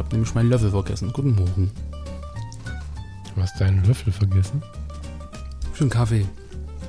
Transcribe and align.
Ich 0.00 0.04
habe 0.06 0.16
nämlich 0.16 0.34
meinen 0.34 0.48
Löffel 0.48 0.70
vergessen. 0.70 1.12
Guten 1.12 1.34
Morgen. 1.34 1.70
Du 3.34 3.42
hast 3.42 3.60
deinen 3.60 3.84
Löffel 3.84 4.10
vergessen. 4.10 4.62
Für 5.74 5.82
einen 5.82 5.90
Kaffee. 5.90 6.24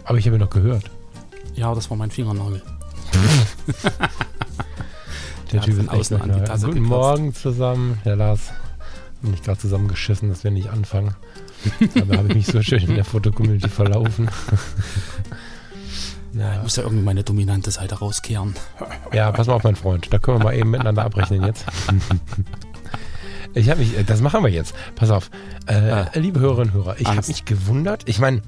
Aber 0.05 0.17
ich 0.17 0.25
habe 0.27 0.39
noch 0.39 0.49
gehört. 0.49 0.89
Ja, 1.53 1.75
das 1.75 1.89
war 1.89 1.97
mein 1.97 2.09
Fingernagel. 2.09 2.61
Der 5.52 5.61
Typ 5.61 5.77
ist 5.77 5.89
außen 5.89 6.21
an 6.21 6.31
die. 6.31 6.39
Tasse 6.45 6.67
Guten 6.67 6.83
gekratzt. 6.83 7.02
Morgen 7.02 7.35
zusammen. 7.35 7.97
Herr 8.03 8.16
Lars, 8.16 8.53
bin 9.21 9.33
ich 9.33 9.43
gerade 9.43 9.59
zusammengeschissen, 9.59 10.30
dass 10.30 10.45
wir 10.45 10.52
nicht 10.52 10.69
anfangen. 10.69 11.13
Aber 12.02 12.17
habe 12.17 12.30
ich 12.30 12.35
mich 12.35 12.47
so 12.47 12.61
schön 12.63 12.81
in 12.81 12.95
der 12.95 13.03
Fotocommunity 13.03 13.67
verlaufen. 13.67 14.30
Ich 16.31 16.39
ja. 16.39 16.63
muss 16.63 16.77
ja 16.77 16.83
irgendwie 16.83 17.03
meine 17.03 17.25
dominante 17.25 17.71
Seite 17.71 17.95
rauskehren. 17.95 18.55
ja, 19.11 19.33
pass 19.33 19.47
mal 19.47 19.55
auf, 19.55 19.66
mein 19.66 19.75
Freund. 19.75 20.08
Da 20.14 20.17
können 20.17 20.39
wir 20.39 20.45
mal 20.45 20.55
eben 20.55 20.69
miteinander 20.69 21.03
abrechnen 21.03 21.43
jetzt. 21.43 21.66
Ich 23.53 23.69
habe 23.69 23.80
mich, 23.80 23.97
äh, 23.97 24.03
das 24.03 24.21
machen 24.21 24.44
wir 24.44 24.49
jetzt. 24.49 24.73
Pass 24.95 25.09
auf, 25.11 25.30
äh, 25.67 25.73
Ah. 25.75 26.09
liebe 26.16 26.39
Hörerinnen 26.39 26.73
und 26.73 26.85
Hörer, 26.85 26.95
ich 26.99 27.07
habe 27.07 27.25
mich 27.27 27.45
gewundert. 27.45 28.03
Ich 28.08 28.19
meine, 28.19 28.41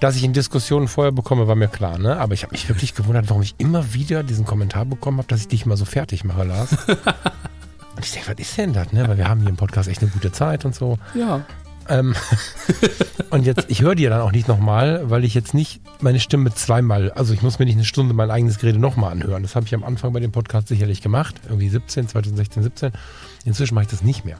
dass 0.00 0.16
ich 0.16 0.24
in 0.24 0.32
Diskussionen 0.34 0.88
vorher 0.88 1.12
bekomme, 1.12 1.48
war 1.48 1.54
mir 1.54 1.68
klar, 1.68 1.98
ne? 1.98 2.18
Aber 2.18 2.34
ich 2.34 2.42
habe 2.42 2.52
mich 2.52 2.68
wirklich 2.68 2.94
gewundert, 2.94 3.28
warum 3.30 3.42
ich 3.42 3.54
immer 3.58 3.94
wieder 3.94 4.22
diesen 4.22 4.44
Kommentar 4.44 4.84
bekommen 4.84 5.18
habe, 5.18 5.28
dass 5.28 5.40
ich 5.40 5.48
dich 5.48 5.64
mal 5.66 5.76
so 5.76 5.86
fertig 5.86 6.24
mache, 6.24 6.44
Lars. 6.44 6.72
und 7.96 8.04
ich 8.04 8.12
denke, 8.12 8.28
was 8.30 8.38
ist 8.38 8.58
denn 8.58 8.74
das, 8.74 8.92
ne? 8.92 9.08
Weil 9.08 9.16
wir 9.16 9.28
haben 9.28 9.40
hier 9.40 9.48
im 9.48 9.56
Podcast 9.56 9.88
echt 9.88 10.02
eine 10.02 10.10
gute 10.10 10.32
Zeit 10.32 10.64
und 10.66 10.74
so. 10.74 10.98
Ja. 11.14 11.46
Ähm, 11.88 12.14
und 13.30 13.46
jetzt, 13.46 13.66
ich 13.68 13.80
höre 13.80 13.94
dir 13.94 14.10
dann 14.10 14.20
auch 14.20 14.32
nicht 14.32 14.48
nochmal, 14.48 15.08
weil 15.08 15.24
ich 15.24 15.32
jetzt 15.34 15.54
nicht 15.54 15.80
meine 16.02 16.20
Stimme 16.20 16.52
zweimal, 16.52 17.12
also 17.12 17.32
ich 17.32 17.42
muss 17.42 17.58
mir 17.58 17.64
nicht 17.64 17.76
eine 17.76 17.84
Stunde 17.84 18.12
mein 18.12 18.30
eigenes 18.30 18.58
Gerede 18.58 18.78
nochmal 18.78 19.12
anhören. 19.12 19.42
Das 19.44 19.54
habe 19.56 19.64
ich 19.66 19.74
am 19.74 19.84
Anfang 19.84 20.12
bei 20.12 20.20
dem 20.20 20.32
Podcast 20.32 20.68
sicherlich 20.68 21.00
gemacht, 21.00 21.36
irgendwie 21.48 21.68
17, 21.70 22.08
2016, 22.08 22.62
17. 22.64 22.92
Inzwischen 23.46 23.74
mache 23.74 23.84
ich 23.84 23.90
das 23.90 24.02
nicht 24.02 24.24
mehr. 24.24 24.38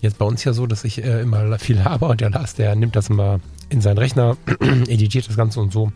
Jetzt 0.00 0.18
bei 0.18 0.24
uns 0.26 0.44
ja 0.44 0.52
so, 0.52 0.66
dass 0.66 0.84
ich 0.84 1.02
äh, 1.02 1.22
immer 1.22 1.58
viel 1.58 1.84
habe 1.84 2.06
und 2.06 2.20
der 2.20 2.30
Lars, 2.30 2.54
der 2.54 2.74
nimmt 2.74 2.96
das 2.96 3.08
immer 3.08 3.40
in 3.70 3.80
seinen 3.80 3.98
Rechner, 3.98 4.36
editiert 4.60 5.28
das 5.28 5.36
Ganze 5.36 5.60
und 5.60 5.72
so. 5.72 5.92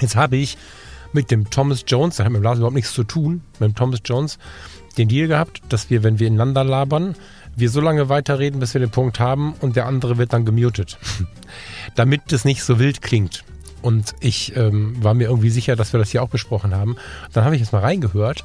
Jetzt 0.00 0.14
habe 0.14 0.36
ich 0.36 0.58
mit 1.12 1.30
dem 1.30 1.50
Thomas 1.50 1.84
Jones, 1.86 2.16
da 2.16 2.24
hat 2.24 2.32
mit 2.32 2.40
dem 2.40 2.44
Lars 2.44 2.58
überhaupt 2.58 2.76
nichts 2.76 2.92
zu 2.92 3.02
tun, 3.02 3.42
mit 3.58 3.70
dem 3.70 3.74
Thomas 3.74 4.00
Jones 4.04 4.38
den 4.98 5.08
Deal 5.08 5.26
gehabt, 5.26 5.62
dass 5.70 5.90
wir, 5.90 6.02
wenn 6.02 6.18
wir 6.18 6.26
ineinander 6.26 6.64
labern, 6.64 7.14
wir 7.56 7.70
so 7.70 7.80
lange 7.80 8.08
weiterreden, 8.08 8.60
bis 8.60 8.74
wir 8.74 8.80
den 8.80 8.90
Punkt 8.90 9.18
haben 9.18 9.54
und 9.60 9.76
der 9.76 9.86
andere 9.86 10.18
wird 10.18 10.32
dann 10.32 10.44
gemutet. 10.44 10.98
Damit 11.94 12.32
es 12.32 12.44
nicht 12.44 12.62
so 12.62 12.78
wild 12.78 13.02
klingt. 13.02 13.44
Und 13.82 14.14
ich 14.20 14.54
ähm, 14.56 15.02
war 15.02 15.14
mir 15.14 15.28
irgendwie 15.28 15.50
sicher, 15.50 15.74
dass 15.74 15.92
wir 15.92 15.98
das 15.98 16.10
hier 16.10 16.22
auch 16.22 16.28
besprochen 16.28 16.74
haben. 16.74 16.96
Dann 17.32 17.44
habe 17.44 17.54
ich 17.54 17.62
jetzt 17.62 17.72
mal 17.72 17.80
reingehört. 17.80 18.44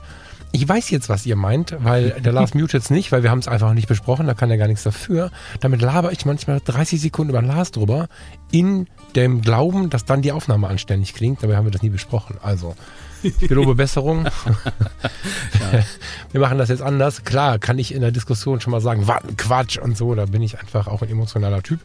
Ich 0.56 0.70
weiß 0.70 0.90
jetzt, 0.90 1.10
was 1.10 1.26
ihr 1.26 1.36
meint, 1.36 1.76
weil 1.80 2.12
der 2.12 2.32
Lars 2.32 2.54
mutet 2.54 2.82
es 2.82 2.90
nicht, 2.90 3.12
weil 3.12 3.24
wir 3.24 3.30
haben 3.30 3.40
es 3.40 3.50
einfach 3.50 3.74
nicht 3.74 3.90
besprochen, 3.90 4.26
da 4.26 4.34
kann 4.34 4.50
er 4.50 4.58
gar 4.58 4.70
nichts 4.70 4.84
dafür. 4.84 5.30
Damit 5.60 5.82
laber 5.82 6.14
ich 6.14 6.26
manchmal 6.26 6.62
30 6.64 7.02
Sekunden 7.02 7.32
über 7.32 7.42
Lars 7.42 7.72
drüber, 7.72 8.08
in 8.52 8.88
dem 9.18 9.42
Glauben, 9.42 9.90
dass 9.90 10.06
dann 10.06 10.22
die 10.22 10.32
Aufnahme 10.32 10.70
anständig 10.70 11.14
klingt. 11.14 11.44
Dabei 11.44 11.58
haben 11.58 11.66
wir 11.66 11.72
das 11.72 11.82
nie 11.82 11.90
besprochen. 11.90 12.38
Also, 12.42 12.74
ich 13.22 13.38
gelobe 13.38 13.76
Besserung. 13.76 14.28
Wir 16.32 16.40
machen 16.40 16.58
das 16.58 16.70
jetzt 16.70 16.82
anders. 16.82 17.26
Klar, 17.26 17.60
kann 17.60 17.78
ich 17.78 17.94
in 17.94 18.00
der 18.00 18.14
Diskussion 18.14 18.62
schon 18.62 18.72
mal 18.72 18.80
sagen, 18.80 19.08
was 19.08 19.24
Quatsch 19.36 19.78
und 19.78 19.98
so. 19.98 20.16
Da 20.16 20.26
bin 20.26 20.42
ich 20.42 20.58
einfach 20.58 20.88
auch 20.88 21.02
ein 21.02 21.10
emotionaler 21.10 21.64
Typ. 21.64 21.82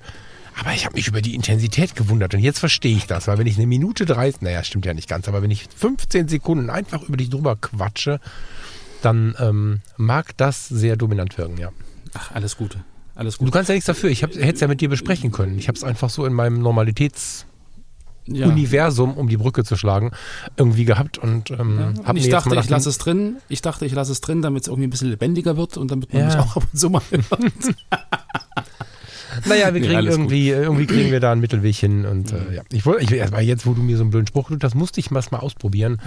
Aber 0.59 0.72
ich 0.75 0.84
habe 0.84 0.97
mich 0.97 1.06
über 1.09 1.22
die 1.22 1.34
Intensität 1.34 1.94
gewundert 1.97 2.34
und 2.34 2.41
jetzt 2.41 2.59
verstehe 2.59 2.97
ich 2.97 3.06
das, 3.06 3.27
weil 3.28 3.38
wenn 3.38 3.47
ich 3.47 3.56
eine 3.56 3.66
Minute 3.66 4.05
30, 4.06 4.43
naja, 4.43 4.62
stimmt 4.65 4.84
ja 4.87 4.94
nicht 4.94 5.09
ganz, 5.09 5.28
aber 5.28 5.43
wenn 5.43 5.50
ich 5.50 5.66
15 5.77 6.28
Sekunden 6.28 6.71
einfach 6.71 7.03
über 7.03 7.16
dich 7.16 7.31
drüber 7.31 7.56
quatsche, 7.56 8.21
dann 9.03 9.34
ähm, 9.38 9.81
mag 9.97 10.37
das 10.37 10.69
sehr 10.69 10.97
dominant 10.97 11.37
wirken, 11.38 11.56
ja. 11.59 11.71
Ach, 12.15 12.33
alles 12.33 12.56
Gute. 12.56 12.81
Alles 13.15 13.38
Du 13.38 13.44
gut. 13.44 13.53
kannst 13.53 13.69
ja 13.69 13.75
nichts 13.75 13.87
dafür. 13.87 14.11
Ich 14.11 14.22
hätte 14.22 14.38
es 14.41 14.61
ja 14.61 14.66
mit 14.69 14.81
dir 14.81 14.88
besprechen 14.88 15.31
können. 15.31 15.59
Ich 15.59 15.69
habe 15.69 15.77
es 15.77 15.84
einfach 15.84 16.11
so 16.11 16.25
in 16.27 16.33
meinem 16.33 16.61
Normalitätsuniversum, 16.61 19.11
Ja. 19.11 19.17
um 19.17 19.28
die 19.28 19.37
Brücke 19.37 19.62
zu 19.65 19.77
schlagen, 19.77 20.11
irgendwie 20.56 20.84
gehabt 20.84 21.19
und 21.19 21.50
ähm, 21.50 21.78
Und 21.97 22.06
hab 22.06 22.17
ich 22.17 22.28
dachte, 22.28 22.55
ich 22.56 22.69
lasse 22.69 22.88
es 22.88 22.99
drin. 22.99 23.37
Ich 23.49 23.62
dachte, 23.62 23.87
ich 23.87 23.93
lasse 23.93 24.12
es 24.12 24.21
drin, 24.21 24.43
damit 24.43 24.62
es 24.62 24.69
irgendwie 24.69 24.87
ein 24.87 24.91
bisschen 24.91 25.11
lebendiger 25.11 25.56
wird 25.56 25.77
und 25.78 25.91
damit 25.91 26.12
man 26.12 26.22
Ja. 26.22 26.28
mich 26.28 26.37
auch 26.37 26.56
ab 26.56 26.67
und 26.72 26.78
zu 26.78 26.91
mal 26.91 27.03
hört. 27.11 27.25
Naja, 29.46 29.72
wir 29.74 29.80
kriegen 29.80 29.96
alles 29.96 30.14
irgendwie, 30.14 30.50
irgendwie 30.50 30.86
kriegen 30.86 31.10
wir 31.10 31.20
da 31.20 31.32
einen 31.32 31.41
Mittelweg 31.41 31.76
hin. 31.76 32.04
Und 32.04 32.32
äh, 32.32 32.56
ja, 32.56 32.62
ich 32.70 32.86
wollte, 32.86 33.02
ich, 33.02 33.12
erst 33.12 33.32
mal 33.32 33.42
jetzt, 33.42 33.66
wo 33.66 33.74
du 33.74 33.82
mir 33.82 33.96
so 33.96 34.02
einen 34.02 34.10
blöden 34.10 34.26
Spruch 34.26 34.48
tust, 34.48 34.62
das 34.62 34.74
musste 34.74 35.00
ich 35.00 35.10
mal, 35.10 35.22
mal 35.30 35.38
ausprobieren 35.38 36.00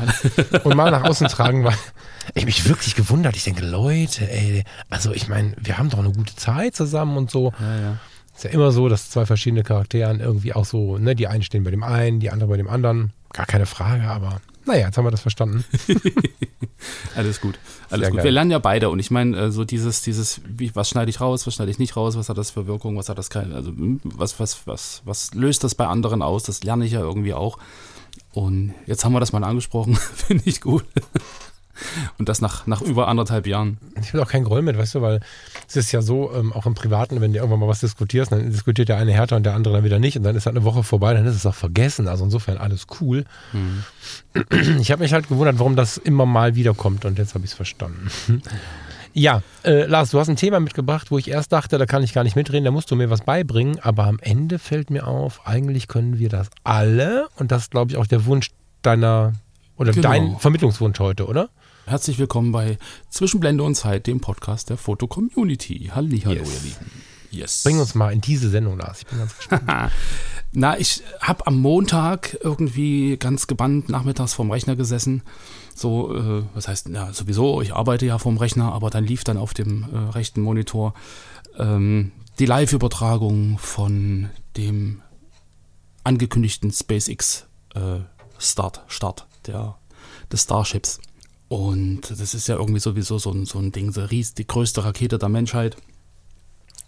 und 0.63 0.75
mal 0.75 0.91
nach 0.91 1.03
außen 1.03 1.27
tragen, 1.27 1.63
weil 1.63 1.75
ich 2.33 2.45
mich 2.45 2.67
wirklich 2.67 2.95
gewundert. 2.95 3.35
Ich 3.35 3.43
denke, 3.43 3.65
Leute, 3.65 4.29
ey, 4.29 4.63
also 4.89 5.13
ich 5.13 5.27
meine, 5.27 5.53
wir 5.61 5.77
haben 5.77 5.89
doch 5.89 5.99
eine 5.99 6.11
gute 6.11 6.35
Zeit 6.35 6.75
zusammen 6.75 7.17
und 7.17 7.31
so. 7.31 7.53
Ja, 7.59 7.79
ja. 7.79 7.97
Ist 8.35 8.45
ja 8.45 8.49
immer 8.49 8.71
so, 8.71 8.89
dass 8.89 9.11
zwei 9.11 9.25
verschiedene 9.25 9.63
Charakteren 9.63 10.19
irgendwie 10.19 10.53
auch 10.53 10.65
so, 10.65 10.97
ne, 10.97 11.15
die 11.15 11.27
einen 11.27 11.43
stehen 11.43 11.63
bei 11.63 11.71
dem 11.71 11.83
einen, 11.83 12.19
die 12.19 12.31
anderen 12.31 12.49
bei 12.49 12.57
dem 12.57 12.67
anderen. 12.67 13.13
Gar 13.31 13.45
keine 13.45 13.67
Frage, 13.67 14.03
aber 14.03 14.41
naja, 14.65 14.87
jetzt 14.87 14.97
haben 14.97 15.05
wir 15.05 15.11
das 15.11 15.21
verstanden. 15.21 15.65
Alles 17.15 17.41
gut. 17.41 17.59
Alles 17.89 18.01
Sehr 18.01 18.09
gut. 18.09 18.17
geil. 18.17 18.25
Wir 18.25 18.31
lernen 18.31 18.51
ja 18.51 18.59
beide 18.59 18.89
und 18.89 18.99
ich 18.99 19.11
meine, 19.11 19.37
äh, 19.37 19.51
so 19.51 19.63
dieses, 19.65 20.01
dieses, 20.01 20.41
was 20.73 20.89
schneide 20.89 21.09
ich 21.09 21.21
raus, 21.21 21.45
was 21.47 21.55
schneide 21.55 21.71
ich 21.71 21.79
nicht 21.79 21.95
raus, 21.95 22.17
was 22.17 22.29
hat 22.29 22.37
das 22.37 22.51
für 22.51 22.67
Wirkung, 22.67 22.97
was 22.97 23.09
hat 23.09 23.17
das 23.17 23.29
keine, 23.29 23.55
also 23.55 23.71
hm, 23.71 24.01
was, 24.03 24.39
was, 24.39 24.65
was, 24.67 25.01
was 25.05 25.33
löst 25.33 25.63
das 25.63 25.75
bei 25.75 25.87
anderen 25.87 26.21
aus, 26.21 26.43
das 26.43 26.63
lerne 26.63 26.85
ich 26.85 26.93
ja 26.93 27.01
irgendwie 27.01 27.33
auch. 27.33 27.57
Und 28.31 28.73
jetzt 28.85 29.05
haben 29.05 29.13
wir 29.13 29.19
das 29.19 29.31
mal 29.31 29.43
angesprochen, 29.43 29.95
finde 30.15 30.43
ich 30.45 30.61
gut. 30.61 30.85
Und 32.19 32.29
das 32.29 32.39
nach, 32.41 32.67
nach 32.67 32.81
über 32.81 33.07
anderthalb 33.07 33.47
Jahren. 33.47 33.77
Ich 34.01 34.13
will 34.13 34.21
auch 34.21 34.27
keinen 34.29 34.43
Groll 34.43 34.61
mit, 34.61 34.77
weißt 34.77 34.95
du, 34.95 35.01
weil 35.01 35.19
es 35.67 35.75
ist 35.75 35.91
ja 35.91 36.01
so, 36.01 36.31
ähm, 36.33 36.53
auch 36.53 36.65
im 36.65 36.75
Privaten, 36.75 37.19
wenn 37.21 37.33
du 37.33 37.39
irgendwann 37.39 37.59
mal 37.59 37.67
was 37.67 37.79
diskutierst, 37.79 38.31
dann 38.31 38.51
diskutiert 38.51 38.89
der 38.89 38.97
eine 38.97 39.11
härter 39.11 39.35
und 39.35 39.43
der 39.43 39.55
andere 39.55 39.73
dann 39.75 39.83
wieder 39.83 39.99
nicht 39.99 40.17
und 40.17 40.23
dann 40.23 40.35
ist 40.35 40.45
halt 40.45 40.55
eine 40.55 40.65
Woche 40.65 40.83
vorbei, 40.83 41.13
dann 41.13 41.25
ist 41.25 41.35
es 41.35 41.45
auch 41.45 41.55
vergessen. 41.55 42.07
Also 42.07 42.23
insofern 42.25 42.57
alles 42.57 42.85
cool. 43.01 43.25
Ich 44.79 44.91
habe 44.91 45.01
mich 45.03 45.13
halt 45.13 45.27
gewundert, 45.29 45.59
warum 45.59 45.75
das 45.75 45.97
immer 45.97 46.25
mal 46.25 46.55
wiederkommt 46.55 47.05
und 47.05 47.17
jetzt 47.17 47.33
habe 47.35 47.45
ich 47.45 47.51
es 47.51 47.55
verstanden. 47.55 48.09
Ja, 49.15 49.43
äh, 49.63 49.85
Lars, 49.85 50.09
du 50.09 50.19
hast 50.19 50.27
ein 50.29 50.35
Thema 50.37 50.59
mitgebracht, 50.59 51.11
wo 51.11 51.19
ich 51.19 51.27
erst 51.29 51.51
dachte, 51.51 51.77
da 51.77 51.85
kann 51.85 52.01
ich 52.01 52.13
gar 52.13 52.23
nicht 52.23 52.35
mitreden, 52.35 52.65
da 52.65 52.71
musst 52.71 52.89
du 52.89 52.95
mir 52.95 53.11
was 53.11 53.21
beibringen, 53.21 53.79
aber 53.81 54.05
am 54.05 54.17
Ende 54.19 54.57
fällt 54.57 54.89
mir 54.89 55.05
auf, 55.07 55.45
eigentlich 55.45 55.87
können 55.87 56.17
wir 56.17 56.29
das 56.29 56.49
alle 56.63 57.27
und 57.37 57.51
das 57.51 57.63
ist, 57.63 57.71
glaube 57.71 57.91
ich, 57.91 57.97
auch 57.97 58.07
der 58.07 58.25
Wunsch 58.25 58.49
deiner 58.81 59.33
oder 59.77 59.91
Genau. 59.91 60.09
dein 60.09 60.37
Vermittlungswunsch 60.39 60.99
heute, 60.99 61.27
oder? 61.27 61.49
Herzlich 61.85 62.17
willkommen 62.17 62.51
bei 62.51 62.77
Zwischenblende 63.09 63.63
und 63.63 63.75
Zeit, 63.75 64.07
dem 64.07 64.21
Podcast 64.21 64.69
der 64.69 64.77
Foto 64.77 65.07
Community. 65.07 65.91
Hallihallo, 65.93 66.39
Yes. 66.41 66.53
ihr 66.53 66.61
Lieben. 66.61 66.91
Yes. 67.31 67.63
Bring 67.63 67.79
uns 67.79 67.95
mal 67.95 68.13
in 68.13 68.21
diese 68.21 68.49
Sendung, 68.49 68.77
Lars. 68.77 68.99
Ich 68.99 69.07
bin 69.07 69.19
ganz 69.19 69.35
gespannt. 69.35 69.63
Na, 70.53 70.77
ich 70.79 71.01
habe 71.19 71.45
am 71.47 71.59
Montag 71.59 72.37
irgendwie 72.41 73.17
ganz 73.17 73.47
gebannt 73.47 73.89
nachmittags 73.89 74.33
vorm 74.33 74.51
Rechner 74.51 74.75
gesessen. 74.75 75.23
So, 75.75 76.15
äh, 76.15 76.43
was 76.53 76.67
heißt, 76.67 76.89
ja, 76.89 77.11
sowieso, 77.11 77.61
ich 77.61 77.73
arbeite 77.73 78.05
ja 78.05 78.17
vorm 78.19 78.37
Rechner, 78.37 78.71
aber 78.71 78.89
dann 78.91 79.03
lief 79.03 79.23
dann 79.23 79.37
auf 79.37 79.53
dem 79.53 79.83
äh, 79.91 79.97
rechten 80.11 80.41
Monitor 80.41 80.93
ähm, 81.57 82.11
die 82.39 82.45
Live-Übertragung 82.45 83.57
von 83.57 84.29
dem 84.55 85.01
angekündigten 86.03 86.71
SpaceX 86.71 87.47
äh, 87.73 87.99
Start, 88.37 88.83
Start 88.87 89.27
der, 89.47 89.75
des 90.31 90.43
Starships. 90.43 90.99
Und 91.53 92.09
das 92.09 92.33
ist 92.33 92.47
ja 92.47 92.55
irgendwie 92.55 92.79
sowieso 92.79 93.19
so 93.19 93.29
ein, 93.29 93.45
so 93.45 93.59
ein 93.59 93.71
Ding, 93.71 93.91
so 93.91 94.03
ries, 94.03 94.33
die 94.33 94.47
größte 94.47 94.83
Rakete 94.83 95.19
der 95.19 95.29
Menschheit 95.29 95.77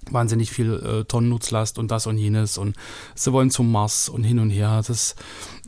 wahnsinnig 0.09 0.49
viel 0.49 0.73
äh, 0.73 1.03
Tonnen 1.03 1.29
Nutzlast 1.29 1.77
und 1.77 1.91
das 1.91 2.07
und 2.07 2.17
jenes 2.17 2.57
und 2.57 2.75
sie 3.13 3.31
wollen 3.31 3.51
zum 3.51 3.71
Mars 3.71 4.09
und 4.09 4.23
hin 4.23 4.39
und 4.39 4.49
her. 4.49 4.81
Das, 4.85 5.15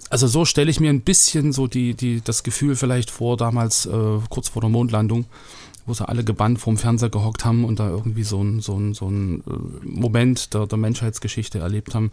also 0.10 0.26
so 0.26 0.46
stelle 0.46 0.72
ich 0.72 0.80
mir 0.80 0.90
ein 0.90 1.02
bisschen 1.02 1.54
so 1.54 1.68
die, 1.68 1.94
die, 1.94 2.22
das 2.22 2.42
Gefühl 2.42 2.76
vielleicht 2.76 3.12
vor, 3.12 3.38
damals 3.38 3.86
äh, 3.86 4.20
kurz 4.32 4.50
vor 4.50 4.64
der 4.64 4.72
Mondlandung, 4.72 5.26
wo 5.86 5.94
sie 5.94 6.08
alle 6.08 6.24
gebannt 6.24 6.60
vorm 6.60 6.78
Fernseher 6.78 7.10
gehockt 7.10 7.46
haben 7.46 7.66
und 7.66 7.80
da 7.80 7.90
irgendwie 7.90 8.24
so 8.24 8.44
ein, 8.44 8.62
so 8.62 8.80
ein, 8.80 8.96
so 8.96 9.08
ein 9.12 9.42
äh, 9.42 9.86
Moment 9.86 10.56
der, 10.56 10.66
der 10.66 10.78
Menschheitsgeschichte 10.80 11.60
erlebt 11.60 11.94
haben. 11.94 12.12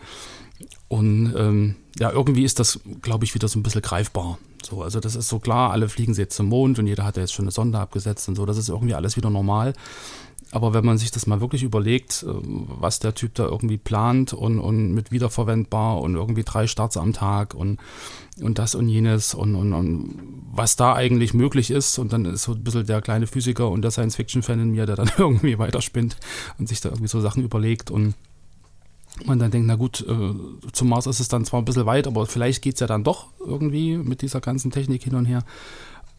Und 0.89 1.35
ähm, 1.35 1.77
ja, 1.99 2.11
irgendwie 2.11 2.45
ist 2.45 2.59
das, 2.59 2.81
glaube 3.01 3.25
ich, 3.25 3.35
wieder 3.35 3.49
so 3.49 3.59
ein 3.59 3.63
bisschen 3.63 3.81
greifbar. 3.81 4.39
So, 4.65 4.83
also 4.83 5.01
das 5.01 5.17
ist 5.17 5.29
so 5.29 5.39
klar, 5.39 5.71
alle 5.71 5.89
fliegen 5.89 6.15
sie 6.15 6.23
jetzt 6.23 6.37
zum 6.37 6.49
Mond 6.49 6.79
und 6.79 6.87
jeder 6.87 7.05
hat 7.05 7.17
ja 7.17 7.23
jetzt 7.23 7.33
schon 7.33 7.45
eine 7.45 7.53
Sonde 7.53 7.79
abgesetzt 7.79 8.29
und 8.29 8.35
so, 8.35 8.47
das 8.47 8.59
ist 8.59 8.69
irgendwie 8.69 8.95
alles 8.95 9.17
wieder 9.17 9.31
normal. 9.31 9.75
Aber 10.51 10.73
wenn 10.73 10.85
man 10.85 10.99
sich 10.99 11.11
das 11.11 11.27
mal 11.27 11.41
wirklich 11.41 11.65
überlegt, 11.65 12.23
äh, 12.23 12.33
was 12.33 13.01
der 13.01 13.15
Typ 13.15 13.35
da 13.35 13.45
irgendwie 13.45 13.77
plant 13.77 14.33
und, 14.33 14.61
und 14.61 14.93
mit 14.93 15.11
wiederverwendbar 15.11 16.01
und 16.01 16.15
irgendwie 16.15 16.45
drei 16.45 16.67
Starts 16.69 16.97
am 16.97 17.13
Tag 17.13 17.55
und, 17.55 17.81
und 18.41 18.59
das 18.59 18.75
und 18.77 18.89
jenes 18.89 19.35
und, 19.35 19.57
und, 19.57 19.73
und 19.73 20.19
was 20.53 20.77
da 20.77 20.95
eigentlich 20.95 21.35
möglich 21.35 21.71
ist 21.71 21.99
und 21.99 22.13
dann 22.13 22.25
ist 22.25 22.45
so 22.45 22.53
ein 22.53 22.63
bisschen 22.63 22.87
der 22.87 23.03
kleine 23.03 23.27
Physiker 23.27 23.69
und 23.69 23.83
der 23.83 23.91
Science-Fiction-Fan 23.91 24.61
in 24.61 24.71
mir, 24.71 24.87
der 24.87 24.97
dann 24.97 25.11
irgendwie 25.19 25.59
weiterspinnt 25.59 26.17
und 26.59 26.69
sich 26.69 26.81
da 26.81 26.91
irgendwie 26.91 27.09
so 27.09 27.21
Sachen 27.21 27.43
überlegt 27.43 27.91
und 27.91 28.15
man 29.25 29.39
dann 29.39 29.51
denkt, 29.51 29.67
na 29.69 29.77
gut, 29.77 30.05
äh, 30.09 30.71
zum 30.73 30.89
Mars 30.89 31.07
ist 31.07 31.21
es 31.21 31.29
dann 31.29 31.45
zwar 31.45 31.61
ein 31.61 31.65
bisschen 31.65 31.87
weit, 31.87 32.07
aber 32.07 32.27
vielleicht 32.27 32.63
geht 32.63 32.75
es 32.75 32.81
ja 32.81 32.87
dann 32.87 33.05
doch 33.05 33.29
irgendwie 33.39 33.97
mit 33.97 34.23
dieser 34.23 34.41
ganzen 34.41 34.71
Technik 34.71 35.05
hin 35.05 35.15
und 35.15 35.27
her. 35.27 35.45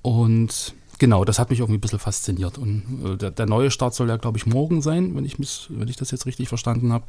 Und 0.02 0.76
genau, 0.98 1.26
das 1.26 1.40
hat 1.40 1.50
mich 1.50 1.60
irgendwie 1.60 1.78
ein 1.78 1.82
bisschen 1.82 2.00
fasziniert. 2.00 2.58
Und 2.58 2.84
äh, 3.04 3.18
der, 3.18 3.32
der, 3.32 3.46
neue 3.48 3.72
Start 3.72 3.96
soll 3.96 4.08
ja, 4.10 4.18
glaube 4.18 4.38
ich, 4.38 4.46
morgen 4.46 4.82
sein, 4.82 5.16
wenn 5.16 5.26
ich, 5.26 5.40
mich, 5.40 5.68
wenn 5.70 5.88
ich 5.88 5.98
das 5.98 6.12
jetzt 6.12 6.26
richtig 6.26 6.48
verstanden 6.48 6.94
habe. 6.94 7.06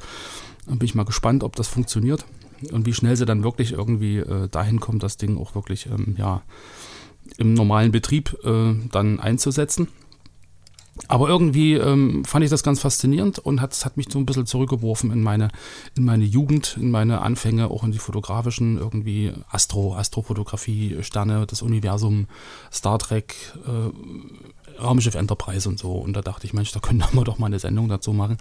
Dann 0.67 0.79
bin 0.79 0.87
ich 0.87 0.95
mal 0.95 1.05
gespannt, 1.05 1.45
ob 1.45 1.55
das 1.57 1.69
funktioniert 1.69 2.25
und 2.73 2.87
wie 2.87 2.95
schnell 2.95 3.17
sie 3.17 3.27
dann 3.27 3.45
wirklich 3.45 3.73
irgendwie 3.73 4.19
äh, 4.19 4.49
dahin 4.49 4.81
kommt, 4.81 5.03
das 5.03 5.17
Ding 5.17 5.39
auch 5.39 5.55
wirklich 5.55 5.87
ähm, 5.87 6.17
ja, 6.19 6.43
im 7.39 7.55
normalen 7.55 7.93
Betrieb 7.93 8.37
äh, 8.45 8.75
dann 8.91 9.21
einzusetzen. 9.21 9.89
Aber 11.09 11.29
irgendwie 11.29 11.75
ähm, 11.75 12.25
fand 12.25 12.45
ich 12.45 12.51
das 12.51 12.63
ganz 12.63 12.81
faszinierend 12.81 13.39
und 13.39 13.61
hat, 13.61 13.85
hat 13.85 13.97
mich 13.97 14.07
so 14.11 14.19
ein 14.19 14.27
bisschen 14.27 14.47
zurückgeworfen 14.47 15.11
in 15.13 15.23
meine, 15.23 15.51
in 15.97 16.05
meine 16.05 16.25
Jugend, 16.25 16.77
in 16.81 16.91
meine 16.91 17.21
Anfänge, 17.21 17.69
auch 17.69 17.85
in 17.85 17.93
die 17.93 17.99
fotografischen, 17.99 18.79
irgendwie 18.79 19.33
Astro, 19.51 19.95
Astrofotografie, 19.95 21.03
Sterne, 21.03 21.47
das 21.47 21.63
Universum, 21.63 22.27
Star 22.73 22.99
Trek, 22.99 23.35
äh, 23.67 24.83
Raumschiff 24.83 25.15
Enterprise 25.15 25.69
und 25.69 25.79
so. 25.79 25.93
Und 25.93 26.15
da 26.15 26.23
dachte 26.23 26.47
ich, 26.47 26.55
Mensch, 26.55 26.73
da 26.73 26.81
können 26.81 27.05
wir 27.13 27.25
doch 27.25 27.39
mal 27.39 27.47
eine 27.47 27.59
Sendung 27.59 27.89
dazu 27.89 28.13
machen. 28.13 28.39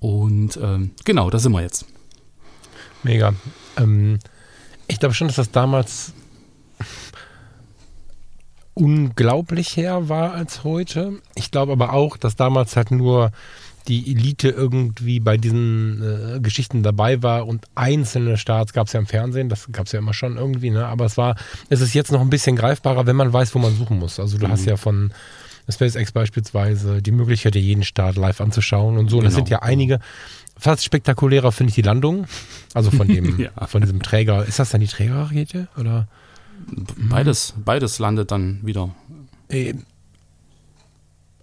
Und 0.00 0.58
ähm, 0.62 0.90
genau, 1.04 1.30
da 1.30 1.38
sind 1.38 1.52
wir 1.52 1.62
jetzt. 1.62 1.86
Mega. 3.02 3.34
Ähm, 3.76 4.18
ich 4.88 4.98
glaube 4.98 5.14
schon, 5.14 5.28
dass 5.28 5.36
das 5.36 5.50
damals 5.50 6.12
unglaublich 8.74 9.76
her 9.76 10.08
war 10.08 10.32
als 10.34 10.64
heute. 10.64 11.14
Ich 11.34 11.50
glaube 11.50 11.72
aber 11.72 11.92
auch, 11.92 12.16
dass 12.16 12.36
damals 12.36 12.76
halt 12.76 12.90
nur 12.90 13.30
die 13.88 14.10
Elite 14.10 14.48
irgendwie 14.48 15.20
bei 15.20 15.36
diesen 15.36 16.36
äh, 16.36 16.40
Geschichten 16.40 16.82
dabei 16.82 17.22
war 17.22 17.46
und 17.46 17.66
einzelne 17.74 18.38
Starts 18.38 18.72
gab 18.72 18.86
es 18.86 18.94
ja 18.94 19.00
im 19.00 19.06
Fernsehen, 19.06 19.48
das 19.48 19.70
gab 19.72 19.86
es 19.86 19.92
ja 19.92 19.98
immer 19.98 20.14
schon 20.14 20.38
irgendwie, 20.38 20.70
ne? 20.70 20.86
Aber 20.86 21.04
es 21.04 21.18
war, 21.18 21.36
es 21.68 21.80
ist 21.80 21.92
jetzt 21.92 22.10
noch 22.10 22.22
ein 22.22 22.30
bisschen 22.30 22.56
greifbarer, 22.56 23.06
wenn 23.06 23.16
man 23.16 23.32
weiß, 23.32 23.54
wo 23.54 23.58
man 23.58 23.76
suchen 23.76 23.98
muss. 23.98 24.18
Also 24.18 24.38
du 24.38 24.46
mhm. 24.46 24.52
hast 24.52 24.64
ja 24.64 24.76
von 24.76 25.12
SpaceX 25.70 26.12
beispielsweise 26.12 27.02
die 27.02 27.12
Möglichkeit, 27.12 27.54
jeden 27.56 27.84
Start 27.84 28.16
live 28.16 28.40
anzuschauen 28.40 28.96
und 28.96 29.10
so. 29.10 29.18
Und 29.18 29.24
das 29.24 29.34
sind 29.34 29.48
ja 29.48 29.58
genau. 29.58 29.70
einige. 29.70 30.00
Fast 30.56 30.84
spektakulärer 30.84 31.52
finde 31.52 31.70
ich 31.70 31.74
die 31.74 31.82
Landung. 31.82 32.26
Also 32.74 32.90
von 32.90 33.08
dem, 33.08 33.38
ja. 33.40 33.50
von 33.66 33.80
diesem 33.82 34.02
Träger. 34.02 34.44
Ist 34.44 34.58
das 34.58 34.70
dann 34.70 34.80
die 34.80 34.86
Trägerrakete? 34.86 35.68
Oder? 35.76 36.06
Beides, 36.96 37.54
beides 37.64 37.98
landet 37.98 38.30
dann 38.30 38.60
wieder. 38.62 38.90
Äh, 39.48 39.74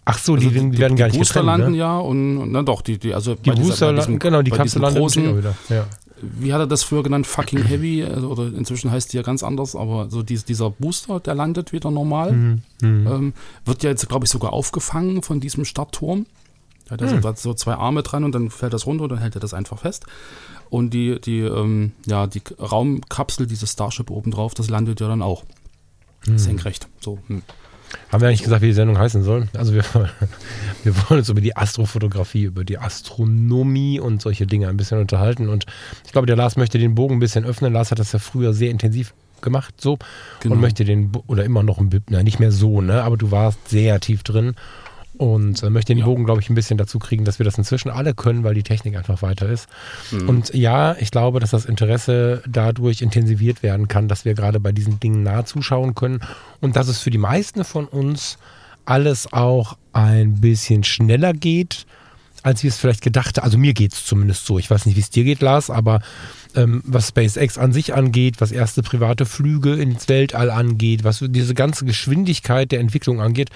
ach 0.05 0.17
so, 0.17 0.33
also 0.33 0.49
die, 0.49 0.53
die, 0.53 0.71
die, 0.71 0.77
werden 0.77 0.97
gar 0.97 1.07
nicht 1.07 1.17
Booster 1.17 1.41
getrennt, 1.41 1.59
landen 1.59 1.71
ne? 1.73 1.77
ja 1.77 1.97
und, 1.97 2.37
und 2.37 2.53
dann 2.53 2.65
doch 2.65 2.81
die, 2.81 2.97
die 2.97 3.13
also 3.13 3.35
die 3.35 3.51
Booster 3.51 3.91
landen, 3.91 4.19
genau, 4.19 4.41
die 4.41 4.51
Kapsel 4.51 4.81
landet 4.81 5.01
großen, 5.01 5.37
wieder. 5.37 5.55
Ja. 5.69 5.85
Wie 6.21 6.53
hat 6.53 6.59
er 6.59 6.67
das 6.67 6.83
früher 6.83 7.01
genannt? 7.01 7.25
Fucking 7.25 7.63
Heavy 7.63 8.03
also, 8.03 8.29
oder 8.29 8.43
inzwischen 8.45 8.91
heißt 8.91 9.11
die 9.11 9.17
ja 9.17 9.23
ganz 9.23 9.41
anders, 9.41 9.75
aber 9.75 10.09
so 10.09 10.21
dies, 10.21 10.45
dieser 10.45 10.69
Booster, 10.69 11.19
der 11.19 11.33
landet 11.33 11.73
wieder 11.73 11.89
normal, 11.89 12.33
mhm. 12.33 12.61
mhm. 12.81 13.07
Ähm, 13.07 13.33
wird 13.65 13.83
ja 13.83 13.89
jetzt 13.89 14.07
glaube 14.07 14.25
ich 14.25 14.31
sogar 14.31 14.53
aufgefangen 14.53 15.23
von 15.23 15.39
diesem 15.39 15.65
Startturm. 15.65 16.25
Da 16.87 17.05
hat 17.05 17.23
mhm. 17.23 17.35
so 17.35 17.53
zwei 17.53 17.75
Arme 17.75 18.03
dran 18.03 18.23
und 18.23 18.35
dann 18.35 18.49
fällt 18.49 18.73
das 18.73 18.85
runter 18.85 19.03
und 19.03 19.11
dann 19.11 19.19
hält 19.19 19.35
er 19.35 19.39
das 19.39 19.53
einfach 19.53 19.79
fest. 19.79 20.05
Und 20.71 20.93
die, 20.93 21.19
die, 21.19 21.41
ähm, 21.41 21.91
ja, 22.05 22.27
die 22.27 22.41
Raumkapsel, 22.57 23.45
dieses 23.45 23.73
Starship 23.73 24.09
obendrauf, 24.09 24.53
das 24.53 24.69
landet 24.69 25.01
ja 25.01 25.09
dann 25.09 25.21
auch 25.21 25.43
hm. 26.25 26.37
senkrecht. 26.37 26.87
So. 27.01 27.19
Hm. 27.27 27.43
Haben 28.09 28.21
wir 28.21 28.29
eigentlich 28.29 28.43
gesagt, 28.43 28.61
wie 28.61 28.67
die 28.67 28.73
Sendung 28.73 28.97
heißen 28.97 29.21
soll? 29.21 29.49
Also 29.53 29.73
wir, 29.73 29.83
wir 30.83 30.95
wollen 30.95 31.19
uns 31.19 31.27
über 31.27 31.41
die 31.41 31.57
Astrofotografie, 31.57 32.43
über 32.43 32.63
die 32.63 32.77
Astronomie 32.77 33.99
und 33.99 34.21
solche 34.21 34.47
Dinge 34.47 34.69
ein 34.69 34.77
bisschen 34.77 34.99
unterhalten. 34.99 35.49
Und 35.49 35.65
ich 36.05 36.13
glaube, 36.13 36.25
der 36.25 36.37
Lars 36.37 36.55
möchte 36.55 36.79
den 36.79 36.95
Bogen 36.95 37.15
ein 37.15 37.19
bisschen 37.19 37.43
öffnen. 37.43 37.73
Lars 37.73 37.91
hat 37.91 37.99
das 37.99 38.13
ja 38.13 38.19
früher 38.19 38.53
sehr 38.53 38.71
intensiv 38.71 39.13
gemacht 39.41 39.81
so 39.81 39.97
genau. 40.39 40.55
und 40.55 40.61
möchte 40.61 40.85
den, 40.85 41.11
oder 41.27 41.43
immer 41.43 41.63
noch 41.63 41.79
ein 41.79 41.89
bisschen, 41.89 42.23
nicht 42.23 42.39
mehr 42.39 42.53
so, 42.53 42.79
ne? 42.79 43.03
Aber 43.03 43.17
du 43.17 43.29
warst 43.29 43.67
sehr 43.67 43.99
tief 43.99 44.23
drin 44.23 44.55
und 45.21 45.61
äh, 45.61 45.69
möchte 45.69 45.93
den 45.93 45.99
ja. 45.99 46.05
Bogen, 46.05 46.25
glaube 46.25 46.41
ich, 46.41 46.49
ein 46.49 46.55
bisschen 46.55 46.79
dazu 46.79 46.97
kriegen, 46.97 47.25
dass 47.25 47.37
wir 47.37 47.43
das 47.43 47.55
inzwischen 47.55 47.91
alle 47.91 48.15
können, 48.15 48.43
weil 48.43 48.55
die 48.55 48.63
Technik 48.63 48.97
einfach 48.97 49.21
weiter 49.21 49.47
ist. 49.47 49.69
Mhm. 50.09 50.27
Und 50.27 50.53
ja, 50.55 50.95
ich 50.99 51.11
glaube, 51.11 51.39
dass 51.39 51.51
das 51.51 51.65
Interesse 51.65 52.41
dadurch 52.47 53.03
intensiviert 53.03 53.61
werden 53.61 53.87
kann, 53.87 54.07
dass 54.07 54.25
wir 54.25 54.33
gerade 54.33 54.59
bei 54.59 54.71
diesen 54.71 54.99
Dingen 54.99 55.21
nah 55.21 55.45
zuschauen 55.45 55.93
können 55.93 56.21
und 56.59 56.75
dass 56.75 56.87
es 56.87 57.01
für 57.01 57.11
die 57.11 57.19
meisten 57.19 57.63
von 57.63 57.85
uns 57.85 58.39
alles 58.85 59.31
auch 59.31 59.77
ein 59.93 60.41
bisschen 60.41 60.83
schneller 60.83 61.33
geht, 61.33 61.85
als 62.41 62.63
wir 62.63 62.69
es 62.69 62.77
vielleicht 62.77 63.03
gedacht 63.03 63.37
haben. 63.37 63.45
Also 63.45 63.59
mir 63.59 63.75
geht 63.75 63.93
es 63.93 64.03
zumindest 64.03 64.47
so. 64.47 64.57
Ich 64.57 64.71
weiß 64.71 64.87
nicht, 64.87 64.95
wie 64.95 65.01
es 65.01 65.11
dir 65.11 65.23
geht, 65.23 65.41
Lars, 65.41 65.69
aber 65.69 66.01
ähm, 66.55 66.81
was 66.85 67.09
SpaceX 67.09 67.57
an 67.57 67.73
sich 67.73 67.93
angeht, 67.93 68.35
was 68.39 68.51
erste 68.51 68.83
private 68.83 69.25
Flüge 69.25 69.75
ins 69.75 70.07
Weltall 70.09 70.49
angeht, 70.49 71.03
was 71.03 71.23
diese 71.27 71.53
ganze 71.53 71.85
Geschwindigkeit 71.85 72.71
der 72.71 72.79
Entwicklung 72.79 73.21
angeht, 73.21 73.49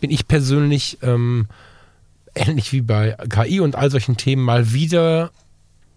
bin 0.00 0.10
ich 0.10 0.28
persönlich 0.28 0.98
ähm, 1.02 1.46
ähnlich 2.34 2.72
wie 2.72 2.80
bei 2.80 3.16
KI 3.28 3.60
und 3.60 3.76
all 3.76 3.90
solchen 3.90 4.16
Themen 4.16 4.42
mal 4.42 4.72
wieder 4.72 5.30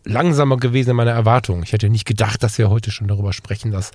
langsamer 0.05 0.57
gewesen 0.57 0.91
in 0.91 0.95
meiner 0.95 1.11
Erwartung. 1.11 1.63
Ich 1.63 1.71
hätte 1.71 1.89
nicht 1.89 2.05
gedacht, 2.05 2.43
dass 2.43 2.57
wir 2.57 2.69
heute 2.69 2.91
schon 2.91 3.07
darüber 3.07 3.33
sprechen, 3.33 3.71
dass 3.71 3.91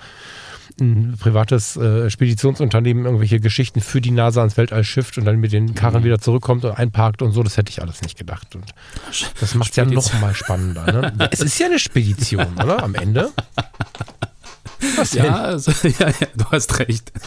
ein 0.80 1.16
privates 1.18 1.76
äh, 1.76 2.10
Speditionsunternehmen 2.10 3.04
irgendwelche 3.04 3.40
Geschichten 3.40 3.80
für 3.80 4.00
die 4.00 4.10
NASA 4.10 4.40
ans 4.40 4.56
Weltall 4.56 4.84
schifft 4.84 5.18
und 5.18 5.24
dann 5.24 5.38
mit 5.38 5.52
den 5.52 5.74
Karren 5.74 6.00
mhm. 6.00 6.06
wieder 6.06 6.18
zurückkommt 6.18 6.64
und 6.64 6.72
einparkt 6.72 7.22
und 7.22 7.32
so, 7.32 7.42
das 7.42 7.56
hätte 7.56 7.70
ich 7.70 7.82
alles 7.82 8.02
nicht 8.02 8.18
gedacht. 8.18 8.54
Und 8.54 8.64
das 9.40 9.54
macht 9.54 9.70
es 9.70 9.76
ja 9.76 9.84
noch 9.84 10.20
mal 10.20 10.34
spannender. 10.34 10.86
Ne? 10.86 11.28
es 11.30 11.40
ist 11.40 11.58
ja 11.58 11.66
eine 11.66 11.78
Spedition, 11.78 12.54
oder? 12.54 12.82
Am 12.82 12.94
Ende. 12.94 13.30
Was 14.96 15.12
ja, 15.12 15.42
also, 15.42 15.72
ja, 15.98 16.08
ja, 16.08 16.26
du 16.37 16.44
hast 16.50 16.78
recht. 16.78 17.12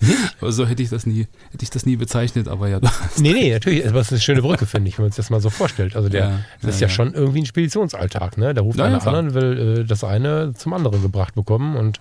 Aber 0.40 0.52
so 0.52 0.66
hätte 0.66 0.82
ich 0.82 0.90
das 0.90 1.06
nie, 1.06 1.26
hätte 1.50 1.62
ich 1.62 1.70
das 1.70 1.84
nie 1.84 1.96
bezeichnet, 1.96 2.46
aber 2.46 2.68
ja. 2.68 2.78
Nee, 3.18 3.32
nee, 3.32 3.52
natürlich, 3.52 3.86
aber 3.86 3.98
es 3.98 4.06
ist 4.06 4.12
eine 4.12 4.20
schöne 4.20 4.42
Brücke, 4.42 4.64
finde 4.64 4.88
ich, 4.88 4.98
wenn 4.98 5.06
man 5.06 5.10
sich 5.10 5.16
das 5.16 5.30
mal 5.30 5.40
so 5.40 5.50
vorstellt. 5.50 5.96
Also 5.96 6.08
der, 6.08 6.20
ja, 6.20 6.40
das 6.62 6.76
ist 6.76 6.80
ja, 6.80 6.86
ja, 6.86 6.94
schon 6.94 7.14
irgendwie 7.14 7.40
ein 7.40 7.46
Speditionsalltag, 7.46 8.38
ne? 8.38 8.54
Da 8.54 8.62
ruft 8.62 8.80
einer 8.80 9.04
an 9.04 9.28
und 9.28 9.34
will 9.34 9.80
äh, 9.80 9.84
das 9.84 10.04
eine 10.04 10.54
zum 10.54 10.72
anderen 10.72 11.02
gebracht 11.02 11.34
bekommen 11.34 11.76
und 11.76 12.00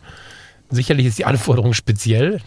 sicherlich 0.69 1.07
ist 1.07 1.17
die 1.17 1.25
Anforderung 1.25 1.73
speziell. 1.73 2.39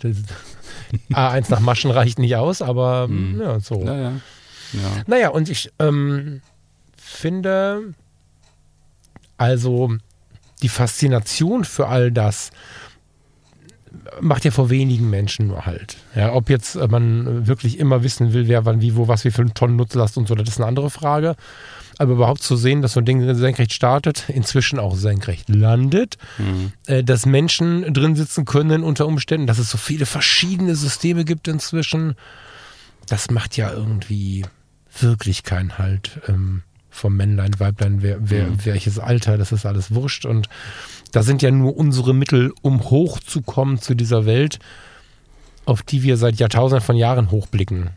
A1 1.13 1.47
nach 1.51 1.61
Maschen 1.61 1.91
reicht 1.91 2.21
nicht 2.21 2.37
aus, 2.37 2.63
aber 2.63 3.09
mhm. 3.09 3.41
ja, 3.41 3.59
so. 3.59 3.85
Ja, 3.85 3.97
ja. 3.97 4.13
Ja. 4.73 5.03
Naja, 5.07 5.29
und 5.31 5.49
ich 5.49 5.73
ähm, 5.81 6.43
finde, 6.97 7.95
also 9.37 9.97
die 10.63 10.69
Faszination 10.69 11.65
für 11.65 11.89
all 11.89 12.13
das, 12.13 12.51
macht 14.21 14.45
ja 14.45 14.51
vor 14.51 14.71
wenigen 14.71 15.11
Menschen 15.11 15.49
nur 15.49 15.67
halt. 15.67 15.97
Ja, 16.15 16.33
ob 16.33 16.51
jetzt 16.51 16.77
äh, 16.77 16.87
man 16.89 17.47
wirklich 17.47 17.79
immer 17.79 18.03
wissen 18.03 18.33
will, 18.33 18.49
wer 18.49 18.65
wann 18.65 18.81
wie 18.81 18.97
wo 18.97 19.09
was 19.09 19.25
wie 19.25 19.31
viele 19.31 19.53
Tonnen 19.53 19.77
Nutzlast 19.77 20.17
und 20.17 20.29
so, 20.29 20.35
das 20.35 20.49
ist 20.49 20.59
eine 20.59 20.67
andere 20.67 20.91
Frage. 20.91 21.37
Aber 21.99 22.13
überhaupt 22.13 22.43
zu 22.43 22.57
sehen, 22.57 22.81
dass 22.81 22.95
so 22.95 23.01
ein 23.01 23.05
Ding 23.05 23.35
senkrecht 23.35 23.75
startet, 23.75 24.31
inzwischen 24.31 24.79
auch 24.79 24.97
senkrecht 24.97 25.51
landet, 25.51 26.17
mhm. 26.39 26.73
äh, 26.87 27.05
dass 27.05 27.27
Menschen 27.27 27.93
drin 27.93 28.17
sitzen 28.17 28.47
können 28.47 28.85
unter 28.85 29.07
Umständen, 29.07 29.47
dass 29.47 29.59
es 29.59 29.71
so 29.71 29.77
viele 29.77 30.07
verschiedene 30.07 30.75
Systeme 30.77 31.25
gibt 31.25 31.47
inzwischen, 31.47 32.15
das 33.07 33.31
macht 33.31 33.57
ja 33.57 33.71
irgendwie 33.73 34.47
wirklich 34.99 35.43
keinen 35.43 35.79
Halt. 35.79 36.21
Ähm, 36.27 36.63
vom 36.91 37.17
Männlein, 37.17 37.59
Weiblein, 37.59 38.03
wer, 38.03 38.19
wer, 38.21 38.47
mhm. 38.47 38.65
welches 38.65 38.99
Alter, 38.99 39.39
das 39.39 39.53
ist 39.53 39.65
alles 39.65 39.95
wurscht. 39.95 40.27
Und 40.27 40.49
da 41.13 41.23
sind 41.23 41.43
ja 41.43 41.51
nur 41.51 41.77
unsere 41.77 42.15
Mittel, 42.15 42.53
um 42.63 42.91
hochzukommen 42.91 43.79
zu 43.81 43.95
dieser 43.95 44.27
Welt, 44.27 44.59
auf 45.67 45.83
die 45.83 46.03
wir 46.03 46.17
seit 46.17 46.37
Jahrtausenden 46.37 46.85
von 46.85 46.97
Jahren 46.97 47.31
hochblicken. 47.31 47.91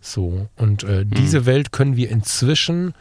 So. 0.00 0.48
Und 0.56 0.84
äh, 0.84 1.04
mhm. 1.04 1.10
diese 1.10 1.46
Welt 1.46 1.72
können 1.72 1.96
wir 1.96 2.10
inzwischen 2.10 2.94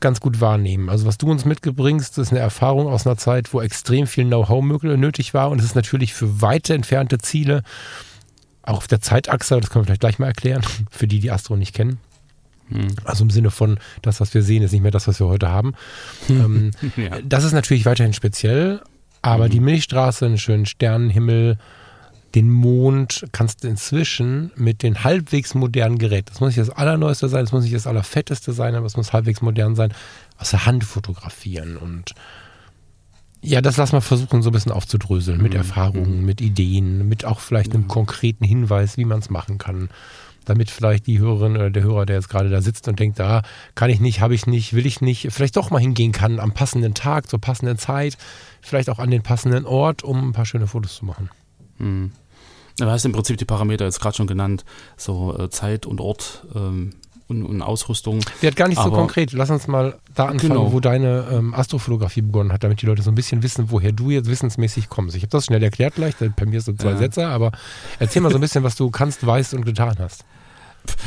ganz 0.00 0.20
gut 0.20 0.40
wahrnehmen. 0.40 0.88
Also 0.88 1.06
was 1.06 1.18
du 1.18 1.30
uns 1.30 1.44
mitgebringst, 1.44 2.18
ist 2.18 2.30
eine 2.30 2.40
Erfahrung 2.40 2.86
aus 2.86 3.06
einer 3.06 3.16
Zeit, 3.16 3.52
wo 3.52 3.60
extrem 3.60 4.06
viel 4.06 4.26
Know-how 4.26 4.62
nötig 4.62 5.34
war. 5.34 5.50
Und 5.50 5.58
es 5.58 5.64
ist 5.64 5.74
natürlich 5.74 6.14
für 6.14 6.40
weite 6.40 6.74
entfernte 6.74 7.18
Ziele, 7.18 7.62
auch 8.62 8.78
auf 8.78 8.86
der 8.86 9.00
Zeitachse, 9.00 9.58
das 9.60 9.70
können 9.70 9.82
wir 9.82 9.86
vielleicht 9.86 10.00
gleich 10.00 10.18
mal 10.18 10.26
erklären, 10.26 10.62
für 10.90 11.08
die, 11.08 11.20
die 11.20 11.30
Astro 11.30 11.56
nicht 11.56 11.74
kennen. 11.74 11.98
Also 13.04 13.24
im 13.24 13.30
Sinne 13.30 13.50
von, 13.50 13.78
das, 14.02 14.20
was 14.20 14.34
wir 14.34 14.42
sehen, 14.42 14.62
ist 14.62 14.72
nicht 14.72 14.82
mehr 14.82 14.90
das, 14.90 15.08
was 15.08 15.20
wir 15.20 15.26
heute 15.26 15.48
haben. 15.48 15.74
ähm, 16.28 16.70
ja. 16.96 17.20
Das 17.22 17.44
ist 17.44 17.52
natürlich 17.52 17.86
weiterhin 17.86 18.12
speziell, 18.12 18.80
aber 19.22 19.46
mhm. 19.46 19.50
die 19.50 19.60
Milchstraße, 19.60 20.26
einen 20.26 20.38
schönen 20.38 20.66
Sternenhimmel, 20.66 21.58
den 22.34 22.50
Mond 22.50 23.26
kannst 23.32 23.64
du 23.64 23.68
inzwischen 23.68 24.50
mit 24.54 24.82
den 24.82 25.02
halbwegs 25.02 25.54
modernen 25.54 25.98
Geräten, 25.98 26.26
das 26.28 26.40
muss 26.40 26.48
nicht 26.48 26.58
das 26.58 26.70
allerneueste 26.70 27.28
sein, 27.28 27.44
das 27.44 27.52
muss 27.52 27.62
nicht 27.62 27.74
das 27.74 27.86
allerfetteste 27.86 28.52
sein, 28.52 28.74
aber 28.74 28.86
es 28.86 28.96
muss 28.96 29.12
halbwegs 29.12 29.40
modern 29.40 29.74
sein, 29.74 29.94
aus 30.36 30.50
der 30.50 30.66
Hand 30.66 30.84
fotografieren. 30.84 31.78
Und 31.78 32.14
ja, 33.40 33.62
das 33.62 33.78
lass 33.78 33.92
mal 33.92 34.02
versuchen, 34.02 34.42
so 34.42 34.50
ein 34.50 34.52
bisschen 34.52 34.72
aufzudröseln, 34.72 35.40
mit 35.40 35.52
mhm. 35.52 35.58
Erfahrungen, 35.58 36.24
mit 36.24 36.42
Ideen, 36.42 37.08
mit 37.08 37.24
auch 37.24 37.40
vielleicht 37.40 37.74
einem 37.74 37.88
konkreten 37.88 38.44
Hinweis, 38.44 38.98
wie 38.98 39.06
man 39.06 39.20
es 39.20 39.30
machen 39.30 39.56
kann 39.56 39.88
damit 40.48 40.70
vielleicht 40.70 41.06
die 41.06 41.18
Hörerin 41.18 41.56
oder 41.56 41.70
der 41.70 41.82
Hörer, 41.82 42.06
der 42.06 42.16
jetzt 42.16 42.28
gerade 42.28 42.48
da 42.48 42.62
sitzt 42.62 42.88
und 42.88 42.98
denkt, 42.98 43.18
da 43.18 43.42
kann 43.74 43.90
ich 43.90 44.00
nicht, 44.00 44.20
habe 44.20 44.34
ich 44.34 44.46
nicht, 44.46 44.72
will 44.72 44.86
ich 44.86 45.00
nicht, 45.00 45.28
vielleicht 45.30 45.56
doch 45.56 45.70
mal 45.70 45.78
hingehen 45.78 46.12
kann 46.12 46.40
am 46.40 46.52
passenden 46.52 46.94
Tag, 46.94 47.28
zur 47.28 47.40
passenden 47.40 47.78
Zeit, 47.78 48.16
vielleicht 48.60 48.88
auch 48.88 48.98
an 48.98 49.10
den 49.10 49.22
passenden 49.22 49.66
Ort, 49.66 50.02
um 50.02 50.28
ein 50.28 50.32
paar 50.32 50.46
schöne 50.46 50.66
Fotos 50.66 50.96
zu 50.96 51.04
machen. 51.04 51.30
Hm. 51.78 52.12
Du 52.78 52.86
hast 52.86 53.04
im 53.04 53.12
Prinzip 53.12 53.36
die 53.36 53.44
Parameter 53.44 53.84
jetzt 53.84 54.00
gerade 54.00 54.16
schon 54.16 54.28
genannt, 54.28 54.64
so 54.96 55.36
äh, 55.36 55.50
Zeit 55.50 55.84
und 55.84 56.00
Ort 56.00 56.46
ähm, 56.54 56.94
und, 57.28 57.44
und, 57.44 57.62
Ausrüstung. 57.62 58.20
Der 58.42 58.50
hat 58.50 58.56
gar 58.56 58.68
nicht 58.68 58.78
Aber, 58.78 58.90
so 58.90 58.96
konkret. 58.96 59.32
Lass 59.32 59.50
uns 59.50 59.68
mal 59.68 59.98
da 60.14 60.26
anfangen, 60.26 60.54
genau. 60.54 60.72
wo 60.72 60.80
deine 60.80 61.26
ähm, 61.30 61.54
Astrofotografie 61.54 62.22
begonnen 62.22 62.52
hat, 62.52 62.64
damit 62.64 62.82
die 62.82 62.86
Leute 62.86 63.02
so 63.02 63.10
ein 63.10 63.14
bisschen 63.14 63.42
wissen, 63.42 63.70
woher 63.70 63.92
du 63.92 64.10
jetzt 64.10 64.28
wissensmäßig 64.28 64.88
kommst. 64.88 65.14
Ich 65.16 65.22
habe 65.22 65.30
das 65.30 65.46
schnell 65.46 65.62
erklärt 65.62 65.94
gleich, 65.94 66.14
bei 66.16 66.46
mir 66.46 66.60
so 66.60 66.72
zwei 66.72 66.90
ja. 66.90 66.96
Sätze, 66.96 67.26
aber 67.26 67.52
erzähl 67.98 68.22
mal 68.22 68.30
so 68.30 68.38
ein 68.38 68.40
bisschen, 68.40 68.64
was 68.64 68.76
du 68.76 68.90
kannst, 68.90 69.24
weißt 69.26 69.54
und 69.54 69.64
getan 69.64 69.96
hast 69.98 70.24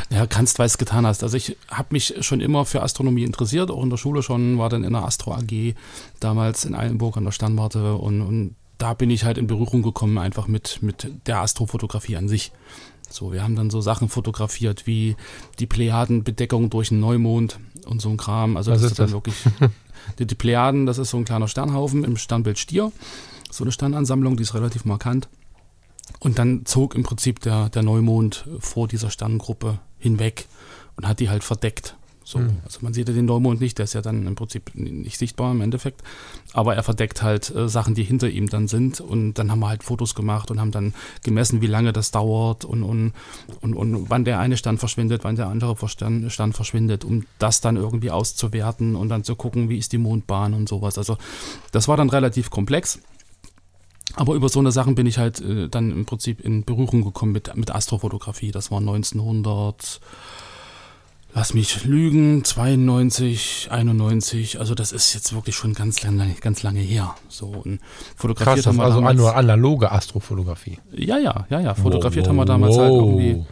ja, 0.10 0.26
kannst, 0.28 0.60
weil 0.60 0.66
es 0.66 0.78
getan 0.78 1.06
hast. 1.06 1.24
Also 1.24 1.38
ich 1.38 1.58
habe 1.70 1.90
mich 1.92 2.16
schon 2.22 2.42
immer 2.42 2.66
für 2.66 2.82
Astronomie 2.82 3.24
interessiert, 3.24 3.72
auch 3.72 3.84
in 3.84 3.90
der 3.90 3.98
Schule 3.98 4.24
schon, 4.24 4.58
war 4.58 4.70
dann 4.70 4.84
in 4.84 4.94
der 4.94 5.04
Astro 5.04 5.34
AG 5.34 5.76
damals 6.20 6.66
in 6.66 6.76
Eilenburg 6.76 7.18
an 7.18 7.26
der 7.26 7.32
Sternwarte 7.32 7.96
und, 7.96 8.22
und 8.22 8.56
da 8.78 8.94
bin 8.94 9.10
ich 9.10 9.26
halt 9.26 9.38
in 9.38 9.48
Berührung 9.48 9.84
gekommen 9.84 10.18
einfach 10.18 10.48
mit, 10.48 10.80
mit 10.82 11.12
der 11.28 11.42
Astrofotografie 11.42 12.18
an 12.18 12.28
sich. 12.28 12.52
So, 13.12 13.32
wir 13.34 13.44
haben 13.44 13.56
dann 13.56 13.70
so 13.70 13.82
Sachen 13.82 14.10
fotografiert 14.10 14.88
wie 14.88 15.16
die 15.60 15.66
Plejadenbedeckung 15.68 16.70
durch 16.70 16.92
einen 16.92 17.00
Neumond 17.00 17.60
und 17.86 18.02
so 18.02 18.10
ein 18.10 18.18
Kram. 18.18 18.58
Also 18.58 18.72
Was 18.72 18.82
das 18.82 18.92
ist 18.92 19.00
dann 19.00 19.08
das? 19.08 19.14
wirklich 19.14 19.36
die, 20.20 20.26
die 20.26 20.36
Plejaden, 20.36 20.86
das 20.86 20.98
ist 20.98 21.10
so 21.10 21.18
ein 21.18 21.26
kleiner 21.26 21.48
Sternhaufen 21.48 22.04
im 22.04 22.18
Sternbild 22.18 22.58
Stier. 22.58 22.92
So 23.50 23.64
eine 23.64 23.72
Sternansammlung, 23.72 24.38
die 24.38 24.44
ist 24.44 24.54
relativ 24.54 24.86
markant. 24.86 25.28
Und 26.20 26.40
dann 26.40 26.66
zog 26.66 26.96
im 26.96 27.04
Prinzip 27.04 27.40
der, 27.42 27.70
der 27.70 27.84
Neumond 27.84 28.46
vor 28.60 28.88
dieser 28.88 29.10
Sternengruppe 29.10 29.80
hinweg 29.98 30.48
und 30.96 31.08
hat 31.08 31.20
die 31.20 31.30
halt 31.30 31.44
verdeckt. 31.44 31.96
So, 32.32 32.40
mhm. 32.40 32.58
Also 32.64 32.80
man 32.82 32.94
sieht 32.94 33.10
ja 33.10 33.14
den 33.14 33.26
Neumond 33.26 33.60
nicht, 33.60 33.78
der 33.78 33.84
ist 33.84 33.94
ja 33.94 34.02
dann 34.02 34.26
im 34.26 34.36
Prinzip 34.36 34.72
nicht 34.74 35.18
sichtbar 35.18 35.52
im 35.52 35.60
Endeffekt. 35.60 36.02
Aber 36.54 36.76
er 36.76 36.84
verdeckt 36.84 37.22
halt 37.22 37.54
äh, 37.54 37.68
Sachen, 37.68 37.94
die 37.94 38.04
hinter 38.04 38.30
ihm 38.30 38.48
dann 38.48 38.68
sind. 38.68 39.02
Und 39.02 39.34
dann 39.34 39.52
haben 39.52 39.60
wir 39.60 39.68
halt 39.68 39.84
Fotos 39.84 40.16
gemacht 40.16 40.50
und 40.50 40.60
haben 40.60 40.72
dann 40.72 40.94
gemessen, 41.24 41.62
wie 41.62 41.68
lange 41.68 41.92
das 41.92 42.12
dauert 42.12 42.64
und, 42.64 42.84
und, 42.84 43.14
und, 43.60 43.74
und 43.74 44.10
wann 44.10 44.24
der 44.24 44.40
eine 44.40 44.56
Stern 44.56 44.78
verschwindet, 44.78 45.26
wann 45.26 45.36
der 45.36 45.48
andere 45.48 45.76
Stern, 45.90 46.30
Stern 46.30 46.54
verschwindet, 46.54 47.04
um 47.04 47.26
das 47.38 47.60
dann 47.60 47.76
irgendwie 47.76 48.12
auszuwerten 48.12 48.96
und 48.96 49.10
dann 49.10 49.26
zu 49.26 49.36
gucken, 49.36 49.70
wie 49.70 49.78
ist 49.78 49.92
die 49.92 49.98
Mondbahn 49.98 50.54
und 50.54 50.70
sowas. 50.70 50.98
Also 50.98 51.18
das 51.72 51.90
war 51.90 51.98
dann 51.98 52.10
relativ 52.10 52.50
komplex. 52.50 53.00
Aber 54.16 54.36
über 54.36 54.50
so 54.50 54.60
eine 54.60 54.72
Sachen 54.72 54.96
bin 54.96 55.06
ich 55.06 55.18
halt 55.18 55.42
äh, 55.42 55.70
dann 55.70 55.92
im 55.92 56.06
Prinzip 56.06 56.42
in 56.42 56.64
Berührung 56.64 57.04
gekommen 57.04 57.32
mit, 57.32 57.56
mit 57.56 57.72
Astrofotografie. 57.72 58.52
Das 58.52 58.72
war 58.72 58.80
1900 58.80 60.02
lass 61.34 61.54
mich 61.54 61.86
lügen, 61.86 62.44
92, 62.44 63.70
91, 63.72 64.60
also 64.60 64.76
das 64.76 64.92
ist 64.92 65.14
jetzt 65.14 65.34
wirklich 65.34 65.56
schon 65.56 65.74
ganz 65.74 66.04
lange, 66.04 66.36
ganz 66.42 66.64
lange 66.64 66.80
her. 66.80 67.16
So 67.30 67.48
und 67.48 67.80
fotografiert 68.16 68.58
Krass, 68.58 68.68
haben 68.68 68.78
wir 68.78 68.84
also 68.84 69.02
damals, 69.02 69.24
analoge 69.24 69.92
Astrofotografie. 69.92 70.80
Ja, 70.92 71.18
ja, 71.18 71.46
ja, 71.50 71.60
ja. 71.60 71.74
Fotografiert 71.74 72.26
wow, 72.26 72.30
haben 72.30 72.38
wir 72.38 72.46
damals 72.46 72.76
wow. 72.76 72.82
halt 72.82 72.94
irgendwie 72.94 73.46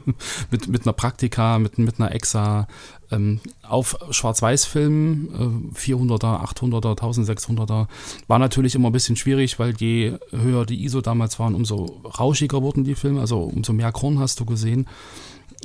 mit, 0.50 0.68
mit 0.68 0.86
einer 0.86 0.92
Praktika, 0.92 1.58
mit, 1.58 1.78
mit 1.78 2.00
einer 2.00 2.14
EXA, 2.14 2.66
ähm, 3.10 3.40
auf 3.62 3.98
Schwarz-Weiß-Filmen, 4.10 5.72
äh, 5.74 5.78
400er, 5.78 6.42
800er, 6.42 6.98
1600er, 6.98 7.86
war 8.26 8.38
natürlich 8.38 8.74
immer 8.74 8.88
ein 8.88 8.92
bisschen 8.92 9.16
schwierig, 9.16 9.58
weil 9.58 9.74
je 9.76 10.14
höher 10.30 10.64
die 10.64 10.82
ISO 10.84 11.02
damals 11.02 11.38
waren, 11.38 11.54
umso 11.54 12.00
rauschiger 12.18 12.62
wurden 12.62 12.84
die 12.84 12.94
Filme, 12.94 13.20
also 13.20 13.42
umso 13.42 13.74
mehr 13.74 13.92
Korn 13.92 14.18
hast 14.18 14.40
du 14.40 14.46
gesehen. 14.46 14.86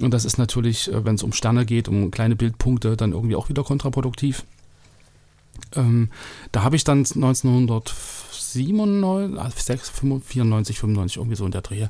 Und 0.02 0.14
das 0.14 0.26
ist 0.26 0.38
natürlich, 0.38 0.92
äh, 0.92 1.06
wenn 1.06 1.16
es 1.16 1.24
um 1.24 1.34
Sterne 1.34 1.66
geht, 1.66 1.88
um 1.88 2.12
kleine 2.12 2.36
Bildpunkte, 2.36 2.98
dann 2.98 3.14
irgendwie 3.14 3.36
auch 3.36 3.50
wieder 3.50 3.64
kontraproduktiv. 3.64 4.46
Ähm, 5.76 6.10
da 6.52 6.64
habe 6.64 6.76
ich 6.76 6.84
dann 6.84 7.06
1997, 8.64 9.92
94, 10.24 10.80
95, 10.80 11.18
irgendwie 11.18 11.36
so 11.36 11.46
in 11.46 11.52
der 11.52 11.62
Dreh, 11.62 11.88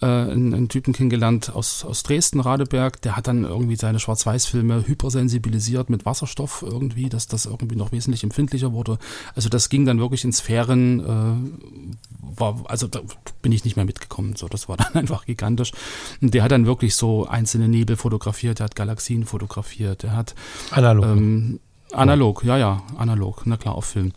äh, 0.00 0.06
einen, 0.06 0.54
einen, 0.54 0.68
Typen 0.68 0.92
kennengelernt 0.92 1.54
aus, 1.54 1.84
aus 1.84 2.02
Dresden, 2.02 2.40
Radeberg, 2.40 3.00
der 3.02 3.16
hat 3.16 3.26
dann 3.26 3.44
irgendwie 3.44 3.76
seine 3.76 3.98
Schwarz-Weiß-Filme 3.98 4.86
hypersensibilisiert 4.86 5.90
mit 5.90 6.06
Wasserstoff 6.06 6.64
irgendwie, 6.66 7.08
dass 7.08 7.26
das 7.26 7.46
irgendwie 7.46 7.76
noch 7.76 7.92
wesentlich 7.92 8.24
empfindlicher 8.24 8.72
wurde. 8.72 8.98
Also 9.34 9.48
das 9.48 9.68
ging 9.68 9.84
dann 9.84 9.98
wirklich 9.98 10.24
in 10.24 10.32
Sphären, 10.32 11.00
äh, 11.00 12.38
war, 12.40 12.62
also 12.66 12.86
da 12.86 13.00
bin 13.42 13.52
ich 13.52 13.64
nicht 13.64 13.76
mehr 13.76 13.84
mitgekommen. 13.84 14.36
So, 14.36 14.48
das 14.48 14.68
war 14.68 14.76
dann 14.76 14.92
einfach 14.94 15.26
gigantisch. 15.26 15.72
Und 16.20 16.34
der 16.34 16.42
hat 16.42 16.52
dann 16.52 16.66
wirklich 16.66 16.96
so 16.96 17.26
einzelne 17.26 17.68
Nebel 17.68 17.96
fotografiert, 17.96 18.58
der 18.58 18.64
hat 18.64 18.76
Galaxien 18.76 19.24
fotografiert, 19.24 20.02
der 20.02 20.16
hat 20.16 20.34
analog. 20.70 21.04
Ähm, 21.04 21.60
analog, 21.92 22.44
ja, 22.44 22.56
ja, 22.56 22.82
analog, 22.96 23.42
na 23.44 23.56
klar, 23.56 23.74
auf 23.74 23.84
Film. 23.84 24.12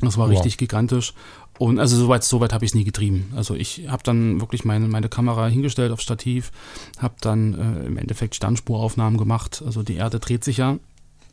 Das 0.00 0.18
war 0.18 0.28
wow. 0.28 0.36
richtig 0.36 0.58
gigantisch. 0.58 1.14
Und 1.58 1.78
also 1.78 1.96
soweit 1.96 2.24
so 2.24 2.40
weit 2.40 2.52
habe 2.52 2.64
ich 2.64 2.72
es 2.72 2.74
nie 2.74 2.84
getrieben. 2.84 3.32
Also 3.36 3.54
ich 3.54 3.86
habe 3.88 4.02
dann 4.02 4.40
wirklich 4.40 4.64
meine, 4.64 4.88
meine 4.88 5.08
Kamera 5.08 5.46
hingestellt 5.46 5.92
auf 5.92 6.00
Stativ, 6.00 6.50
habe 6.98 7.14
dann 7.20 7.54
äh, 7.54 7.86
im 7.86 7.96
Endeffekt 7.96 8.34
Sternspuraufnahmen 8.34 9.18
gemacht. 9.18 9.62
Also 9.64 9.84
die 9.84 9.94
Erde 9.94 10.18
dreht 10.18 10.42
sich 10.42 10.56
ja 10.56 10.78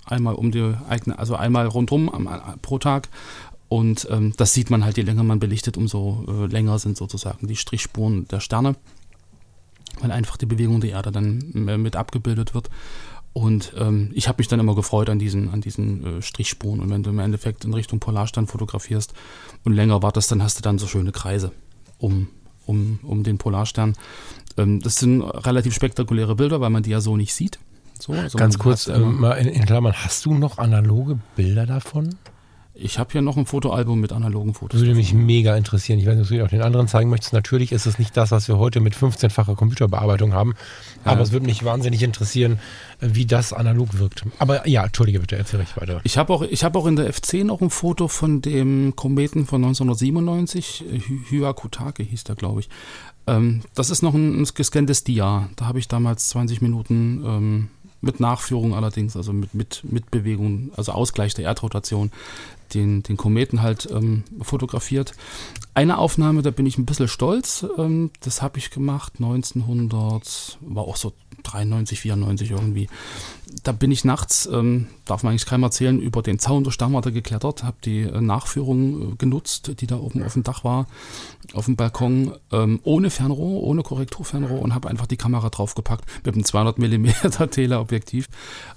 einmal 0.06 0.36
um 0.36 0.52
die 0.52 0.74
eigene, 0.88 1.18
also 1.18 1.36
einmal 1.36 1.68
rundum 1.68 2.10
am, 2.10 2.30
pro 2.62 2.78
Tag 2.78 3.10
und 3.72 4.06
ähm, 4.12 4.34
das 4.36 4.54
sieht 4.54 4.70
man 4.70 4.84
halt, 4.84 4.98
je 4.98 5.04
länger 5.04 5.24
man 5.24 5.40
belichtet, 5.40 5.78
umso 5.78 6.26
äh, 6.28 6.48
länger 6.48 6.78
sind 6.78 6.98
sozusagen 6.98 7.48
die 7.48 7.56
Strichspuren 7.56 8.28
der 8.28 8.42
Sterne, 8.42 8.76
weil 10.02 10.12
einfach 10.12 10.36
die 10.36 10.46
Bewegung 10.46 10.82
der 10.82 10.90
Erde 10.90 11.14
dann 11.14 11.40
äh, 11.70 11.78
mit 11.78 11.96
abgebildet 11.96 12.54
wird. 12.54 12.70
Und 13.34 13.74
ähm, 13.78 14.12
ich 14.14 14.28
habe 14.28 14.40
mich 14.40 14.50
dann 14.50 14.60
immer 14.60 14.76
gefreut 14.76 15.10
an 15.10 15.18
diesen, 15.18 15.50
an 15.50 15.62
diesen 15.62 16.18
äh, 16.18 16.22
Strichspuren. 16.22 16.82
Und 16.82 16.90
wenn 16.90 17.04
du 17.04 17.12
im 17.12 17.20
Endeffekt 17.20 17.64
in 17.64 17.74
Richtung 17.74 18.00
Polarstern 18.00 18.48
fotografierst 18.48 19.14
und 19.64 19.74
länger 19.74 20.04
wartest, 20.04 20.32
dann 20.32 20.44
hast 20.44 20.58
du 20.58 20.62
dann 20.62 20.78
so 20.78 20.88
schöne 20.88 21.12
Kreise 21.12 21.52
um, 21.98 22.28
um, 22.66 23.00
um 23.04 23.24
den 23.24 23.38
Polarstern. 23.38 23.96
Ähm, 24.58 24.82
das 24.82 24.98
sind 24.98 25.22
relativ 25.22 25.74
spektakuläre 25.74 26.36
Bilder, 26.36 26.60
weil 26.60 26.70
man 26.70 26.84
die 26.84 26.90
ja 26.90 27.00
so 27.00 27.16
nicht 27.16 27.34
sieht. 27.34 27.60
So, 28.00 28.14
also 28.14 28.38
Ganz 28.38 28.58
kurz, 28.58 28.88
äh, 28.88 28.98
mal 28.98 29.34
in, 29.34 29.48
in 29.48 29.66
Klammern, 29.66 29.94
hast 29.94 30.26
du 30.26 30.34
noch 30.34 30.58
analoge 30.58 31.20
Bilder 31.36 31.66
davon? 31.66 32.16
Ich 32.84 32.98
habe 32.98 33.12
hier 33.12 33.22
noch 33.22 33.38
ein 33.38 33.46
Fotoalbum 33.46 34.00
mit 34.00 34.12
analogen 34.12 34.54
Fotos. 34.54 34.80
Würde 34.80 34.96
mich 34.96 35.14
mega 35.14 35.56
interessieren. 35.56 36.00
Ich 36.00 36.06
weiß 36.08 36.16
nicht, 36.16 36.32
ob 36.32 36.38
du 36.38 36.44
auch 36.44 36.50
den 36.50 36.62
anderen 36.62 36.88
zeigen 36.88 37.10
möchtest. 37.10 37.34
Natürlich 37.34 37.72
ist 37.72 37.86
es 37.86 38.00
nicht 38.00 38.18
das, 38.18 38.32
was 38.32 38.48
wir 38.48 38.58
heute 38.58 38.80
mit 38.80 38.96
15-facher 38.96 39.56
Computerbearbeitung 39.56 40.34
haben. 40.34 40.56
Aber 41.04 41.18
ja. 41.18 41.24
es 41.24 41.32
würde 41.32 41.46
mich 41.46 41.64
wahnsinnig 41.64 42.02
interessieren, 42.02 42.60
wie 43.00 43.26
das 43.26 43.54
analog 43.54 44.00
wirkt. 44.00 44.26
Aber 44.40 44.68
ja, 44.68 44.84
entschuldige 44.86 45.20
bitte, 45.20 45.38
erzähle 45.38 45.64
ich 45.64 45.80
weiter. 45.80 46.02
Ich 46.04 46.18
habe 46.18 46.34
auch, 46.34 46.44
hab 46.44 46.76
auch 46.76 46.88
in 46.88 46.96
der 46.96 47.14
F10 47.14 47.44
noch 47.46 47.62
ein 47.62 47.70
Foto 47.70 48.08
von 48.08 48.42
dem 48.42 48.96
Kometen 48.96 49.46
von 49.46 49.64
1997. 49.64 50.84
Hyakutake 51.30 52.04
hieß 52.04 52.24
der, 52.24 52.36
glaube 52.36 52.62
ich. 52.62 52.70
Ähm, 53.28 53.62
das 53.76 53.92
ist 53.92 54.02
noch 54.02 54.16
ein, 54.16 54.42
ein 54.42 54.48
gescanntes 54.56 55.04
Dia. 55.04 55.50
Da 55.56 55.66
habe 55.66 55.80
ich 55.80 55.88
damals 55.88 56.30
20 56.30 56.62
Minuten 56.62 57.24
ähm, 57.26 57.68
mit 58.02 58.20
Nachführung 58.20 58.74
allerdings, 58.74 59.16
also 59.16 59.32
mit, 59.32 59.54
mit, 59.54 59.84
mit 59.84 60.10
Bewegung, 60.10 60.72
also 60.76 60.92
Ausgleich 60.92 61.36
der 61.36 61.46
Erdrotation, 61.46 62.12
den, 62.74 63.04
den 63.04 63.18
Kometen 63.18 63.62
halt 63.62 63.88
ähm, 63.92 64.24
fotografiert. 64.42 65.14
Eine 65.74 65.98
Aufnahme, 65.98 66.42
da 66.42 66.52
bin 66.52 66.66
ich 66.66 66.78
ein 66.78 66.86
bisschen 66.86 67.08
stolz. 67.08 67.66
Ähm, 67.78 68.12
das 68.22 68.42
habe 68.42 68.58
ich 68.58 68.72
gemacht 68.72 69.14
1900, 69.20 70.58
war 70.62 70.84
auch 70.84 70.98
so 70.98 71.14
93, 71.44 72.00
94 72.00 72.52
irgendwie. 72.52 72.88
Da 73.64 73.72
bin 73.72 73.92
ich 73.92 74.06
nachts, 74.06 74.48
ähm, 74.52 74.88
darf 75.06 75.24
man 75.24 75.32
eigentlich 75.32 75.46
keinem 75.46 75.64
erzählen, 75.64 76.00
über 76.00 76.22
den 76.22 76.40
Zaun 76.40 76.64
der 76.64 76.72
Stammwarte 76.72 77.12
geklettert, 77.12 77.64
habe 77.64 77.78
die 77.84 78.02
äh, 78.02 78.22
Nachführung 78.22 79.14
äh, 79.14 79.16
genutzt, 79.18 79.74
die 79.80 79.88
da 79.88 79.98
oben 79.98 80.24
auf 80.24 80.34
dem 80.34 80.44
Dach 80.44 80.64
war, 80.64 80.88
auf 81.54 81.66
dem 81.66 81.76
Balkon, 81.76 82.34
ähm, 82.52 82.80
ohne 82.84 83.10
Fernrohr, 83.10 83.64
ohne 83.64 83.84
Korrekturfernrohr 83.84 84.62
und 84.62 84.74
habe 84.74 84.90
einfach 84.90 85.08
die 85.08 85.18
Kamera 85.18 85.50
draufgepackt 85.50 86.06
mit 86.26 86.36
einem 86.36 86.46
200 86.46 86.80
mm 86.80 87.08
Teleobjektiv 87.52 88.30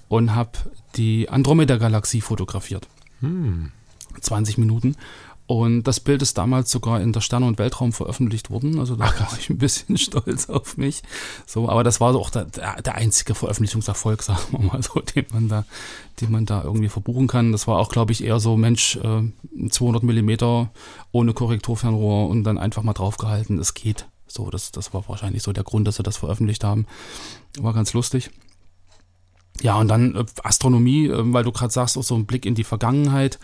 und 0.09 0.35
habe 0.35 0.53
die 0.97 1.29
Andromeda-Galaxie 1.29 2.21
fotografiert. 2.21 2.89
Hm. 3.21 3.71
20 4.21 4.59
Minuten. 4.59 4.97
Und 5.47 5.83
das 5.83 6.01
Bild 6.01 6.23
ist 6.23 6.39
damals 6.39 6.71
sogar 6.71 7.03
in 7.03 7.13
der 7.13 7.21
Sterne- 7.21 7.45
und 7.45 7.59
Weltraum 7.59 7.93
veröffentlicht 7.93 8.51
worden. 8.51 8.79
Also 8.79 8.97
da 8.97 9.05
war 9.05 9.39
ich 9.39 9.51
ein 9.51 9.59
bisschen 9.59 9.99
stolz 9.99 10.49
auf 10.49 10.79
mich. 10.79 11.03
So, 11.47 11.69
aber 11.69 11.85
das 11.85 12.01
war 12.01 12.15
auch 12.15 12.31
der, 12.31 12.45
der, 12.47 12.81
der 12.81 12.95
einzige 12.95 13.35
Veröffentlichungserfolg, 13.35 14.23
sagen 14.23 14.41
wir 14.51 14.61
mal 14.61 14.83
so, 14.83 15.01
den 15.01 15.27
man 15.33 15.49
da, 15.49 15.67
den 16.21 16.31
man 16.31 16.47
da 16.47 16.63
irgendwie 16.63 16.89
verbuchen 16.89 17.27
kann. 17.27 17.53
Das 17.53 17.67
war 17.67 17.79
auch, 17.79 17.91
glaube 17.91 18.13
ich, 18.13 18.25
eher 18.25 18.41
so, 18.41 18.57
Mensch, 18.57 18.97
äh, 18.97 19.69
200 19.69 20.03
Millimeter 20.03 20.71
ohne 21.13 21.35
Korrekturfernrohr 21.35 22.29
und 22.29 22.45
dann 22.45 22.57
einfach 22.57 22.83
mal 22.83 22.95
draufgehalten. 22.95 23.59
Es 23.59 23.75
geht. 23.75 24.07
So, 24.27 24.49
das, 24.51 24.73
das 24.73 24.95
war 24.95 25.07
wahrscheinlich 25.09 25.43
so 25.43 25.53
der 25.53 25.65
Grund, 25.65 25.87
dass 25.87 25.97
sie 25.97 26.03
das 26.03 26.17
veröffentlicht 26.17 26.65
haben. 26.65 26.87
War 27.59 27.75
ganz 27.75 27.93
lustig. 27.93 28.31
Ja, 29.61 29.79
und 29.79 29.89
dann 29.89 30.15
äh, 30.15 30.25
Astronomie, 30.43 31.07
äh, 31.07 31.33
weil 31.33 31.45
du 31.45 31.53
gerade 31.53 31.73
sagst, 31.73 31.97
auch 31.97 32.03
so 32.03 32.15
ein 32.15 32.27
Blick 32.27 32.47
in 32.47 32.55
die 32.55 32.65
Vergangenheit. 32.65 33.39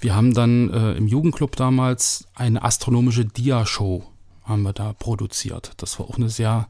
Wir 0.00 0.14
haben 0.14 0.34
dann 0.34 0.70
äh, 0.70 0.92
im 0.94 1.06
Jugendclub 1.06 1.56
damals 1.56 2.26
eine 2.34 2.62
astronomische 2.62 3.24
Dia-Show 3.24 4.04
haben 4.44 4.62
wir 4.62 4.72
da 4.72 4.92
produziert. 4.92 5.72
Das 5.76 5.98
war 5.98 6.08
auch 6.08 6.16
eine 6.16 6.28
sehr, 6.28 6.68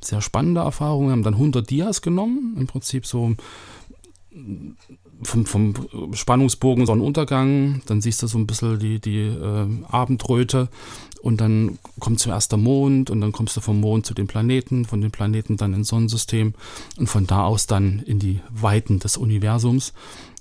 sehr 0.00 0.20
spannende 0.20 0.60
Erfahrung. 0.60 1.06
Wir 1.06 1.12
haben 1.12 1.22
dann 1.22 1.34
100 1.34 1.68
Dias 1.68 2.02
genommen, 2.02 2.54
im 2.58 2.66
Prinzip 2.66 3.06
so 3.06 3.34
vom, 5.22 5.46
vom 5.46 5.74
Spannungsbogen 6.12 6.86
Sonnenuntergang, 6.86 7.82
dann 7.86 8.00
siehst 8.00 8.22
du 8.22 8.26
so 8.26 8.38
ein 8.38 8.46
bisschen 8.46 8.78
die, 8.78 9.00
die 9.00 9.20
äh, 9.20 9.66
Abendröte 9.88 10.68
und 11.24 11.40
dann 11.40 11.78
kommt 12.00 12.20
zuerst 12.20 12.52
der 12.52 12.58
Mond 12.58 13.08
und 13.08 13.22
dann 13.22 13.32
kommst 13.32 13.56
du 13.56 13.62
vom 13.62 13.80
Mond 13.80 14.04
zu 14.04 14.12
den 14.12 14.26
Planeten, 14.26 14.84
von 14.84 15.00
den 15.00 15.10
Planeten 15.10 15.56
dann 15.56 15.72
ins 15.72 15.88
Sonnensystem 15.88 16.52
und 16.98 17.06
von 17.06 17.26
da 17.26 17.44
aus 17.44 17.66
dann 17.66 18.00
in 18.00 18.18
die 18.18 18.40
Weiten 18.50 18.98
des 18.98 19.16
Universums. 19.16 19.94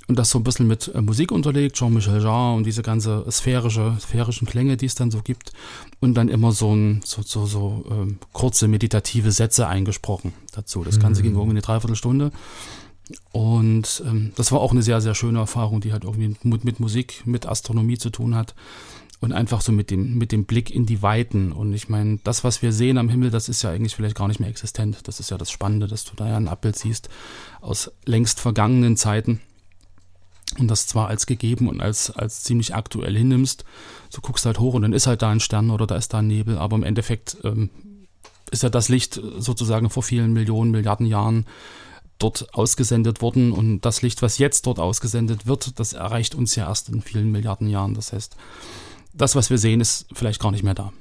Und 0.10 0.20
das 0.20 0.30
so 0.30 0.40
ein 0.40 0.44
bisschen 0.44 0.68
mit 0.68 0.90
äh, 0.94 1.02
Musik 1.02 1.32
unterlegt, 1.32 1.78
Jean-Michel 1.78 2.22
Jarre 2.22 2.58
und 2.58 2.66
diese 2.66 2.82
ganze 2.82 3.24
sphärische, 3.32 3.96
sphärischen 4.02 4.46
Klänge, 4.46 4.76
die 4.76 4.88
es 4.88 4.96
dann 4.96 5.10
so 5.10 5.22
gibt. 5.22 5.54
Und 6.02 6.16
dann 6.16 6.28
immer 6.28 6.52
so, 6.52 6.76
ein, 6.76 7.00
so, 7.06 7.22
so, 7.22 7.46
so 7.46 7.86
ähm, 7.90 8.18
kurze 8.34 8.68
meditative 8.68 9.32
Sätze 9.32 9.68
eingesprochen 9.68 10.34
dazu. 10.52 10.84
Das 10.84 11.00
Ganze 11.00 11.22
mhm. 11.22 11.28
ging 11.28 11.34
irgendwie 11.36 11.52
eine 11.52 11.62
Dreiviertelstunde. 11.62 12.34
Und 13.32 14.04
ähm, 14.06 14.34
das 14.36 14.52
war 14.52 14.60
auch 14.60 14.72
eine 14.72 14.84
sehr, 14.84 15.00
sehr 15.00 15.16
schöne 15.16 15.40
Erfahrung, 15.40 15.80
die 15.80 15.94
halt 15.94 16.04
irgendwie 16.04 16.36
mit, 16.44 16.66
mit, 16.66 16.82
Musik, 16.82 17.22
mit 17.24 17.46
Astronomie 17.46 17.98
zu 17.98 18.10
tun 18.10 18.36
hat. 18.36 18.54
Und 19.24 19.32
einfach 19.32 19.62
so 19.62 19.72
mit 19.72 19.90
dem, 19.90 20.18
mit 20.18 20.34
dem 20.34 20.44
Blick 20.44 20.70
in 20.70 20.86
die 20.86 21.02
Weiten. 21.02 21.54
Und 21.54 21.72
ich 21.72 21.88
meine, 21.88 22.20
das, 22.26 22.44
was 22.44 22.62
wir 22.62 22.74
sehen 22.74 22.98
am 22.98 23.08
Himmel, 23.08 23.30
das 23.30 23.48
ist 23.48 23.62
ja 23.62 23.70
eigentlich 23.70 23.96
vielleicht 23.96 24.18
gar 24.18 24.28
nicht 24.28 24.42
mehr 24.42 24.50
existent. 24.50 24.98
Das 25.06 25.22
ist 25.22 25.32
ja 25.32 25.38
das 25.38 25.50
Spannende, 25.50 25.88
dass 25.88 26.04
du 26.04 26.14
da 26.18 26.28
ja 26.28 26.36
ein 26.36 26.50
Abbild 26.50 26.76
siehst 26.76 27.08
aus 27.62 27.90
längst 28.04 28.42
vergangenen 28.42 28.98
Zeiten. 28.98 29.40
Und 30.60 30.68
das 30.68 30.88
zwar 30.88 31.08
als 31.08 31.26
gegeben 31.26 31.70
und 31.70 31.80
als, 31.80 32.12
als 32.12 32.44
ziemlich 32.44 32.76
aktuell 32.76 33.16
hinnimmst. 33.16 33.64
So 34.10 34.20
guckst 34.20 34.46
halt 34.46 34.60
hoch 34.60 34.74
und 34.74 34.82
dann 34.82 34.92
ist 34.92 35.08
halt 35.08 35.22
da 35.22 35.30
ein 35.30 35.40
Stern 35.40 35.72
oder 35.72 35.88
da 35.88 35.96
ist 35.96 36.14
da 36.14 36.18
ein 36.18 36.28
Nebel. 36.28 36.58
Aber 36.58 36.76
im 36.76 36.84
Endeffekt 36.84 37.38
ähm, 37.46 37.70
ist 38.52 38.64
ja 38.64 38.70
das 38.70 38.90
Licht 38.90 39.22
sozusagen 39.38 39.90
vor 39.90 40.04
vielen 40.04 40.34
Millionen, 40.34 40.72
Milliarden 40.72 41.06
Jahren 41.06 41.46
dort 42.20 42.54
ausgesendet 42.54 43.22
worden 43.22 43.54
und 43.54 43.82
das 43.82 44.02
Licht, 44.02 44.22
was 44.22 44.38
jetzt 44.38 44.68
dort 44.68 44.80
ausgesendet 44.80 45.48
wird, 45.48 45.80
das 45.80 45.94
erreicht 45.94 46.36
uns 46.36 46.56
ja 46.56 46.68
erst 46.68 46.90
in 46.90 47.02
vielen 47.02 47.32
Milliarden 47.32 47.70
Jahren. 47.70 47.94
Das 47.94 48.12
heißt, 48.12 48.36
das, 49.14 49.36
was 49.36 49.50
wir 49.50 49.58
sehen, 49.58 49.82
ist 49.82 50.08
vielleicht 50.14 50.42
gar 50.42 50.52
nicht 50.52 50.64
mehr 50.64 50.74
da. 50.74 50.92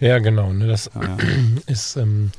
Ja, 0.00 0.18
genau. 0.18 0.52
Ne, 0.52 0.66
das 0.66 0.90
ja, 0.94 1.02
ja. 1.02 1.16
ist, 1.66 1.96
ähm, 1.96 2.30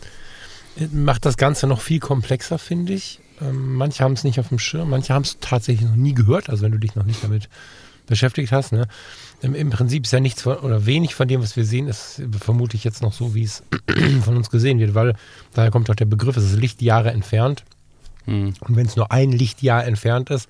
macht 0.91 1.25
das 1.25 1.37
Ganze 1.37 1.67
noch 1.67 1.81
viel 1.81 1.99
komplexer, 1.99 2.59
finde 2.59 2.93
ich. 2.93 3.19
Ähm, 3.41 3.75
manche 3.75 4.03
haben 4.03 4.13
es 4.13 4.23
nicht 4.23 4.39
auf 4.39 4.49
dem 4.49 4.59
Schirm, 4.59 4.89
manche 4.89 5.13
haben 5.13 5.23
es 5.23 5.37
tatsächlich 5.39 5.87
noch 5.87 5.95
nie 5.95 6.13
gehört, 6.13 6.49
also 6.49 6.63
wenn 6.63 6.71
du 6.71 6.77
dich 6.77 6.95
noch 6.95 7.05
nicht 7.05 7.23
damit 7.23 7.49
beschäftigt 8.05 8.51
hast. 8.51 8.71
Ne? 8.71 8.87
Im, 9.41 9.55
Im, 9.55 9.69
Prinzip 9.69 10.05
ist 10.05 10.11
ja 10.11 10.19
nichts 10.19 10.41
von, 10.41 10.57
oder 10.57 10.85
wenig 10.85 11.15
von 11.15 11.27
dem, 11.27 11.41
was 11.41 11.55
wir 11.55 11.65
sehen, 11.65 11.87
ist 11.87 12.21
vermutlich 12.39 12.83
jetzt 12.83 13.01
noch 13.01 13.13
so, 13.13 13.33
wie 13.33 13.43
es 13.43 13.63
von 14.23 14.37
uns 14.37 14.49
gesehen 14.49 14.79
wird, 14.79 14.93
weil 14.93 15.15
daher 15.53 15.71
kommt 15.71 15.89
auch 15.89 15.95
der 15.95 16.05
Begriff, 16.05 16.37
es 16.37 16.45
ist 16.45 16.55
Lichtjahre 16.55 17.11
entfernt. 17.11 17.63
Mhm. 18.25 18.53
Und 18.59 18.75
wenn 18.75 18.85
es 18.85 18.95
nur 18.95 19.11
ein 19.11 19.31
Lichtjahr 19.31 19.85
entfernt 19.85 20.29
ist, 20.29 20.47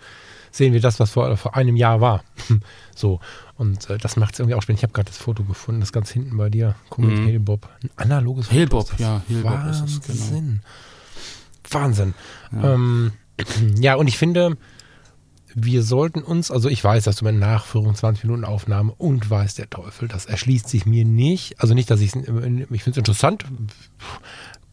sehen 0.53 0.72
wir 0.72 0.81
das, 0.81 1.00
was 1.00 1.12
vor, 1.12 1.36
vor 1.36 1.55
einem 1.55 1.75
Jahr 1.75 2.00
war. 2.00 2.24
so. 2.95 3.19
Und 3.55 3.89
äh, 3.89 3.98
das 3.98 4.15
macht 4.17 4.33
es 4.33 4.39
irgendwie 4.39 4.55
auch 4.55 4.62
spannend. 4.62 4.79
Ich 4.79 4.83
habe 4.83 4.93
gerade 4.93 5.07
das 5.07 5.17
Foto 5.17 5.43
gefunden, 5.43 5.81
das 5.81 5.91
ganz 5.91 6.12
hinten 6.12 6.38
bei 6.38 6.50
dir. 6.50 6.75
Guck 6.89 7.06
mit 7.06 7.17
mhm. 7.17 7.25
Halebob. 7.25 7.67
Ein 7.82 7.89
analoges 7.95 8.47
Foto. 8.47 8.58
Halebob, 8.58 8.99
ja. 8.99 9.21
Halebob 9.28 9.51
Wahnsinn. 9.51 9.86
ist 9.86 10.10
es, 10.10 10.30
genau. 10.32 10.60
Wahnsinn. 11.69 12.13
Ja. 12.51 12.73
Ähm, 12.75 13.12
ja, 13.80 13.95
und 13.95 14.08
ich 14.08 14.17
finde, 14.17 14.58
wir 15.56 15.84
sollten 15.84 16.21
uns, 16.21 16.51
also 16.51 16.69
ich 16.69 16.84
weiß, 16.84 17.04
dass 17.04 17.17
du 17.17 17.25
mit 17.25 17.36
Nachführung 17.36 17.95
20 17.95 18.23
Minuten 18.25 18.45
Aufnahme 18.45 18.93
und 18.97 19.30
weiß 19.30 19.56
der 19.56 19.69
Teufel, 19.69 20.08
das 20.08 20.25
erschließt 20.25 20.67
sich 20.67 20.86
mir 20.86 21.06
nicht. 21.06 21.60
Also 21.62 21.73
nicht, 21.73 21.89
dass 21.89 21.99
ich 21.99 22.15
ich 22.15 22.21
finde 22.21 22.69
es 22.69 22.97
interessant, 22.97 23.45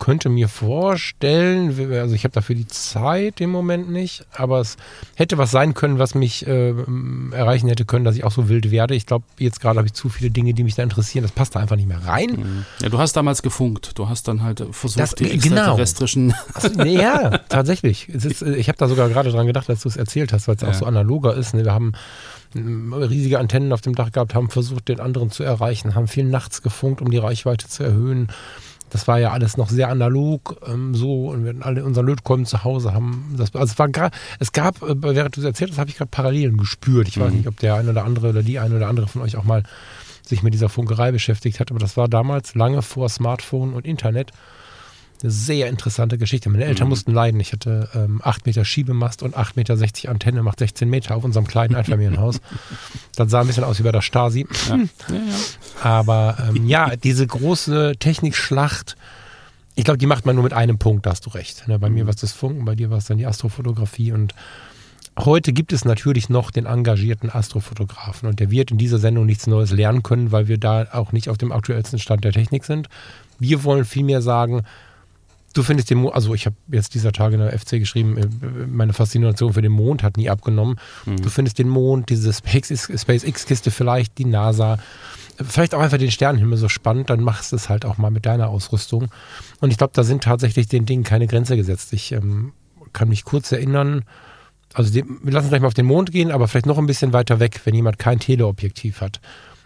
könnte 0.01 0.29
mir 0.29 0.49
vorstellen, 0.49 1.93
also 1.93 2.15
ich 2.17 2.25
habe 2.25 2.33
dafür 2.33 2.57
die 2.57 2.67
Zeit 2.67 3.41
im 3.41 3.51
Moment 3.51 3.91
nicht, 3.91 4.25
aber 4.33 4.59
es 4.59 4.77
hätte 5.15 5.39
was 5.39 5.53
sein 5.53 5.75
können, 5.75 6.01
was 6.01 6.17
mich 6.17 6.45
äh, 6.49 6.75
erreichen 7.31 7.69
hätte 7.69 7.85
können, 7.85 8.05
dass 8.05 8.17
ich 8.17 8.25
auch 8.25 8.33
so 8.33 8.49
wild 8.49 8.73
werde. 8.73 8.97
Ich 8.97 9.07
glaube, 9.07 9.25
jetzt 9.39 9.61
gerade 9.61 9.79
habe 9.79 9.87
ich 9.87 9.93
zu 9.93 10.09
viele 10.09 10.31
Dinge, 10.31 10.55
die 10.55 10.65
mich 10.65 10.75
da 10.75 10.83
interessieren. 10.83 11.23
Das 11.23 11.31
passt 11.31 11.55
da 11.55 11.61
einfach 11.61 11.77
nicht 11.77 11.87
mehr 11.87 12.05
rein. 12.05 12.31
Mhm. 12.31 12.65
Ja, 12.83 12.89
du 12.89 12.99
hast 12.99 13.13
damals 13.13 13.43
gefunkt. 13.43 13.93
Du 13.97 14.09
hast 14.09 14.27
dann 14.27 14.43
halt 14.43 14.67
versucht, 14.73 15.01
das, 15.01 15.15
die 15.15 15.31
extraterrestrischen... 15.31 16.35
Genau. 16.63 16.83
Also, 16.83 16.83
ja, 16.83 17.39
tatsächlich. 17.49 18.09
Ist, 18.09 18.43
ich 18.43 18.69
habe 18.69 18.79
da 18.79 18.89
sogar 18.89 19.09
gerade 19.09 19.31
dran 19.31 19.47
gedacht, 19.47 19.71
als 19.71 19.83
du 19.83 19.89
es 19.89 19.97
erzählt 19.97 20.33
hast, 20.33 20.49
weil 20.49 20.57
es 20.57 20.63
ja. 20.63 20.71
auch 20.71 20.75
so 20.75 20.87
analoger 20.87 21.37
ist. 21.37 21.55
Ne? 21.55 21.65
Wir 21.65 21.73
haben 21.73 21.93
riesige 22.55 23.39
Antennen 23.39 23.73
auf 23.73 23.83
dem 23.83 23.95
Dach 23.95 24.11
gehabt, 24.11 24.35
haben 24.35 24.51
versucht, 24.51 24.89
den 24.89 24.99
anderen 24.99 25.31
zu 25.31 25.45
erreichen, 25.45 25.95
haben 25.95 26.09
viel 26.09 26.25
nachts 26.25 26.63
gefunkt, 26.63 27.01
um 27.01 27.11
die 27.11 27.19
Reichweite 27.19 27.69
zu 27.69 27.85
erhöhen 27.85 28.29
das 28.91 29.09
war 29.09 29.19
ja 29.19 29.31
alles 29.31 29.57
noch 29.57 29.69
sehr 29.69 29.89
analog, 29.89 30.61
ähm, 30.67 30.95
so, 30.95 31.31
und 31.31 31.45
wir 31.45 31.51
hatten 31.51 31.63
alle 31.63 31.85
unseren 31.85 32.07
Lötkolben 32.07 32.45
zu 32.45 32.65
Hause 32.65 32.93
haben. 32.93 33.35
Das, 33.37 33.55
also 33.55 33.73
es 33.73 33.79
war 33.79 34.11
es 34.39 34.53
gab, 34.53 34.83
äh, 34.83 34.95
während 35.01 35.37
du 35.37 35.41
es 35.41 35.47
erzählt 35.47 35.71
hast, 35.71 35.79
habe 35.79 35.91
ich 35.91 35.97
gerade 35.97 36.11
Parallelen 36.11 36.57
gespürt. 36.57 37.09
Ich 37.09 37.17
mhm. 37.17 37.23
weiß 37.23 37.33
nicht, 37.33 37.49
ob 37.49 37.59
der 37.59 37.77
eine 37.77 37.91
oder 37.91 38.05
andere 38.05 38.31
oder 38.31 38.43
die 38.43 38.59
eine 38.59 38.77
oder 38.77 38.89
andere 38.89 39.07
von 39.07 39.23
euch 39.23 39.37
auch 39.37 39.45
mal 39.45 39.63
sich 40.27 40.43
mit 40.43 40.55
dieser 40.55 40.69
Funkerei 40.69 41.13
beschäftigt 41.13 41.61
hat, 41.61 41.71
aber 41.71 41.81
das 41.81 41.97
war 41.97 42.09
damals 42.09 42.55
lange 42.55 42.83
vor 42.83 43.09
Smartphone 43.09 43.73
und 43.73 43.87
Internet 43.87 44.33
eine 45.23 45.31
sehr 45.31 45.69
interessante 45.69 46.19
Geschichte. 46.19 46.49
Meine 46.51 46.65
Eltern 46.65 46.87
mhm. 46.87 46.91
mussten 46.91 47.13
leiden. 47.13 47.41
Ich 47.41 47.53
hatte 47.53 47.89
ähm, 47.95 48.21
8 48.23 48.47
Meter 48.47 48.65
Schiebemast 48.65 49.23
und 49.23 49.37
8,60 49.37 49.57
Meter 49.57 50.11
Antenne, 50.11 50.43
macht 50.43 50.59
16 50.59 50.89
Meter 50.89 51.17
auf 51.17 51.25
unserem 51.25 51.47
kleinen 51.47 51.75
Einfamilienhaus. 51.75 52.41
das 53.17 53.31
sah 53.31 53.41
ein 53.41 53.47
bisschen 53.47 53.65
aus 53.65 53.79
wie 53.79 53.83
bei 53.83 53.93
der 53.93 54.03
Stasi. 54.03 54.47
Ja. 54.69 54.77
Ja, 54.77 54.85
ja. 55.15 55.21
Aber 55.83 56.37
ähm, 56.49 56.67
ja, 56.67 56.97
diese 56.97 57.27
große 57.27 57.95
Technikschlacht, 57.99 58.97
ich 59.75 59.85
glaube, 59.85 59.99
die 59.99 60.07
macht 60.07 60.27
man 60.27 60.35
nur 60.35 60.45
mit 60.45 60.53
einem 60.53 60.79
Punkt, 60.79 61.07
da 61.07 61.11
hast 61.11 61.27
du 61.27 61.31
recht. 61.31 61.69
Ne, 61.69 61.79
bei 61.79 61.89
mhm. 61.89 61.95
mir 61.97 62.07
war 62.07 62.15
es 62.15 62.21
das 62.21 62.33
Funken, 62.33 62.65
bei 62.65 62.75
dir 62.75 62.91
war 62.91 62.99
es 62.99 63.07
dann 63.07 63.19
die 63.19 63.27
Astrofotografie 63.27 64.13
und 64.13 64.35
Heute 65.19 65.53
gibt 65.53 65.73
es 65.73 65.85
natürlich 65.85 66.31
noch 66.31 66.51
den 66.51 66.67
engagierten 66.67 67.31
Astrofotografen 67.31 68.29
und 68.29 68.41
der 68.41 68.51
wird 68.51 68.71
in 68.71 68.79
dieser 68.79 68.99
Sendung 68.99 69.27
nichts 69.27 69.47
Neues 69.47 69.71
lernen 69.71 70.03
können, 70.03 70.33
weil 70.33 70.49
wir 70.49 70.57
da 70.57 70.87
auch 70.93 71.13
nicht 71.13 71.29
auf 71.29 71.37
dem 71.37 71.53
aktuellsten 71.53 71.99
Stand 71.99 72.25
der 72.25 72.33
Technik 72.33 72.65
sind. 72.65 72.89
Wir 73.39 73.65
wollen 73.65 73.85
vielmehr 73.85 74.23
sagen, 74.23 74.63
Du 75.53 75.63
findest 75.65 75.91
den 75.91 75.99
Mond, 75.99 76.15
also 76.15 76.33
ich 76.35 76.47
habe 76.47 76.57
jetzt 76.71 76.95
dieser 76.95 77.13
Tage 77.13 77.35
in 77.35 77.41
der 77.41 77.59
FC 77.59 77.71
geschrieben, 77.81 78.17
äh, 78.17 78.27
meine 78.67 78.93
Faszination 78.93 79.53
für 79.53 79.63
den 79.63 79.73
Mond 79.73 80.03
hat 80.03 80.17
nie 80.17 80.31
abgenommen. 80.31 80.77
Mhm. 81.07 81.17
Du 81.17 81.29
findest 81.29 81.59
den 81.59 81.69
Mond, 81.69 82.09
diese 82.09 82.33
SpaceX-Kiste 82.33 83.71
vielleicht, 83.71 84.19
die 84.19 84.27
NASA, 84.27 84.79
vielleicht 85.37 85.75
auch 85.75 85.81
einfach 85.81 85.99
den 85.99 86.11
Sternenhimmel 86.11 86.57
so 86.57 86.69
spannend, 86.69 87.11
dann 87.11 87.23
machst 87.23 87.53
du 87.53 87.57
es 87.57 87.69
halt 87.69 87.85
auch 87.85 87.99
mal 87.99 88.11
mit 88.11 88.27
deiner 88.27 88.49
Ausrüstung. 88.49 89.09
Und 89.61 89.71
ich 89.71 89.79
glaube, 89.79 89.93
da 89.95 90.05
sind 90.05 90.23
tatsächlich 90.23 90.69
den 90.69 90.87
Dingen 90.87 91.03
keine 91.03 91.27
Grenze 91.27 91.57
gesetzt. 91.57 91.93
Ich 91.93 92.13
ähm, 92.13 92.53
kann 92.93 93.09
mich 93.09 93.25
kurz 93.25 93.51
erinnern, 93.51 94.05
also 94.75 94.93
die, 94.93 95.05
wir 95.05 95.33
lassen 95.33 95.49
gleich 95.49 95.61
mal 95.61 95.67
auf 95.67 95.75
den 95.75 95.87
Mond 95.87 96.13
gehen, 96.13 96.31
aber 96.31 96.47
vielleicht 96.47 96.67
noch 96.67 96.79
ein 96.79 96.87
bisschen 96.87 97.13
weiter 97.13 97.41
weg, 97.41 97.61
wenn 97.65 97.75
jemand 97.75 97.99
kein 97.99 98.21
Teleobjektiv 98.21 99.01
hat. 99.01 99.21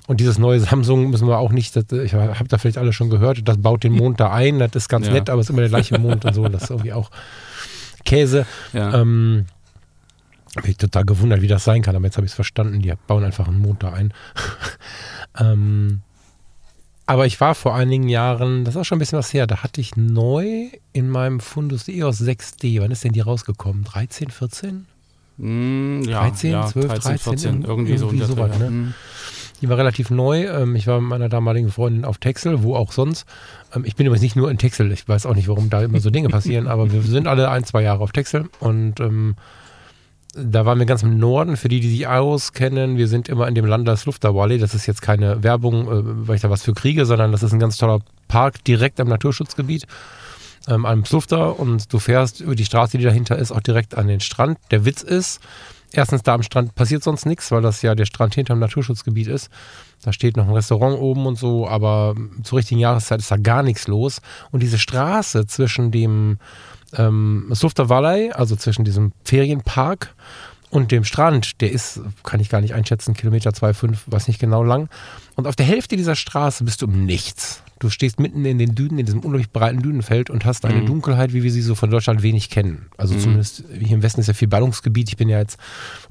Und 0.06 0.20
dieses 0.20 0.38
neue 0.38 0.60
Samsung 0.60 1.10
müssen 1.10 1.26
wir 1.26 1.38
auch 1.38 1.52
nicht, 1.52 1.74
das, 1.76 1.84
ich 1.92 2.12
habe 2.12 2.48
da 2.48 2.58
vielleicht 2.58 2.76
alle 2.76 2.92
schon 2.92 3.08
gehört, 3.08 3.48
das 3.48 3.56
baut 3.58 3.84
den 3.84 3.92
Mond 3.92 4.20
da 4.20 4.30
ein, 4.30 4.58
das 4.58 4.74
ist 4.74 4.88
ganz 4.88 5.06
ja. 5.06 5.14
nett, 5.14 5.30
aber 5.30 5.40
es 5.40 5.46
ist 5.46 5.50
immer 5.50 5.60
der 5.60 5.70
gleiche 5.70 5.98
Mond 5.98 6.24
und 6.26 6.34
so, 6.34 6.46
das 6.48 6.64
ist 6.64 6.70
irgendwie 6.70 6.92
auch 6.92 7.10
Käse. 8.04 8.46
Ja. 8.74 9.00
Ähm, 9.00 9.46
bin 10.54 10.70
ich 10.70 10.76
total 10.76 11.04
gewundert, 11.04 11.40
wie 11.40 11.48
das 11.48 11.64
sein 11.64 11.82
kann, 11.82 11.96
aber 11.96 12.04
jetzt 12.04 12.16
habe 12.16 12.26
ich 12.26 12.32
es 12.32 12.36
verstanden, 12.36 12.80
die 12.80 12.92
bauen 13.06 13.24
einfach 13.24 13.48
einen 13.48 13.58
Mond 13.58 13.82
da 13.82 13.92
ein. 13.92 14.12
ähm, 15.40 16.02
aber 17.06 17.26
ich 17.26 17.40
war 17.40 17.54
vor 17.54 17.74
einigen 17.74 18.08
Jahren, 18.08 18.64
das 18.64 18.74
ist 18.74 18.80
auch 18.80 18.84
schon 18.84 18.96
ein 18.96 18.98
bisschen 19.00 19.18
was 19.18 19.32
her, 19.32 19.46
da 19.46 19.62
hatte 19.62 19.80
ich 19.80 19.96
neu 19.96 20.68
in 20.92 21.08
meinem 21.08 21.40
Fundus 21.40 21.88
EOS 21.88 22.20
6D, 22.20 22.80
wann 22.80 22.90
ist 22.90 23.04
denn 23.04 23.12
die 23.12 23.20
rausgekommen? 23.20 23.84
13, 23.84 24.30
14? 24.30 24.86
Mm, 25.38 26.02
ja, 26.02 26.20
13, 26.20 26.50
ja, 26.50 26.66
12, 26.66 26.86
13, 26.86 27.02
13, 27.02 27.18
14, 27.18 27.62
irgendwie, 27.62 27.92
irgendwie 27.94 28.18
so. 28.24 28.26
Sowas, 28.26 28.58
ne? 28.58 28.94
Die 29.64 29.70
war 29.70 29.79
relativ 29.79 30.11
neu. 30.11 30.44
Ähm, 30.44 30.77
ich 30.77 30.87
war 30.87 31.00
mit 31.00 31.09
meiner 31.09 31.31
damaligen 31.31 31.70
Freundin 31.70 32.05
auf 32.05 32.18
Texel, 32.18 32.62
wo 32.62 32.77
auch 32.77 32.92
sonst. 32.92 33.24
Ähm, 33.74 33.87
ich 33.87 33.96
bin 33.96 34.07
übrigens 34.07 34.22
nicht 34.22 34.37
nur 34.37 34.50
in 34.50 34.59
Texel. 34.59 34.92
Ich 34.92 35.09
weiß 35.09 35.24
auch 35.24 35.35
nicht, 35.35 35.48
warum 35.48 35.70
da 35.70 35.83
immer 35.83 36.00
so 36.00 36.11
Dinge 36.11 36.29
passieren, 36.29 36.68
aber 36.68 36.92
wir 36.92 37.00
sind 37.00 37.27
alle 37.27 37.48
ein, 37.48 37.64
zwei 37.64 37.81
Jahre 37.81 38.03
auf 38.03 38.12
Texel 38.12 38.50
und 38.61 39.00
ähm, 39.00 39.37
da 40.37 40.66
waren 40.66 40.79
wir 40.79 40.85
ganz 40.85 41.03
im 41.03 41.16
Norden. 41.18 41.57
Für 41.57 41.68
die, 41.68 41.81
die 41.81 41.88
sich 41.88 42.07
auskennen, 42.07 42.98
wir 42.98 43.09
sind 43.09 43.31
immer 43.31 43.48
in 43.48 43.55
dem 43.55 43.64
Landeslufterwallee. 43.64 44.59
Das 44.59 44.74
ist 44.74 44.85
jetzt 44.85 45.00
keine 45.00 45.42
Werbung, 45.42 45.87
äh, 45.87 46.29
weil 46.29 46.37
ich 46.37 46.42
da 46.42 46.50
was 46.50 46.62
für 46.62 46.74
kriege, 46.74 47.07
sondern 47.07 47.33
das 47.33 47.42
ist 47.42 47.55
ein 47.55 47.59
ganz 47.59 47.79
toller 47.79 48.00
Park 48.29 48.62
direkt 48.64 49.00
am 49.00 49.09
Naturschutzgebiet, 49.09 49.87
ähm, 50.68 50.85
am 50.85 51.07
Slufter. 51.07 51.59
Und 51.59 51.90
du 51.90 51.98
fährst 51.98 52.42
über 52.42 52.55
die 52.55 52.66
Straße, 52.66 52.98
die 52.98 53.05
dahinter 53.05 53.38
ist, 53.38 53.50
auch 53.50 53.62
direkt 53.62 53.96
an 53.96 54.09
den 54.09 54.20
Strand. 54.20 54.59
Der 54.70 54.85
Witz 54.85 55.00
ist, 55.00 55.40
erstens 55.94 56.22
da 56.22 56.35
am 56.35 56.42
Strand 56.42 56.74
passiert 56.74 57.02
sonst 57.02 57.26
nichts, 57.26 57.50
weil 57.50 57.62
das 57.62 57.83
ja 57.83 57.94
der 57.94 58.04
Strand 58.04 58.35
hinterm 58.35 58.59
Naturschutzgebiet 58.59 59.28
ist. 59.28 59.48
Da 60.02 60.12
steht 60.12 60.37
noch 60.37 60.46
ein 60.46 60.54
Restaurant 60.54 60.98
oben 60.98 61.26
und 61.26 61.37
so, 61.37 61.66
aber 61.66 62.14
zur 62.42 62.59
richtigen 62.59 62.80
Jahreszeit 62.80 63.20
ist 63.20 63.30
da 63.30 63.37
gar 63.37 63.62
nichts 63.62 63.87
los. 63.88 64.20
Und 64.50 64.62
diese 64.62 64.78
Straße 64.78 65.46
zwischen 65.46 65.90
dem 65.90 66.38
ähm, 66.96 67.50
Slufter 67.54 67.88
Valley, 67.88 68.30
also 68.33 68.57
zwischen 68.57 68.85
diesem 68.85 69.12
Ferienpark 69.24 70.14
und 70.70 70.90
dem 70.90 71.04
Strand, 71.04 71.61
der 71.61 71.70
ist, 71.70 72.00
kann 72.22 72.40
ich 72.40 72.48
gar 72.48 72.61
nicht 72.61 72.74
einschätzen, 72.74 73.14
Kilometer 73.14 73.50
2,5, 73.50 73.98
weiß 74.07 74.28
nicht 74.28 74.40
genau 74.40 74.62
lang. 74.62 74.88
Und 75.37 75.46
auf 75.46 75.57
der 75.57 75.66
Hälfte 75.66 75.96
dieser 75.96 76.16
Straße 76.16 76.64
bist 76.64 76.83
du 76.83 76.87
um 76.87 77.04
nichts. 77.04 77.62
Du 77.84 77.90
stehst 77.90 78.18
mitten 78.18 78.46
in 78.46 78.56
den 78.56 78.74
Dünen, 78.74 78.98
in 78.98 79.04
diesem 79.04 79.20
unglaublich 79.20 79.50
breiten 79.50 79.82
Dünenfeld 79.82 80.30
und 80.30 80.46
hast 80.46 80.64
eine 80.64 80.80
mhm. 80.80 80.86
Dunkelheit, 80.86 81.34
wie 81.34 81.42
wir 81.42 81.52
sie 81.52 81.60
so 81.60 81.74
von 81.74 81.90
Deutschland 81.90 82.22
wenig 82.22 82.48
kennen. 82.48 82.86
Also 82.96 83.12
mhm. 83.12 83.20
zumindest 83.20 83.64
hier 83.78 83.96
im 83.96 84.02
Westen 84.02 84.22
ist 84.22 84.26
ja 84.26 84.32
viel 84.32 84.48
Ballungsgebiet. 84.48 85.10
Ich 85.10 85.18
bin 85.18 85.28
ja 85.28 85.38
jetzt, 85.38 85.58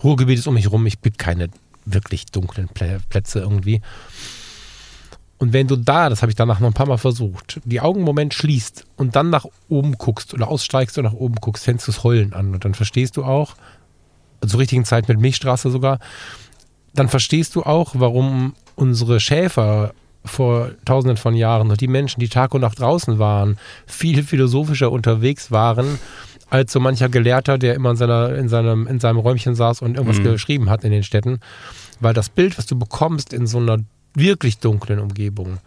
Ruhrgebiet 0.03 0.38
ist 0.38 0.45
um 0.45 0.53
mich 0.53 0.71
rum. 0.71 0.86
Ich 0.86 0.99
bin 0.99 1.17
keine 1.17 1.49
wirklich 1.83 2.27
dunklen 2.27 2.69
Plätze 3.09 3.39
irgendwie. 3.39 3.81
Und 5.39 5.51
wenn 5.51 5.65
du 5.65 5.75
da, 5.75 6.09
das 6.09 6.21
habe 6.21 6.31
ich 6.31 6.36
danach 6.36 6.59
noch 6.59 6.67
ein 6.67 6.75
paar 6.75 6.86
Mal 6.86 6.99
versucht, 6.99 7.59
die 7.65 7.81
Augen 7.81 8.01
einen 8.01 8.05
Moment 8.05 8.36
schließt 8.36 8.86
und 8.97 9.15
dann 9.15 9.31
nach 9.31 9.47
oben 9.67 9.93
guckst 9.93 10.36
oder 10.36 10.49
aussteigst 10.49 10.99
und 10.99 11.05
nach 11.05 11.13
oben 11.13 11.38
guckst, 11.41 11.63
fängst 11.63 11.88
du 11.88 11.91
das 11.91 12.03
Heulen 12.03 12.33
an. 12.33 12.53
Und 12.53 12.65
dann 12.65 12.75
verstehst 12.75 13.17
du 13.17 13.23
auch, 13.23 13.55
zur 14.45 14.59
richtigen 14.59 14.86
Zeit 14.86 15.07
mit 15.07 15.19
Milchstraße 15.19 15.71
sogar, 15.71 15.97
dann 16.93 17.09
verstehst 17.09 17.55
du 17.55 17.63
auch, 17.63 17.95
warum 17.95 18.53
unsere 18.75 19.19
Schäfer 19.19 19.95
vor 20.25 20.71
tausenden 20.86 21.17
von 21.17 21.36
Jahren 21.36 21.69
und 21.69 21.81
die 21.81 21.88
Menschen, 21.88 22.19
die 22.19 22.29
Tag 22.29 22.53
und 22.53 22.62
Nacht 22.62 22.79
draußen 22.79 23.19
waren, 23.19 23.57
viel 23.86 24.23
philosophischer 24.23 24.91
unterwegs 24.91 25.51
waren 25.51 25.99
als 26.49 26.71
so 26.71 26.79
mancher 26.79 27.09
Gelehrter, 27.09 27.57
der 27.57 27.73
immer 27.73 27.91
in, 27.91 27.97
seiner, 27.97 28.36
in, 28.36 28.47
seinem, 28.47 28.86
in 28.86 28.99
seinem 28.99 29.17
Räumchen 29.17 29.55
saß 29.55 29.81
und 29.81 29.95
irgendwas 29.95 30.19
mhm. 30.19 30.25
geschrieben 30.25 30.69
hat 30.69 30.83
in 30.83 30.91
den 30.91 31.03
Städten. 31.03 31.39
Weil 31.99 32.13
das 32.13 32.29
Bild, 32.29 32.57
was 32.57 32.67
du 32.67 32.77
bekommst 32.77 33.33
in 33.33 33.47
so 33.47 33.57
einer 33.57 33.79
wirklich 34.13 34.59
dunklen 34.59 34.99
Umgebung, 34.99 35.57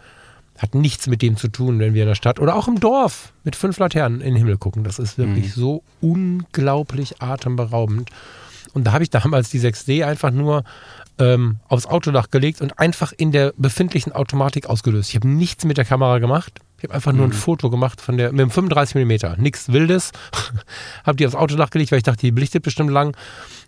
hat 0.58 0.74
nichts 0.74 1.08
mit 1.08 1.22
dem 1.22 1.36
zu 1.36 1.48
tun, 1.48 1.80
wenn 1.80 1.94
wir 1.94 2.02
in 2.02 2.08
der 2.08 2.14
Stadt 2.14 2.38
oder 2.38 2.54
auch 2.54 2.68
im 2.68 2.80
Dorf 2.80 3.32
mit 3.42 3.56
fünf 3.56 3.78
Laternen 3.78 4.20
in 4.20 4.34
den 4.34 4.36
Himmel 4.36 4.58
gucken. 4.58 4.84
Das 4.84 4.98
ist 4.98 5.18
wirklich 5.18 5.56
mhm. 5.56 5.60
so 5.60 5.82
unglaublich 6.00 7.20
atemberaubend. 7.20 8.10
Und 8.72 8.84
da 8.84 8.92
habe 8.92 9.02
ich 9.02 9.10
damals 9.10 9.50
die 9.50 9.60
6D 9.60 10.04
einfach 10.04 10.30
nur 10.30 10.62
ähm, 11.18 11.56
aufs 11.68 11.86
Autodach 11.86 12.30
gelegt 12.30 12.60
und 12.60 12.78
einfach 12.78 13.12
in 13.16 13.32
der 13.32 13.54
befindlichen 13.56 14.12
Automatik 14.12 14.66
ausgelöst. 14.66 15.10
Ich 15.10 15.16
habe 15.16 15.28
nichts 15.28 15.64
mit 15.64 15.78
der 15.78 15.84
Kamera 15.84 16.18
gemacht. 16.18 16.60
Ich 16.78 16.84
habe 16.84 16.94
einfach 16.94 17.12
nur 17.12 17.26
mhm. 17.26 17.32
ein 17.32 17.36
Foto 17.36 17.70
gemacht 17.70 18.02
von 18.02 18.18
der 18.18 18.32
mit 18.32 18.40
dem 18.40 18.50
35 18.50 18.96
mm, 18.96 19.40
nichts 19.40 19.72
Wildes. 19.72 20.12
habe 21.04 21.16
die 21.16 21.26
aufs 21.26 21.34
Autodach 21.34 21.70
gelegt, 21.70 21.90
weil 21.90 21.98
ich 21.98 22.04
dachte, 22.04 22.20
die 22.20 22.32
belichtet 22.32 22.62
bestimmt 22.62 22.90
lang. 22.90 23.16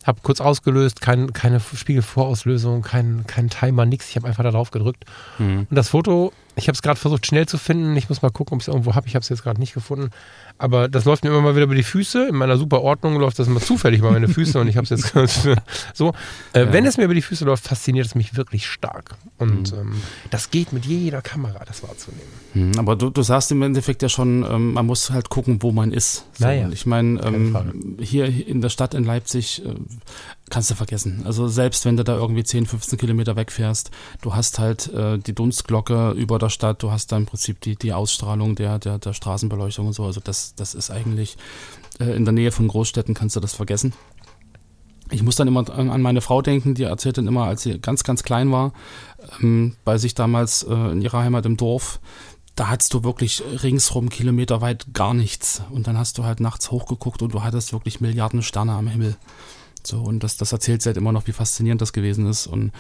Habe 0.06 0.20
kurz 0.22 0.40
ausgelöst, 0.40 1.00
kein, 1.00 1.32
keine 1.32 1.60
Spiegelvorauslösung, 1.60 2.82
kein, 2.82 3.24
kein 3.26 3.48
Timer, 3.48 3.86
nichts. 3.86 4.10
Ich 4.10 4.16
habe 4.16 4.28
einfach 4.28 4.42
da 4.42 4.50
drauf 4.50 4.70
gedrückt. 4.70 5.04
Mhm. 5.38 5.66
Und 5.70 5.74
das 5.74 5.88
Foto, 5.88 6.32
ich 6.54 6.68
habe 6.68 6.74
es 6.74 6.82
gerade 6.82 7.00
versucht 7.00 7.26
schnell 7.26 7.46
zu 7.46 7.56
finden. 7.56 7.96
Ich 7.96 8.08
muss 8.10 8.20
mal 8.20 8.30
gucken, 8.30 8.56
ob 8.56 8.60
ich 8.60 8.68
es 8.68 8.72
irgendwo 8.72 8.94
habe. 8.94 9.06
Ich 9.06 9.14
habe 9.14 9.22
es 9.22 9.28
jetzt 9.30 9.42
gerade 9.42 9.58
nicht 9.58 9.72
gefunden. 9.72 10.10
Aber 10.58 10.88
das 10.88 11.04
läuft 11.04 11.24
mir 11.24 11.30
immer 11.30 11.40
mal 11.40 11.54
wieder 11.54 11.64
über 11.64 11.74
die 11.74 11.84
Füße. 11.84 12.28
In 12.28 12.34
meiner 12.34 12.56
super 12.56 12.82
Ordnung 12.82 13.18
läuft 13.18 13.38
das 13.38 13.46
immer 13.46 13.60
zufällig 13.60 14.00
über 14.00 14.10
meine 14.10 14.28
Füße 14.28 14.58
und 14.60 14.66
ich 14.68 14.76
habe 14.76 14.84
es 14.84 14.90
jetzt 14.90 15.14
so. 15.94 16.12
Äh, 16.52 16.64
ja. 16.64 16.72
Wenn 16.72 16.84
es 16.84 16.96
mir 16.96 17.04
über 17.04 17.14
die 17.14 17.22
Füße 17.22 17.44
läuft, 17.44 17.64
fasziniert 17.64 18.06
es 18.06 18.14
mich 18.14 18.36
wirklich 18.36 18.66
stark. 18.66 19.16
Und 19.38 19.72
mhm. 19.72 19.78
ähm, 19.78 20.02
das 20.30 20.50
geht 20.50 20.72
mit 20.72 20.84
jeder 20.84 21.22
Kamera, 21.22 21.64
das 21.64 21.82
wahrzunehmen. 21.82 22.22
Mhm, 22.54 22.72
aber 22.78 22.96
du, 22.96 23.10
du 23.10 23.22
sagst 23.22 23.52
im 23.52 23.62
Endeffekt 23.62 24.02
ja 24.02 24.08
schon, 24.08 24.44
ähm, 24.44 24.72
man 24.72 24.86
muss 24.86 25.10
halt 25.10 25.28
gucken, 25.28 25.62
wo 25.62 25.70
man 25.70 25.92
ist. 25.92 26.24
So, 26.34 26.44
naja, 26.44 26.68
ich 26.70 26.86
meine, 26.86 27.20
ähm, 27.22 27.96
hier 28.00 28.26
in 28.26 28.60
der 28.60 28.70
Stadt 28.70 28.94
in 28.94 29.04
Leipzig 29.04 29.64
äh, 29.64 29.74
kannst 30.50 30.70
du 30.70 30.74
vergessen. 30.74 31.22
Also 31.24 31.48
selbst 31.48 31.84
wenn 31.84 31.96
du 31.96 32.04
da 32.04 32.16
irgendwie 32.16 32.44
10, 32.44 32.66
15 32.66 32.98
Kilometer 32.98 33.36
wegfährst, 33.36 33.90
du 34.20 34.34
hast 34.34 34.58
halt 34.58 34.92
äh, 34.92 35.18
die 35.18 35.34
Dunstglocke 35.34 36.12
über 36.12 36.38
der 36.38 36.48
Stadt, 36.48 36.82
du 36.82 36.90
hast 36.90 37.12
da 37.12 37.16
im 37.16 37.26
Prinzip 37.26 37.60
die, 37.60 37.76
die 37.76 37.92
Ausstrahlung 37.92 38.54
der, 38.54 38.78
der, 38.78 38.98
der 38.98 39.12
Straßenbeleuchtung 39.12 39.86
und 39.86 39.92
so. 39.92 40.04
Also 40.04 40.20
das, 40.20 40.54
das 40.54 40.74
ist 40.74 40.90
eigentlich 40.90 41.36
äh, 42.00 42.16
in 42.16 42.24
der 42.24 42.32
Nähe 42.32 42.52
von 42.52 42.68
Großstädten 42.68 43.14
kannst 43.14 43.36
du 43.36 43.40
das 43.40 43.54
vergessen. 43.54 43.92
Ich 45.10 45.22
muss 45.22 45.36
dann 45.36 45.48
immer 45.48 45.68
an 45.70 46.02
meine 46.02 46.20
Frau 46.20 46.42
denken, 46.42 46.74
die 46.74 46.82
erzählt 46.82 47.16
dann 47.16 47.26
immer, 47.26 47.44
als 47.44 47.62
sie 47.62 47.78
ganz, 47.80 48.04
ganz 48.04 48.22
klein 48.22 48.52
war, 48.52 48.72
ähm, 49.40 49.74
bei 49.84 49.96
sich 49.96 50.14
damals 50.14 50.64
äh, 50.64 50.74
in 50.74 51.00
ihrer 51.00 51.20
Heimat 51.20 51.46
im 51.46 51.56
Dorf, 51.56 51.98
da 52.58 52.68
hattest 52.68 52.92
du 52.92 53.04
wirklich 53.04 53.42
ringsrum 53.62 54.08
kilometerweit 54.08 54.92
gar 54.92 55.14
nichts. 55.14 55.62
Und 55.70 55.86
dann 55.86 55.96
hast 55.96 56.18
du 56.18 56.24
halt 56.24 56.40
nachts 56.40 56.72
hochgeguckt 56.72 57.22
und 57.22 57.32
du 57.32 57.44
hattest 57.44 57.72
wirklich 57.72 58.00
Milliarden 58.00 58.42
Sterne 58.42 58.72
am 58.72 58.88
Himmel. 58.88 59.16
So, 59.86 60.00
und 60.00 60.22
das, 60.22 60.36
das 60.36 60.52
erzählt 60.52 60.82
sie 60.82 60.88
halt 60.88 60.96
immer 60.96 61.12
noch, 61.12 61.26
wie 61.26 61.32
faszinierend 61.32 61.80
das 61.80 61.92
gewesen 61.92 62.26
ist. 62.26 62.46
Und, 62.46 62.72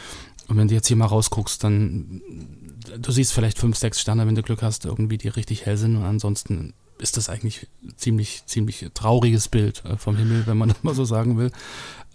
und 0.48 0.56
wenn 0.56 0.68
du 0.68 0.74
jetzt 0.74 0.88
hier 0.88 0.96
mal 0.96 1.06
rausguckst, 1.06 1.62
dann 1.62 2.22
du 2.98 3.12
siehst 3.12 3.32
vielleicht 3.32 3.58
fünf, 3.58 3.76
sechs 3.76 4.00
Sterne, 4.00 4.26
wenn 4.26 4.34
du 4.34 4.42
Glück 4.42 4.62
hast, 4.62 4.84
irgendwie, 4.84 5.18
die 5.18 5.28
richtig 5.28 5.66
hell 5.66 5.76
sind. 5.76 5.96
Und 5.96 6.04
ansonsten 6.04 6.74
ist 6.98 7.16
das 7.16 7.28
eigentlich 7.28 7.68
ziemlich, 7.96 8.44
ziemlich 8.46 8.86
trauriges 8.94 9.48
Bild 9.48 9.84
äh, 9.84 9.96
vom 9.96 10.16
Himmel, 10.16 10.46
wenn 10.46 10.58
man 10.58 10.70
das 10.70 10.82
mal 10.82 10.94
so 10.94 11.04
sagen 11.04 11.38
will. 11.38 11.52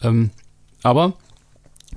Ähm, 0.01 0.31
aber 0.81 1.13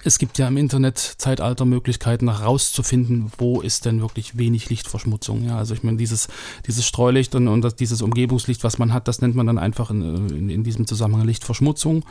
es 0.04 0.18
gibt 0.18 0.38
ja 0.38 0.48
im 0.48 0.56
Internet-Zeitalter 0.56 1.64
Möglichkeiten 1.64 2.30
herauszufinden, 2.30 3.32
wo 3.38 3.60
ist 3.60 3.84
denn 3.84 4.00
wirklich 4.00 4.38
wenig 4.38 4.70
Lichtverschmutzung. 4.70 5.44
Ja, 5.44 5.58
also 5.58 5.74
ich 5.74 5.82
meine, 5.82 5.96
dieses, 5.96 6.28
dieses 6.66 6.86
Streulicht 6.86 7.34
und, 7.34 7.48
und 7.48 7.62
das, 7.62 7.76
dieses 7.76 8.02
Umgebungslicht, 8.02 8.64
was 8.64 8.78
man 8.78 8.92
hat, 8.92 9.08
das 9.08 9.20
nennt 9.20 9.34
man 9.34 9.46
dann 9.46 9.58
einfach 9.58 9.90
in, 9.90 10.28
in, 10.28 10.50
in 10.50 10.64
diesem 10.64 10.86
Zusammenhang 10.86 11.26
Lichtverschmutzung. 11.26 12.04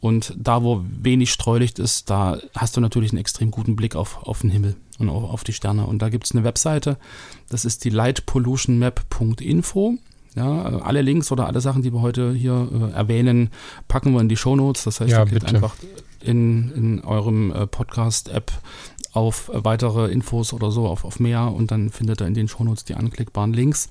Und 0.00 0.34
da, 0.36 0.62
wo 0.62 0.84
wenig 0.84 1.32
Streulicht 1.32 1.78
ist, 1.78 2.10
da 2.10 2.38
hast 2.54 2.76
du 2.76 2.80
natürlich 2.80 3.12
einen 3.12 3.20
extrem 3.20 3.50
guten 3.50 3.74
Blick 3.74 3.96
auf, 3.96 4.22
auf 4.22 4.42
den 4.42 4.50
Himmel 4.50 4.76
und 4.98 5.08
auf, 5.08 5.24
auf 5.24 5.44
die 5.44 5.54
Sterne. 5.54 5.86
Und 5.86 6.00
da 6.00 6.10
gibt 6.10 6.24
es 6.24 6.32
eine 6.32 6.44
Webseite, 6.44 6.98
das 7.48 7.64
ist 7.64 7.84
die 7.84 7.90
lightpollutionmap.info. 7.90 9.94
Ja, 10.34 10.80
alle 10.80 11.02
Links 11.02 11.30
oder 11.30 11.46
alle 11.46 11.60
Sachen, 11.60 11.82
die 11.82 11.92
wir 11.92 12.00
heute 12.00 12.32
hier 12.32 12.68
äh, 12.72 12.96
erwähnen, 12.96 13.50
packen 13.86 14.12
wir 14.12 14.20
in 14.20 14.28
die 14.28 14.36
Shownotes. 14.36 14.84
Das 14.84 15.00
heißt, 15.00 15.10
ja, 15.10 15.20
ihr 15.20 15.26
klickt 15.26 15.46
einfach 15.46 15.76
in, 16.20 16.72
in 16.72 17.04
eurem 17.04 17.52
äh, 17.52 17.66
Podcast-App 17.66 18.50
auf 19.12 19.48
äh, 19.48 19.64
weitere 19.64 20.10
Infos 20.10 20.52
oder 20.52 20.70
so, 20.70 20.86
auf, 20.86 21.04
auf 21.04 21.20
mehr 21.20 21.52
und 21.52 21.70
dann 21.70 21.90
findet 21.90 22.20
ihr 22.20 22.26
in 22.26 22.34
den 22.34 22.48
Shownotes 22.48 22.84
die 22.84 22.94
anklickbaren 22.94 23.52
Links 23.52 23.90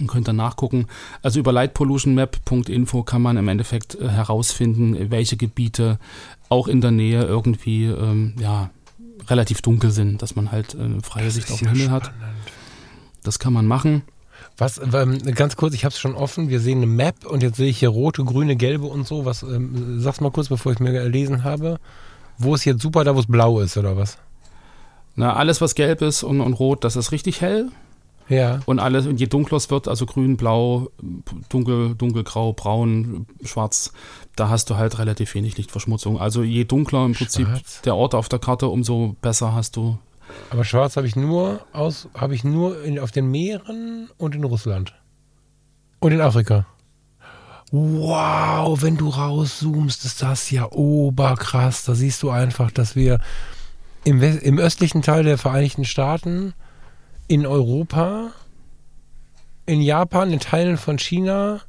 und 0.00 0.08
könnt 0.08 0.26
dann 0.26 0.36
nachgucken. 0.36 0.86
Also 1.22 1.38
über 1.38 1.52
lightpollutionmap.info 1.52 3.02
kann 3.04 3.22
man 3.22 3.36
im 3.36 3.48
Endeffekt 3.48 3.94
äh, 3.94 4.08
herausfinden, 4.08 5.10
welche 5.10 5.36
Gebiete 5.36 5.98
auch 6.48 6.66
in 6.66 6.80
der 6.80 6.90
Nähe 6.90 7.22
irgendwie 7.22 7.86
ähm, 7.86 8.34
ja, 8.38 8.70
relativ 9.28 9.62
dunkel 9.62 9.90
sind, 9.90 10.22
dass 10.22 10.34
man 10.34 10.50
halt 10.50 10.74
äh, 10.74 11.00
freie 11.00 11.26
das 11.26 11.34
Sicht 11.34 11.50
auf 11.50 11.58
den 11.58 11.66
ja 11.66 11.72
Himmel 11.72 11.86
spannend. 11.86 12.06
hat. 12.06 12.14
Das 13.22 13.38
kann 13.38 13.52
man 13.52 13.66
machen. 13.66 14.02
Was, 14.58 14.80
ähm, 14.92 15.18
ganz 15.34 15.56
kurz, 15.56 15.74
ich 15.74 15.84
habe 15.84 15.92
es 15.92 15.98
schon 15.98 16.14
offen. 16.14 16.48
Wir 16.48 16.60
sehen 16.60 16.78
eine 16.78 16.86
Map 16.86 17.26
und 17.26 17.42
jetzt 17.42 17.56
sehe 17.56 17.68
ich 17.68 17.78
hier 17.78 17.88
rote, 17.88 18.24
grüne, 18.24 18.56
gelbe 18.56 18.86
und 18.86 19.06
so. 19.06 19.24
Was, 19.24 19.42
ähm, 19.42 20.00
sag's 20.00 20.20
mal 20.20 20.30
kurz, 20.30 20.48
bevor 20.48 20.72
ich 20.72 20.76
es 20.76 20.80
mir 20.80 20.92
gelesen 20.92 21.44
habe. 21.44 21.78
Wo 22.38 22.54
ist 22.54 22.64
jetzt 22.64 22.82
super, 22.82 23.04
da 23.04 23.14
wo 23.14 23.20
es 23.20 23.26
blau 23.26 23.60
ist 23.60 23.76
oder 23.76 23.96
was? 23.96 24.18
Na, 25.14 25.34
alles, 25.34 25.60
was 25.60 25.74
gelb 25.74 26.02
ist 26.02 26.22
und, 26.22 26.40
und 26.40 26.54
rot, 26.54 26.84
das 26.84 26.96
ist 26.96 27.12
richtig 27.12 27.40
hell. 27.40 27.70
Ja. 28.28 28.60
Und 28.66 28.78
alles, 28.78 29.06
und 29.06 29.20
je 29.20 29.26
dunkler 29.26 29.58
es 29.58 29.70
wird, 29.70 29.88
also 29.88 30.06
grün, 30.06 30.36
blau, 30.36 30.88
dunkel, 31.48 31.94
dunkelgrau, 31.94 32.52
braun, 32.52 33.26
schwarz, 33.44 33.92
da 34.36 34.48
hast 34.48 34.70
du 34.70 34.76
halt 34.76 34.98
relativ 34.98 35.34
wenig 35.34 35.56
Lichtverschmutzung. 35.58 36.18
Also 36.18 36.42
je 36.42 36.64
dunkler 36.64 37.04
im 37.04 37.12
Prinzip 37.12 37.46
schwarz. 37.46 37.82
der 37.82 37.94
Ort 37.94 38.14
auf 38.14 38.28
der 38.28 38.38
Karte, 38.38 38.68
umso 38.68 39.16
besser 39.20 39.54
hast 39.54 39.76
du. 39.76 39.98
Aber 40.50 40.64
schwarz 40.64 40.96
habe 40.96 41.06
ich 41.06 41.16
nur 41.16 41.64
aus, 41.72 42.08
habe 42.14 42.34
ich 42.34 42.44
nur 42.44 42.82
in, 42.84 42.98
auf 42.98 43.10
den 43.10 43.30
Meeren 43.30 44.10
und 44.18 44.34
in 44.34 44.44
Russland. 44.44 44.94
Und 46.00 46.12
in 46.12 46.20
Afrika. 46.20 46.66
Wow, 47.70 48.82
wenn 48.82 48.98
du 48.98 49.08
rauszoomst, 49.08 50.04
ist 50.04 50.20
das 50.20 50.50
ja 50.50 50.70
oberkrass. 50.70 51.84
Da 51.84 51.94
siehst 51.94 52.22
du 52.22 52.28
einfach, 52.28 52.70
dass 52.70 52.96
wir 52.96 53.18
im, 54.04 54.22
im 54.22 54.58
östlichen 54.58 55.00
Teil 55.00 55.24
der 55.24 55.38
Vereinigten 55.38 55.86
Staaten 55.86 56.52
in 57.28 57.46
Europa, 57.46 58.32
in 59.64 59.80
Japan, 59.80 60.32
in 60.32 60.40
Teilen 60.40 60.76
von 60.76 60.98
China 60.98 61.60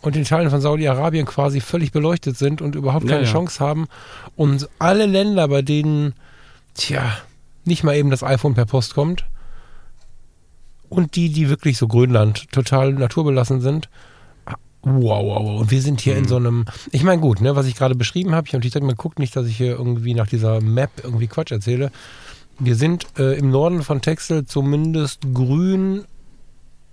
und 0.00 0.16
in 0.16 0.24
Teilen 0.24 0.48
von 0.48 0.60
Saudi-Arabien 0.60 1.26
quasi 1.26 1.60
völlig 1.60 1.92
beleuchtet 1.92 2.38
sind 2.38 2.62
und 2.62 2.74
überhaupt 2.74 3.06
keine 3.06 3.22
ja, 3.22 3.26
ja. 3.26 3.32
Chance 3.32 3.62
haben. 3.62 3.88
Und 4.36 4.70
alle 4.78 5.04
Länder, 5.04 5.48
bei 5.48 5.60
denen, 5.60 6.14
tja, 6.74 7.12
nicht 7.66 7.84
mal 7.84 7.96
eben 7.96 8.10
das 8.10 8.22
iPhone 8.22 8.54
per 8.54 8.66
Post 8.66 8.94
kommt 8.94 9.26
und 10.88 11.16
die, 11.16 11.30
die 11.30 11.48
wirklich 11.48 11.78
so 11.78 11.88
Grönland 11.88 12.50
total 12.52 12.92
naturbelassen 12.92 13.60
sind, 13.60 13.88
Wow, 14.88 15.24
wow, 15.24 15.44
wow. 15.44 15.60
Und 15.62 15.72
wir 15.72 15.82
sind 15.82 16.00
hier 16.00 16.12
mhm. 16.12 16.20
in 16.20 16.28
so 16.28 16.36
einem, 16.36 16.64
ich 16.92 17.02
meine, 17.02 17.20
gut, 17.20 17.40
ne, 17.40 17.56
was 17.56 17.66
ich 17.66 17.74
gerade 17.74 17.96
beschrieben 17.96 18.36
habe, 18.36 18.46
ich 18.46 18.52
habe 18.52 18.58
natürlich 18.58 18.74
gesagt, 18.74 18.98
guckt 18.98 19.18
nicht, 19.18 19.34
dass 19.34 19.48
ich 19.48 19.56
hier 19.56 19.72
irgendwie 19.72 20.14
nach 20.14 20.28
dieser 20.28 20.60
Map 20.60 20.90
irgendwie 21.02 21.26
Quatsch 21.26 21.50
erzähle. 21.50 21.90
Wir 22.60 22.76
sind 22.76 23.04
äh, 23.18 23.36
im 23.36 23.50
Norden 23.50 23.82
von 23.82 24.00
Texel 24.00 24.44
zumindest 24.44 25.22
grün 25.34 26.04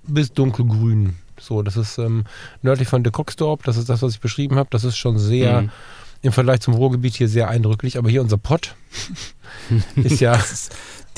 bis 0.07 0.33
dunkelgrün. 0.33 1.17
So, 1.39 1.61
das 1.61 1.77
ist 1.77 1.99
ähm, 1.99 2.23
nördlich 2.63 2.87
von 2.87 3.03
De 3.03 3.11
Coxdorp, 3.11 3.61
das 3.63 3.77
ist 3.77 3.89
das, 3.89 4.01
was 4.01 4.13
ich 4.13 4.19
beschrieben 4.19 4.55
habe. 4.55 4.69
Das 4.71 4.83
ist 4.83 4.97
schon 4.97 5.19
sehr, 5.19 5.61
mhm. 5.61 5.69
Im 6.23 6.31
Vergleich 6.31 6.61
zum 6.61 6.73
Ruhrgebiet 6.73 7.15
hier 7.15 7.27
sehr 7.27 7.49
eindrücklich. 7.49 7.97
Aber 7.97 8.09
hier 8.09 8.21
unser 8.21 8.37
Pott 8.37 8.75
ist 9.95 10.19
ja 10.19 10.39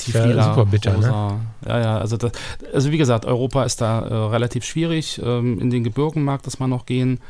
ja, 0.04 0.44
super 0.44 0.66
bitter. 0.66 0.98
Ne? 0.98 1.40
Ja, 1.66 1.80
ja, 1.80 1.98
also, 1.98 2.16
das, 2.16 2.32
also 2.72 2.92
wie 2.92 2.98
gesagt, 2.98 3.24
Europa 3.24 3.64
ist 3.64 3.80
da 3.80 4.00
äh, 4.00 4.14
relativ 4.14 4.64
schwierig. 4.64 5.20
Ähm, 5.24 5.58
in 5.60 5.70
den 5.70 5.84
Gebirgen 5.84 6.22
mag 6.22 6.42
das 6.42 6.58
mal 6.58 6.66
noch 6.66 6.86
gehen. 6.86 7.20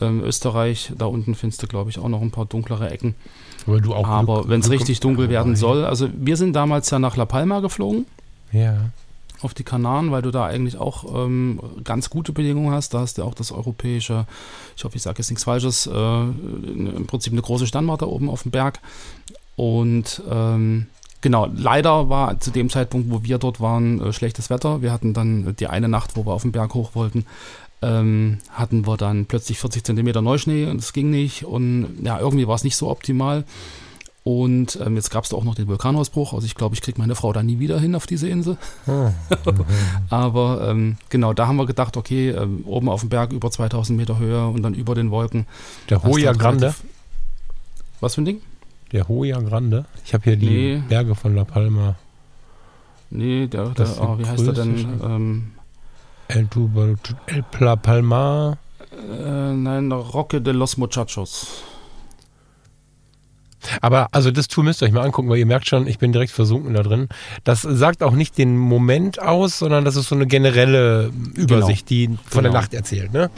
Ähm, 0.00 0.22
Österreich, 0.24 0.92
da 0.98 1.06
unten 1.06 1.34
findest 1.34 1.62
du, 1.62 1.66
glaube 1.68 1.90
ich, 1.90 1.98
auch 1.98 2.08
noch 2.08 2.22
ein 2.22 2.30
paar 2.30 2.46
dunklere 2.46 2.90
Ecken. 2.90 3.14
Aber 3.66 4.48
wenn 4.48 4.60
es 4.60 4.70
richtig 4.70 4.98
dunkel 5.00 5.28
werden 5.28 5.54
soll, 5.54 5.84
also 5.84 6.08
wir 6.12 6.36
sind 6.36 6.54
damals 6.54 6.90
ja 6.90 6.98
nach 6.98 7.16
La 7.16 7.26
Palma 7.26 7.60
geflogen. 7.60 8.06
Ja 8.50 8.90
auf 9.44 9.54
die 9.54 9.64
Kanaren, 9.64 10.10
weil 10.10 10.22
du 10.22 10.30
da 10.30 10.46
eigentlich 10.46 10.78
auch 10.78 11.24
ähm, 11.24 11.60
ganz 11.84 12.10
gute 12.10 12.32
Bedingungen 12.32 12.72
hast. 12.72 12.94
Da 12.94 13.00
hast 13.00 13.18
du 13.18 13.24
auch 13.24 13.34
das 13.34 13.52
europäische, 13.52 14.26
ich 14.76 14.84
hoffe, 14.84 14.96
ich 14.96 15.02
sage 15.02 15.18
jetzt 15.18 15.30
nichts 15.30 15.44
Falsches, 15.44 15.86
äh, 15.86 15.90
im 15.92 17.06
Prinzip 17.06 17.32
eine 17.32 17.42
große 17.42 17.66
Standwarte 17.66 18.10
oben 18.10 18.28
auf 18.28 18.42
dem 18.42 18.50
Berg. 18.50 18.80
Und 19.56 20.22
ähm, 20.30 20.86
genau, 21.20 21.48
leider 21.54 22.08
war 22.08 22.40
zu 22.40 22.50
dem 22.50 22.70
Zeitpunkt, 22.70 23.10
wo 23.10 23.22
wir 23.22 23.38
dort 23.38 23.60
waren, 23.60 24.00
äh, 24.00 24.12
schlechtes 24.12 24.50
Wetter. 24.50 24.82
Wir 24.82 24.92
hatten 24.92 25.14
dann 25.14 25.54
die 25.56 25.66
eine 25.66 25.88
Nacht, 25.88 26.16
wo 26.16 26.26
wir 26.26 26.32
auf 26.32 26.42
den 26.42 26.52
Berg 26.52 26.74
hoch 26.74 26.94
wollten, 26.94 27.26
ähm, 27.82 28.38
hatten 28.50 28.86
wir 28.86 28.96
dann 28.96 29.26
plötzlich 29.26 29.58
40 29.58 29.84
Zentimeter 29.84 30.22
Neuschnee 30.22 30.66
und 30.66 30.78
es 30.78 30.92
ging 30.92 31.10
nicht. 31.10 31.44
Und 31.44 31.98
ja, 32.02 32.18
irgendwie 32.18 32.46
war 32.46 32.54
es 32.54 32.64
nicht 32.64 32.76
so 32.76 32.88
optimal. 32.88 33.44
Und 34.24 34.78
ähm, 34.80 34.94
jetzt 34.94 35.10
gab 35.10 35.24
es 35.24 35.30
da 35.30 35.36
auch 35.36 35.42
noch 35.42 35.56
den 35.56 35.66
Vulkanausbruch. 35.66 36.32
Also 36.32 36.46
ich 36.46 36.54
glaube, 36.54 36.76
ich 36.76 36.80
kriege 36.80 37.00
meine 37.00 37.16
Frau 37.16 37.32
da 37.32 37.42
nie 37.42 37.58
wieder 37.58 37.80
hin 37.80 37.96
auf 37.96 38.06
diese 38.06 38.28
Insel. 38.28 38.56
Oh. 38.86 39.10
Aber 40.10 40.68
ähm, 40.68 40.96
genau, 41.08 41.32
da 41.32 41.48
haben 41.48 41.56
wir 41.56 41.66
gedacht, 41.66 41.96
okay, 41.96 42.30
ähm, 42.30 42.62
oben 42.64 42.88
auf 42.88 43.00
dem 43.00 43.08
Berg 43.08 43.32
über 43.32 43.50
2000 43.50 43.96
Meter 43.96 44.18
Höhe 44.18 44.46
und 44.46 44.62
dann 44.62 44.74
über 44.74 44.94
den 44.94 45.10
Wolken. 45.10 45.46
Der 45.90 46.04
Hoya 46.04 46.32
Grande? 46.32 46.72
Was 48.00 48.14
für 48.14 48.22
ein 48.22 48.26
Ding? 48.26 48.40
Der 48.92 49.08
Hoya 49.08 49.40
Grande? 49.40 49.86
Ich 50.04 50.14
habe 50.14 50.22
hier 50.24 50.36
die 50.36 50.46
nee. 50.46 50.82
Berge 50.88 51.16
von 51.16 51.34
La 51.34 51.44
Palma. 51.44 51.96
Nee, 53.10 53.48
der, 53.48 53.70
der 53.70 54.00
oh, 54.00 54.18
wie 54.18 54.26
heißt 54.26 54.46
der 54.46 54.52
denn? 54.54 55.00
Ähm, 55.02 55.52
El, 56.28 56.48
El 57.26 57.44
La 57.58 57.76
Palma? 57.76 58.56
Äh, 58.92 59.52
nein, 59.54 59.90
Roque 59.90 60.40
de 60.40 60.52
los 60.52 60.76
Muchachos. 60.76 61.62
Aber 63.80 64.08
also 64.12 64.30
das 64.30 64.48
Tool 64.48 64.64
müsst 64.64 64.82
ihr 64.82 64.86
euch 64.86 64.92
mal 64.92 65.02
angucken, 65.02 65.28
weil 65.28 65.38
ihr 65.38 65.46
merkt 65.46 65.66
schon, 65.68 65.86
ich 65.86 65.98
bin 65.98 66.12
direkt 66.12 66.32
versunken 66.32 66.74
da 66.74 66.82
drin. 66.82 67.08
Das 67.44 67.62
sagt 67.62 68.02
auch 68.02 68.12
nicht 68.12 68.38
den 68.38 68.56
Moment 68.56 69.20
aus, 69.20 69.58
sondern 69.58 69.84
das 69.84 69.96
ist 69.96 70.08
so 70.08 70.14
eine 70.14 70.26
generelle 70.26 71.10
Übersicht, 71.34 71.86
genau. 71.86 72.12
die 72.12 72.18
von 72.28 72.42
genau. 72.42 72.52
der 72.52 72.60
Nacht 72.60 72.74
erzählt, 72.74 73.12
ne? 73.12 73.30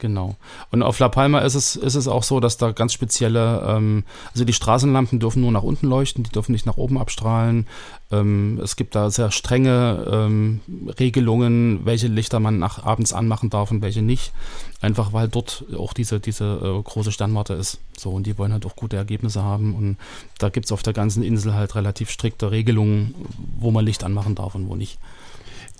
Genau. 0.00 0.36
Und 0.70 0.82
auf 0.82 0.98
La 0.98 1.10
Palma 1.10 1.40
ist 1.40 1.54
es, 1.54 1.76
ist 1.76 1.94
es 1.94 2.08
auch 2.08 2.22
so, 2.22 2.40
dass 2.40 2.56
da 2.56 2.72
ganz 2.72 2.94
spezielle, 2.94 3.62
ähm, 3.66 4.04
also 4.32 4.44
die 4.44 4.54
Straßenlampen 4.54 5.20
dürfen 5.20 5.42
nur 5.42 5.52
nach 5.52 5.62
unten 5.62 5.86
leuchten, 5.86 6.24
die 6.24 6.30
dürfen 6.30 6.52
nicht 6.52 6.64
nach 6.64 6.78
oben 6.78 6.98
abstrahlen. 6.98 7.66
Ähm, 8.10 8.58
es 8.64 8.76
gibt 8.76 8.94
da 8.94 9.10
sehr 9.10 9.30
strenge 9.30 10.06
ähm, 10.10 10.60
Regelungen, 10.98 11.84
welche 11.84 12.08
Lichter 12.08 12.40
man 12.40 12.58
nach, 12.58 12.82
abends 12.82 13.12
anmachen 13.12 13.50
darf 13.50 13.70
und 13.70 13.82
welche 13.82 14.00
nicht. 14.00 14.32
Einfach 14.80 15.12
weil 15.12 15.28
dort 15.28 15.66
auch 15.76 15.92
diese, 15.92 16.18
diese 16.18 16.44
äh, 16.46 16.82
große 16.82 17.12
Sternwarte 17.12 17.52
ist. 17.52 17.78
So, 17.98 18.08
und 18.08 18.26
die 18.26 18.38
wollen 18.38 18.54
halt 18.54 18.64
auch 18.64 18.76
gute 18.76 18.96
Ergebnisse 18.96 19.42
haben. 19.42 19.74
Und 19.74 19.98
da 20.38 20.48
gibt 20.48 20.64
es 20.64 20.72
auf 20.72 20.82
der 20.82 20.94
ganzen 20.94 21.22
Insel 21.22 21.52
halt 21.52 21.74
relativ 21.74 22.08
strikte 22.08 22.50
Regelungen, 22.50 23.14
wo 23.58 23.70
man 23.70 23.84
Licht 23.84 24.02
anmachen 24.02 24.34
darf 24.34 24.54
und 24.54 24.66
wo 24.66 24.76
nicht. 24.76 24.98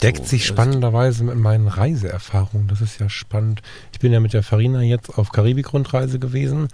Deckt 0.02 0.26
sich 0.26 0.46
spannenderweise 0.46 1.24
mit 1.24 1.36
meinen 1.36 1.68
Reiseerfahrungen. 1.68 2.68
Das 2.68 2.80
ist 2.80 2.98
ja 3.00 3.10
spannend. 3.10 3.60
Ich 3.92 3.98
bin 3.98 4.12
ja 4.12 4.20
mit 4.20 4.32
der 4.32 4.42
Farina 4.42 4.80
jetzt 4.80 5.18
auf 5.18 5.30
Karibik-Rundreise 5.30 6.18
gewesen 6.18 6.68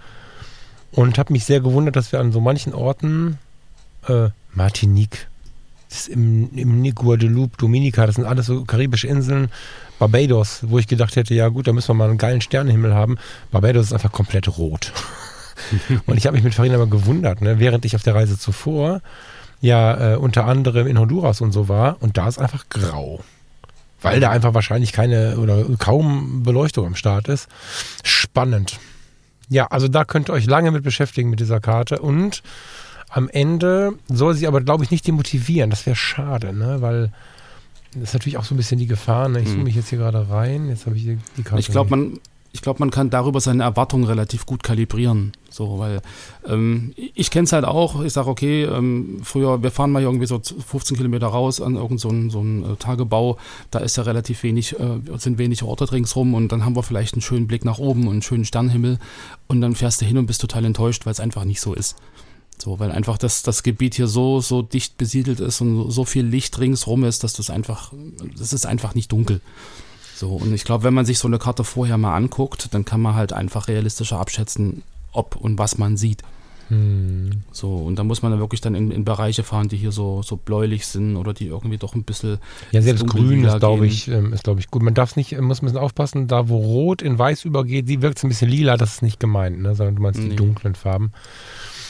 und 0.91 1.17
habe 1.17 1.33
mich 1.33 1.43
sehr 1.43 1.59
gewundert, 1.59 1.97
dass 1.97 2.11
wir 2.11 2.19
an 2.19 2.31
so 2.31 2.39
manchen 2.39 2.73
Orten, 2.73 3.37
äh, 4.07 4.29
Martinique, 4.53 5.27
das 5.89 5.99
ist 5.99 6.09
im, 6.09 6.49
im 6.55 6.95
Guadeloupe, 6.95 7.57
Dominica, 7.57 8.05
das 8.05 8.15
sind 8.15 8.25
alles 8.25 8.45
so 8.45 8.63
karibische 8.63 9.07
Inseln, 9.07 9.49
Barbados, 9.99 10.59
wo 10.63 10.79
ich 10.79 10.87
gedacht 10.87 11.15
hätte, 11.15 11.33
ja 11.33 11.47
gut, 11.49 11.67
da 11.67 11.73
müssen 11.73 11.89
wir 11.89 11.93
mal 11.95 12.09
einen 12.09 12.17
geilen 12.17 12.41
Sternenhimmel 12.41 12.93
haben. 12.93 13.17
Barbados 13.51 13.87
ist 13.87 13.93
einfach 13.93 14.11
komplett 14.11 14.57
rot. 14.57 14.91
und 16.05 16.17
ich 16.17 16.27
habe 16.27 16.35
mich 16.35 16.43
mit 16.43 16.53
Farina 16.53 16.75
aber 16.75 16.87
gewundert, 16.87 17.41
ne? 17.41 17.59
während 17.59 17.85
ich 17.85 17.95
auf 17.95 18.03
der 18.03 18.15
Reise 18.15 18.37
zuvor 18.37 19.01
ja 19.61 20.13
äh, 20.13 20.15
unter 20.17 20.45
anderem 20.45 20.87
in 20.87 20.99
Honduras 20.99 21.41
und 21.41 21.51
so 21.51 21.67
war 21.67 21.97
und 22.01 22.17
da 22.17 22.27
ist 22.27 22.39
einfach 22.39 22.69
grau. 22.69 23.21
Weil 24.01 24.19
da 24.19 24.29
einfach 24.29 24.53
wahrscheinlich 24.53 24.93
keine 24.93 25.37
oder 25.37 25.65
kaum 25.79 26.43
Beleuchtung 26.43 26.85
am 26.85 26.95
Start 26.95 27.27
ist. 27.29 27.47
Spannend. 28.03 28.79
Ja, 29.49 29.67
also 29.67 29.87
da 29.87 30.05
könnt 30.05 30.29
ihr 30.29 30.33
euch 30.33 30.45
lange 30.45 30.71
mit 30.71 30.83
beschäftigen 30.83 31.29
mit 31.29 31.39
dieser 31.39 31.59
Karte 31.59 31.99
und 31.99 32.43
am 33.09 33.29
Ende 33.29 33.93
soll 34.07 34.35
sie 34.35 34.47
aber, 34.47 34.61
glaube 34.61 34.83
ich, 34.83 34.91
nicht 34.91 35.07
demotivieren. 35.07 35.69
Das 35.69 35.85
wäre 35.85 35.95
schade, 35.95 36.53
ne? 36.53 36.81
Weil 36.81 37.11
das 37.93 38.09
ist 38.09 38.13
natürlich 38.13 38.37
auch 38.37 38.43
so 38.43 38.53
ein 38.53 38.57
bisschen 38.57 38.79
die 38.79 38.87
Gefahr. 38.87 39.29
Ne? 39.29 39.39
Ich 39.39 39.45
zoome 39.45 39.59
hm. 39.59 39.63
mich 39.63 39.75
jetzt 39.75 39.89
hier 39.89 39.97
gerade 39.97 40.29
rein. 40.29 40.67
Jetzt 40.69 40.85
habe 40.85 40.97
ich 40.97 41.03
die 41.03 41.43
Karte. 41.43 41.59
Ich 41.59 41.71
glaube, 41.71 41.89
man, 41.89 42.19
ich 42.57 42.63
glaube, 42.63 42.79
man 42.79 42.89
kann 42.89 43.11
darüber 43.11 43.39
seine 43.39 43.61
Erwartungen 43.61 44.05
relativ 44.05 44.47
gut 44.47 44.63
kalibrieren. 44.63 45.31
So, 45.51 45.77
weil 45.77 46.01
ähm, 46.47 46.91
ich 46.95 47.29
kenne 47.29 47.43
es 47.43 47.53
halt 47.53 47.65
auch. 47.65 48.03
Ich 48.03 48.13
sage, 48.13 48.27
okay, 48.27 48.63
ähm, 48.63 49.19
früher, 49.21 49.61
wir 49.61 49.69
fahren 49.69 49.91
mal 49.91 50.01
irgendwie 50.01 50.25
so 50.25 50.41
15 50.41 50.97
Kilometer 50.97 51.27
raus 51.27 51.61
an 51.61 51.75
irgendeinen 51.75 52.31
so 52.31 52.39
einen, 52.39 52.63
so 52.63 52.73
äh, 52.73 52.75
Tagebau. 52.77 53.37
Da 53.69 53.77
ist 53.77 53.95
ja 53.95 54.03
relativ 54.03 54.41
wenig, 54.41 54.73
äh, 54.79 54.99
sind 55.17 55.37
wenig 55.37 55.61
Orte 55.61 55.91
ringsrum 55.91 56.33
und 56.33 56.51
dann 56.51 56.65
haben 56.65 56.75
wir 56.75 56.81
vielleicht 56.81 57.13
einen 57.13 57.21
schönen 57.21 57.45
Blick 57.45 57.63
nach 57.63 57.77
oben 57.77 58.07
und 58.07 58.13
einen 58.13 58.21
schönen 58.23 58.43
Sternenhimmel 58.43 58.97
und 59.45 59.61
dann 59.61 59.75
fährst 59.75 60.01
du 60.01 60.05
hin 60.05 60.17
und 60.17 60.25
bist 60.25 60.41
total 60.41 60.65
enttäuscht, 60.65 61.05
weil 61.05 61.11
es 61.11 61.19
einfach 61.19 61.45
nicht 61.45 61.61
so 61.61 61.75
ist. 61.75 61.95
So, 62.57 62.79
weil 62.79 62.91
einfach 62.91 63.19
das, 63.19 63.43
das 63.43 63.61
Gebiet 63.61 63.93
hier 63.93 64.07
so, 64.07 64.41
so 64.41 64.63
dicht 64.63 64.97
besiedelt 64.97 65.41
ist 65.41 65.61
und 65.61 65.91
so 65.91 66.05
viel 66.05 66.25
Licht 66.25 66.57
ringsrum 66.57 67.03
ist, 67.03 67.23
dass 67.23 67.33
das 67.33 67.51
einfach, 67.51 67.93
das 68.35 68.51
ist 68.51 68.65
einfach 68.65 68.95
nicht 68.95 69.11
dunkel. 69.11 69.41
So, 70.17 70.29
und 70.29 70.51
ich 70.51 70.63
glaube, 70.63 70.83
wenn 70.83 70.95
man 70.95 71.05
sich 71.05 71.19
so 71.19 71.27
eine 71.27 71.37
Karte 71.37 71.63
vorher 71.63 71.99
mal 71.99 72.15
anguckt, 72.15 72.73
dann 72.73 72.85
kann 72.85 72.99
man 72.99 73.13
halt 73.13 73.33
einfach 73.33 73.67
realistischer 73.67 74.19
abschätzen, 74.19 74.81
ob 75.11 75.35
und 75.35 75.59
was 75.59 75.77
man 75.77 75.95
sieht. 75.95 76.23
Hm. 76.69 77.43
So, 77.51 77.75
und 77.75 77.99
da 77.99 78.03
muss 78.03 78.23
man 78.23 78.31
dann 78.31 78.41
wirklich 78.41 78.59
dann 78.59 78.73
in, 78.73 78.89
in, 78.89 79.05
Bereiche 79.05 79.43
fahren, 79.43 79.67
die 79.67 79.77
hier 79.77 79.91
so, 79.91 80.23
so 80.23 80.35
bläulich 80.35 80.87
sind 80.87 81.17
oder 81.17 81.35
die 81.35 81.45
irgendwie 81.45 81.77
doch 81.77 81.93
ein 81.93 82.03
bisschen. 82.03 82.39
Ja, 82.71 82.81
selbst 82.81 83.05
grün 83.05 83.43
ist, 83.43 83.59
glaube 83.59 83.85
ich, 83.85 84.07
ähm, 84.07 84.33
ist, 84.33 84.43
glaube 84.43 84.59
ich, 84.59 84.71
gut. 84.71 84.81
Man 84.81 84.95
darf 84.95 85.11
es 85.11 85.17
nicht, 85.17 85.33
äh, 85.33 85.41
muss 85.41 85.61
ein 85.61 85.67
bisschen 85.67 85.77
aufpassen, 85.77 86.27
da 86.27 86.49
wo 86.49 86.57
rot 86.57 87.03
in 87.03 87.19
weiß 87.19 87.45
übergeht, 87.45 87.87
die 87.87 88.01
wirkt 88.01 88.17
es 88.17 88.23
ein 88.23 88.29
bisschen 88.29 88.49
lila, 88.49 88.75
das 88.75 88.95
ist 88.95 89.01
nicht 89.03 89.19
gemeint, 89.19 89.61
ne? 89.61 89.75
sondern 89.75 89.97
du 89.97 90.01
meinst 90.01 90.19
nee. 90.19 90.29
die 90.29 90.35
dunklen 90.35 90.73
Farben. 90.73 91.11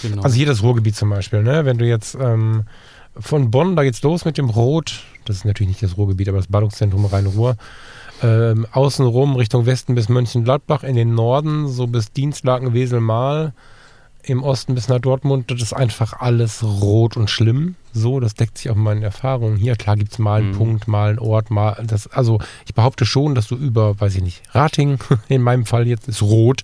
Genau. 0.02 0.22
Also 0.22 0.36
hier 0.36 0.46
das 0.46 0.62
Ruhrgebiet 0.62 0.98
zum 0.98 1.10
Beispiel, 1.10 1.44
ne? 1.44 1.63
Wenn 1.63 1.78
du 1.78 1.88
jetzt 1.88 2.18
ähm, 2.20 2.66
von 3.18 3.52
Bonn, 3.52 3.78
da 3.78 3.84
geht's 3.84 4.02
los 4.04 4.26
mit 4.26 4.38
dem 4.38 4.50
Rot, 4.50 5.06
das 5.24 5.38
ist 5.38 5.46
natürlich 5.46 5.70
nicht 5.70 5.84
das 5.84 5.98
Ruhrgebiet, 5.98 6.28
aber 6.28 6.40
das 6.40 6.48
Ballungszentrum 6.48 7.06
Rhein-Ruhr 7.06 7.56
ähm, 8.23 8.65
außenrum 8.71 9.36
Richtung 9.36 9.65
Westen 9.65 9.95
bis 9.95 10.10
Mönchengladbach, 10.10 10.84
in 10.84 10.95
den 10.95 11.15
Norden 11.15 11.67
so 11.67 11.88
bis 11.88 12.12
Dienstlaken, 12.12 12.73
Wesel, 12.73 12.99
Mahl, 12.99 13.53
im 14.23 14.43
Osten 14.43 14.75
bis 14.75 14.89
nach 14.89 14.99
Dortmund, 14.99 15.51
das 15.51 15.62
ist 15.62 15.73
einfach 15.73 16.13
alles 16.19 16.63
rot 16.63 17.15
und 17.15 17.30
schlimm. 17.30 17.75
So, 17.93 18.19
das 18.19 18.36
deckt 18.36 18.58
sich 18.58 18.69
auch 18.69 18.75
mit 18.75 18.84
meinen 18.84 19.03
Erfahrungen. 19.03 19.58
Hier, 19.58 19.75
klar 19.75 19.95
gibt 19.95 20.12
es 20.12 20.19
mal 20.19 20.41
einen 20.41 20.51
mhm. 20.51 20.58
Punkt, 20.58 20.88
mal 20.88 21.10
einen 21.10 21.19
Ort, 21.19 21.49
mal 21.49 21.82
das, 21.86 22.08
also 22.08 22.39
ich 22.65 22.73
behaupte 22.73 23.06
schon, 23.06 23.36
dass 23.36 23.47
du 23.47 23.56
über, 23.56 23.99
weiß 23.99 24.15
ich 24.15 24.21
nicht, 24.21 24.41
Rating, 24.51 24.99
in 25.30 25.41
meinem 25.41 25.65
Fall 25.65 25.88
jetzt 25.88 26.08
ist 26.08 26.21
rot, 26.21 26.63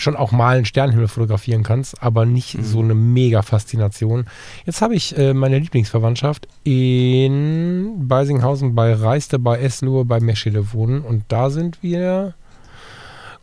schon 0.00 0.16
auch 0.16 0.32
mal 0.32 0.56
einen 0.56 0.64
Sternenhimmel 0.64 1.08
fotografieren 1.08 1.62
kannst, 1.62 2.02
aber 2.02 2.26
nicht 2.26 2.56
mhm. 2.56 2.64
so 2.64 2.80
eine 2.80 2.94
mega 2.94 3.42
Faszination. 3.42 4.26
Jetzt 4.66 4.82
habe 4.82 4.94
ich 4.94 5.16
äh, 5.16 5.34
meine 5.34 5.58
Lieblingsverwandtschaft 5.58 6.48
in 6.64 8.08
Beisinghausen 8.08 8.74
bei 8.74 8.92
Reiste, 8.94 9.38
bei 9.38 9.60
Eslohe, 9.60 10.04
bei 10.04 10.20
Meschede 10.20 10.72
wohnen 10.72 11.02
und 11.02 11.24
da 11.28 11.50
sind 11.50 11.82
wir 11.82 12.34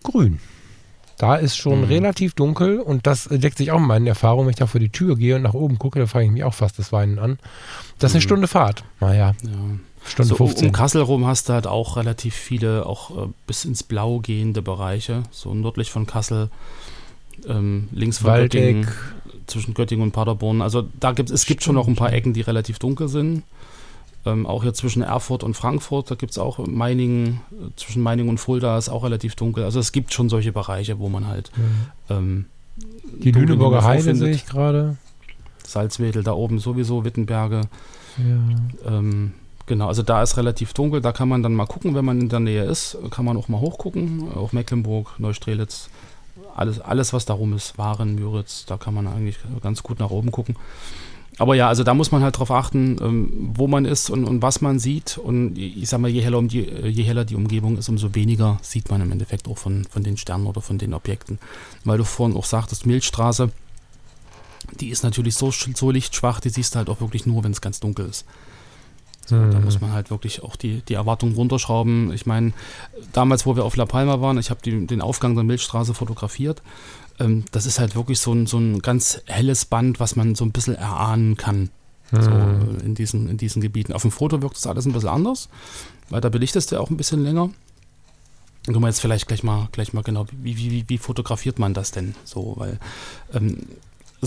grün. 0.04 0.39
Da 1.17 1.36
ist 1.36 1.58
schon 1.58 1.80
mhm. 1.80 1.86
relativ 1.86 2.36
dunkel 2.36 2.80
und 2.80 3.08
das 3.08 3.28
deckt 3.32 3.58
sich 3.58 3.72
auch 3.72 3.80
mit 3.80 3.88
meinen 3.88 4.08
Erfahrungen. 4.08 4.46
Wenn 4.46 4.52
ich 4.52 4.58
da 4.58 4.67
vor 4.67 4.80
die 4.80 4.89
Tür 4.89 5.15
gehe 5.15 5.36
und 5.36 5.41
nach 5.41 5.56
oben 5.56 5.80
gucke, 5.80 6.00
da 6.00 6.06
fange 6.06 6.26
ich 6.26 6.32
mich 6.32 6.43
auch 6.43 6.54
fast 6.54 6.78
das 6.78 6.91
Weinen 6.91 7.17
an. 7.17 7.39
Das 7.98 8.12
ist 8.12 8.15
eine 8.15 8.20
mhm. 8.20 8.28
Stunde 8.28 8.48
Fahrt. 8.48 8.84
Naja. 9.00 9.34
Ja. 9.43 9.52
Stunde 10.08 10.30
so, 10.30 10.36
15. 10.36 10.67
Um 10.67 10.74
Kassel 10.74 11.02
rum 11.02 11.26
hast 11.26 11.50
du 11.50 11.54
halt 11.54 11.67
auch 11.67 11.98
relativ 11.98 12.36
viele, 12.36 12.86
auch 12.86 13.12
äh, 13.12 13.30
bis 13.46 13.65
ins 13.65 13.84
Blau 13.84 14.20
gehende 14.20 14.62
Bereiche. 14.62 15.24
So 15.32 15.54
nördlich 15.54 15.91
von 15.91 16.06
Kassel, 16.06 16.50
ähm, 17.48 17.89
links 17.91 18.20
von 18.20 18.32
Waldeck. 18.32 18.52
Göttingen, 18.52 18.88
zwischen 19.48 19.74
Göttingen 19.74 20.04
und 20.04 20.12
Paderborn. 20.12 20.62
Also 20.62 20.88
da 21.00 21.13
gibt 21.13 21.30
es 21.30 21.46
gibt 21.46 21.63
schon 21.63 21.76
noch 21.76 21.88
ein 21.88 21.96
paar 21.96 22.13
Ecken, 22.13 22.34
die 22.34 22.41
relativ 22.41 22.80
dunkel 22.80 23.08
sind. 23.08 23.43
Ähm, 24.26 24.46
auch 24.46 24.63
hier 24.63 24.74
zwischen 24.74 25.02
Erfurt 25.02 25.43
und 25.43 25.56
Frankfurt, 25.56 26.12
da 26.12 26.15
gibt 26.15 26.32
es 26.32 26.38
auch 26.38 26.60
Meiningen, 26.65 27.39
äh, 27.52 27.70
zwischen 27.78 28.02
Meiningen 28.02 28.30
und 28.30 28.39
Fulda 28.39 28.78
ist 28.78 28.89
auch 28.89 29.04
relativ 29.04 29.36
dunkel. 29.36 29.63
Also 29.63 29.80
es 29.80 29.91
gibt 29.91 30.13
schon 30.13 30.28
solche 30.28 30.52
Bereiche, 30.52 31.00
wo 31.00 31.08
man 31.08 31.28
halt. 31.28 31.52
Ähm, 32.10 32.46
die 33.24 33.32
Lüneburger 33.32 33.84
Heide 33.84 34.15
sehe 34.15 34.32
ich 34.32 34.46
gerade. 34.46 34.98
Salzwedel 35.65 36.24
da 36.24 36.34
oben 36.34 36.60
sowieso, 36.60 37.04
Wittenberge. 37.06 37.62
Ja. 38.17 38.98
Ähm, 38.98 39.34
genau, 39.67 39.88
also 39.88 40.01
da 40.01 40.23
ist 40.23 40.38
relativ 40.38 40.73
dunkel. 40.73 41.01
Da 41.01 41.12
kann 41.12 41.30
man 41.30 41.43
dann 41.43 41.53
mal 41.53 41.67
gucken, 41.67 41.93
wenn 41.93 42.06
man 42.06 42.19
in 42.19 42.30
der 42.30 42.39
Nähe 42.39 42.63
ist, 42.63 42.97
kann 43.12 43.25
man 43.25 43.38
auch 43.38 43.47
mal 43.47 43.60
hochgucken. 43.60 44.32
Auch 44.34 44.51
Mecklenburg, 44.51 45.19
Neustrelitz, 45.19 45.89
alles, 46.56 46.82
alles 46.82 47.13
was 47.13 47.25
darum 47.25 47.53
ist, 47.53 47.77
Waren, 47.77 48.15
Müritz, 48.15 48.65
da 48.65 48.77
kann 48.77 48.93
man 48.93 49.08
eigentlich 49.08 49.38
ganz 49.62 49.84
gut 49.84 49.99
nach 49.99 50.10
oben 50.10 50.32
gucken. 50.32 50.56
Aber 51.39 51.53
ja, 51.53 51.67
also 51.67 51.84
da 51.84 51.93
muss 51.93 52.12
man 52.12 52.23
halt 52.23 52.36
darauf 52.36 52.49
achten, 52.49 52.97
ähm, 52.99 53.51
wo 53.53 53.67
man 53.67 53.86
ist 53.86 54.10
und, 54.10 54.25
und, 54.25 54.41
was 54.41 54.62
man 54.62 54.80
sieht. 54.80 55.19
Und 55.19 55.56
ich 55.58 55.88
sag 55.88 55.99
mal, 55.99 56.10
je 56.10 56.21
heller, 56.21 56.39
um 56.39 56.47
die, 56.47 56.62
je 56.62 57.03
heller 57.03 57.25
die 57.25 57.36
Umgebung 57.36 57.77
ist, 57.77 57.89
umso 57.89 58.15
weniger 58.15 58.58
sieht 58.63 58.89
man 58.89 59.01
im 59.01 59.12
Endeffekt 59.12 59.47
auch 59.47 59.58
von, 59.58 59.86
von 59.86 60.03
den 60.03 60.17
Sternen 60.17 60.47
oder 60.47 60.62
von 60.62 60.80
den 60.80 60.95
Objekten. 60.95 61.38
Weil 61.84 61.99
du 61.99 62.06
vorhin 62.06 62.36
auch 62.36 62.45
sagtest, 62.45 62.88
Milchstraße, 62.88 63.51
die 64.80 64.89
ist 64.89 65.03
natürlich 65.03 65.36
so, 65.36 65.51
so 65.51 65.91
lichtschwach, 65.91 66.39
die 66.39 66.49
siehst 66.49 66.73
du 66.73 66.80
halt 66.80 66.89
auch 66.89 67.01
wirklich 67.01 67.27
nur, 67.27 67.43
wenn 67.43 67.51
es 67.51 67.62
ganz 67.62 67.80
dunkel 67.80 68.08
ist. 68.08 68.25
So, 69.28 69.36
mhm. 69.36 69.52
Da 69.52 69.60
muss 69.60 69.82
man 69.82 69.92
halt 69.92 70.10
wirklich 70.10 70.42
auch 70.42 70.56
die, 70.56 70.82
die 70.82 70.94
Erwartung 70.94 71.36
runterschrauben. 71.36 72.13
Ich 72.13 72.26
meine, 72.26 72.54
damals, 73.12 73.46
wo 73.46 73.58
wir 73.58 73.66
auf 73.66 73.76
La 73.76 73.86
Palma 73.86 74.22
waren, 74.22 74.38
ich 74.38 74.50
habe 74.50 74.62
den 74.62 75.02
Aufgang 75.02 75.36
der 75.36 75.44
Milchstraße 75.44 75.94
fotografiert. 75.94 76.62
Ähm, 77.20 77.44
das 77.52 77.66
ist 77.66 77.80
halt 77.80 77.96
wirklich 77.96 78.20
so 78.20 78.32
ein, 78.34 78.48
so 78.48 78.58
ein 78.58 78.80
ganz 78.80 79.22
helles 79.26 79.66
Band, 79.66 80.00
was 80.00 80.16
man 80.16 80.34
so 80.36 80.46
ein 80.46 80.52
bisschen 80.52 80.76
erahnen 80.76 81.36
kann. 81.36 81.70
Mhm. 82.12 82.22
So, 82.22 82.32
in, 82.86 82.96
diesen, 82.96 83.30
in 83.30 83.38
diesen 83.38 83.62
Gebieten. 83.62 83.92
Auf 83.92 84.04
dem 84.04 84.12
Foto 84.12 84.42
wirkt 84.42 84.56
das 84.56 84.66
alles 84.66 84.86
ein 84.86 84.94
bisschen 84.94 85.10
anders, 85.10 85.50
weil 86.10 86.22
da 86.22 86.30
belichtest 86.30 86.72
du 86.72 86.80
auch 86.80 86.90
ein 86.90 86.98
bisschen 86.98 87.22
länger. 87.22 87.50
Guck 88.66 88.80
mal 88.80 88.88
jetzt 88.88 89.02
vielleicht 89.02 89.28
gleich 89.28 89.44
mal, 89.44 89.68
gleich 89.74 89.92
mal 89.92 90.04
genau, 90.04 90.26
wie, 90.32 90.58
wie, 90.58 90.86
wie 90.88 90.98
fotografiert 90.98 91.60
man 91.60 91.74
das 91.74 91.92
denn 91.92 92.16
so? 92.24 92.54
Weil 92.58 92.80
ähm, 93.34 93.60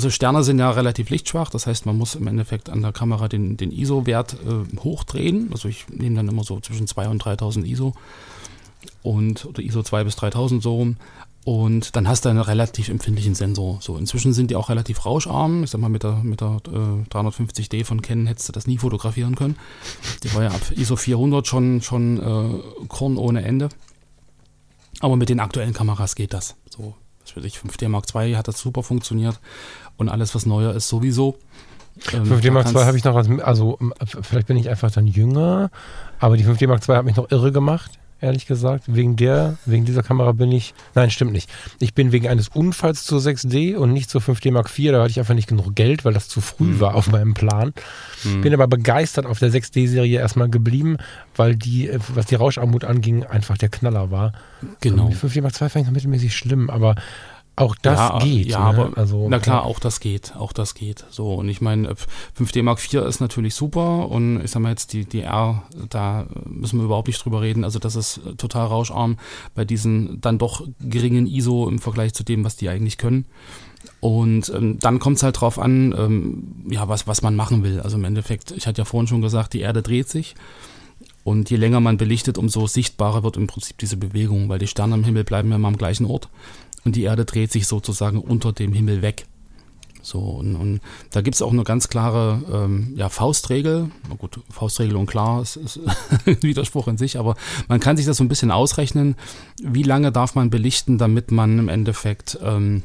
also 0.00 0.08
Sterne 0.08 0.42
sind 0.42 0.58
ja 0.58 0.70
relativ 0.70 1.10
lichtschwach, 1.10 1.50
das 1.50 1.66
heißt, 1.66 1.84
man 1.84 1.98
muss 1.98 2.14
im 2.14 2.26
Endeffekt 2.26 2.70
an 2.70 2.80
der 2.80 2.90
Kamera 2.90 3.28
den, 3.28 3.58
den 3.58 3.70
ISO-Wert 3.70 4.34
äh, 4.46 4.78
hochdrehen. 4.78 5.50
Also 5.52 5.68
ich 5.68 5.88
nehme 5.90 6.16
dann 6.16 6.26
immer 6.26 6.42
so 6.42 6.58
zwischen 6.58 6.86
2 6.86 7.08
und 7.08 7.18
3000 7.18 7.66
ISO 7.66 7.92
und 9.02 9.44
oder 9.44 9.62
ISO 9.62 9.82
2 9.82 10.04
bis 10.04 10.16
3000 10.16 10.62
so 10.62 10.74
rum. 10.74 10.96
Und 11.44 11.96
dann 11.96 12.08
hast 12.08 12.24
du 12.24 12.30
einen 12.30 12.40
relativ 12.40 12.88
empfindlichen 12.88 13.34
Sensor. 13.34 13.78
So, 13.82 13.98
inzwischen 13.98 14.32
sind 14.32 14.50
die 14.50 14.56
auch 14.56 14.70
relativ 14.70 15.04
rauscharm. 15.04 15.64
Ich 15.64 15.70
sag 15.70 15.82
mal, 15.82 15.90
mit 15.90 16.02
der, 16.02 16.16
mit 16.22 16.40
der 16.40 16.62
äh, 16.66 17.14
350D 17.14 17.84
von 17.84 18.00
Canon 18.00 18.26
hättest 18.26 18.48
du 18.48 18.52
das 18.52 18.66
nie 18.66 18.78
fotografieren 18.78 19.36
können. 19.36 19.56
Die 20.22 20.34
war 20.34 20.44
ja 20.44 20.48
ab 20.48 20.62
ISO 20.76 20.96
400 20.96 21.46
schon, 21.46 21.82
schon 21.82 22.20
äh, 22.20 22.86
Korn 22.88 23.18
ohne 23.18 23.44
Ende. 23.44 23.68
Aber 25.00 25.16
mit 25.16 25.28
den 25.28 25.40
aktuellen 25.40 25.74
Kameras 25.74 26.14
geht 26.14 26.32
das. 26.32 26.56
So, 26.70 26.94
was 27.22 27.36
weiß 27.36 27.44
ich, 27.44 27.58
5D 27.58 27.90
Mark 27.90 28.06
II 28.14 28.34
hat 28.36 28.48
das 28.48 28.58
super 28.58 28.82
funktioniert 28.82 29.38
und 30.00 30.08
alles, 30.08 30.34
was 30.34 30.46
neuer 30.46 30.74
ist, 30.74 30.88
sowieso. 30.88 31.36
Ähm, 32.12 32.24
5D 32.24 32.50
Mark 32.50 32.66
II 32.74 32.82
habe 32.82 32.96
ich 32.96 33.04
noch, 33.04 33.14
als, 33.14 33.28
also 33.42 33.78
vielleicht 34.22 34.46
bin 34.46 34.56
ich 34.56 34.68
einfach 34.68 34.90
dann 34.90 35.06
jünger, 35.06 35.70
aber 36.18 36.36
die 36.36 36.44
5D 36.44 36.66
Mark 36.66 36.88
II 36.88 36.96
hat 36.96 37.04
mich 37.04 37.16
noch 37.16 37.30
irre 37.30 37.52
gemacht 37.52 38.00
ehrlich 38.20 38.46
gesagt. 38.46 38.84
Wegen 38.86 39.16
der, 39.16 39.56
wegen 39.66 39.84
dieser 39.84 40.02
Kamera 40.02 40.32
bin 40.32 40.52
ich, 40.52 40.74
nein, 40.94 41.10
stimmt 41.10 41.32
nicht. 41.32 41.50
Ich 41.78 41.94
bin 41.94 42.12
wegen 42.12 42.28
eines 42.28 42.48
Unfalls 42.48 43.04
zur 43.04 43.20
6D 43.20 43.76
und 43.76 43.92
nicht 43.92 44.10
zur 44.10 44.20
5D 44.20 44.52
Mark 44.52 44.70
IV, 44.76 44.92
da 44.92 45.00
hatte 45.00 45.10
ich 45.10 45.18
einfach 45.18 45.34
nicht 45.34 45.48
genug 45.48 45.74
Geld, 45.74 46.04
weil 46.04 46.12
das 46.12 46.28
zu 46.28 46.40
früh 46.40 46.64
mhm. 46.64 46.80
war 46.80 46.94
auf 46.94 47.10
meinem 47.10 47.34
Plan. 47.34 47.72
Mhm. 48.24 48.42
Bin 48.42 48.54
aber 48.54 48.68
begeistert 48.68 49.26
auf 49.26 49.38
der 49.38 49.50
6D-Serie 49.50 50.18
erstmal 50.18 50.48
geblieben, 50.48 50.98
weil 51.36 51.56
die, 51.56 51.90
was 52.14 52.26
die 52.26 52.34
Rauscharmut 52.34 52.84
anging, 52.84 53.24
einfach 53.24 53.56
der 53.56 53.68
Knaller 53.68 54.10
war. 54.10 54.32
Genau. 54.80 55.08
Die 55.08 55.16
5D 55.16 55.42
Mark 55.42 55.54
II 55.60 55.68
fand 55.68 55.76
ich 55.76 55.86
noch 55.86 55.94
mittelmäßig 55.94 56.36
schlimm, 56.36 56.70
aber 56.70 56.94
auch 57.56 57.74
das 57.82 57.98
ja, 57.98 58.18
geht. 58.18 58.46
Ja, 58.46 58.72
ne? 58.72 58.78
aber 58.78 58.98
also, 58.98 59.28
na 59.28 59.38
klar, 59.38 59.62
ja. 59.62 59.64
auch 59.64 59.78
das 59.78 60.00
geht, 60.00 60.34
auch 60.36 60.52
das 60.52 60.74
geht. 60.74 61.04
So 61.10 61.34
und 61.34 61.48
ich 61.48 61.60
meine, 61.60 61.94
5D 62.38 62.62
Mark 62.62 62.78
IV 62.78 63.02
ist 63.02 63.20
natürlich 63.20 63.54
super 63.54 64.08
und 64.08 64.42
ich 64.42 64.50
sag 64.50 64.62
mal 64.62 64.70
jetzt 64.70 64.92
die 64.92 65.04
die 65.04 65.20
R, 65.20 65.62
da 65.90 66.26
müssen 66.46 66.78
wir 66.78 66.84
überhaupt 66.84 67.08
nicht 67.08 67.22
drüber 67.22 67.42
reden. 67.42 67.64
Also 67.64 67.78
das 67.78 67.96
ist 67.96 68.20
total 68.38 68.66
rauscharm 68.66 69.18
bei 69.54 69.64
diesen 69.64 70.20
dann 70.20 70.38
doch 70.38 70.66
geringen 70.80 71.26
ISO 71.26 71.68
im 71.68 71.78
Vergleich 71.78 72.14
zu 72.14 72.24
dem, 72.24 72.44
was 72.44 72.56
die 72.56 72.68
eigentlich 72.68 72.98
können. 72.98 73.26
Und 74.00 74.50
ähm, 74.54 74.78
dann 74.78 74.98
kommt 74.98 75.18
es 75.18 75.22
halt 75.22 75.40
drauf 75.40 75.58
an, 75.58 75.94
ähm, 75.96 76.64
ja, 76.70 76.88
was, 76.88 77.06
was 77.06 77.22
man 77.22 77.36
machen 77.36 77.62
will. 77.62 77.80
Also 77.80 77.96
im 77.98 78.04
Endeffekt, 78.04 78.50
ich 78.50 78.66
hatte 78.66 78.80
ja 78.80 78.84
vorhin 78.84 79.06
schon 79.06 79.20
gesagt, 79.20 79.52
die 79.52 79.60
Erde 79.60 79.82
dreht 79.82 80.08
sich. 80.08 80.34
Und 81.22 81.50
je 81.50 81.56
länger 81.56 81.80
man 81.80 81.98
belichtet, 81.98 82.38
umso 82.38 82.66
sichtbarer 82.66 83.22
wird 83.22 83.36
im 83.36 83.46
Prinzip 83.46 83.76
diese 83.78 83.98
Bewegung, 83.98 84.48
weil 84.48 84.58
die 84.58 84.66
Sterne 84.66 84.94
am 84.94 85.04
Himmel 85.04 85.24
bleiben 85.24 85.50
ja 85.50 85.56
immer 85.56 85.68
am 85.68 85.76
gleichen 85.76 86.06
Ort 86.06 86.28
und 86.84 86.96
die 86.96 87.02
Erde 87.02 87.24
dreht 87.24 87.52
sich 87.52 87.66
sozusagen 87.66 88.20
unter 88.20 88.52
dem 88.52 88.72
Himmel 88.72 89.02
weg. 89.02 89.26
So, 90.02 90.18
und, 90.18 90.56
und 90.56 90.80
da 91.10 91.20
gibt 91.20 91.34
es 91.34 91.42
auch 91.42 91.52
eine 91.52 91.62
ganz 91.62 91.88
klare 91.88 92.42
ähm, 92.50 92.94
ja, 92.96 93.10
Faustregel. 93.10 93.90
Na 94.08 94.14
gut, 94.14 94.40
Faustregel 94.48 94.96
und 94.96 95.06
klar, 95.06 95.42
es 95.42 95.56
ist 95.56 95.78
ein 96.26 96.36
Widerspruch 96.42 96.88
in 96.88 96.96
sich, 96.96 97.18
aber 97.18 97.36
man 97.68 97.80
kann 97.80 97.96
sich 97.96 98.06
das 98.06 98.16
so 98.16 98.24
ein 98.24 98.28
bisschen 98.28 98.50
ausrechnen, 98.50 99.14
wie 99.62 99.82
lange 99.82 100.10
darf 100.10 100.34
man 100.34 100.48
belichten, 100.48 100.96
damit 100.96 101.30
man 101.30 101.58
im 101.58 101.68
Endeffekt 101.68 102.38
ähm, 102.42 102.82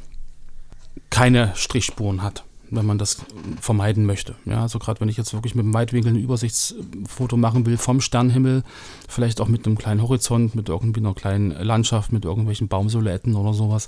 keine 1.10 1.54
Strichspuren 1.56 2.22
hat 2.22 2.44
wenn 2.72 2.86
man 2.86 2.98
das 2.98 3.18
vermeiden 3.62 4.06
möchte. 4.06 4.36
Ja, 4.46 4.62
also 4.62 4.80
gerade 4.80 5.02
wenn 5.02 5.10
ich 5.10 5.18
jetzt 5.18 5.34
wirklich 5.34 5.56
mit 5.56 5.66
dem 5.66 5.74
Weitwinkel 5.74 6.14
ein 6.14 6.20
Übersichtsfoto 6.20 7.38
machen 7.38 7.66
will 7.66 7.78
vom 7.78 8.02
Sternhimmel, 8.02 8.64
vielleicht 9.08 9.42
auch 9.42 9.48
mit 9.48 9.66
einem 9.66 9.78
kleinen 9.78 10.02
Horizont, 10.02 10.56
mit 10.56 10.70
irgendwie 10.70 11.00
einer 11.00 11.14
kleinen 11.14 11.52
Landschaft, 11.52 12.12
mit 12.12 12.26
irgendwelchen 12.26 12.68
Baumsilhouetten 12.68 13.36
oder 13.36 13.54
sowas. 13.54 13.88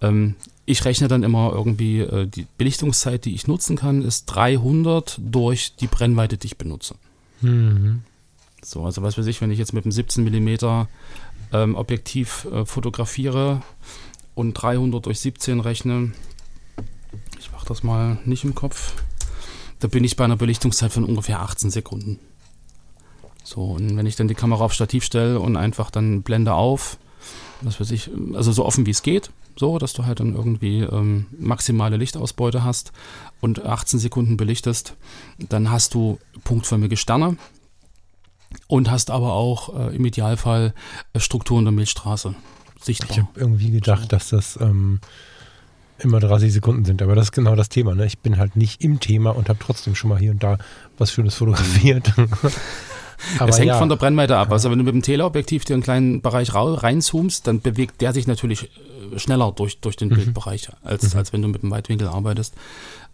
Ähm, 0.00 0.34
ich 0.66 0.84
rechne 0.84 1.08
dann 1.08 1.22
immer 1.22 1.52
irgendwie, 1.52 2.00
äh, 2.00 2.26
die 2.26 2.46
Belichtungszeit, 2.56 3.24
die 3.24 3.34
ich 3.34 3.46
nutzen 3.46 3.76
kann, 3.76 4.02
ist 4.02 4.26
300 4.26 5.20
durch 5.22 5.76
die 5.76 5.86
Brennweite, 5.86 6.36
die 6.36 6.46
ich 6.46 6.58
benutze. 6.58 6.94
Mhm. 7.40 8.02
So, 8.62 8.84
also 8.84 9.02
was 9.02 9.18
weiß 9.18 9.26
ich, 9.26 9.40
wenn 9.40 9.50
ich 9.50 9.58
jetzt 9.58 9.74
mit 9.74 9.84
einem 9.84 9.92
17 9.92 10.24
mm 10.24 10.86
ähm, 11.52 11.74
Objektiv 11.76 12.46
äh, 12.50 12.64
fotografiere 12.64 13.62
und 14.34 14.54
300 14.54 15.04
durch 15.04 15.20
17 15.20 15.60
rechne, 15.60 16.12
mache 17.64 17.72
das 17.72 17.82
mal 17.82 18.18
nicht 18.26 18.44
im 18.44 18.54
Kopf. 18.54 18.92
Da 19.80 19.88
bin 19.88 20.04
ich 20.04 20.16
bei 20.16 20.24
einer 20.24 20.36
Belichtungszeit 20.36 20.92
von 20.92 21.04
ungefähr 21.04 21.40
18 21.40 21.70
Sekunden. 21.70 22.18
So, 23.42 23.62
und 23.62 23.96
wenn 23.96 24.04
ich 24.04 24.16
dann 24.16 24.28
die 24.28 24.34
Kamera 24.34 24.64
auf 24.64 24.74
Stativ 24.74 25.02
stelle 25.02 25.40
und 25.40 25.56
einfach 25.56 25.90
dann 25.90 26.22
Blende 26.22 26.52
auf, 26.52 26.98
was 27.62 27.80
weiß 27.80 27.90
ich, 27.92 28.10
also 28.34 28.52
so 28.52 28.66
offen 28.66 28.84
wie 28.84 28.90
es 28.90 29.02
geht, 29.02 29.30
so, 29.56 29.78
dass 29.78 29.94
du 29.94 30.04
halt 30.04 30.20
dann 30.20 30.34
irgendwie 30.34 30.80
ähm, 30.80 31.26
maximale 31.38 31.96
Lichtausbeute 31.96 32.64
hast 32.64 32.92
und 33.40 33.64
18 33.64 33.98
Sekunden 33.98 34.36
belichtest, 34.36 34.94
dann 35.38 35.70
hast 35.70 35.94
du 35.94 36.18
punktförmige 36.42 36.98
Sterne 36.98 37.38
und 38.66 38.90
hast 38.90 39.10
aber 39.10 39.32
auch 39.32 39.74
äh, 39.74 39.96
im 39.96 40.04
Idealfall 40.04 40.74
äh, 41.14 41.20
Strukturen 41.20 41.64
der 41.64 41.72
Milchstraße 41.72 42.34
sichtbar. 42.78 43.10
Ich 43.10 43.18
habe 43.18 43.40
irgendwie 43.40 43.70
gedacht, 43.70 44.12
dass 44.12 44.28
das 44.28 44.58
ähm, 44.60 45.00
immer 45.98 46.20
30 46.20 46.52
Sekunden 46.52 46.84
sind. 46.84 47.02
Aber 47.02 47.14
das 47.14 47.26
ist 47.26 47.32
genau 47.32 47.54
das 47.54 47.68
Thema. 47.68 47.94
Ne? 47.94 48.06
Ich 48.06 48.18
bin 48.18 48.38
halt 48.38 48.56
nicht 48.56 48.82
im 48.82 49.00
Thema 49.00 49.30
und 49.30 49.48
habe 49.48 49.58
trotzdem 49.60 49.94
schon 49.94 50.10
mal 50.10 50.18
hier 50.18 50.32
und 50.32 50.42
da 50.42 50.58
was 50.98 51.12
Schönes 51.12 51.34
fotografiert. 51.34 52.12
Aber 53.38 53.50
es 53.50 53.58
hängt 53.58 53.68
ja. 53.68 53.78
von 53.78 53.88
der 53.88 53.96
Brennweite 53.96 54.36
ab. 54.36 54.52
Also 54.52 54.70
wenn 54.70 54.78
du 54.78 54.84
mit 54.84 54.94
dem 54.94 55.02
Teleobjektiv 55.02 55.64
dir 55.64 55.74
einen 55.74 55.82
kleinen 55.82 56.20
Bereich 56.20 56.54
reinzoomst, 56.54 57.46
dann 57.46 57.60
bewegt 57.60 58.00
der 58.00 58.12
sich 58.12 58.26
natürlich 58.26 58.64
äh, 58.64 59.18
schneller 59.18 59.52
durch, 59.52 59.80
durch 59.80 59.96
den 59.96 60.08
mhm. 60.08 60.14
Bildbereich, 60.14 60.68
als, 60.82 61.14
mhm. 61.14 61.18
als 61.18 61.32
wenn 61.32 61.42
du 61.42 61.48
mit 61.48 61.62
dem 61.62 61.70
Weitwinkel 61.70 62.08
arbeitest. 62.08 62.54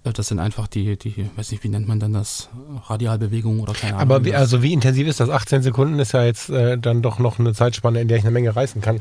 Äh, 0.04 0.12
das 0.12 0.28
sind 0.28 0.38
einfach 0.38 0.66
die, 0.66 0.96
die, 0.96 1.26
weiß 1.36 1.50
nicht, 1.52 1.64
wie 1.64 1.68
nennt 1.68 1.88
man 1.88 2.00
dann 2.00 2.12
das? 2.12 2.48
Radialbewegung 2.86 3.60
oder 3.60 3.72
keine 3.72 3.96
Ahnung. 3.96 4.02
Aber 4.02 4.24
wie, 4.24 4.34
also 4.34 4.62
wie 4.62 4.72
intensiv 4.72 5.06
ist 5.06 5.20
das? 5.20 5.28
18 5.28 5.62
Sekunden 5.62 5.98
ist 5.98 6.12
ja 6.12 6.24
jetzt 6.24 6.50
äh, 6.50 6.78
dann 6.78 7.02
doch 7.02 7.18
noch 7.18 7.38
eine 7.38 7.52
Zeitspanne, 7.52 8.00
in 8.00 8.08
der 8.08 8.18
ich 8.18 8.24
eine 8.24 8.32
Menge 8.32 8.54
reißen 8.54 8.80
kann 8.80 9.00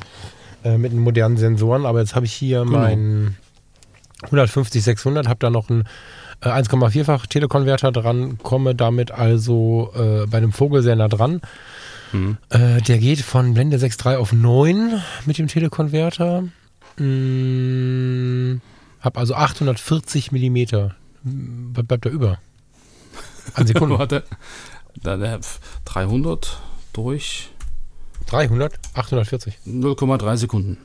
äh, 0.63 0.78
mit 0.78 0.92
den 0.92 1.00
modernen 1.00 1.38
Sensoren. 1.38 1.86
Aber 1.86 2.00
jetzt 2.00 2.15
habe 2.15 2.26
ich 2.26 2.34
hier 2.34 2.65
genau. 2.65 2.80
mein 2.80 3.38
150, 4.23 4.84
600, 4.84 5.27
habe 5.27 5.39
da 5.39 5.49
noch 5.49 5.69
einen 5.69 5.86
äh, 6.41 6.49
1,4-fach 6.49 7.27
Telekonverter 7.27 7.91
dran, 7.91 8.38
komme 8.39 8.75
damit 8.75 9.12
also 9.12 9.91
äh, 9.95 10.25
bei 10.27 10.38
einem 10.38 10.51
Vogel 10.51 10.84
sehr 10.84 10.95
nah 10.95 11.08
dran. 11.08 11.41
Mhm. 12.12 12.38
Äh, 12.49 12.82
der 12.82 12.97
geht 12.97 13.21
von 13.21 13.53
Blende 13.53 13.77
6.3 13.77 14.17
auf 14.17 14.34
9 14.34 15.02
mit 15.25 15.37
dem 15.37 15.48
Telekonverter. 15.48 16.44
Hm, 16.98 18.62
habe 19.00 19.19
also 19.19 19.35
840 19.35 20.31
Millimeter. 20.31 20.96
Was 21.23 21.85
bleibt 21.85 22.06
da 22.06 22.10
über? 22.10 22.39
An 23.54 23.67
Sekunden. 23.67 23.98
Warte. 24.00 24.23
Da, 25.02 25.17
der 25.17 25.39
300 25.85 26.60
durch. 26.94 27.50
300? 28.27 28.79
840. 28.94 29.60
0,3 29.65 30.37
Sekunden. 30.37 30.77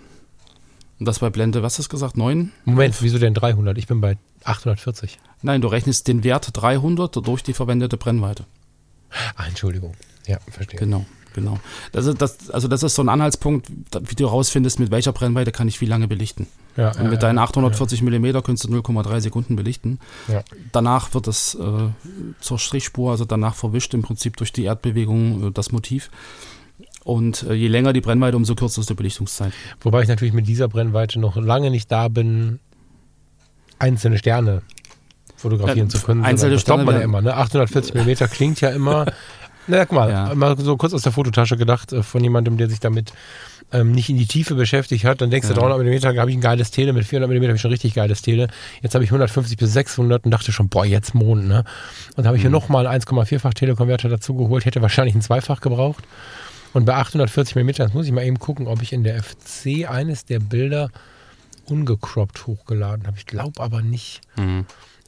Und 0.98 1.06
das 1.06 1.18
bei 1.18 1.30
Blende, 1.30 1.62
was 1.62 1.78
hast 1.78 1.86
du 1.86 1.90
gesagt, 1.90 2.16
9? 2.16 2.52
Moment, 2.64 3.02
wieso 3.02 3.18
denn 3.18 3.34
300? 3.34 3.76
Ich 3.78 3.86
bin 3.86 4.00
bei 4.00 4.16
840. 4.44 5.18
Nein, 5.42 5.60
du 5.60 5.68
rechnest 5.68 6.08
den 6.08 6.24
Wert 6.24 6.50
300 6.52 7.16
durch 7.26 7.42
die 7.42 7.52
verwendete 7.52 7.96
Brennweite. 7.96 8.44
Ah, 9.36 9.46
Entschuldigung. 9.46 9.94
Ja, 10.26 10.38
verstehe. 10.50 10.78
Genau, 10.78 11.04
genau. 11.34 11.58
Das 11.92 12.06
ist, 12.06 12.20
das, 12.22 12.50
also 12.50 12.68
das 12.68 12.82
ist 12.82 12.94
so 12.94 13.02
ein 13.02 13.08
Anhaltspunkt, 13.08 13.66
wie 13.70 14.14
du 14.14 14.26
herausfindest, 14.26 14.78
mit 14.78 14.90
welcher 14.90 15.12
Brennweite 15.12 15.52
kann 15.52 15.68
ich 15.68 15.80
wie 15.80 15.86
lange 15.86 16.08
belichten. 16.08 16.46
Ja, 16.76 16.90
Und 16.96 17.10
mit 17.10 17.22
deinen 17.22 17.38
840 17.38 18.02
mm 18.02 18.32
könntest 18.42 18.64
du 18.64 18.68
0,3 18.68 19.20
Sekunden 19.20 19.54
belichten. 19.54 20.00
Ja. 20.28 20.42
Danach 20.72 21.14
wird 21.14 21.28
es 21.28 21.54
äh, 21.54 21.88
zur 22.40 22.58
Strichspur, 22.58 23.12
also 23.12 23.24
danach 23.24 23.54
verwischt 23.54 23.94
im 23.94 24.02
Prinzip 24.02 24.36
durch 24.36 24.52
die 24.52 24.64
Erdbewegung 24.64 25.48
äh, 25.48 25.50
das 25.52 25.70
Motiv. 25.70 26.10
Und 27.04 27.42
äh, 27.44 27.52
je 27.52 27.68
länger 27.68 27.92
die 27.92 28.00
Brennweite, 28.00 28.36
umso 28.36 28.54
kürzer 28.54 28.80
ist 28.80 28.88
die 28.90 28.94
Belichtungszeit. 28.94 29.52
Wobei 29.82 30.02
ich 30.02 30.08
natürlich 30.08 30.34
mit 30.34 30.46
dieser 30.48 30.68
Brennweite 30.68 31.20
noch 31.20 31.36
lange 31.36 31.70
nicht 31.70 31.92
da 31.92 32.08
bin, 32.08 32.58
einzelne 33.78 34.18
Sterne 34.18 34.62
fotografieren 35.36 35.88
Ja, 35.88 35.94
zu 35.94 36.00
können. 36.00 36.24
einzelne 36.24 36.54
das 36.54 36.64
glaubt 36.64 36.84
man 36.84 36.94
ja 36.94 37.00
Sterne 37.00 37.04
immer. 37.04 37.20
Ne? 37.22 37.36
840 37.36 37.94
mm 37.94 38.24
klingt 38.32 38.60
ja 38.60 38.70
immer. 38.70 39.04
Na, 39.66 39.84
guck 39.84 39.92
mal, 39.96 40.10
Ja. 40.10 40.34
mal 40.34 40.56
so 40.58 40.76
kurz 40.76 40.92
aus 40.94 41.02
der 41.02 41.12
Fototasche 41.12 41.56
gedacht 41.56 41.92
äh, 41.92 42.02
von 42.02 42.22
jemandem, 42.22 42.56
der 42.56 42.68
sich 42.68 42.80
damit 42.80 43.12
ähm, 43.72 43.92
nicht 43.92 44.08
in 44.10 44.16
die 44.18 44.26
Tiefe 44.26 44.54
beschäftigt 44.54 45.04
hat. 45.04 45.20
Dann 45.20 45.30
denkst 45.30 45.48
du, 45.48 45.54
Ja. 45.54 45.60
300 45.60 45.78
mm 46.14 46.18
habe 46.18 46.30
ich 46.30 46.36
ein 46.36 46.40
geiles 46.42 46.70
Tele, 46.70 46.92
mit 46.92 47.04
400 47.04 47.30
mm 47.30 47.44
habe 47.44 47.54
ich 47.56 47.60
schon 47.60 47.70
richtig 47.70 47.94
geiles 47.94 48.22
Tele. 48.22 48.48
Jetzt 48.82 48.94
habe 48.94 49.04
ich 49.04 49.10
150 49.10 49.56
bis 49.58 49.72
600 49.72 50.24
und 50.24 50.30
dachte 50.30 50.52
schon, 50.52 50.68
boah, 50.68 50.84
jetzt 50.86 51.14
Mond, 51.14 51.48
ne? 51.48 51.64
Und 52.16 52.24
da 52.24 52.28
habe 52.28 52.36
ich 52.38 52.44
Mhm. 52.44 52.50
mir 52.50 52.56
nochmal 52.58 52.86
einen 52.86 52.94
1,4-fach 53.02 53.54
Telekonverter 53.54 54.08
dazu 54.08 54.34
geholt, 54.34 54.64
hätte 54.66 54.80
wahrscheinlich 54.82 55.14
ein 55.14 55.22
Zweifach 55.22 55.60
gebraucht. 55.60 56.04
Und 56.74 56.84
bei 56.84 56.94
840 56.96 57.56
mm, 57.56 57.68
jetzt 57.68 57.94
muss 57.94 58.06
ich 58.06 58.12
mal 58.12 58.24
eben 58.24 58.38
gucken, 58.38 58.66
ob 58.66 58.82
ich 58.82 58.92
in 58.92 59.04
der 59.04 59.22
FC 59.22 59.88
eines 59.88 60.26
der 60.26 60.40
Bilder 60.40 60.90
ungecroppt 61.66 62.46
hochgeladen 62.46 63.06
habe. 63.06 63.16
Ich 63.16 63.26
glaube 63.26 63.62
aber 63.62 63.80
nicht. 63.80 64.20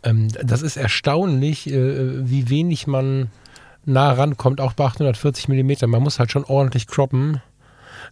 Ähm, 0.02 0.28
das 0.42 0.62
ist 0.62 0.76
erstaunlich, 0.76 1.70
äh, 1.70 2.30
wie 2.30 2.48
wenig 2.48 2.86
man 2.86 3.30
nah 3.84 4.12
rankommt, 4.12 4.60
auch 4.60 4.72
bei 4.72 4.84
840 4.84 5.48
mm. 5.48 5.90
Man 5.90 6.02
muss 6.02 6.18
halt 6.18 6.30
schon 6.30 6.44
ordentlich 6.44 6.86
croppen. 6.86 7.42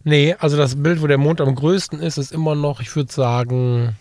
Nee, 0.03 0.35
also 0.37 0.57
das 0.57 0.81
Bild, 0.81 1.01
wo 1.01 1.07
der 1.07 1.17
Mond 1.17 1.41
am 1.41 1.55
größten 1.55 2.01
ist, 2.01 2.17
ist 2.17 2.33
immer 2.33 2.55
noch, 2.55 2.81
ich 2.81 2.95
würde 2.95 3.11
sagen, 3.11 3.95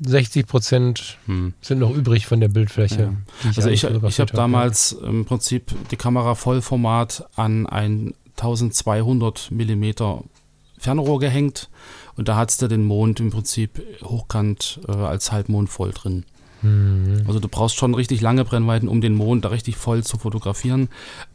60 0.00 0.46
Prozent 0.46 1.18
Hm. 1.26 1.54
sind 1.60 1.78
noch 1.78 1.90
übrig 1.90 2.26
von 2.26 2.40
der 2.40 2.48
Bildfläche. 2.48 3.02
Ja. 3.02 3.50
die 3.50 3.56
Also 3.56 3.68
ich, 3.68 3.84
ich 3.84 4.20
habe 4.20 4.32
damals 4.32 4.92
im 4.92 5.24
Prinzip 5.24 5.72
die 5.90 5.96
Kamera 5.96 6.34
Vollformat 6.34 7.26
an 7.36 7.66
ein 7.66 8.14
1200 8.36 9.50
Millimeter 9.50 10.22
Fernrohr 10.78 11.18
gehängt 11.18 11.68
und 12.16 12.28
da 12.28 12.36
hattest 12.36 12.62
du 12.62 12.68
den 12.68 12.84
Mond 12.84 13.20
im 13.20 13.30
Prinzip 13.30 13.82
hochkant 14.04 14.80
äh, 14.86 14.92
als 14.92 15.32
Halbmond 15.32 15.68
voll 15.68 15.90
drin. 15.92 16.24
Mhm. 16.62 17.24
Also 17.26 17.40
du 17.40 17.48
brauchst 17.48 17.76
schon 17.76 17.94
richtig 17.94 18.20
lange 18.20 18.44
Brennweiten, 18.44 18.88
um 18.88 19.00
den 19.00 19.14
Mond 19.14 19.44
da 19.44 19.48
richtig 19.48 19.76
voll 19.76 20.04
zu 20.04 20.18
fotografieren. 20.18 20.88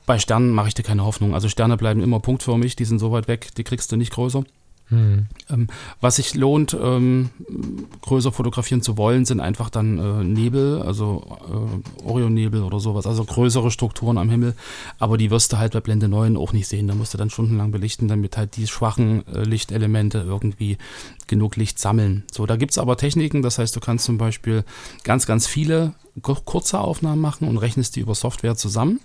Bei 0.06 0.20
Sternen 0.20 0.52
mache 0.52 0.70
ich 0.70 0.74
dir 0.74 0.84
keine 0.84 1.04
Hoffnung. 1.06 1.34
Also 1.34 1.50
Sterne 1.50 1.78
bleiben 1.78 2.02
immer 2.02 2.20
punktförmig, 2.20 2.76
die 2.76 2.86
sind 2.86 3.00
so 3.00 3.12
weit 3.12 3.28
weg, 3.28 3.50
die 3.56 3.64
kriegst 3.64 3.92
du 3.92 3.98
nicht 3.98 4.12
größer. 4.12 4.44
Hm. 4.90 5.28
Ähm, 5.50 5.68
was 6.02 6.18
sich 6.18 6.36
lohnt, 6.36 6.78
ähm, 6.80 7.30
größer 8.02 8.32
fotografieren 8.32 8.82
zu 8.82 8.98
wollen, 8.98 9.26
sind 9.26 9.40
einfach 9.40 9.70
dann 9.70 9.98
äh, 9.98 10.24
Nebel, 10.24 10.82
also 10.82 11.38
äh, 11.50 12.04
Orionnebel 12.06 12.62
oder 12.64 12.80
sowas, 12.80 13.08
also 13.08 13.24
größere 13.24 13.72
Strukturen 13.72 14.18
am 14.18 14.30
Himmel. 14.30 14.56
Aber 15.00 15.18
die 15.18 15.32
wirst 15.32 15.54
du 15.54 15.58
halt 15.58 15.74
bei 15.74 15.80
Blende 15.80 16.10
9 16.10 16.36
auch 16.38 16.54
nicht 16.54 16.68
sehen. 16.68 16.88
Da 16.88 16.96
musst 16.96 17.14
du 17.14 17.18
dann 17.18 17.30
stundenlang 17.30 17.72
belichten, 17.72 18.08
damit 18.08 18.36
halt 18.38 18.58
die 18.58 18.68
schwachen 18.68 19.26
äh, 19.28 19.44
Lichtelemente 19.44 20.20
irgendwie 20.20 20.78
genug 21.28 21.56
Licht 21.56 21.80
sammeln. 21.80 22.24
So, 22.32 22.46
da 22.46 22.58
gibt's 22.58 22.78
aber 22.78 22.98
Techniken, 22.98 23.42
das 23.42 23.58
heißt, 23.58 23.76
du 23.76 23.80
kannst 23.80 24.06
zum 24.06 24.18
Beispiel 24.18 24.66
ganz, 25.04 25.26
ganz 25.26 25.48
viele 25.48 25.94
kur- 26.22 26.44
kurze 26.44 26.80
Aufnahmen 26.80 27.22
machen 27.22 27.48
und 27.48 27.58
rechnest 27.58 27.96
die 27.96 28.02
über 28.02 28.16
Software 28.16 28.56
zusammen. 28.58 29.00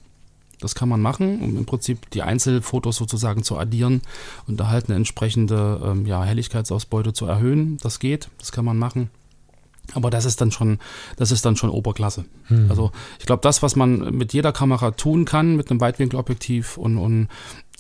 Das 0.61 0.75
kann 0.75 0.89
man 0.89 1.01
machen, 1.01 1.41
um 1.41 1.57
im 1.57 1.67
Prinzip 1.67 2.11
die 2.11 2.23
Einzelfotos 2.23 2.97
sozusagen 2.97 3.43
zu 3.43 3.59
addieren 3.59 4.03
und 4.47 4.59
da 4.59 4.69
halt 4.69 4.87
eine 4.87 4.97
entsprechende 4.97 5.81
ähm, 5.85 6.07
ja, 6.07 6.23
Helligkeitsausbeute 6.25 7.13
zu 7.13 7.27
erhöhen. 7.27 7.77
Das 7.83 8.01
geht, 8.01 8.29
das 8.39 8.51
kann 8.51 8.65
man 8.65 8.77
machen. 8.77 9.11
Aber 9.95 10.11
das 10.11 10.25
ist 10.25 10.41
dann 10.41 10.51
schon, 10.51 10.79
das 11.17 11.31
ist 11.31 11.45
dann 11.45 11.57
schon 11.57 11.71
Oberklasse. 11.71 12.27
Hm. 12.49 12.67
Also 12.69 12.91
ich 13.19 13.27
glaube, 13.27 13.41
das, 13.43 13.63
was 13.63 13.77
man 13.77 14.17
mit 14.17 14.33
jeder 14.33 14.53
Kamera 14.53 14.91
tun 14.91 15.25
kann, 15.25 15.57
mit 15.57 15.71
einem 15.71 15.81
Weitwinkelobjektiv 15.81 16.77
und, 16.77 16.99
und 16.99 17.29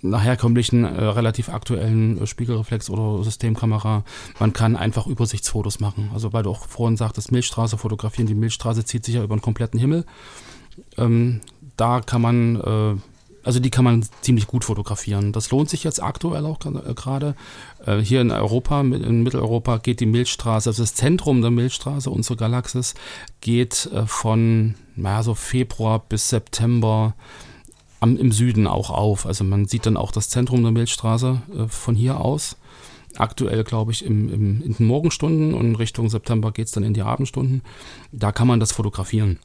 einer 0.03 0.20
herkömmlichen, 0.20 0.85
äh, 0.85 1.05
relativ 1.05 1.49
aktuellen 1.49 2.22
äh, 2.22 2.26
Spiegelreflex 2.26 2.89
oder 2.89 3.22
Systemkamera, 3.24 4.05
man 4.39 4.53
kann 4.53 4.76
einfach 4.76 5.07
Übersichtsfotos 5.07 5.81
machen. 5.81 6.11
Also 6.14 6.33
weil 6.33 6.45
du 6.45 6.51
auch 6.51 6.66
vorhin 6.66 6.97
sagtest, 6.97 7.33
Milchstraße 7.33 7.76
fotografieren. 7.79 8.26
Die 8.26 8.35
Milchstraße 8.35 8.85
zieht 8.85 9.05
sich 9.05 9.16
ja 9.16 9.24
über 9.24 9.37
den 9.37 9.43
kompletten 9.43 9.79
Himmel. 9.79 10.05
Ähm, 10.97 11.41
da 11.79 12.01
kann 12.01 12.20
man, 12.20 12.57
äh, 12.57 12.97
also 13.45 13.61
die 13.61 13.70
kann 13.70 13.85
man 13.85 14.05
ziemlich 14.20 14.47
gut 14.47 14.64
fotografieren. 14.64 15.33
Das 15.33 15.51
lohnt 15.51 15.70
sich 15.70 15.85
jetzt 15.85 16.03
aktuell 16.03 16.45
auch 16.45 16.59
äh, 16.66 16.95
gerade. 16.95 17.35
Äh, 17.87 17.99
hier 17.99 18.20
in 18.20 18.31
Europa, 18.31 18.81
in 18.81 19.22
Mitteleuropa 19.22 19.79
geht 19.79 20.01
die 20.01 20.07
Milchstraße, 20.07 20.68
also 20.68 20.83
das 20.83 20.95
Zentrum 20.95 21.41
der 21.41 21.51
Milchstraße, 21.51 22.11
unsere 22.11 22.37
Galaxis, 22.37 22.95
geht 23.41 23.87
äh, 23.95 24.07
von, 24.07 24.74
naja, 24.97 25.22
so 25.22 25.35
Februar 25.35 26.01
bis 26.01 26.29
September 26.29 27.14
am, 28.01 28.16
im 28.16 28.33
Süden 28.33 28.66
auch 28.66 28.91
auf. 28.91 29.24
Also 29.24 29.45
man 29.45 29.66
sieht 29.66 29.87
dann 29.87 29.97
auch 29.97 30.12
das 30.12 30.29
Zentrum 30.29 30.62
der 30.62 30.72
Milchstraße 30.72 31.41
von 31.68 31.95
hier 31.95 32.20
aus. 32.20 32.57
Aktuell, 33.16 33.64
glaube 33.64 33.91
ich, 33.91 34.05
im, 34.05 34.33
im, 34.33 34.62
in 34.62 34.74
den 34.74 34.87
Morgenstunden 34.87 35.55
und 35.55 35.76
Richtung 35.76 36.09
September 36.09 36.53
geht 36.53 36.66
es 36.66 36.72
dann 36.72 36.85
in 36.85 36.95
die 36.95 37.03
Abendstunden. 37.03 37.62
Da 38.12 38.31
kann 38.31 38.47
man 38.47 38.61
das 38.61 38.70
fotografieren. 38.70 39.39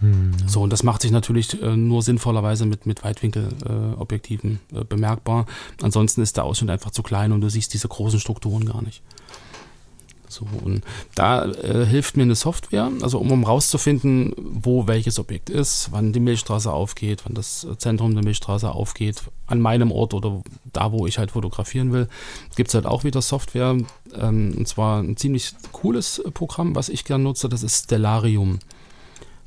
Hm. 0.00 0.32
So, 0.46 0.62
und 0.62 0.70
das 0.70 0.82
macht 0.82 1.02
sich 1.02 1.10
natürlich 1.10 1.60
äh, 1.62 1.76
nur 1.76 2.02
sinnvollerweise 2.02 2.66
mit, 2.66 2.86
mit 2.86 3.02
Weitwinkelobjektiven 3.02 4.60
äh, 4.72 4.80
äh, 4.80 4.84
bemerkbar. 4.84 5.46
Ansonsten 5.80 6.20
ist 6.20 6.36
der 6.36 6.44
Ausschnitt 6.44 6.70
einfach 6.70 6.90
zu 6.90 7.02
klein 7.02 7.32
und 7.32 7.40
du 7.40 7.48
siehst 7.48 7.72
diese 7.72 7.88
großen 7.88 8.20
Strukturen 8.20 8.66
gar 8.66 8.82
nicht. 8.82 9.02
So, 10.28 10.46
und 10.64 10.82
da 11.14 11.44
äh, 11.46 11.86
hilft 11.86 12.16
mir 12.16 12.24
eine 12.24 12.34
Software, 12.34 12.90
also 13.00 13.18
um, 13.18 13.30
um 13.30 13.44
rauszufinden, 13.44 14.34
wo 14.36 14.86
welches 14.86 15.18
Objekt 15.18 15.50
ist, 15.50 15.88
wann 15.92 16.12
die 16.12 16.20
Milchstraße 16.20 16.70
aufgeht, 16.70 17.22
wann 17.24 17.34
das 17.34 17.64
äh, 17.64 17.78
Zentrum 17.78 18.14
der 18.14 18.24
Milchstraße 18.24 18.70
aufgeht, 18.70 19.22
an 19.46 19.60
meinem 19.60 19.92
Ort 19.92 20.14
oder 20.14 20.42
da, 20.72 20.92
wo 20.92 21.06
ich 21.06 21.18
halt 21.18 21.30
fotografieren 21.30 21.92
will, 21.92 22.08
gibt 22.56 22.68
es 22.68 22.74
halt 22.74 22.86
auch 22.86 23.04
wieder 23.04 23.22
Software. 23.22 23.76
Ähm, 24.14 24.54
und 24.58 24.68
zwar 24.68 25.00
ein 25.00 25.16
ziemlich 25.16 25.54
cooles 25.72 26.22
Programm, 26.34 26.74
was 26.74 26.88
ich 26.88 27.04
gerne 27.04 27.24
nutze, 27.24 27.48
das 27.48 27.62
ist 27.62 27.84
Stellarium. 27.84 28.58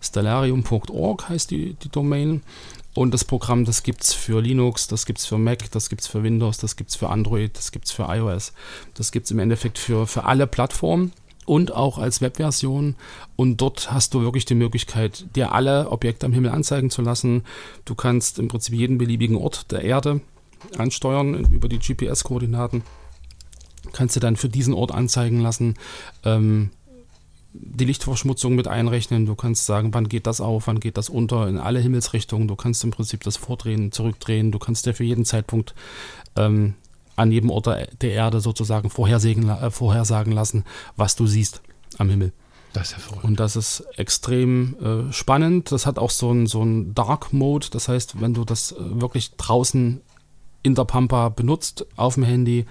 Stellarium.org 0.01 1.29
heißt 1.29 1.51
die, 1.51 1.73
die 1.75 1.89
Domain. 1.89 2.41
Und 2.95 3.13
das 3.13 3.23
Programm, 3.23 3.65
das 3.65 3.83
gibt 3.83 4.03
es 4.03 4.13
für 4.13 4.41
Linux, 4.41 4.87
das 4.87 5.05
gibt 5.05 5.19
es 5.19 5.25
für 5.25 5.37
Mac, 5.37 5.71
das 5.71 5.89
gibt 5.89 6.01
es 6.01 6.07
für 6.07 6.23
Windows, 6.23 6.57
das 6.57 6.75
gibt 6.75 6.89
es 6.89 6.95
für 6.95 7.09
Android, 7.09 7.55
das 7.55 7.71
gibt 7.71 7.85
es 7.85 7.91
für 7.91 8.03
iOS. 8.09 8.51
Das 8.95 9.11
gibt 9.11 9.25
es 9.25 9.31
im 9.31 9.39
Endeffekt 9.39 9.77
für, 9.77 10.07
für 10.07 10.25
alle 10.25 10.47
Plattformen 10.47 11.13
und 11.45 11.71
auch 11.71 11.97
als 11.97 12.21
Webversion. 12.21 12.95
Und 13.35 13.57
dort 13.61 13.91
hast 13.91 14.13
du 14.13 14.21
wirklich 14.21 14.45
die 14.45 14.55
Möglichkeit, 14.55 15.25
dir 15.35 15.51
alle 15.53 15.89
Objekte 15.89 16.25
am 16.25 16.33
Himmel 16.33 16.51
anzeigen 16.51 16.89
zu 16.89 17.01
lassen. 17.01 17.43
Du 17.85 17.95
kannst 17.95 18.37
im 18.37 18.47
Prinzip 18.47 18.75
jeden 18.75 18.97
beliebigen 18.97 19.35
Ort 19.35 19.71
der 19.71 19.83
Erde 19.83 20.21
ansteuern 20.77 21.35
über 21.51 21.69
die 21.69 21.79
GPS-Koordinaten. 21.79 22.83
Kannst 23.93 24.15
du 24.15 24.19
dann 24.19 24.35
für 24.35 24.49
diesen 24.49 24.73
Ort 24.73 24.91
anzeigen 24.91 25.39
lassen. 25.39 25.75
Ähm, 26.23 26.69
die 27.53 27.85
Lichtverschmutzung 27.85 28.55
mit 28.55 28.67
einrechnen. 28.67 29.25
Du 29.25 29.35
kannst 29.35 29.65
sagen, 29.65 29.93
wann 29.93 30.07
geht 30.07 30.27
das 30.27 30.41
auf, 30.41 30.67
wann 30.67 30.79
geht 30.79 30.97
das 30.97 31.09
unter, 31.09 31.47
in 31.47 31.57
alle 31.57 31.79
Himmelsrichtungen. 31.79 32.47
Du 32.47 32.55
kannst 32.55 32.83
im 32.83 32.91
Prinzip 32.91 33.23
das 33.23 33.37
vordrehen, 33.37 33.91
zurückdrehen. 33.91 34.51
Du 34.51 34.59
kannst 34.59 34.85
dir 34.85 34.93
für 34.93 35.03
jeden 35.03 35.25
Zeitpunkt 35.25 35.73
ähm, 36.35 36.75
an 37.15 37.31
jedem 37.31 37.49
Ort 37.49 37.67
der 37.67 38.11
Erde 38.11 38.39
sozusagen 38.39 38.89
vorhersagen, 38.89 39.49
äh, 39.49 39.71
vorhersagen 39.71 40.31
lassen, 40.31 40.63
was 40.95 41.15
du 41.15 41.27
siehst 41.27 41.61
am 41.97 42.09
Himmel. 42.09 42.31
Das 42.73 42.91
ist 42.91 43.11
ja. 43.11 43.17
Und 43.21 43.39
das 43.39 43.55
ist 43.55 43.83
extrem 43.97 44.75
äh, 45.09 45.13
spannend. 45.13 45.71
Das 45.71 45.85
hat 45.85 45.97
auch 45.97 46.11
so 46.11 46.29
einen 46.29 46.45
so 46.45 46.63
Dark 46.93 47.33
Mode. 47.33 47.67
Das 47.71 47.87
heißt, 47.87 48.21
wenn 48.21 48.33
du 48.33 48.45
das 48.45 48.71
äh, 48.71 48.75
wirklich 48.79 49.31
draußen 49.37 50.01
in 50.61 50.75
der 50.75 50.85
Pampa 50.85 51.29
benutzt 51.29 51.85
auf 51.95 52.15
dem 52.15 52.23
Handy, 52.23 52.65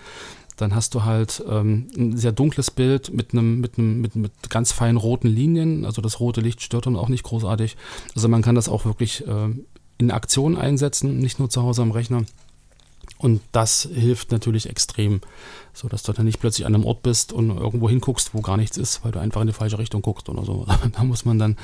dann 0.58 0.74
hast 0.74 0.94
du 0.94 1.04
halt 1.04 1.42
ähm, 1.48 1.88
ein 1.96 2.16
sehr 2.16 2.32
dunkles 2.32 2.70
Bild 2.70 3.12
mit 3.14 3.32
einem 3.32 3.60
mit 3.60 3.78
einem 3.78 4.00
mit, 4.00 4.16
mit 4.16 4.32
ganz 4.50 4.72
feinen 4.72 4.96
roten 4.96 5.28
Linien. 5.28 5.84
Also 5.84 6.02
das 6.02 6.20
rote 6.20 6.40
Licht 6.40 6.62
stört 6.62 6.86
dann 6.86 6.96
auch 6.96 7.08
nicht 7.08 7.22
großartig. 7.22 7.76
Also 8.14 8.28
man 8.28 8.42
kann 8.42 8.54
das 8.54 8.68
auch 8.68 8.84
wirklich 8.84 9.26
äh, 9.26 9.48
in 9.98 10.10
Aktion 10.10 10.56
einsetzen, 10.56 11.18
nicht 11.18 11.38
nur 11.38 11.48
zu 11.48 11.62
Hause 11.62 11.82
am 11.82 11.92
Rechner. 11.92 12.24
Und 13.18 13.40
das 13.50 13.88
hilft 13.92 14.30
natürlich 14.30 14.68
extrem, 14.68 15.20
so 15.72 15.88
dass 15.88 16.02
du 16.04 16.12
dann 16.12 16.26
nicht 16.26 16.40
plötzlich 16.40 16.66
an 16.66 16.74
einem 16.74 16.84
Ort 16.84 17.02
bist 17.02 17.32
und 17.32 17.50
irgendwo 17.50 17.88
hinguckst, 17.88 18.32
wo 18.32 18.40
gar 18.42 18.56
nichts 18.56 18.76
ist, 18.76 19.04
weil 19.04 19.10
du 19.10 19.18
einfach 19.18 19.40
in 19.40 19.48
die 19.48 19.52
falsche 19.52 19.78
Richtung 19.78 20.02
guckst 20.02 20.28
oder 20.28 20.44
so. 20.44 20.66
Da 20.92 21.04
muss 21.04 21.24
man 21.24 21.38
dann, 21.38 21.56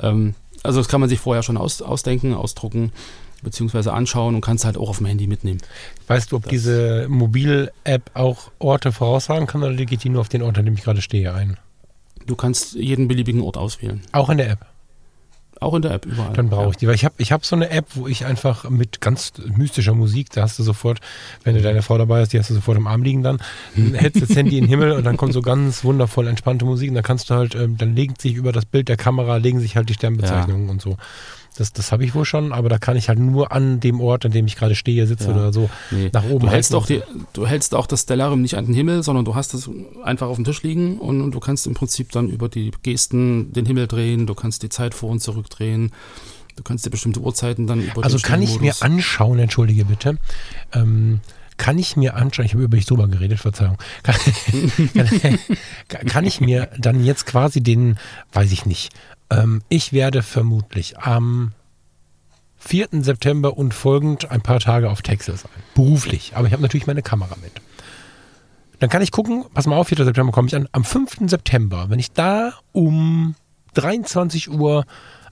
ähm, 0.00 0.34
also 0.62 0.78
das 0.78 0.88
kann 0.88 1.00
man 1.00 1.08
sich 1.08 1.18
vorher 1.18 1.42
schon 1.42 1.56
aus, 1.56 1.82
ausdenken, 1.82 2.34
ausdrucken, 2.34 2.92
beziehungsweise 3.42 3.92
anschauen 3.92 4.34
und 4.34 4.40
kannst 4.40 4.64
halt 4.64 4.76
auch 4.76 4.88
auf 4.88 4.98
dem 4.98 5.06
Handy 5.06 5.26
mitnehmen. 5.26 5.60
Weißt 6.06 6.32
du, 6.32 6.36
ob 6.36 6.42
Das- 6.44 6.50
diese 6.50 7.06
Mobil-App 7.08 8.10
auch 8.14 8.50
Orte 8.58 8.92
voraussagen 8.92 9.46
kann 9.46 9.62
oder 9.62 9.74
geht 9.74 10.04
die 10.04 10.08
nur 10.08 10.20
auf 10.20 10.28
den 10.28 10.42
Ort, 10.42 10.58
an 10.58 10.64
dem 10.64 10.74
ich 10.74 10.82
gerade 10.82 11.02
stehe, 11.02 11.32
ein? 11.34 11.56
Du 12.26 12.36
kannst 12.36 12.74
jeden 12.74 13.08
beliebigen 13.08 13.40
Ort 13.42 13.56
auswählen. 13.56 14.02
Auch 14.12 14.28
in 14.30 14.38
der 14.38 14.50
App. 14.50 14.66
Auch 15.58 15.74
in 15.74 15.82
der 15.82 15.90
App 15.90 16.06
überall. 16.06 16.32
Dann 16.32 16.48
brauche 16.48 16.70
ich 16.70 16.76
die, 16.78 16.86
weil 16.86 16.94
ich 16.94 17.04
habe 17.04 17.14
ich 17.18 17.32
hab 17.32 17.44
so 17.44 17.54
eine 17.54 17.68
App, 17.68 17.84
wo 17.94 18.06
ich 18.06 18.24
einfach 18.24 18.70
mit 18.70 19.02
ganz 19.02 19.32
mystischer 19.54 19.92
Musik, 19.94 20.30
da 20.30 20.40
hast 20.42 20.58
du 20.58 20.62
sofort, 20.62 21.00
wenn 21.44 21.54
du 21.54 21.60
deine 21.60 21.82
Frau 21.82 21.98
dabei 21.98 22.20
hast, 22.20 22.32
die 22.32 22.38
hast 22.38 22.48
du 22.48 22.54
sofort 22.54 22.78
im 22.78 22.86
Arm 22.86 23.02
liegen 23.02 23.22
dann, 23.22 23.40
hältst 23.92 24.22
das 24.30 24.34
Handy 24.34 24.56
in 24.56 24.64
den 24.64 24.68
Himmel 24.70 24.92
und 24.92 25.04
dann 25.04 25.18
kommt 25.18 25.34
so 25.34 25.42
ganz 25.42 25.84
wundervoll 25.84 26.28
entspannte 26.28 26.64
Musik 26.64 26.88
und 26.88 26.94
dann 26.94 27.04
kannst 27.04 27.28
du 27.28 27.34
halt, 27.34 27.54
ähm, 27.56 27.76
dann 27.76 27.94
legen 27.94 28.14
sich 28.18 28.34
über 28.36 28.52
das 28.52 28.64
Bild 28.64 28.88
der 28.88 28.96
Kamera, 28.96 29.36
legen 29.36 29.60
sich 29.60 29.76
halt 29.76 29.90
die 29.90 29.94
Sternbezeichnungen 29.94 30.70
und 30.70 30.80
so. 30.80 30.96
Das, 31.56 31.72
das 31.72 31.92
habe 31.92 32.04
ich 32.04 32.14
wohl 32.14 32.24
schon, 32.24 32.52
aber 32.52 32.68
da 32.68 32.78
kann 32.78 32.96
ich 32.96 33.08
halt 33.08 33.18
nur 33.18 33.52
an 33.52 33.80
dem 33.80 34.00
Ort, 34.00 34.24
an 34.24 34.32
dem 34.32 34.46
ich 34.46 34.56
gerade 34.56 34.74
stehe, 34.74 35.06
sitze 35.06 35.24
Ja. 35.24 35.30
oder 35.34 35.52
so, 35.52 35.68
Nee. 35.90 36.08
nach 36.12 36.24
oben 36.24 36.46
Du 36.46 36.50
hältst, 36.52 36.72
halten. 36.72 36.82
auch 36.82 36.86
die, 36.86 37.02
du 37.32 37.46
hältst 37.46 37.74
auch 37.74 37.86
das 37.86 38.02
Stellarium 38.02 38.40
nicht 38.40 38.54
an 38.56 38.66
den 38.66 38.74
Himmel, 38.74 39.02
sondern 39.02 39.24
du 39.24 39.34
hast 39.34 39.52
es 39.54 39.68
einfach 40.04 40.28
auf 40.28 40.36
dem 40.36 40.44
Tisch 40.44 40.62
liegen 40.62 40.98
und, 40.98 41.20
und 41.20 41.32
du 41.34 41.40
kannst 41.40 41.66
im 41.66 41.74
Prinzip 41.74 42.12
dann 42.12 42.28
über 42.30 42.48
die 42.48 42.70
Gesten 42.82 43.52
den 43.52 43.66
Himmel 43.66 43.88
drehen, 43.88 44.26
du 44.26 44.34
kannst 44.34 44.62
die 44.62 44.68
Zeit 44.68 44.94
vor 44.94 45.10
und 45.10 45.20
zurück 45.20 45.50
drehen, 45.50 45.90
du 46.56 46.62
kannst 46.62 46.86
dir 46.86 46.90
bestimmte 46.90 47.20
Uhrzeiten 47.20 47.66
dann 47.66 47.82
über 47.82 48.04
Also 48.04 48.18
kann 48.18 48.40
ich 48.42 48.60
mir 48.60 48.74
anschauen, 48.80 49.38
entschuldige 49.38 49.84
bitte, 49.84 50.16
ähm, 50.72 51.20
kann 51.56 51.76
ich 51.78 51.94
mir 51.96 52.14
anschauen, 52.16 52.46
ich 52.46 52.54
habe 52.54 52.62
über 52.64 52.76
dich 52.76 52.86
drüber 52.86 53.06
geredet, 53.08 53.38
Verzeihung, 53.38 53.76
kann, 54.02 54.16
kann, 55.88 56.06
kann 56.06 56.24
ich 56.24 56.40
mir 56.40 56.70
dann 56.78 57.04
jetzt 57.04 57.26
quasi 57.26 57.60
den, 57.60 57.98
weiß 58.32 58.50
ich 58.52 58.64
nicht, 58.66 58.90
ähm, 59.30 59.62
ich 59.68 59.92
werde 59.92 60.22
vermutlich 60.22 60.98
am 60.98 61.52
4. 62.58 62.88
September 63.00 63.56
und 63.56 63.72
folgend 63.72 64.30
ein 64.30 64.42
paar 64.42 64.60
Tage 64.60 64.90
auf 64.90 65.02
Texas 65.02 65.42
sein, 65.42 65.50
beruflich, 65.74 66.32
aber 66.34 66.46
ich 66.46 66.52
habe 66.52 66.62
natürlich 66.62 66.86
meine 66.86 67.02
Kamera 67.02 67.36
mit. 67.42 67.52
Dann 68.78 68.90
kann 68.90 69.02
ich 69.02 69.10
gucken, 69.10 69.44
pass 69.54 69.66
mal 69.66 69.76
auf, 69.76 69.88
4. 69.88 70.04
September 70.04 70.32
komme 70.32 70.48
ich 70.48 70.56
an, 70.56 70.68
am 70.72 70.84
5. 70.84 71.28
September, 71.28 71.86
wenn 71.88 71.98
ich 71.98 72.12
da 72.12 72.54
um 72.72 73.34
23 73.74 74.50
Uhr 74.50 74.84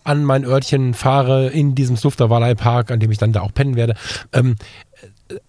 an 0.05 0.25
mein 0.25 0.45
Örtchen 0.45 0.95
fahre 0.95 1.49
in 1.49 1.75
diesem 1.75 1.97
Slufter 1.97 2.31
Valley 2.31 2.55
Park, 2.55 2.91
an 2.91 3.01
dem 3.01 3.11
ich 3.11 3.19
dann 3.19 3.33
da 3.33 3.43
auch 3.43 3.53
pennen 3.53 3.77
werde. 3.77 3.95
Ähm, 4.33 4.57
äh, 4.88 4.88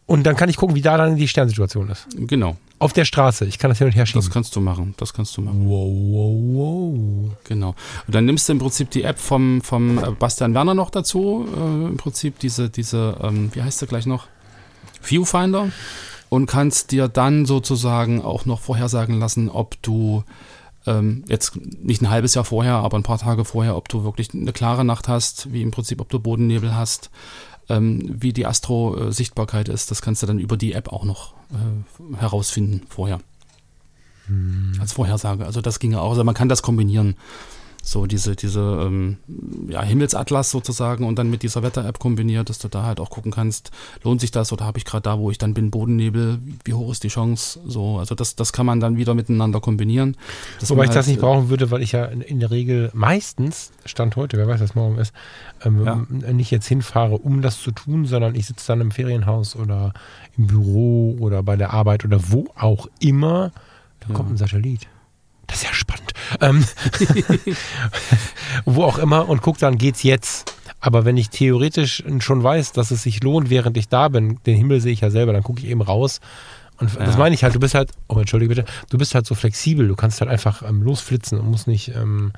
und 0.06 0.24
dann 0.24 0.36
kann 0.36 0.50
ich 0.50 0.58
gucken, 0.58 0.76
wie 0.76 0.82
da 0.82 0.98
dann 0.98 1.16
die 1.16 1.28
Sternsituation 1.28 1.90
ist. 1.90 2.08
Genau, 2.16 2.58
Auf 2.80 2.94
der 2.94 3.06
Straße. 3.06 3.46
Ich 3.46 3.60
kann 3.60 3.70
das 3.70 3.78
hin 3.78 3.88
und 3.88 3.94
her 3.94 4.06
schieben. 4.06 4.22
das 4.22 4.30
kannst 4.30 4.56
du 4.56 4.62
machen, 4.62 4.94
das 4.98 5.14
kannst 5.14 5.38
du 5.38 5.42
machen. 5.42 5.68
wow, 5.68 5.90
wow, 5.90 6.36
wow. 6.54 7.32
Genau. 7.46 7.76
Und 8.06 8.16
dann 8.16 8.26
nimmst 8.26 8.50
du 8.50 8.54
im 8.54 8.60
Prinzip 8.60 8.90
die 8.90 9.04
App 9.04 9.20
vom, 9.20 9.62
vom 9.62 9.98
äh, 9.98 10.12
Bastian 10.12 10.54
Werner 10.54 10.74
noch 10.74 10.90
dazu. 10.90 11.48
Äh, 11.56 11.88
Im 11.88 11.98
Prinzip 11.98 12.40
diese, 12.40 12.70
diese 12.70 13.18
ähm, 13.22 13.50
wie 13.54 13.62
heißt 13.62 13.82
der 13.82 13.88
gleich 13.88 14.06
noch? 14.06 14.28
Viewfinder. 15.02 15.72
Und 16.30 16.46
kannst 16.46 16.92
dir 16.92 17.08
dann 17.08 17.46
sozusagen 17.46 18.22
auch 18.22 18.46
noch 18.46 18.60
vorhersagen 18.60 19.20
lassen, 19.20 19.50
ob 19.50 19.82
du 19.82 20.24
ähm, 20.86 21.24
jetzt 21.28 21.56
nicht 21.56 22.02
ein 22.02 22.10
halbes 22.10 22.36
Jahr 22.36 22.46
vorher, 22.46 22.76
aber 22.76 22.98
ein 22.98 23.04
paar 23.04 23.18
Tage 23.18 23.46
vorher, 23.46 23.76
ob 23.76 23.90
du 23.90 24.04
wirklich 24.04 24.34
eine 24.34 24.54
klare 24.54 24.86
Nacht 24.86 25.08
hast, 25.08 25.52
wie 25.52 25.62
im 25.62 25.72
Prinzip, 25.72 26.02
ob 26.02 26.10
du 26.10 26.20
Bodennebel 26.20 26.76
hast, 26.76 27.10
ähm, 27.70 28.16
wie 28.22 28.34
die 28.34 28.46
Astro-Sichtbarkeit 28.46 29.70
ist. 29.70 29.92
Das 29.92 30.02
kannst 30.02 30.22
du 30.24 30.28
dann 30.28 30.40
über 30.40 30.58
die 30.58 30.74
App 30.74 30.92
auch 30.92 31.04
noch 31.04 31.34
äh, 31.52 32.18
herausfinden 32.18 32.82
vorher. 32.90 33.20
Als 34.80 34.94
Vorhersage. 34.94 35.46
Also 35.46 35.62
das 35.62 35.80
ginge 35.80 36.02
auch. 36.02 36.12
Also 36.12 36.24
man 36.24 36.36
kann 36.36 36.50
das 36.50 36.62
kombinieren. 36.62 37.16
So 37.82 38.06
diese, 38.06 38.36
diese 38.36 38.60
ähm, 38.60 39.18
ja, 39.68 39.82
Himmelsatlas 39.82 40.52
sozusagen 40.52 41.06
und 41.06 41.18
dann 41.18 41.30
mit 41.30 41.44
dieser 41.44 41.64
Wetter-App 41.64 41.98
kombiniert, 41.98 42.50
dass 42.50 42.60
du 42.60 42.68
da 42.68 42.84
halt 42.84 43.00
auch 43.00 43.10
gucken 43.10 43.32
kannst, 43.32 43.72
lohnt 44.04 44.22
sich 44.22 44.32
das 44.32 44.52
oder 44.52 44.66
habe 44.66 44.78
ich 44.78 44.86
gerade 44.86 45.04
da, 45.04 45.18
wo 45.18 45.32
ich 45.32 45.38
dann 45.38 45.54
bin, 45.54 45.72
Bodennebel, 45.72 46.40
wie 46.66 46.74
hoch 46.74 46.92
ist 46.92 47.04
die 47.04 47.08
Chance? 47.08 47.60
So, 47.66 47.98
also 47.98 48.16
das, 48.16 48.36
das 48.36 48.54
kann 48.54 48.66
man 48.66 48.80
dann 48.80 48.98
wieder 48.98 49.16
miteinander 49.16 49.60
kombinieren. 49.62 50.18
Wobei 50.68 50.84
ich 50.84 50.90
das 50.90 50.98
halt, 50.98 51.08
nicht 51.08 51.20
brauchen 51.22 51.50
würde, 51.50 51.72
weil 51.72 51.82
ich 51.82 51.94
ja 51.94 52.06
in, 52.06 52.22
in 52.22 52.40
der 52.40 52.52
Regel 52.52 52.92
meistens, 52.94 53.72
Stand 53.86 54.16
heute, 54.18 54.38
wer 54.38 54.48
weiß, 54.48 54.60
was 54.60 54.76
morgen 54.76 54.98
ist, 54.98 55.14
ähm, 55.64 55.86
Ja. 55.86 56.32
nicht 56.34 56.52
jetzt 56.52 56.68
hinfahre, 56.68 57.18
um 57.18 57.42
das 57.42 57.60
zu 57.62 57.72
tun, 57.72 58.06
sondern 58.06 58.36
ich 58.36 58.46
sitze 58.46 58.68
dann 58.68 58.82
im 58.82 58.92
Ferienhaus 58.92 59.56
oder 59.56 59.94
im 60.38 60.48
Büro 60.48 61.16
oder 61.20 61.44
bei 61.44 61.56
der 61.56 61.74
Arbeit 61.74 62.06
oder 62.06 62.20
wo 62.30 62.48
auch 62.56 62.88
immer. 63.00 63.52
Da 64.02 64.10
Ja. 64.10 64.16
kommt 64.16 64.32
ein 64.32 64.38
Satellit. 64.38 64.88
Das 65.50 65.58
ist 65.58 65.64
ja 65.64 65.74
spannend. 65.74 66.14
Ähm, 66.42 66.64
wo 68.66 68.84
auch 68.84 68.98
immer 68.98 69.28
und 69.28 69.42
guck, 69.42 69.58
dann 69.58 69.78
geht's 69.78 70.04
jetzt. 70.04 70.54
Aber 70.80 71.04
wenn 71.04 71.18
ich 71.18 71.30
theoretisch 71.30 72.04
schon 72.20 72.42
weiß, 72.42 72.72
dass 72.72 72.92
es 72.92 73.04
sich 73.04 73.22
lohnt, 73.22 73.50
während 73.50 73.76
ich 73.78 73.90
da 73.90 74.08
bin, 74.08 74.40
den 74.46 74.56
Himmel 74.56 74.80
sehe 74.80 74.94
ich 74.94 75.02
ja 75.02 75.10
selber, 75.10 75.34
dann 75.34 75.44
gucke 75.44 75.60
ich 75.60 75.68
eben 75.68 75.82
raus. 75.82 76.22
Und 76.78 76.96
das 76.98 77.16
Ja. 77.16 77.18
meine 77.18 77.36
ich 77.36 77.44
halt, 77.44 77.54
du 77.56 77.60
bist 77.60 77.76
halt, 77.76 77.92
oh 78.08 78.18
entschuldige 78.20 78.56
bitte, 78.56 78.66
du 78.90 78.98
bist 78.98 79.14
halt 79.14 79.26
so 79.26 79.36
flexibel, 79.36 79.88
du 79.90 79.96
kannst 79.98 80.22
halt 80.22 80.32
einfach 80.32 80.62
ähm, 80.62 80.82
losflitzen 80.82 81.38
und 81.38 81.50
musst 81.52 81.68
nicht 81.68 81.90
ähm, 81.94 82.32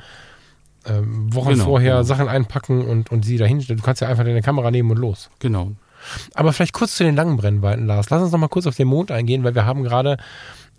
ähm, 0.88 1.32
Wochen 1.32 1.52
Genau, 1.52 1.66
vorher 1.66 1.92
genau. 1.98 2.04
Sachen 2.04 2.28
einpacken 2.28 2.84
und, 2.84 3.12
und 3.12 3.24
sie 3.24 3.38
dahinstellen. 3.38 3.78
Du 3.80 3.86
kannst 3.86 4.02
ja 4.02 4.08
einfach 4.08 4.24
deine 4.24 4.42
Kamera 4.42 4.72
nehmen 4.72 4.90
und 4.90 4.98
los. 4.98 5.30
Genau. 5.38 5.74
Aber 6.34 6.52
vielleicht 6.54 6.74
kurz 6.74 6.96
zu 6.96 7.04
den 7.04 7.16
langen 7.16 7.38
Brennweiten, 7.38 7.86
Lars. 7.86 8.10
Lass 8.10 8.24
uns 8.24 8.32
noch 8.32 8.40
mal 8.40 8.48
kurz 8.48 8.66
auf 8.66 8.76
den 8.76 8.88
Mond 8.88 9.12
eingehen, 9.12 9.44
weil 9.44 9.54
wir 9.54 9.66
haben 9.66 9.84
gerade 9.84 10.18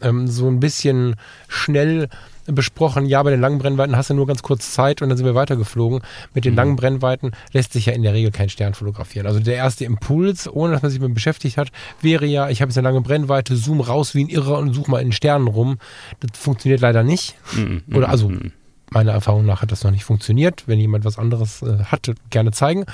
ähm, 0.02 0.28
so 0.28 0.48
ein 0.48 0.60
bisschen 0.60 1.16
schnell 1.48 2.08
besprochen, 2.46 3.06
ja, 3.06 3.22
bei 3.22 3.30
den 3.30 3.40
langen 3.40 3.58
Brennweiten 3.58 3.96
hast 3.96 4.10
du 4.10 4.14
nur 4.14 4.26
ganz 4.26 4.42
kurz 4.42 4.72
Zeit 4.72 5.00
und 5.00 5.08
dann 5.08 5.16
sind 5.16 5.26
wir 5.26 5.34
weitergeflogen. 5.34 6.00
Mit 6.34 6.44
den 6.44 6.54
langen 6.54 6.76
Brennweiten 6.76 7.32
lässt 7.52 7.72
sich 7.72 7.86
ja 7.86 7.92
in 7.92 8.02
der 8.02 8.14
Regel 8.14 8.30
kein 8.30 8.48
Stern 8.48 8.74
fotografieren. 8.74 9.26
Also 9.26 9.40
der 9.40 9.54
erste 9.54 9.84
Impuls, 9.84 10.48
ohne 10.48 10.72
dass 10.72 10.82
man 10.82 10.90
sich 10.90 11.00
mit 11.00 11.14
beschäftigt 11.14 11.56
hat, 11.56 11.68
wäre 12.00 12.26
ja, 12.26 12.48
ich 12.48 12.60
habe 12.60 12.70
jetzt 12.70 12.78
eine 12.78 12.88
lange 12.88 13.00
Brennweite, 13.00 13.56
zoom 13.56 13.80
raus 13.80 14.14
wie 14.14 14.24
ein 14.24 14.28
Irrer 14.28 14.58
und 14.58 14.74
suche 14.74 14.90
mal 14.90 14.98
in 14.98 15.08
den 15.08 15.12
Sternen 15.12 15.46
rum. 15.46 15.78
Das 16.20 16.38
funktioniert 16.38 16.80
leider 16.80 17.02
nicht. 17.02 17.36
Mhm, 17.54 17.82
Oder 17.94 18.08
also 18.08 18.28
mhm. 18.28 18.52
meiner 18.90 19.12
Erfahrung 19.12 19.46
nach 19.46 19.62
hat 19.62 19.70
das 19.70 19.84
noch 19.84 19.92
nicht 19.92 20.04
funktioniert. 20.04 20.64
Wenn 20.66 20.78
jemand 20.78 21.04
was 21.04 21.18
anderes 21.18 21.62
äh, 21.62 21.84
hat, 21.84 22.10
gerne 22.30 22.50
zeigen. 22.50 22.86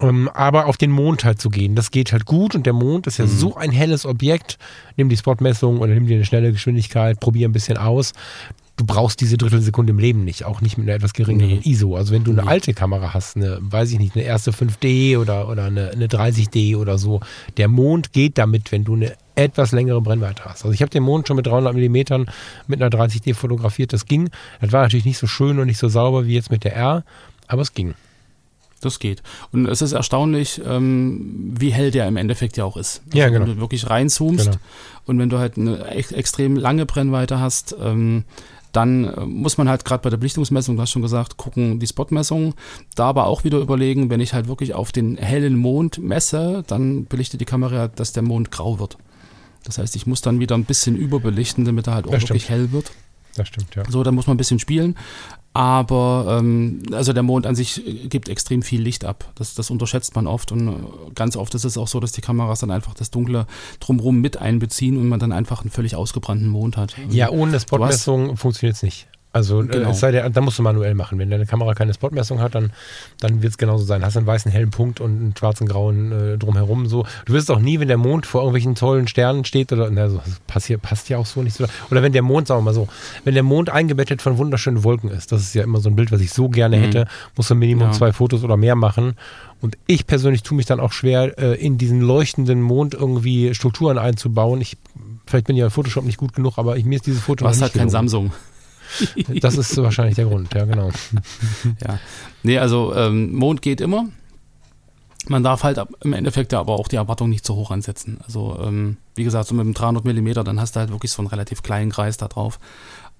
Ähm, 0.00 0.28
aber 0.32 0.66
auf 0.66 0.76
den 0.76 0.90
Mond 0.90 1.24
halt 1.24 1.40
zu 1.40 1.50
gehen, 1.50 1.74
das 1.74 1.90
geht 1.90 2.12
halt 2.12 2.24
gut 2.24 2.54
und 2.54 2.64
der 2.64 2.72
Mond 2.72 3.06
ist 3.06 3.18
ja 3.18 3.26
so 3.26 3.56
ein 3.56 3.70
helles 3.70 4.06
Objekt. 4.06 4.58
Nimm 4.96 5.08
die 5.08 5.16
Spotmessung 5.16 5.78
oder 5.80 5.92
nimm 5.92 6.06
dir 6.06 6.16
eine 6.16 6.24
schnelle 6.24 6.52
Geschwindigkeit, 6.52 7.20
probier 7.20 7.48
ein 7.48 7.52
bisschen 7.52 7.76
aus. 7.76 8.12
Du 8.76 8.86
brauchst 8.86 9.20
diese 9.20 9.36
Drittelsekunde 9.36 9.90
im 9.90 9.98
Leben 9.98 10.24
nicht, 10.24 10.46
auch 10.46 10.62
nicht 10.62 10.78
mit 10.78 10.86
einer 10.88 10.96
etwas 10.96 11.12
geringeren 11.12 11.50
Nee. 11.50 11.60
ISO. 11.64 11.96
Also 11.96 12.14
wenn 12.14 12.24
du 12.24 12.30
eine 12.30 12.42
Nee. 12.44 12.48
alte 12.48 12.72
Kamera 12.72 13.12
hast, 13.12 13.36
eine, 13.36 13.58
weiß 13.60 13.92
ich 13.92 13.98
nicht, 13.98 14.16
eine 14.16 14.24
erste 14.24 14.52
5D 14.52 15.18
oder, 15.18 15.50
oder 15.50 15.64
eine, 15.64 15.90
eine 15.90 16.06
30D 16.06 16.78
oder 16.78 16.96
so, 16.96 17.20
der 17.58 17.68
Mond 17.68 18.14
geht 18.14 18.38
damit, 18.38 18.72
wenn 18.72 18.84
du 18.84 18.94
eine 18.94 19.12
etwas 19.34 19.72
längere 19.72 20.00
Brennweite 20.00 20.46
hast. 20.46 20.64
Also 20.64 20.72
ich 20.72 20.80
habe 20.80 20.88
den 20.90 21.02
Mond 21.02 21.28
schon 21.28 21.36
mit 21.36 21.46
300 21.46 21.74
Millimetern 21.74 22.24
mit 22.68 22.80
einer 22.80 22.90
30D 22.90 23.34
fotografiert, 23.34 23.92
das 23.92 24.06
ging. 24.06 24.30
Das 24.62 24.72
war 24.72 24.80
natürlich 24.80 25.04
nicht 25.04 25.18
so 25.18 25.26
schön 25.26 25.58
und 25.58 25.66
nicht 25.66 25.78
so 25.78 25.90
sauber 25.90 26.26
wie 26.26 26.34
jetzt 26.34 26.50
mit 26.50 26.64
der 26.64 26.74
R, 26.74 27.04
aber 27.48 27.60
es 27.60 27.74
ging. 27.74 27.92
Das 28.80 28.98
geht. 28.98 29.22
Und 29.52 29.66
es 29.66 29.82
ist 29.82 29.92
erstaunlich, 29.92 30.60
ähm, 30.66 31.52
wie 31.58 31.70
hell 31.70 31.90
der 31.90 32.08
im 32.08 32.16
Endeffekt 32.16 32.56
ja 32.56 32.64
auch 32.64 32.76
ist. 32.78 33.02
Ja, 33.12 33.28
genau. 33.28 33.46
Wenn 33.46 33.56
du 33.56 33.60
wirklich 33.60 33.90
reinzoomst 33.90 34.46
Genau. 34.46 34.56
und 35.06 35.18
wenn 35.18 35.28
du 35.28 35.38
halt 35.38 35.58
eine 35.58 35.86
ex 35.88 36.12
extrem 36.12 36.56
lange 36.56 36.86
Brennweite 36.86 37.38
hast, 37.40 37.76
ähm, 37.80 38.24
dann 38.72 39.04
äh, 39.04 39.20
muss 39.26 39.58
man 39.58 39.68
halt 39.68 39.84
gerade 39.84 40.02
bei 40.02 40.10
der 40.10 40.16
Belichtungsmessung, 40.16 40.76
du 40.76 40.82
hast 40.82 40.92
schon 40.92 41.02
gesagt, 41.02 41.36
gucken 41.36 41.78
die 41.80 41.86
Spotmessung. 41.88 42.54
Da 42.94 43.04
aber 43.06 43.26
auch 43.26 43.44
wieder 43.44 43.58
überlegen, 43.58 44.08
wenn 44.10 44.20
ich 44.20 44.32
halt 44.32 44.48
wirklich 44.48 44.74
auf 44.74 44.92
den 44.92 45.16
hellen 45.16 45.56
Mond 45.56 45.98
messe, 45.98 46.62
dann 46.66 47.04
belichtet 47.06 47.40
die 47.40 47.46
Kamera, 47.46 47.88
dass 47.88 48.12
der 48.12 48.22
Mond 48.22 48.50
grau 48.50 48.78
wird. 48.78 48.96
Das 49.64 49.76
heißt, 49.76 49.94
ich 49.96 50.06
muss 50.06 50.22
dann 50.22 50.40
wieder 50.40 50.54
ein 50.56 50.64
bisschen 50.64 50.96
überbelichten, 50.96 51.64
damit 51.66 51.86
er 51.86 51.94
halt 51.94 52.06
auch 52.06 52.12
Das 52.12 52.22
wirklich 52.22 52.44
stimmt. 52.44 52.58
hell 52.58 52.72
wird. 52.72 52.92
Das 53.36 53.46
stimmt, 53.48 53.74
ja. 53.76 53.82
So, 53.90 54.02
da 54.02 54.10
muss 54.10 54.26
man 54.26 54.34
ein 54.34 54.38
bisschen 54.38 54.58
spielen. 54.58 54.96
Aber 55.52 56.38
ähm, 56.38 56.82
also 56.92 57.12
der 57.12 57.24
Mond 57.24 57.44
an 57.44 57.56
sich 57.56 57.82
gibt 58.08 58.28
extrem 58.28 58.62
viel 58.62 58.80
Licht 58.80 59.04
ab. 59.04 59.32
Das, 59.34 59.54
das 59.54 59.70
unterschätzt 59.70 60.14
man 60.14 60.28
oft 60.28 60.52
und 60.52 60.68
äh, 60.68 60.72
ganz 61.14 61.36
oft 61.36 61.54
ist 61.54 61.64
es 61.64 61.76
auch 61.76 61.88
so, 61.88 61.98
dass 61.98 62.12
die 62.12 62.20
Kameras 62.20 62.60
dann 62.60 62.70
einfach 62.70 62.94
das 62.94 63.10
Dunkle 63.10 63.46
drumherum 63.80 64.20
mit 64.20 64.36
einbeziehen 64.36 64.96
und 64.96 65.08
man 65.08 65.18
dann 65.18 65.32
einfach 65.32 65.62
einen 65.62 65.70
völlig 65.70 65.96
ausgebrannten 65.96 66.46
Mond 66.46 66.76
hat. 66.76 66.94
Ja, 67.10 67.30
ohne 67.30 67.58
Spotmessung 67.58 68.36
funktioniert 68.36 68.76
es 68.76 68.82
nicht. 68.82 69.08
Also 69.32 69.58
Genau. 69.64 69.88
äh, 69.88 69.90
es 69.92 70.00
sei 70.00 70.10
denn, 70.10 70.32
dann 70.32 70.42
musst 70.44 70.58
du 70.58 70.62
manuell 70.64 70.94
machen. 70.94 71.18
Wenn 71.20 71.30
deine 71.30 71.46
Kamera 71.46 71.74
keine 71.74 71.94
Spotmessung 71.94 72.40
hat, 72.40 72.56
dann, 72.56 72.72
dann 73.20 73.42
wird 73.42 73.52
es 73.52 73.58
genauso 73.58 73.84
sein. 73.84 74.04
Hast 74.04 74.16
einen 74.16 74.26
weißen 74.26 74.50
hellen 74.50 74.70
Punkt 74.70 75.00
und 75.00 75.10
einen 75.20 75.34
schwarzen 75.38 75.68
grauen 75.68 76.10
äh, 76.10 76.36
drumherum. 76.38 76.86
So. 76.88 77.06
Du 77.26 77.32
wirst 77.32 77.48
auch 77.50 77.60
nie, 77.60 77.78
wenn 77.78 77.86
der 77.86 77.96
Mond 77.96 78.26
vor 78.26 78.40
irgendwelchen 78.40 78.74
tollen 78.74 79.06
Sternen 79.06 79.44
steht 79.44 79.72
oder 79.72 79.88
na, 79.90 80.08
so, 80.08 80.16
das 80.24 80.40
passiert, 80.48 80.82
passt 80.82 81.08
ja 81.10 81.18
auch 81.18 81.26
so 81.26 81.42
nicht 81.42 81.54
so. 81.56 81.66
Oder 81.92 82.02
wenn 82.02 82.12
der 82.12 82.22
Mond, 82.22 82.48
sagen 82.48 82.60
wir 82.60 82.64
mal 82.64 82.74
so, 82.74 82.88
wenn 83.24 83.34
der 83.34 83.44
Mond 83.44 83.70
eingebettet 83.70 84.20
von 84.20 84.36
wunderschönen 84.36 84.82
Wolken 84.82 85.10
ist, 85.10 85.30
das 85.30 85.42
ist 85.42 85.54
ja 85.54 85.62
immer 85.62 85.78
so 85.80 85.88
ein 85.90 85.94
Bild, 85.96 86.10
was 86.10 86.20
ich 86.20 86.32
so 86.32 86.48
gerne 86.48 86.78
Mhm. 86.78 86.82
hätte, 86.82 87.06
musst 87.36 87.50
du 87.50 87.54
Minimum 87.54 87.88
Ja. 87.88 87.92
zwei 87.92 88.12
Fotos 88.12 88.42
oder 88.42 88.56
mehr 88.56 88.74
machen. 88.74 89.14
Und 89.60 89.76
ich 89.86 90.06
persönlich 90.08 90.42
tue 90.42 90.56
mich 90.56 90.66
dann 90.66 90.80
auch 90.80 90.90
schwer, 90.92 91.38
äh, 91.38 91.54
in 91.54 91.78
diesen 91.78 92.00
leuchtenden 92.00 92.62
Mond 92.62 92.94
irgendwie 92.94 93.54
Strukturen 93.54 93.96
einzubauen. 93.98 94.60
Ich, 94.60 94.76
vielleicht 95.26 95.46
bin 95.46 95.54
ich 95.54 95.60
ja 95.60 95.66
in 95.66 95.70
Photoshop 95.70 96.04
nicht 96.04 96.16
gut 96.16 96.32
genug, 96.34 96.54
aber 96.58 96.76
ich, 96.78 96.84
mir 96.84 96.96
ist 96.96 97.06
dieses 97.06 97.20
Foto 97.20 97.44
Du 97.44 97.48
hast 97.48 97.62
halt 97.62 97.74
kein. 97.74 97.90
Samsung. 97.90 98.32
Das 99.40 99.56
ist 99.56 99.76
wahrscheinlich 99.76 100.16
der 100.16 100.26
Grund, 100.26 100.52
ja, 100.54 100.64
genau. 100.64 100.90
Ja. 101.86 101.98
Nee, 102.42 102.58
also 102.58 102.94
ähm, 102.94 103.34
Mond 103.34 103.62
geht 103.62 103.80
immer. 103.80 104.06
Man 105.28 105.42
darf 105.42 105.64
halt 105.64 105.78
im 106.02 106.12
Endeffekt 106.12 106.52
ja 106.52 106.60
aber 106.60 106.74
auch 106.74 106.88
die 106.88 106.96
Erwartung 106.96 107.28
nicht 107.28 107.44
zu 107.44 107.54
hoch 107.54 107.70
ansetzen. 107.70 108.18
Also, 108.24 108.58
ähm, 108.62 108.96
wie 109.14 109.24
gesagt, 109.24 109.48
so 109.48 109.54
mit 109.54 109.62
einem 109.62 109.74
300 109.74 110.04
Millimeter, 110.04 110.44
dann 110.44 110.58
hast 110.58 110.74
du 110.76 110.80
halt 110.80 110.90
wirklich 110.90 111.12
so 111.12 111.20
einen 111.20 111.28
relativ 111.28 111.62
kleinen 111.62 111.90
Kreis 111.90 112.16
da 112.16 112.26
drauf. 112.26 112.58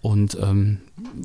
Und 0.03 0.37
ähm, 0.41 0.79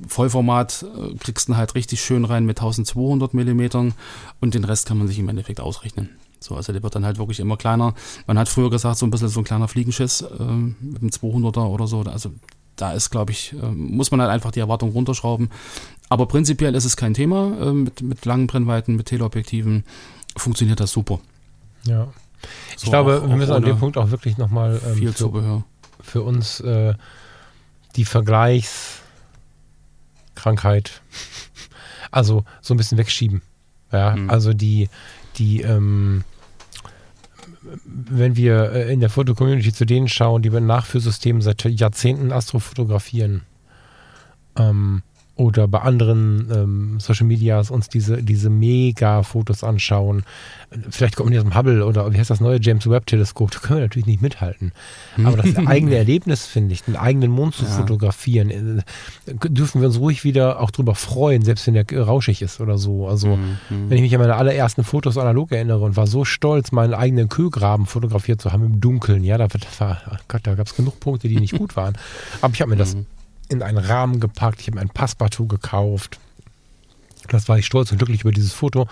Vollformat 0.08 0.84
äh, 0.84 1.16
kriegst 1.16 1.48
du 1.48 1.56
halt 1.56 1.76
richtig 1.76 2.02
schön 2.02 2.26
rein 2.26 2.46
mit 2.46 2.60
1200 2.60 3.34
Millimetern 3.34 3.94
und 4.42 4.54
den 4.54 4.66
Rest 4.66 4.86
kann 4.86 4.98
man 4.98 5.08
sich 5.08 5.18
im 5.18 5.30
Endeffekt 5.30 5.62
ausrechnen. 5.62 6.10
So, 6.42 6.56
also 6.56 6.74
der 6.74 6.84
wird 6.84 6.94
dann 6.94 7.06
halt 7.06 7.18
wirklich 7.18 7.40
immer 7.40 7.58
kleiner. 7.58 7.96
Man 8.28 8.38
hat 8.38 8.50
früher 8.50 8.70
gesagt, 8.70 8.98
so 8.98 9.06
ein 9.06 9.12
bisschen 9.12 9.30
so 9.30 9.40
ein 9.40 9.46
kleiner 9.46 9.68
Fliegenschiss 9.68 10.22
äh, 10.22 10.44
mit 10.44 11.02
einem 11.02 11.10
200er 11.10 11.68
oder 11.68 11.88
so. 11.88 12.02
Also 12.02 12.32
da 12.76 12.92
ist, 12.92 13.10
glaube 13.10 13.32
ich, 13.32 13.54
äh, 13.54 13.72
muss 13.72 14.12
man 14.12 14.22
halt 14.22 14.32
einfach 14.32 14.52
die 14.52 14.60
Erwartung 14.60 14.92
runterschrauben. 14.92 15.50
Aber 16.10 16.28
prinzipiell 16.28 16.76
ist 16.76 16.86
es 16.86 16.98
kein 16.98 17.14
Thema. 17.14 17.58
Äh, 17.60 17.74
mit, 17.74 18.02
mit 18.02 18.26
langen 18.26 18.48
Brennweiten, 18.48 18.96
mit 18.96 19.08
Teleobjektiven 19.08 19.84
funktioniert 20.38 20.80
das 20.80 20.92
super. 20.92 21.20
Ja. 21.86 22.08
Ich 22.76 22.84
so 22.84 22.92
glaube, 22.92 23.24
auch, 23.24 23.30
wir 23.30 23.36
müssen 23.36 23.54
an 23.54 23.64
dem 23.64 23.80
Punkt 23.80 23.98
auch 23.98 24.12
wirklich 24.12 24.38
nochmal 24.38 24.80
ähm, 24.86 24.96
viel 24.96 25.10
für, 25.10 25.16
Zubehör. 25.16 25.64
für 26.02 26.22
uns 26.22 26.60
äh, 26.60 26.94
die 27.96 28.06
Vergleichskrankheit, 28.06 31.02
also 32.12 32.44
so 32.62 32.74
ein 32.74 32.78
bisschen 32.78 32.98
wegschieben. 32.98 33.42
Ja, 33.92 34.16
mhm. 34.16 34.30
also 34.30 34.54
die, 34.54 34.90
die, 35.38 35.62
ähm, 35.62 36.24
wenn 37.86 38.36
wir 38.36 38.72
äh, 38.72 38.94
in 38.94 39.00
der 39.00 39.10
Fotocommunity 39.10 39.74
zu 39.74 39.86
denen 39.86 40.08
schauen, 40.08 40.42
die 40.42 40.50
mit 40.50 40.64
Nachführsystemen 40.64 41.42
seit 41.42 41.64
Jahrzehnten 41.64 42.32
astrofotografieren, 42.32 43.42
ähm, 44.58 45.04
oder 45.38 45.68
bei 45.68 45.80
anderen 45.80 46.50
ähm, 46.52 47.00
Social 47.00 47.28
Medias 47.28 47.70
uns 47.70 47.90
diese, 47.90 48.24
diese 48.24 48.50
Mega-Fotos 48.50 49.64
anschauen. 49.66 50.24
Vielleicht 50.90 51.18
kommt 51.18 51.30
man 51.30 51.38
aus 51.38 51.44
dem 51.44 51.56
Hubble 51.56 51.86
oder 51.86 52.12
wie 52.14 52.18
heißt 52.18 52.30
das 52.30 52.40
neue 52.40 52.60
James 52.62 52.90
Webb-Teleskop, 52.90 53.52
da 53.52 53.60
können 53.60 53.80
wir 53.80 53.86
natürlich 53.86 54.06
nicht 54.06 54.22
mithalten. 54.22 54.72
Aber 55.24 55.38
das 55.38 55.56
eigene 55.68 55.96
Erlebnis, 55.96 56.46
finde 56.46 56.74
ich, 56.74 56.84
den 56.84 56.96
eigenen 56.96 57.32
Mond 57.32 57.56
zu 57.56 57.66
ja. 57.66 57.72
fotografieren, 57.72 58.50
äh, 58.50 58.84
dürfen 59.50 59.82
wir 59.82 59.90
uns 59.90 60.00
ruhig 60.00 60.24
wieder 60.24 60.62
auch 60.62 60.72
drüber 60.72 60.96
freuen, 60.96 61.42
selbst 61.44 61.68
wenn 61.68 61.74
der 61.74 61.86
rauschig 61.92 62.42
ist 62.42 62.62
oder 62.62 62.78
so. 62.78 63.08
Also, 63.08 63.36
mhm. 63.36 63.58
wenn 63.70 63.98
ich 63.98 64.04
mich 64.04 64.16
an 64.16 64.22
meine 64.22 64.36
allerersten 64.36 64.86
Fotos 64.86 65.18
analog 65.18 65.52
erinnere 65.52 65.84
und 65.84 65.98
war 65.98 66.08
so 66.08 66.24
stolz, 66.24 66.72
meinen 66.72 66.94
eigenen 66.94 67.28
Kühlgraben 67.28 67.86
fotografiert 67.86 68.42
zu 68.42 68.54
haben 68.54 68.64
im 68.64 68.80
Dunkeln, 68.80 69.24
ja, 69.26 69.38
da, 69.38 69.48
war, 69.80 70.02
oh 70.10 70.16
Gott, 70.30 70.42
da 70.44 70.56
gab 70.56 70.68
es 70.68 70.76
genug 70.76 71.02
Punkte, 71.02 71.28
die 71.28 71.40
nicht 71.40 71.58
gut 71.58 71.76
waren. 71.76 71.96
Aber 72.42 72.54
ich 72.54 72.62
habe 72.62 72.72
mir 72.72 72.78
das 72.78 72.96
mhm 72.96 73.06
in 73.50 73.62
einen 73.62 73.78
Rahmen 73.78 74.20
gepackt. 74.20 74.62
Ich 74.62 74.68
habe 74.68 74.76
mir 74.76 74.82
ein 74.82 74.90
Passepartout 74.90 75.48
gekauft. 75.48 76.20
Das 77.30 77.50
war 77.50 77.58
ich 77.58 77.66
stolz 77.66 77.92
und 77.92 77.98
glücklich 77.98 78.22
über 78.22 78.32
dieses 78.32 78.54
Foto, 78.54 78.88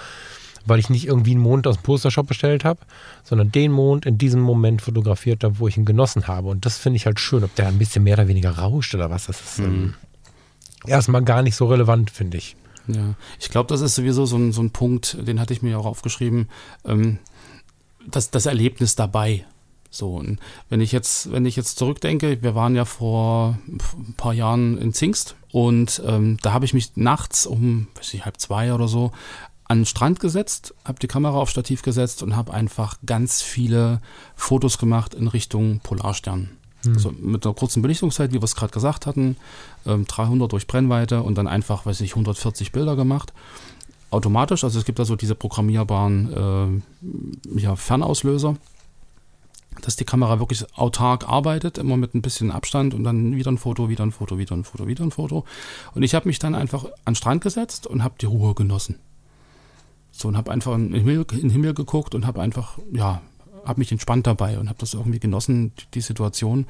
weil 0.65 0.79
ich 0.79 0.89
nicht 0.89 1.07
irgendwie 1.07 1.31
einen 1.31 1.41
Mond 1.41 1.67
aus 1.67 1.77
dem 1.77 1.83
Postershop 1.83 2.27
bestellt 2.27 2.63
habe, 2.63 2.79
sondern 3.23 3.51
den 3.51 3.71
Mond 3.71 4.05
in 4.05 4.17
diesem 4.17 4.41
Moment 4.41 4.81
fotografiert 4.81 5.43
habe, 5.43 5.59
wo 5.59 5.67
ich 5.67 5.77
ihn 5.77 5.85
genossen 5.85 6.27
habe. 6.27 6.49
Und 6.49 6.65
das 6.65 6.77
finde 6.77 6.97
ich 6.97 7.05
halt 7.05 7.19
schön, 7.19 7.43
ob 7.43 7.53
der 7.55 7.67
ein 7.67 7.77
bisschen 7.77 8.03
mehr 8.03 8.15
oder 8.15 8.27
weniger 8.27 8.51
rauscht 8.51 8.95
oder 8.95 9.09
was. 9.09 9.27
Das 9.27 9.39
ist 9.39 9.59
ähm, 9.59 9.65
mhm. 9.65 9.73
ähm, 9.73 9.93
erstmal 10.87 11.23
gar 11.23 11.41
nicht 11.41 11.55
so 11.55 11.67
relevant, 11.67 12.09
finde 12.09 12.37
ich. 12.37 12.55
Ja, 12.87 13.15
ich 13.39 13.49
glaube, 13.49 13.67
das 13.69 13.81
ist 13.81 13.95
sowieso 13.95 14.25
so 14.25 14.37
ein, 14.37 14.51
so 14.51 14.61
ein 14.61 14.71
Punkt, 14.71 15.17
den 15.27 15.39
hatte 15.39 15.53
ich 15.53 15.61
mir 15.61 15.79
auch 15.79 15.85
aufgeschrieben. 15.85 16.49
Ähm, 16.85 17.19
das, 18.05 18.31
das 18.31 18.45
Erlebnis 18.45 18.95
dabei. 18.95 19.45
So, 19.93 20.15
und 20.15 20.39
wenn 20.69 20.81
ich 20.81 20.91
jetzt, 20.91 21.31
wenn 21.31 21.45
ich 21.45 21.55
jetzt 21.55 21.77
zurückdenke, 21.77 22.41
wir 22.41 22.55
waren 22.55 22.75
ja 22.75 22.83
vor 22.83 23.57
ein 23.67 24.15
paar 24.17 24.33
Jahren 24.33 24.77
in 24.79 24.91
Zingst 24.91 25.35
und 25.51 26.01
ähm, 26.05 26.37
da 26.41 26.51
habe 26.51 26.65
ich 26.65 26.73
mich 26.73 26.95
nachts 26.95 27.45
um, 27.45 27.87
weiß 27.95 28.13
ich, 28.15 28.25
halb 28.25 28.39
zwei 28.39 28.73
oder 28.73 28.87
so 28.87 29.11
an 29.65 29.79
den 29.79 29.85
Strand 29.85 30.19
gesetzt, 30.19 30.73
habe 30.83 30.99
die 30.99 31.07
Kamera 31.07 31.37
auf 31.37 31.49
Stativ 31.49 31.83
gesetzt 31.83 32.23
und 32.23 32.35
habe 32.35 32.53
einfach 32.53 32.97
ganz 33.05 33.41
viele 33.41 34.01
Fotos 34.35 34.77
gemacht 34.77 35.13
in 35.13 35.27
Richtung 35.27 35.79
Polarstern. 35.79 36.49
Hm. 36.83 36.93
Also 36.93 37.11
mit 37.11 37.45
einer 37.45 37.55
kurzen 37.55 37.81
Belichtungszeit, 37.81 38.31
wie 38.31 38.41
wir 38.41 38.43
es 38.43 38.55
gerade 38.55 38.73
gesagt 38.73 39.05
hatten, 39.05 39.37
ähm, 39.85 40.05
300 40.05 40.51
durch 40.51 40.67
Brennweite 40.67 41.21
und 41.21 41.37
dann 41.37 41.47
einfach, 41.47 41.85
weiß 41.85 42.01
ich, 42.01 42.11
140 42.11 42.71
Bilder 42.71 42.95
gemacht 42.95 43.31
automatisch. 44.13 44.63
Also 44.63 44.79
es 44.79 44.85
gibt 44.85 44.99
da 44.99 45.05
so 45.05 45.15
diese 45.15 45.35
programmierbaren 45.35 46.81
äh, 47.55 47.59
ja, 47.59 47.75
Fernauslöser 47.75 48.55
dass 49.81 49.95
die 49.95 50.05
Kamera 50.05 50.39
wirklich 50.39 50.65
autark 50.77 51.27
arbeitet, 51.27 51.77
immer 51.77 51.97
mit 51.97 52.13
ein 52.13 52.21
bisschen 52.21 52.51
Abstand 52.51 52.93
und 52.93 53.03
dann 53.03 53.35
wieder 53.35 53.51
ein 53.51 53.57
Foto, 53.57 53.89
wieder 53.89 54.05
ein 54.05 54.11
Foto, 54.11 54.37
wieder 54.37 54.55
ein 54.55 54.63
Foto, 54.63 54.87
wieder 54.87 55.03
ein 55.03 55.11
Foto. 55.11 55.45
Und 55.93 56.03
ich 56.03 56.15
habe 56.15 56.27
mich 56.27 56.39
dann 56.39 56.55
einfach 56.55 56.85
an 57.05 57.13
den 57.13 57.15
Strand 57.15 57.41
gesetzt 57.41 57.87
und 57.87 58.03
habe 58.03 58.15
die 58.19 58.25
Ruhe 58.25 58.53
genossen. 58.53 58.99
So 60.11 60.27
und 60.27 60.37
habe 60.37 60.51
einfach 60.51 60.75
in 60.75 60.91
den, 60.91 60.95
Himmel, 60.95 61.25
in 61.31 61.41
den 61.41 61.49
Himmel 61.49 61.73
geguckt 61.73 62.13
und 62.15 62.25
habe 62.25 62.41
einfach, 62.41 62.77
ja, 62.91 63.21
habe 63.65 63.79
mich 63.79 63.91
entspannt 63.91 64.27
dabei 64.27 64.59
und 64.59 64.69
habe 64.69 64.79
das 64.79 64.93
irgendwie 64.93 65.19
genossen, 65.19 65.71
die 65.93 66.01
Situation. 66.01 66.67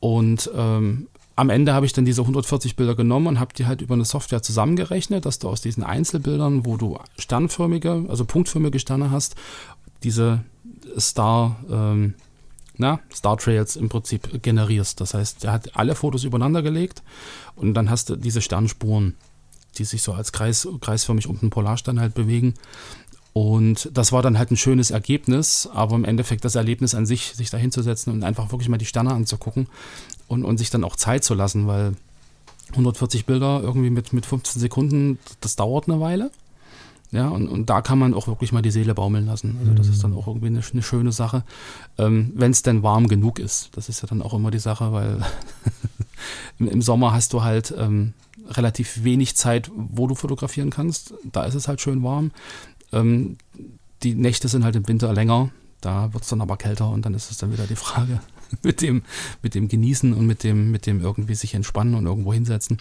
Und 0.00 0.50
ähm, 0.54 1.08
am 1.36 1.50
Ende 1.50 1.74
habe 1.74 1.84
ich 1.84 1.92
dann 1.92 2.06
diese 2.06 2.22
140 2.22 2.76
Bilder 2.76 2.94
genommen 2.94 3.26
und 3.26 3.40
habe 3.40 3.52
die 3.54 3.66
halt 3.66 3.82
über 3.82 3.94
eine 3.94 4.06
Software 4.06 4.42
zusammengerechnet, 4.42 5.26
dass 5.26 5.38
du 5.38 5.48
aus 5.48 5.60
diesen 5.60 5.84
Einzelbildern, 5.84 6.64
wo 6.64 6.78
du 6.78 6.98
sternförmige, 7.18 8.06
also 8.08 8.24
punktförmige 8.24 8.78
Sterne 8.78 9.10
hast, 9.10 9.36
diese 10.02 10.44
Star, 10.98 11.56
ähm, 11.70 12.14
na, 12.76 13.00
Star 13.12 13.36
Trails 13.38 13.76
im 13.76 13.88
Prinzip 13.88 14.42
generierst. 14.42 15.00
Das 15.00 15.14
heißt, 15.14 15.44
er 15.44 15.52
hat 15.52 15.76
alle 15.76 15.94
Fotos 15.94 16.24
übereinander 16.24 16.62
gelegt 16.62 17.02
und 17.54 17.74
dann 17.74 17.90
hast 17.90 18.10
du 18.10 18.16
diese 18.16 18.40
Sternspuren, 18.40 19.14
die 19.78 19.84
sich 19.84 20.02
so 20.02 20.12
als 20.12 20.32
Kreis, 20.32 20.68
kreisförmig 20.80 21.26
um 21.26 21.38
den 21.38 21.50
Polarstern 21.50 22.00
halt 22.00 22.14
bewegen. 22.14 22.54
Und 23.32 23.90
das 23.92 24.12
war 24.12 24.22
dann 24.22 24.38
halt 24.38 24.50
ein 24.50 24.56
schönes 24.56 24.90
Ergebnis, 24.90 25.68
aber 25.70 25.94
im 25.94 26.06
Endeffekt 26.06 26.44
das 26.46 26.54
Erlebnis 26.54 26.94
an 26.94 27.04
sich, 27.04 27.34
sich 27.34 27.50
da 27.50 27.58
hinzusetzen 27.58 28.12
und 28.14 28.24
einfach 28.24 28.50
wirklich 28.50 28.70
mal 28.70 28.78
die 28.78 28.86
Sterne 28.86 29.12
anzugucken 29.12 29.68
und, 30.26 30.42
und 30.42 30.56
sich 30.56 30.70
dann 30.70 30.84
auch 30.84 30.96
Zeit 30.96 31.22
zu 31.22 31.34
lassen, 31.34 31.66
weil 31.66 31.96
140 32.70 33.26
Bilder 33.26 33.60
irgendwie 33.62 33.90
mit, 33.90 34.14
mit 34.14 34.24
15 34.24 34.60
Sekunden, 34.60 35.18
das 35.40 35.54
dauert 35.54 35.88
eine 35.88 36.00
Weile. 36.00 36.30
Ja, 37.12 37.28
und, 37.28 37.48
und 37.48 37.70
da 37.70 37.82
kann 37.82 37.98
man 37.98 38.14
auch 38.14 38.26
wirklich 38.26 38.52
mal 38.52 38.62
die 38.62 38.70
Seele 38.70 38.94
baumeln 38.94 39.26
lassen. 39.26 39.56
Also 39.60 39.74
das 39.74 39.88
ist 39.88 40.02
dann 40.02 40.12
auch 40.12 40.26
irgendwie 40.26 40.48
eine, 40.48 40.60
eine 40.72 40.82
schöne 40.82 41.12
Sache, 41.12 41.44
ähm, 41.98 42.32
wenn 42.34 42.50
es 42.50 42.62
denn 42.62 42.82
warm 42.82 43.06
genug 43.06 43.38
ist. 43.38 43.70
Das 43.76 43.88
ist 43.88 44.02
ja 44.02 44.08
dann 44.08 44.22
auch 44.22 44.34
immer 44.34 44.50
die 44.50 44.58
Sache, 44.58 44.92
weil 44.92 45.20
im, 46.58 46.68
im, 46.68 46.82
Sommer 46.82 47.12
hast 47.12 47.32
du 47.32 47.42
halt 47.42 47.72
ähm, 47.78 48.12
relativ 48.48 49.04
wenig 49.04 49.36
Zeit, 49.36 49.70
wo 49.74 50.06
du 50.06 50.14
fotografieren 50.14 50.70
kannst. 50.70 51.14
Da 51.32 51.44
ist 51.44 51.54
es 51.54 51.68
halt 51.68 51.80
schön 51.80 52.02
warm. 52.02 52.32
Ähm, 52.92 53.36
die 54.02 54.14
Nächte 54.14 54.48
sind 54.48 54.64
halt 54.64 54.76
im 54.76 54.88
Winter 54.88 55.12
länger. 55.12 55.50
Da 55.80 56.12
wird 56.12 56.24
es 56.24 56.30
dann 56.30 56.40
aber 56.40 56.56
kälter 56.56 56.90
und 56.90 57.06
dann 57.06 57.14
ist 57.14 57.30
es 57.30 57.38
dann 57.38 57.52
wieder 57.52 57.66
die 57.66 57.76
Frage 57.76 58.20
mit 58.62 58.82
dem, 58.82 59.02
mit 59.42 59.54
dem 59.54 59.68
Genießen 59.68 60.12
und 60.12 60.26
mit 60.26 60.42
dem, 60.42 60.72
mit 60.72 60.86
dem 60.86 61.00
irgendwie 61.00 61.34
sich 61.34 61.54
entspannen 61.54 61.94
und 61.94 62.06
irgendwo 62.06 62.32
hinsetzen. 62.32 62.78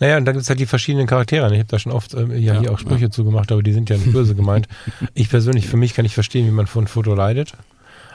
Naja, 0.00 0.16
und 0.16 0.24
dann 0.24 0.34
gibt 0.34 0.42
es 0.42 0.48
halt 0.48 0.60
die 0.60 0.66
verschiedenen 0.66 1.06
Charaktere. 1.06 1.46
Ich 1.52 1.58
habe 1.58 1.68
da 1.68 1.78
schon 1.78 1.92
oft 1.92 2.14
äh, 2.14 2.26
ja, 2.38 2.54
ja, 2.54 2.60
hier 2.60 2.72
auch 2.72 2.78
Sprüche 2.78 3.04
ja. 3.04 3.10
zugemacht, 3.10 3.52
aber 3.52 3.62
die 3.62 3.72
sind 3.72 3.90
ja 3.90 3.96
nicht 3.96 4.12
böse 4.12 4.34
gemeint. 4.34 4.68
Ich 5.14 5.28
persönlich, 5.28 5.66
für 5.66 5.76
mich 5.76 5.94
kann 5.94 6.04
ich 6.04 6.14
verstehen, 6.14 6.46
wie 6.46 6.50
man 6.50 6.66
von 6.66 6.86
Foto 6.86 7.14
leidet. 7.14 7.52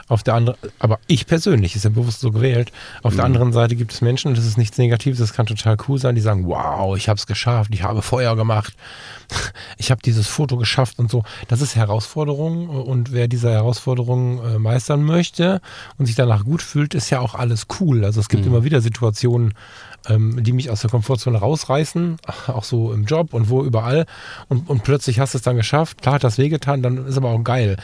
Auf 0.09 0.23
der 0.23 0.35
anderen, 0.35 0.57
aber 0.79 0.99
ich 1.07 1.27
persönlich, 1.27 1.75
ist 1.75 1.83
ja 1.83 1.89
bewusst 1.89 2.21
so 2.21 2.31
gewählt. 2.31 2.71
Auf 3.03 3.13
mhm. 3.13 3.17
der 3.17 3.25
anderen 3.25 3.53
Seite 3.53 3.75
gibt 3.75 3.91
es 3.91 4.01
Menschen, 4.01 4.29
und 4.29 4.37
das 4.37 4.45
ist 4.45 4.57
nichts 4.57 4.77
Negatives, 4.77 5.19
das 5.19 5.33
kann 5.33 5.45
total 5.45 5.75
cool 5.87 5.99
sein, 5.99 6.15
die 6.15 6.21
sagen, 6.21 6.47
wow, 6.47 6.95
ich 6.95 7.09
habe 7.09 7.17
es 7.17 7.27
geschafft, 7.27 7.71
ich 7.73 7.83
habe 7.83 8.01
Feuer 8.01 8.37
gemacht, 8.37 8.73
ich 9.77 9.91
habe 9.91 10.01
dieses 10.01 10.27
Foto 10.27 10.55
geschafft 10.55 10.99
und 10.99 11.11
so. 11.11 11.23
Das 11.49 11.61
ist 11.61 11.75
Herausforderung 11.75 12.69
und 12.69 13.11
wer 13.11 13.27
diese 13.27 13.51
Herausforderung 13.51 14.43
äh, 14.45 14.59
meistern 14.59 15.03
möchte 15.03 15.61
und 15.97 16.05
sich 16.05 16.15
danach 16.15 16.45
gut 16.45 16.61
fühlt, 16.61 16.93
ist 16.93 17.09
ja 17.09 17.19
auch 17.19 17.35
alles 17.35 17.67
cool. 17.79 18.05
Also 18.05 18.21
es 18.21 18.29
gibt 18.29 18.45
mhm. 18.45 18.51
immer 18.51 18.63
wieder 18.63 18.79
Situationen, 18.79 19.55
ähm, 20.07 20.41
die 20.43 20.53
mich 20.53 20.69
aus 20.69 20.81
der 20.81 20.89
Komfortzone 20.89 21.37
rausreißen, 21.37 22.17
auch 22.47 22.63
so 22.63 22.93
im 22.93 23.05
Job 23.05 23.33
und 23.33 23.49
wo 23.49 23.63
überall. 23.63 24.05
Und, 24.47 24.69
und 24.69 24.83
plötzlich 24.83 25.19
hast 25.19 25.33
du 25.33 25.37
es 25.37 25.43
dann 25.43 25.57
geschafft. 25.57 26.01
Klar 26.01 26.15
hat 26.15 26.23
das 26.23 26.37
wehgetan, 26.37 26.81
dann 26.81 27.07
ist 27.07 27.17
aber 27.17 27.29
auch 27.29 27.43
geil. 27.43 27.77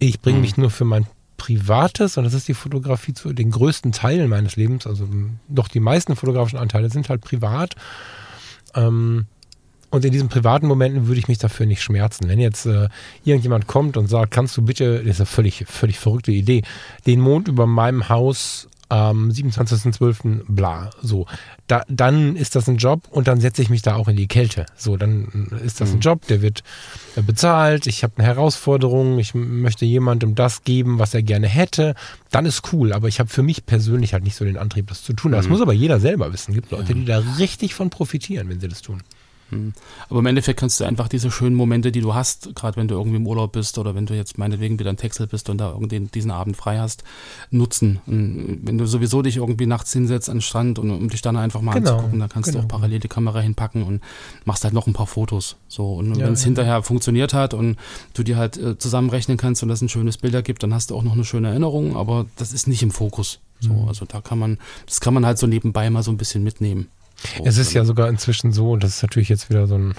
Ich 0.00 0.20
bringe 0.20 0.38
mhm. 0.38 0.42
mich 0.42 0.56
nur 0.56 0.70
für 0.70 0.84
mein 0.84 1.06
Privates, 1.38 2.18
und 2.18 2.24
das 2.24 2.34
ist 2.34 2.48
die 2.48 2.54
Fotografie 2.54 3.14
zu 3.14 3.32
den 3.32 3.50
größten 3.50 3.92
Teilen 3.92 4.28
meines 4.28 4.56
Lebens, 4.56 4.86
also 4.86 5.08
doch 5.48 5.68
die 5.68 5.80
meisten 5.80 6.14
fotografischen 6.14 6.58
Anteile 6.58 6.90
sind 6.90 7.08
halt 7.08 7.22
privat. 7.22 7.74
Ähm, 8.74 9.24
und 9.90 10.04
in 10.04 10.12
diesen 10.12 10.28
privaten 10.28 10.66
Momenten 10.66 11.06
würde 11.06 11.18
ich 11.18 11.28
mich 11.28 11.38
dafür 11.38 11.64
nicht 11.64 11.82
schmerzen. 11.82 12.28
Wenn 12.28 12.38
jetzt 12.38 12.66
äh, 12.66 12.88
irgendjemand 13.24 13.66
kommt 13.66 13.96
und 13.96 14.08
sagt, 14.08 14.32
kannst 14.32 14.54
du 14.58 14.62
bitte, 14.62 14.98
das 14.98 15.14
ist 15.14 15.20
eine 15.20 15.26
völlig, 15.26 15.64
völlig 15.66 15.98
verrückte 15.98 16.32
Idee, 16.32 16.62
den 17.06 17.20
Mond 17.20 17.48
über 17.48 17.66
meinem 17.66 18.10
Haus 18.10 18.68
am 18.88 19.30
27.12. 19.30 20.42
bla, 20.48 20.90
so. 21.02 21.26
Da, 21.66 21.84
dann 21.88 22.36
ist 22.36 22.56
das 22.56 22.68
ein 22.68 22.78
Job 22.78 23.02
und 23.10 23.28
dann 23.28 23.40
setze 23.40 23.60
ich 23.60 23.68
mich 23.68 23.82
da 23.82 23.96
auch 23.96 24.08
in 24.08 24.16
die 24.16 24.28
Kälte. 24.28 24.66
So, 24.76 24.96
dann 24.96 25.48
ist 25.64 25.80
das 25.80 25.90
ein 25.90 25.96
mhm. 25.96 26.00
Job, 26.00 26.26
der 26.26 26.40
wird 26.40 26.62
äh, 27.16 27.22
bezahlt, 27.22 27.86
ich 27.86 28.02
habe 28.02 28.14
eine 28.16 28.26
Herausforderung, 28.26 29.18
ich 29.18 29.34
möchte 29.34 29.84
jemandem 29.84 30.34
das 30.34 30.64
geben, 30.64 30.98
was 30.98 31.12
er 31.12 31.22
gerne 31.22 31.46
hätte. 31.46 31.94
Dann 32.30 32.46
ist 32.46 32.72
cool, 32.72 32.92
aber 32.92 33.08
ich 33.08 33.20
habe 33.20 33.28
für 33.28 33.42
mich 33.42 33.66
persönlich 33.66 34.14
halt 34.14 34.24
nicht 34.24 34.36
so 34.36 34.44
den 34.44 34.56
Antrieb, 34.56 34.86
das 34.86 35.02
zu 35.02 35.12
tun. 35.12 35.32
Das 35.32 35.46
mhm. 35.46 35.52
muss 35.52 35.60
aber 35.60 35.74
jeder 35.74 36.00
selber 36.00 36.32
wissen. 36.32 36.52
Es 36.52 36.56
gibt 36.56 36.70
Leute, 36.70 36.94
die 36.94 37.04
da 37.04 37.22
richtig 37.38 37.74
von 37.74 37.90
profitieren, 37.90 38.48
wenn 38.48 38.60
sie 38.60 38.68
das 38.68 38.80
tun. 38.80 39.02
Hm. 39.50 39.72
Aber 40.08 40.20
im 40.20 40.26
Endeffekt 40.26 40.60
kannst 40.60 40.80
du 40.80 40.84
einfach 40.84 41.08
diese 41.08 41.30
schönen 41.30 41.56
Momente, 41.56 41.90
die 41.92 42.00
du 42.00 42.14
hast, 42.14 42.54
gerade 42.54 42.76
wenn 42.76 42.88
du 42.88 42.94
irgendwie 42.94 43.16
im 43.16 43.26
Urlaub 43.26 43.52
bist 43.52 43.78
oder 43.78 43.94
wenn 43.94 44.06
du 44.06 44.14
jetzt 44.14 44.38
meinetwegen 44.38 44.78
wieder 44.78 44.90
in 44.90 44.96
Texel 44.96 45.26
bist 45.26 45.48
und 45.48 45.58
da 45.58 45.70
irgendwie 45.70 46.00
diesen 46.00 46.30
Abend 46.30 46.56
frei 46.56 46.78
hast, 46.78 47.04
nutzen. 47.50 48.00
Und 48.06 48.60
wenn 48.62 48.78
du 48.78 48.86
sowieso 48.86 49.22
dich 49.22 49.38
irgendwie 49.38 49.66
nachts 49.66 49.92
hinsetzt 49.92 50.28
an 50.28 50.36
den 50.36 50.42
Strand 50.42 50.78
und 50.78 50.90
um 50.90 51.08
dich 51.08 51.22
dann 51.22 51.36
einfach 51.36 51.60
mal 51.60 51.74
genau, 51.74 51.92
anzugucken, 51.92 52.20
dann 52.20 52.28
kannst 52.28 52.50
genau. 52.50 52.60
du 52.60 52.66
auch 52.66 52.68
parallel 52.68 53.00
die 53.00 53.08
Kamera 53.08 53.40
hinpacken 53.40 53.82
und 53.82 54.02
machst 54.44 54.64
halt 54.64 54.74
noch 54.74 54.86
ein 54.86 54.92
paar 54.92 55.06
Fotos. 55.06 55.56
So 55.68 55.94
und 55.94 56.16
ja, 56.16 56.26
wenn 56.26 56.34
es 56.34 56.42
ja. 56.42 56.46
hinterher 56.46 56.82
funktioniert 56.82 57.32
hat 57.34 57.54
und 57.54 57.76
du 58.14 58.22
dir 58.22 58.36
halt 58.36 58.56
äh, 58.56 58.78
zusammenrechnen 58.78 59.36
kannst 59.36 59.62
und 59.62 59.68
das 59.68 59.80
ein 59.80 59.88
schönes 59.88 60.18
Bild 60.18 60.34
ergibt, 60.34 60.62
dann 60.62 60.74
hast 60.74 60.90
du 60.90 60.96
auch 60.96 61.02
noch 61.02 61.14
eine 61.14 61.24
schöne 61.24 61.48
Erinnerung, 61.48 61.96
aber 61.96 62.26
das 62.36 62.52
ist 62.52 62.68
nicht 62.68 62.82
im 62.82 62.90
Fokus. 62.90 63.40
So, 63.60 63.72
mhm. 63.72 63.88
also 63.88 64.04
da 64.04 64.20
kann 64.20 64.38
man, 64.38 64.58
das 64.86 65.00
kann 65.00 65.14
man 65.14 65.26
halt 65.26 65.38
so 65.38 65.46
nebenbei 65.46 65.90
mal 65.90 66.02
so 66.02 66.10
ein 66.10 66.16
bisschen 66.16 66.42
mitnehmen. 66.44 66.88
So, 67.36 67.44
es 67.44 67.58
ist 67.58 67.72
ja 67.72 67.84
sogar 67.84 68.08
inzwischen 68.08 68.52
so, 68.52 68.72
und 68.72 68.82
das 68.82 68.96
ist 68.96 69.02
natürlich 69.02 69.28
jetzt 69.28 69.50
wieder 69.50 69.66
so 69.66 69.76
ein, 69.76 69.94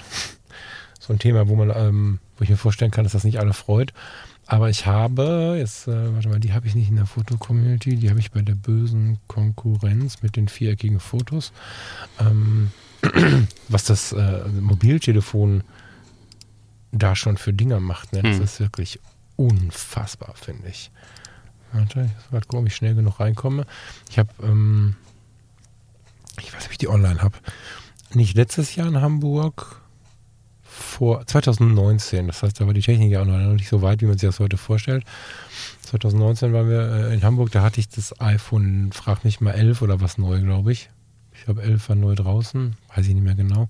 so 0.98 1.12
ein 1.12 1.18
Thema, 1.18 1.48
wo 1.48 1.56
man, 1.56 1.70
ähm, 1.74 2.18
wo 2.36 2.44
ich 2.44 2.50
mir 2.50 2.56
vorstellen 2.56 2.90
kann, 2.90 3.04
dass 3.04 3.12
das 3.12 3.24
nicht 3.24 3.38
alle 3.38 3.52
freut. 3.52 3.92
Aber 4.46 4.68
ich 4.68 4.86
habe, 4.86 5.54
jetzt, 5.58 5.86
äh, 5.86 6.12
warte 6.12 6.28
mal, 6.28 6.40
die 6.40 6.52
habe 6.52 6.66
ich 6.66 6.74
nicht 6.74 6.88
in 6.88 6.96
der 6.96 7.06
Foto-Community, 7.06 7.96
die 7.96 8.10
habe 8.10 8.18
ich 8.18 8.32
bei 8.32 8.42
der 8.42 8.56
bösen 8.56 9.18
Konkurrenz 9.28 10.22
mit 10.22 10.34
den 10.34 10.48
viereckigen 10.48 10.98
Fotos. 10.98 11.52
Ähm, 12.18 12.72
was 13.68 13.84
das 13.84 14.12
äh, 14.12 14.48
Mobiltelefon 14.60 15.62
da 16.92 17.14
schon 17.14 17.36
für 17.36 17.52
Dinger 17.52 17.78
macht, 17.80 18.12
ne? 18.12 18.22
das 18.22 18.38
hm. 18.38 18.42
ist 18.42 18.60
wirklich 18.60 18.98
unfassbar, 19.36 20.34
finde 20.34 20.68
ich. 20.68 20.90
Warte, 21.72 22.00
ich 22.00 22.32
muss 22.32 22.46
gerade 22.48 22.58
ob 22.58 22.66
ich 22.66 22.74
schnell 22.74 22.94
genug 22.94 23.20
reinkomme. 23.20 23.64
Ich 24.10 24.18
habe 24.18 24.30
ähm, 24.42 24.96
ich 26.38 26.52
weiß 26.52 26.60
nicht, 26.60 26.66
ob 26.66 26.72
ich 26.72 26.78
die 26.78 26.88
online 26.88 27.22
habe, 27.22 27.38
nicht 28.14 28.36
letztes 28.36 28.74
Jahr 28.74 28.88
in 28.88 29.00
Hamburg, 29.00 29.80
vor 30.80 31.26
2019, 31.26 32.28
das 32.28 32.42
heißt, 32.42 32.60
da 32.60 32.66
war 32.66 32.74
die 32.74 32.80
Technik 32.80 33.10
ja 33.10 33.24
noch 33.24 33.54
nicht 33.54 33.68
so 33.68 33.82
weit, 33.82 34.00
wie 34.00 34.06
man 34.06 34.18
sich 34.18 34.28
das 34.28 34.40
heute 34.40 34.56
vorstellt. 34.56 35.04
2019 35.82 36.52
waren 36.52 36.68
wir 36.68 36.80
äh, 36.80 37.14
in 37.14 37.22
Hamburg, 37.22 37.50
da 37.50 37.62
hatte 37.62 37.80
ich 37.80 37.88
das 37.88 38.18
iPhone, 38.20 38.90
frag 38.92 39.24
mich 39.24 39.40
mal 39.40 39.52
11 39.52 39.82
oder 39.82 40.00
was 40.00 40.18
neu, 40.18 40.40
glaube 40.40 40.72
ich. 40.72 40.88
Ich 41.34 41.44
glaube, 41.44 41.62
11 41.62 41.88
war 41.88 41.96
neu 41.96 42.14
draußen, 42.14 42.76
weiß 42.94 43.06
ich 43.06 43.14
nicht 43.14 43.24
mehr 43.24 43.34
genau. 43.34 43.68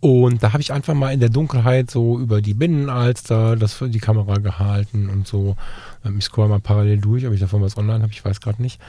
Und 0.00 0.42
da 0.42 0.54
habe 0.54 0.62
ich 0.62 0.72
einfach 0.72 0.94
mal 0.94 1.12
in 1.12 1.20
der 1.20 1.28
Dunkelheit 1.28 1.90
so 1.90 2.18
über 2.18 2.40
die 2.40 2.54
Binnenalster 2.54 3.54
das 3.56 3.74
für 3.74 3.90
die 3.90 3.98
Kamera 3.98 4.36
gehalten 4.36 5.10
und 5.10 5.26
so. 5.26 5.56
Ähm, 6.04 6.16
ich 6.18 6.24
scroll 6.24 6.48
mal 6.48 6.58
parallel 6.58 6.98
durch, 6.98 7.26
ob 7.26 7.34
ich 7.34 7.40
davon 7.40 7.60
was 7.60 7.76
online 7.76 8.02
habe, 8.02 8.12
ich 8.12 8.24
weiß 8.24 8.40
gerade 8.40 8.62
nicht. 8.62 8.80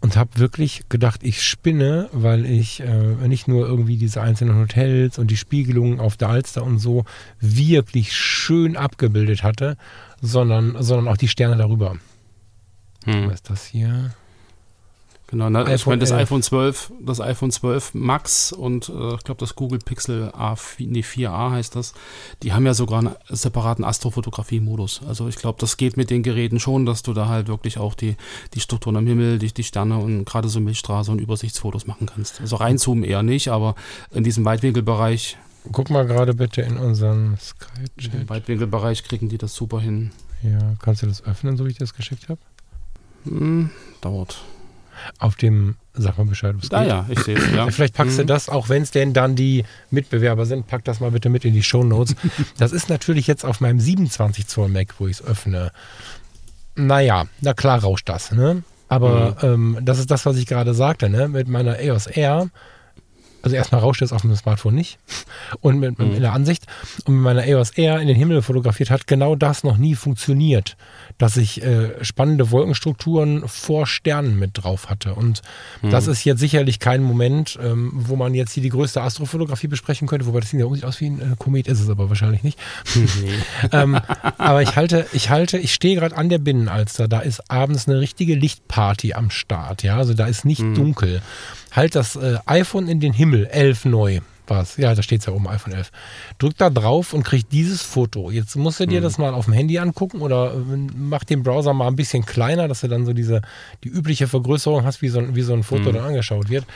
Und 0.00 0.16
habe 0.16 0.30
wirklich 0.36 0.88
gedacht, 0.88 1.22
ich 1.22 1.42
spinne, 1.42 2.08
weil 2.12 2.46
ich 2.46 2.80
äh, 2.80 3.28
nicht 3.28 3.46
nur 3.46 3.66
irgendwie 3.66 3.98
diese 3.98 4.22
einzelnen 4.22 4.56
Hotels 4.56 5.18
und 5.18 5.30
die 5.30 5.36
Spiegelungen 5.36 6.00
auf 6.00 6.16
der 6.16 6.30
Alster 6.30 6.64
und 6.64 6.78
so 6.78 7.04
wirklich 7.40 8.14
schön 8.14 8.78
abgebildet 8.78 9.42
hatte, 9.42 9.76
sondern, 10.22 10.82
sondern 10.82 11.08
auch 11.08 11.18
die 11.18 11.28
Sterne 11.28 11.56
darüber. 11.56 11.96
Hm. 13.04 13.26
Was 13.26 13.34
ist 13.34 13.50
das 13.50 13.66
hier? 13.66 14.14
Genau, 15.34 15.50
na, 15.50 15.66
ich 15.74 15.84
meine 15.84 15.98
das 15.98 16.12
iPhone 16.12 16.44
12, 16.44 16.92
das 17.00 17.20
iPhone 17.20 17.50
12 17.50 17.94
Max 17.94 18.52
und 18.52 18.88
äh, 18.88 19.14
ich 19.16 19.24
glaube 19.24 19.40
das 19.40 19.56
Google 19.56 19.80
Pixel 19.80 20.30
A, 20.32 20.54
nee, 20.78 21.00
4a 21.00 21.50
heißt 21.50 21.74
das, 21.74 21.92
die 22.44 22.52
haben 22.52 22.64
ja 22.64 22.72
sogar 22.72 23.00
einen 23.00 23.16
separaten 23.28 23.84
Astrofotografie-Modus. 23.84 25.00
Also 25.08 25.26
ich 25.26 25.34
glaube, 25.34 25.58
das 25.60 25.76
geht 25.76 25.96
mit 25.96 26.10
den 26.10 26.22
Geräten 26.22 26.60
schon, 26.60 26.86
dass 26.86 27.02
du 27.02 27.12
da 27.14 27.26
halt 27.26 27.48
wirklich 27.48 27.78
auch 27.78 27.94
die, 27.94 28.14
die 28.54 28.60
Strukturen 28.60 28.94
am 28.94 29.08
Himmel, 29.08 29.40
die, 29.40 29.52
die 29.52 29.64
Sterne 29.64 29.98
und 29.98 30.24
gerade 30.24 30.48
so 30.48 30.60
Milchstraße 30.60 31.10
und 31.10 31.20
Übersichtsfotos 31.20 31.88
machen 31.88 32.06
kannst. 32.06 32.40
Also 32.40 32.54
reinzoomen 32.54 33.02
eher 33.02 33.24
nicht, 33.24 33.48
aber 33.48 33.74
in 34.12 34.22
diesem 34.22 34.44
Weitwinkelbereich. 34.44 35.36
Guck 35.72 35.90
mal 35.90 36.06
gerade 36.06 36.34
bitte 36.34 36.62
in 36.62 36.76
unseren 36.76 37.36
Skype-Chat. 37.40 38.14
Im 38.14 38.28
Weitwinkelbereich 38.28 39.02
kriegen 39.02 39.28
die 39.28 39.38
das 39.38 39.56
super 39.56 39.80
hin. 39.80 40.12
Ja, 40.44 40.74
kannst 40.80 41.02
du 41.02 41.08
das 41.08 41.24
öffnen, 41.24 41.56
so 41.56 41.66
wie 41.66 41.70
ich 41.70 41.78
das 41.78 41.92
geschickt 41.92 42.28
habe? 42.28 42.38
Hm, 43.24 43.70
dauert 44.00 44.44
auf 45.18 45.36
dem, 45.36 45.76
sag 45.92 46.18
mal 46.18 46.26
Bescheid, 46.26 46.54
was 46.58 46.70
ah, 46.72 46.80
geht. 46.80 46.88
ja, 46.88 47.06
ich 47.08 47.18
sehe 47.20 47.36
es, 47.36 47.52
ja. 47.54 47.70
Vielleicht 47.70 47.94
packst 47.94 48.14
mhm. 48.14 48.22
du 48.22 48.26
das, 48.26 48.48
auch 48.48 48.68
wenn 48.68 48.82
es 48.82 48.90
denn 48.90 49.12
dann 49.12 49.36
die 49.36 49.64
Mitbewerber 49.90 50.46
sind, 50.46 50.66
pack 50.66 50.84
das 50.84 51.00
mal 51.00 51.10
bitte 51.10 51.28
mit 51.28 51.44
in 51.44 51.54
die 51.54 51.62
Show 51.62 51.84
Notes. 51.84 52.14
das 52.58 52.72
ist 52.72 52.88
natürlich 52.88 53.26
jetzt 53.26 53.44
auf 53.44 53.60
meinem 53.60 53.80
27 53.80 54.46
Zoll 54.46 54.68
Mac, 54.68 54.94
wo 54.98 55.06
ich 55.06 55.20
es 55.20 55.24
öffne. 55.24 55.72
Naja, 56.76 57.24
na 57.40 57.54
klar 57.54 57.80
rauscht 57.80 58.08
das, 58.08 58.32
ne? 58.32 58.62
Aber 58.88 59.36
mhm. 59.42 59.76
ähm, 59.76 59.78
das 59.82 59.98
ist 59.98 60.10
das, 60.10 60.26
was 60.26 60.36
ich 60.36 60.46
gerade 60.46 60.74
sagte, 60.74 61.08
ne? 61.08 61.28
Mit 61.28 61.48
meiner 61.48 61.78
EOS 61.78 62.06
R 62.06 62.50
also 63.44 63.56
erstmal 63.56 63.82
rauscht 63.82 64.00
es 64.00 64.12
auf 64.12 64.22
dem 64.22 64.34
Smartphone 64.34 64.74
nicht 64.74 64.98
und 65.60 65.78
mit, 65.78 65.98
mhm. 65.98 66.14
in 66.14 66.22
der 66.22 66.32
Ansicht 66.32 66.66
und 67.04 67.16
mit 67.16 67.22
meiner 67.22 67.46
EOS 67.46 67.72
R 67.72 68.00
in 68.00 68.08
den 68.08 68.16
Himmel 68.16 68.40
fotografiert 68.40 68.90
hat 68.90 69.06
genau 69.06 69.36
das 69.36 69.64
noch 69.64 69.76
nie 69.76 69.94
funktioniert, 69.94 70.76
dass 71.18 71.36
ich 71.36 71.62
äh, 71.62 72.04
spannende 72.04 72.50
Wolkenstrukturen 72.50 73.46
vor 73.48 73.86
Sternen 73.86 74.38
mit 74.38 74.50
drauf 74.54 74.88
hatte 74.88 75.14
und 75.14 75.42
mhm. 75.82 75.90
das 75.90 76.06
ist 76.06 76.24
jetzt 76.24 76.40
sicherlich 76.40 76.78
kein 76.78 77.02
Moment, 77.02 77.58
ähm, 77.62 77.92
wo 77.94 78.16
man 78.16 78.34
jetzt 78.34 78.52
hier 78.52 78.62
die 78.62 78.68
größte 78.68 79.02
Astrofotografie 79.02 79.68
besprechen 79.68 80.08
könnte, 80.08 80.26
wobei 80.26 80.40
das 80.40 80.50
sieht 80.50 80.60
ja 80.60 80.66
aus 80.66 81.00
wie 81.00 81.06
ein 81.06 81.20
äh, 81.20 81.36
Komet, 81.38 81.68
ist 81.68 81.80
es 81.80 81.88
aber 81.88 82.08
wahrscheinlich 82.08 82.42
nicht. 82.42 82.58
Nee. 82.94 83.30
ähm, 83.72 83.98
aber 84.38 84.62
ich 84.62 84.76
halte, 84.76 85.06
ich 85.12 85.30
halte, 85.30 85.58
ich 85.58 85.72
stehe 85.72 85.96
gerade 85.96 86.16
an 86.16 86.28
der 86.28 86.38
Binnenalster, 86.38 87.08
da 87.08 87.20
ist 87.20 87.50
abends 87.50 87.88
eine 87.88 88.00
richtige 88.00 88.34
Lichtparty 88.34 89.14
am 89.14 89.30
Start, 89.30 89.82
ja, 89.82 89.96
also 89.96 90.14
da 90.14 90.26
ist 90.26 90.44
nicht 90.44 90.62
mhm. 90.62 90.74
dunkel 90.74 91.22
halt 91.74 91.94
das 91.94 92.16
äh, 92.16 92.38
iPhone 92.46 92.88
in 92.88 93.00
den 93.00 93.12
Himmel, 93.12 93.46
11 93.46 93.86
neu 93.86 94.20
war 94.48 94.62
es. 94.62 94.76
Ja, 94.76 94.94
da 94.94 95.02
steht 95.02 95.20
es 95.20 95.26
ja 95.26 95.32
oben, 95.32 95.48
iPhone 95.48 95.72
11. 95.72 95.90
Drück 96.38 96.56
da 96.56 96.70
drauf 96.70 97.12
und 97.12 97.22
kriegt 97.22 97.52
dieses 97.52 97.82
Foto. 97.82 98.30
Jetzt 98.30 98.56
musst 98.56 98.80
du 98.80 98.86
dir 98.86 99.00
mhm. 99.00 99.04
das 99.04 99.18
mal 99.18 99.34
auf 99.34 99.46
dem 99.46 99.54
Handy 99.54 99.78
angucken 99.78 100.20
oder 100.20 100.54
äh, 100.54 100.76
mach 100.96 101.24
den 101.24 101.42
Browser 101.42 101.72
mal 101.72 101.88
ein 101.88 101.96
bisschen 101.96 102.24
kleiner, 102.24 102.68
dass 102.68 102.80
du 102.80 102.88
dann 102.88 103.06
so 103.06 103.12
diese, 103.12 103.42
die 103.82 103.88
übliche 103.88 104.28
Vergrößerung 104.28 104.84
hast, 104.84 105.02
wie 105.02 105.08
so, 105.08 105.34
wie 105.34 105.42
so 105.42 105.52
ein 105.52 105.62
Foto 105.62 105.90
mhm. 105.90 105.94
dann 105.94 106.04
angeschaut 106.04 106.48
wird. 106.48 106.66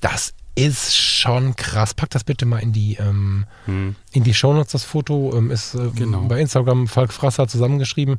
Das 0.00 0.32
ist 0.54 0.96
schon 0.96 1.54
krass. 1.54 1.94
Pack 1.94 2.10
das 2.10 2.24
bitte 2.24 2.44
mal 2.44 2.58
in 2.58 2.72
die, 2.72 2.96
ähm, 2.96 3.46
in 3.66 4.24
die 4.24 4.34
Shownotes, 4.34 4.72
das 4.72 4.84
Foto. 4.84 5.36
Ähm, 5.36 5.50
ist 5.50 5.74
äh, 5.74 5.90
genau. 5.94 6.22
bei 6.22 6.40
Instagram 6.40 6.88
Falk 6.88 7.12
Frasser 7.12 7.46
zusammengeschrieben 7.46 8.18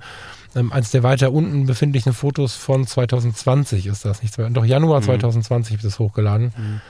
ähm, 0.55 0.72
eines 0.72 0.91
der 0.91 1.03
weiter 1.03 1.32
unten 1.32 1.65
befindlichen 1.65 2.13
Fotos 2.13 2.55
von 2.55 2.86
2020 2.86 3.88
ist 3.88 4.05
das 4.05 4.22
nicht. 4.22 4.36
Doch 4.38 4.65
Januar 4.65 5.01
mhm. 5.01 5.05
2020 5.05 5.74
habe 5.74 5.78
ich 5.80 5.84
das 5.84 5.99
hochgeladen. 5.99 6.53
Mhm. 6.57 6.82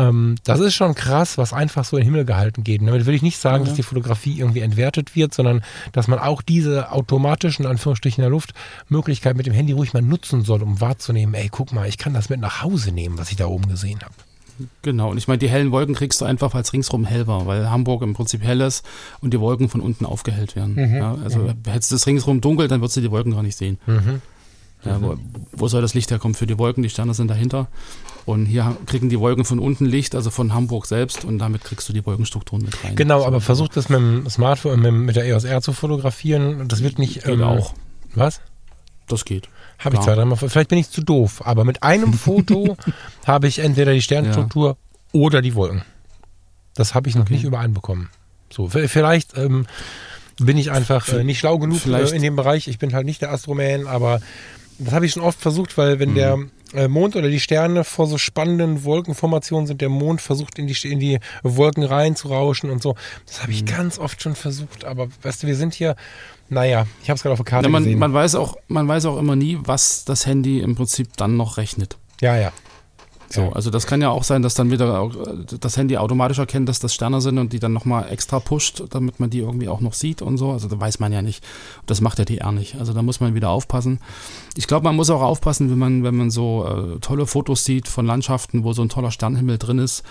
Ähm, 0.00 0.36
das 0.44 0.60
ist 0.60 0.74
schon 0.74 0.94
krass, 0.94 1.38
was 1.38 1.52
einfach 1.52 1.84
so 1.84 1.96
in 1.96 2.02
den 2.02 2.12
Himmel 2.12 2.24
gehalten 2.24 2.64
geht. 2.64 2.80
Damit 2.80 3.06
will 3.06 3.14
ich 3.14 3.22
nicht 3.22 3.38
sagen, 3.38 3.64
ja. 3.64 3.68
dass 3.68 3.76
die 3.76 3.82
Fotografie 3.82 4.38
irgendwie 4.38 4.60
entwertet 4.60 5.14
wird, 5.14 5.34
sondern 5.34 5.62
dass 5.92 6.08
man 6.08 6.18
auch 6.18 6.42
diese 6.42 6.92
automatischen, 6.92 7.66
Anführungsstrichen 7.66 8.22
in 8.22 8.24
der 8.24 8.30
Luft, 8.30 8.52
Möglichkeit 8.88 9.36
mit 9.36 9.46
dem 9.46 9.52
Handy 9.52 9.72
ruhig 9.72 9.92
mal 9.92 10.02
nutzen 10.02 10.42
soll, 10.42 10.62
um 10.62 10.80
wahrzunehmen, 10.80 11.34
ey, 11.34 11.48
guck 11.50 11.72
mal, 11.72 11.88
ich 11.88 11.98
kann 11.98 12.14
das 12.14 12.30
mit 12.30 12.40
nach 12.40 12.62
Hause 12.62 12.92
nehmen, 12.92 13.18
was 13.18 13.30
ich 13.30 13.36
da 13.36 13.46
oben 13.46 13.68
gesehen 13.68 14.00
habe. 14.00 14.14
Genau, 14.82 15.10
und 15.10 15.16
ich 15.16 15.26
meine, 15.26 15.38
die 15.38 15.48
hellen 15.48 15.72
Wolken 15.72 15.94
kriegst 15.94 16.20
du 16.20 16.24
einfach, 16.24 16.52
weil 16.52 16.62
es 16.62 16.72
ringsrum 16.72 17.04
hell 17.04 17.26
war, 17.26 17.46
weil 17.46 17.70
Hamburg 17.70 18.02
im 18.02 18.12
Prinzip 18.12 18.42
hell 18.42 18.60
ist 18.60 18.84
und 19.20 19.32
die 19.32 19.40
Wolken 19.40 19.68
von 19.68 19.80
unten 19.80 20.04
aufgehellt 20.04 20.56
werden. 20.56 20.74
Mhm, 20.74 20.96
ja, 20.96 21.16
also 21.22 21.40
mhm. 21.40 21.54
hättest 21.66 21.90
du 21.90 21.94
das 21.94 22.06
ringsrum 22.06 22.40
dunkel, 22.40 22.68
dann 22.68 22.80
würdest 22.80 22.96
du 22.96 23.00
die 23.00 23.10
Wolken 23.10 23.32
gar 23.32 23.42
nicht 23.42 23.56
sehen. 23.56 23.78
Mhm. 23.86 24.20
Ja, 24.84 25.00
wo, 25.02 25.16
wo, 25.52 25.68
soll 25.68 25.82
das 25.82 25.94
Licht 25.94 26.10
herkommen 26.10 26.34
für 26.34 26.46
die 26.46 26.58
Wolken? 26.58 26.82
Die 26.82 26.88
Sterne 26.88 27.12
sind 27.12 27.28
dahinter. 27.28 27.68
Und 28.30 28.46
hier 28.46 28.76
kriegen 28.86 29.08
die 29.08 29.18
Wolken 29.18 29.44
von 29.44 29.58
unten 29.58 29.84
Licht, 29.84 30.14
also 30.14 30.30
von 30.30 30.54
Hamburg 30.54 30.86
selbst, 30.86 31.24
und 31.24 31.38
damit 31.38 31.64
kriegst 31.64 31.88
du 31.88 31.92
die 31.92 32.06
Wolkenstrukturen 32.06 32.64
mit 32.64 32.84
rein. 32.84 32.94
Genau, 32.94 33.24
aber 33.24 33.40
versuch 33.40 33.68
das 33.68 33.88
mit 33.88 33.98
dem 33.98 34.30
Smartphone, 34.30 34.80
mit, 34.80 34.92
mit 34.92 35.16
der 35.16 35.24
EOS 35.24 35.42
R 35.42 35.60
zu 35.60 35.72
fotografieren. 35.72 36.68
Das 36.68 36.80
wird 36.82 37.00
nicht. 37.00 37.24
Geht 37.24 37.34
ähm, 37.34 37.42
auch. 37.42 37.74
Was? 38.14 38.40
Das 39.08 39.24
geht. 39.24 39.48
Habe 39.80 39.96
ich 39.96 40.02
zwei, 40.02 40.14
dreimal. 40.14 40.36
Vielleicht 40.36 40.68
bin 40.68 40.78
ich 40.78 40.90
zu 40.90 41.02
doof, 41.02 41.42
aber 41.44 41.64
mit 41.64 41.82
einem 41.82 42.12
Foto 42.12 42.76
habe 43.26 43.48
ich 43.48 43.58
entweder 43.58 43.92
die 43.92 44.02
Sternstruktur 44.02 44.68
ja. 44.68 45.20
oder 45.20 45.42
die 45.42 45.56
Wolken. 45.56 45.82
Das 46.74 46.94
habe 46.94 47.08
ich 47.08 47.16
noch 47.16 47.22
okay. 47.22 47.34
nicht 47.34 47.44
übereinbekommen. 47.44 48.10
So, 48.52 48.68
vielleicht 48.68 49.36
ähm, 49.36 49.66
bin 50.38 50.56
ich 50.56 50.70
einfach 50.70 51.08
äh, 51.08 51.24
nicht 51.24 51.40
schlau 51.40 51.58
genug 51.58 51.84
äh, 51.86 52.10
in 52.10 52.22
dem 52.22 52.36
Bereich. 52.36 52.68
Ich 52.68 52.78
bin 52.78 52.94
halt 52.94 53.06
nicht 53.06 53.22
der 53.22 53.32
Astroman, 53.32 53.88
aber 53.88 54.20
das 54.78 54.94
habe 54.94 55.04
ich 55.04 55.12
schon 55.12 55.22
oft 55.22 55.40
versucht, 55.40 55.76
weil 55.76 55.98
wenn 55.98 56.10
mhm. 56.10 56.14
der 56.14 56.38
Mond 56.88 57.16
oder 57.16 57.28
die 57.28 57.40
Sterne 57.40 57.84
vor 57.84 58.06
so 58.06 58.18
spannenden 58.18 58.84
Wolkenformationen 58.84 59.66
sind, 59.66 59.80
der 59.80 59.88
Mond 59.88 60.20
versucht 60.20 60.58
in 60.58 60.66
die, 60.66 60.76
in 60.88 61.00
die 61.00 61.18
Wolken 61.42 61.82
reinzurauschen 61.82 62.70
und 62.70 62.82
so. 62.82 62.94
Das 63.26 63.42
habe 63.42 63.52
ich 63.52 63.62
mhm. 63.62 63.66
ganz 63.66 63.98
oft 63.98 64.22
schon 64.22 64.34
versucht, 64.34 64.84
aber 64.84 65.08
weißt 65.22 65.42
du, 65.42 65.46
wir 65.46 65.56
sind 65.56 65.74
hier 65.74 65.96
naja, 66.52 66.84
ich 67.00 67.08
habe 67.08 67.16
es 67.16 67.22
gerade 67.22 67.34
auf 67.34 67.38
der 67.38 67.44
Karte 67.44 67.68
ja, 67.68 67.70
man, 67.70 67.84
gesehen. 67.84 67.98
Man 68.00 68.12
weiß, 68.12 68.34
auch, 68.34 68.56
man 68.66 68.88
weiß 68.88 69.04
auch 69.06 69.18
immer 69.18 69.36
nie, 69.36 69.58
was 69.62 70.04
das 70.04 70.26
Handy 70.26 70.58
im 70.58 70.74
Prinzip 70.74 71.16
dann 71.16 71.36
noch 71.36 71.58
rechnet. 71.58 71.96
Ja, 72.20 72.36
ja. 72.36 72.52
So, 73.32 73.42
ja. 73.42 73.52
also 73.52 73.70
das 73.70 73.86
kann 73.86 74.02
ja 74.02 74.10
auch 74.10 74.24
sein, 74.24 74.42
dass 74.42 74.54
dann 74.54 74.72
wieder 74.72 75.08
das 75.60 75.76
Handy 75.76 75.96
automatisch 75.96 76.38
erkennt, 76.38 76.68
dass 76.68 76.80
das 76.80 76.92
Sterne 76.92 77.20
sind 77.20 77.38
und 77.38 77.52
die 77.52 77.60
dann 77.60 77.72
nochmal 77.72 78.10
extra 78.10 78.40
pusht, 78.40 78.82
damit 78.90 79.20
man 79.20 79.30
die 79.30 79.38
irgendwie 79.38 79.68
auch 79.68 79.80
noch 79.80 79.94
sieht 79.94 80.20
und 80.20 80.36
so. 80.36 80.50
Also 80.50 80.68
da 80.68 80.80
weiß 80.80 80.98
man 80.98 81.12
ja 81.12 81.22
nicht. 81.22 81.44
Das 81.86 82.00
macht 82.00 82.18
ja 82.18 82.24
die 82.24 82.38
R 82.38 82.50
nicht. 82.50 82.76
Also 82.76 82.92
da 82.92 83.02
muss 83.02 83.20
man 83.20 83.36
wieder 83.36 83.50
aufpassen. 83.50 84.00
Ich 84.56 84.66
glaube, 84.66 84.84
man 84.84 84.96
muss 84.96 85.10
auch 85.10 85.22
aufpassen, 85.22 85.70
wenn 85.70 85.78
man, 85.78 86.02
wenn 86.02 86.16
man 86.16 86.30
so 86.30 86.66
äh, 86.66 86.98
tolle 86.98 87.26
Fotos 87.26 87.64
sieht 87.64 87.86
von 87.86 88.04
Landschaften, 88.04 88.64
wo 88.64 88.72
so 88.72 88.82
ein 88.82 88.88
toller 88.88 89.12
Sternhimmel 89.12 89.58
drin 89.58 89.78
ist, 89.78 90.02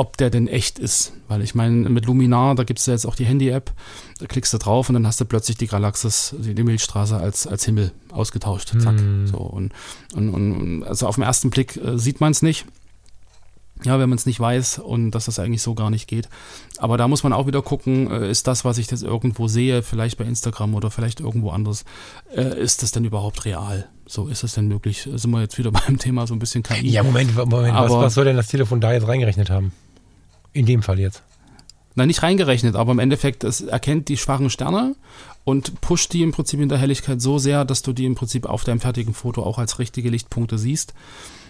ob 0.00 0.16
der 0.16 0.30
denn 0.30 0.48
echt 0.48 0.78
ist. 0.78 1.12
Weil 1.28 1.42
ich 1.42 1.54
meine, 1.54 1.90
mit 1.90 2.06
Luminar, 2.06 2.54
da 2.54 2.64
gibt 2.64 2.78
es 2.78 2.86
ja 2.86 2.94
jetzt 2.94 3.04
auch 3.04 3.14
die 3.14 3.26
Handy-App, 3.26 3.70
da 4.18 4.26
klickst 4.26 4.50
du 4.54 4.56
drauf 4.56 4.88
und 4.88 4.94
dann 4.94 5.06
hast 5.06 5.20
du 5.20 5.26
plötzlich 5.26 5.58
die 5.58 5.66
Galaxis, 5.66 6.34
die, 6.38 6.62
Milchstraße 6.62 7.18
als, 7.18 7.46
als 7.46 7.66
Himmel 7.66 7.92
ausgetauscht. 8.10 8.72
Zack. 8.78 8.98
Hm. 8.98 9.26
So, 9.26 9.36
und, 9.36 9.72
und, 10.14 10.30
und 10.30 10.84
also 10.84 11.06
auf 11.06 11.16
den 11.16 11.24
ersten 11.24 11.50
Blick 11.50 11.76
äh, 11.76 11.98
sieht 11.98 12.18
man 12.20 12.32
es 12.32 12.40
nicht. 12.40 12.64
Ja, 13.84 13.98
wenn 13.98 14.08
man 14.08 14.18
es 14.18 14.26
nicht 14.26 14.40
weiß 14.40 14.78
und 14.78 15.10
dass 15.10 15.24
das 15.26 15.38
eigentlich 15.38 15.62
so 15.62 15.74
gar 15.74 15.90
nicht 15.90 16.06
geht. 16.06 16.28
Aber 16.78 16.96
da 16.96 17.08
muss 17.08 17.22
man 17.22 17.32
auch 17.32 17.46
wieder 17.46 17.60
gucken, 17.60 18.10
äh, 18.10 18.30
ist 18.30 18.46
das, 18.46 18.64
was 18.64 18.78
ich 18.78 18.90
jetzt 18.90 19.02
irgendwo 19.02 19.48
sehe, 19.48 19.82
vielleicht 19.82 20.16
bei 20.16 20.24
Instagram 20.24 20.74
oder 20.74 20.90
vielleicht 20.90 21.20
irgendwo 21.20 21.50
anders, 21.50 21.84
äh, 22.34 22.58
ist 22.58 22.82
das 22.82 22.92
denn 22.92 23.04
überhaupt 23.04 23.44
real? 23.44 23.88
So, 24.06 24.28
ist 24.28 24.42
das 24.42 24.54
denn 24.54 24.66
möglich? 24.66 25.08
Sind 25.14 25.30
wir 25.30 25.40
jetzt 25.40 25.58
wieder 25.58 25.70
beim 25.86 25.98
Thema 25.98 26.26
so 26.26 26.34
ein 26.34 26.38
bisschen 26.38 26.62
KI? 26.62 26.88
Ja, 26.88 27.02
Moment, 27.02 27.34
Moment 27.36 27.74
was, 27.74 27.90
was 27.90 28.14
soll 28.14 28.24
denn 28.24 28.36
das 28.36 28.48
Telefon 28.48 28.80
da 28.80 28.92
jetzt 28.92 29.06
reingerechnet 29.06 29.50
haben? 29.50 29.72
In 30.52 30.66
dem 30.66 30.82
Fall 30.82 30.98
jetzt. 30.98 31.22
Nein, 31.96 32.06
nicht 32.08 32.22
reingerechnet, 32.22 32.76
aber 32.76 32.92
im 32.92 32.98
Endeffekt, 33.00 33.42
es 33.44 33.60
erkennt 33.60 34.08
die 34.08 34.16
schwachen 34.16 34.48
Sterne 34.48 34.94
und 35.44 35.80
pusht 35.80 36.12
die 36.12 36.22
im 36.22 36.32
Prinzip 36.32 36.60
in 36.60 36.68
der 36.68 36.78
Helligkeit 36.78 37.20
so 37.20 37.38
sehr, 37.38 37.64
dass 37.64 37.82
du 37.82 37.92
die 37.92 38.04
im 38.06 38.14
Prinzip 38.14 38.46
auf 38.46 38.62
deinem 38.64 38.80
fertigen 38.80 39.12
Foto 39.12 39.42
auch 39.42 39.58
als 39.58 39.78
richtige 39.78 40.08
Lichtpunkte 40.08 40.56
siehst. 40.56 40.94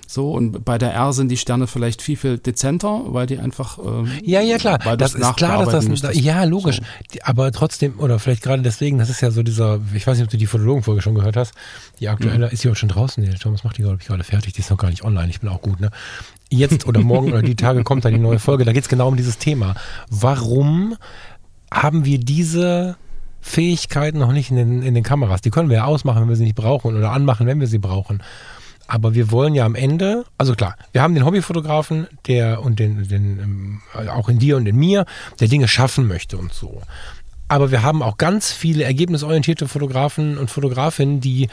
So, 0.06 0.32
und 0.32 0.64
bei 0.64 0.76
der 0.76 0.92
R 0.92 1.12
sind 1.12 1.28
die 1.28 1.36
Sterne 1.36 1.68
vielleicht 1.68 2.02
viel, 2.02 2.16
viel 2.16 2.38
dezenter, 2.38 3.02
weil 3.06 3.26
die 3.28 3.38
einfach. 3.38 3.78
ähm, 3.78 4.10
Ja, 4.24 4.40
ja, 4.40 4.56
klar. 4.58 4.80
weil 4.82 4.96
Das 4.96 5.14
ist 5.14 5.36
klar, 5.36 5.60
dass 5.64 5.68
das. 5.72 5.86
müsstest. 5.86 6.16
Ja, 6.16 6.42
logisch. 6.42 6.78
So. 7.12 7.18
Aber 7.22 7.52
trotzdem, 7.52 7.96
oder 8.00 8.18
vielleicht 8.18 8.42
gerade 8.42 8.62
deswegen, 8.62 8.98
das 8.98 9.08
ist 9.08 9.20
ja 9.20 9.30
so 9.30 9.44
dieser, 9.44 9.78
ich 9.94 10.04
weiß 10.04 10.16
nicht, 10.16 10.24
ob 10.24 10.30
du 10.30 10.36
die 10.36 10.46
Fotologenfolge 10.46 11.00
schon 11.00 11.14
gehört 11.14 11.36
hast. 11.36 11.52
Die 12.00 12.08
aktuelle, 12.08 12.46
Mhm. 12.46 12.52
ist 12.52 12.64
die 12.64 12.70
auch 12.70 12.74
schon 12.76 12.88
draußen? 12.88 13.22
Nee, 13.22 13.30
Thomas 13.38 13.62
macht 13.62 13.78
die, 13.78 13.82
glaube 13.82 13.98
ich, 14.00 14.08
gerade 14.08 14.24
fertig. 14.24 14.52
Die 14.54 14.60
ist 14.62 14.70
noch 14.70 14.78
gar 14.78 14.90
nicht 14.90 15.04
online. 15.04 15.30
Ich 15.30 15.38
bin 15.40 15.48
auch 15.48 15.62
gut, 15.62 15.78
ne? 15.78 15.90
Jetzt 16.50 16.86
oder 16.86 17.00
morgen 17.00 17.32
oder 17.32 17.42
die 17.42 17.54
Tage 17.54 17.84
kommt 17.84 18.04
dann 18.04 18.12
die 18.12 18.18
neue 18.18 18.40
Folge. 18.40 18.64
Da 18.64 18.72
geht 18.72 18.82
es 18.82 18.88
genau 18.88 19.08
um 19.08 19.16
dieses 19.16 19.38
Thema. 19.38 19.74
Warum 20.10 20.96
haben 21.72 22.04
wir 22.04 22.18
diese 22.18 22.96
Fähigkeiten 23.40 24.18
noch 24.18 24.32
nicht 24.32 24.50
in 24.50 24.56
den, 24.56 24.82
in 24.82 24.94
den 24.94 25.04
Kameras? 25.04 25.40
Die 25.42 25.50
können 25.50 25.68
wir 25.68 25.78
ja 25.78 25.84
ausmachen, 25.84 26.22
wenn 26.22 26.28
wir 26.28 26.36
sie 26.36 26.44
nicht 26.44 26.56
brauchen 26.56 26.96
oder 26.96 27.12
anmachen, 27.12 27.46
wenn 27.46 27.60
wir 27.60 27.68
sie 27.68 27.78
brauchen. 27.78 28.20
Aber 28.88 29.14
wir 29.14 29.30
wollen 29.30 29.54
ja 29.54 29.64
am 29.64 29.76
Ende, 29.76 30.24
also 30.36 30.56
klar, 30.56 30.74
wir 30.90 31.00
haben 31.00 31.14
den 31.14 31.24
Hobbyfotografen, 31.24 32.08
der 32.26 32.60
und 32.60 32.80
den, 32.80 33.06
den 33.06 33.38
ähm, 33.38 34.08
auch 34.08 34.28
in 34.28 34.40
dir 34.40 34.56
und 34.56 34.66
in 34.66 34.74
mir, 34.74 35.06
der 35.38 35.46
Dinge 35.46 35.68
schaffen 35.68 36.08
möchte 36.08 36.36
und 36.36 36.52
so. 36.52 36.82
Aber 37.46 37.70
wir 37.70 37.84
haben 37.84 38.02
auch 38.02 38.16
ganz 38.16 38.50
viele 38.50 38.82
ergebnisorientierte 38.82 39.68
Fotografen 39.68 40.38
und 40.38 40.50
Fotografinnen, 40.50 41.20
die 41.20 41.48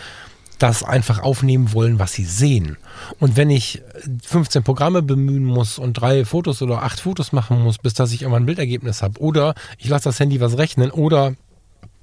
das 0.60 0.84
einfach 0.84 1.20
aufnehmen 1.20 1.74
wollen, 1.74 1.99
was 1.99 2.14
sie 2.14 2.26
sehen. 2.26 2.78
Und 3.20 3.38
wenn 3.38 3.49
ich 3.49 3.82
15 4.24 4.64
Programme 4.64 5.01
bemühen 5.01 5.43
muss 5.43 5.78
und 5.78 5.93
drei 5.93 6.26
Fotos 6.26 6.62
oder 6.62 6.84
acht 6.84 6.99
Fotos 6.99 7.32
machen 7.32 7.62
muss, 7.62 7.78
bis 7.78 7.93
dass 7.93 8.12
ich 8.12 8.22
irgendwann 8.22 8.43
ein 8.43 8.47
Bildergebnis 8.47 9.01
habe, 9.01 9.20
oder 9.20 9.55
ich 9.78 9.88
lasse 9.88 10.05
das 10.05 10.20
Handy 10.20 10.39
was 10.39 10.58
rechnen, 10.58 10.91
oder 10.91 11.36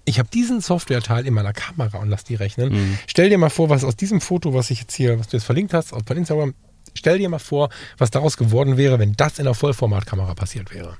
ich 0.05 0.19
habe 0.19 0.29
diesen 0.29 0.61
Softwareteil 0.61 1.27
in 1.27 1.35
meiner 1.35 1.53
Kamera 1.53 1.99
und 1.99 2.11
lass 2.11 2.25
die 2.25 2.35
rechnen. 2.35 2.99
Stell 3.07 3.31
dir 3.31 3.39
mal 3.39 3.51
vor, 3.51 3.71
was 3.71 3.85
aus 3.85 3.97
diesem 3.97 4.21
Foto, 4.21 4.53
was 4.55 4.71
ich 4.71 4.81
jetzt 4.81 4.95
hier, 4.95 5.19
was 5.19 5.29
du 5.29 5.37
jetzt 5.37 5.45
verlinkt 5.45 5.73
hast, 5.73 5.93
auf 5.93 6.03
Instagram, 6.09 6.55
stell 6.95 7.19
dir 7.19 7.29
mal 7.29 7.39
vor, 7.39 7.71
was 7.99 8.11
daraus 8.11 8.37
geworden 8.37 8.77
wäre, 8.77 8.99
wenn 8.99 9.15
das 9.15 9.39
in 9.39 9.45
der 9.45 9.55
Vollformatkamera 9.55 10.35
passiert 10.35 10.75
wäre. 10.75 10.97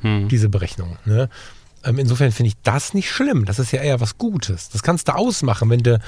Hm. 0.00 0.28
Diese 0.28 0.48
Berechnung. 0.48 0.96
Ne? 1.04 1.28
Ähm, 1.84 1.98
insofern 1.98 2.32
finde 2.32 2.48
ich 2.48 2.56
das 2.62 2.94
nicht 2.94 3.10
schlimm. 3.10 3.44
Das 3.44 3.58
ist 3.58 3.72
ja 3.72 3.80
eher 3.80 4.00
was 4.00 4.18
Gutes. 4.18 4.68
Das 4.70 4.82
kannst 4.82 5.08
du 5.08 5.14
ausmachen, 5.14 5.70
wenn 5.70 5.82
du 5.82 6.00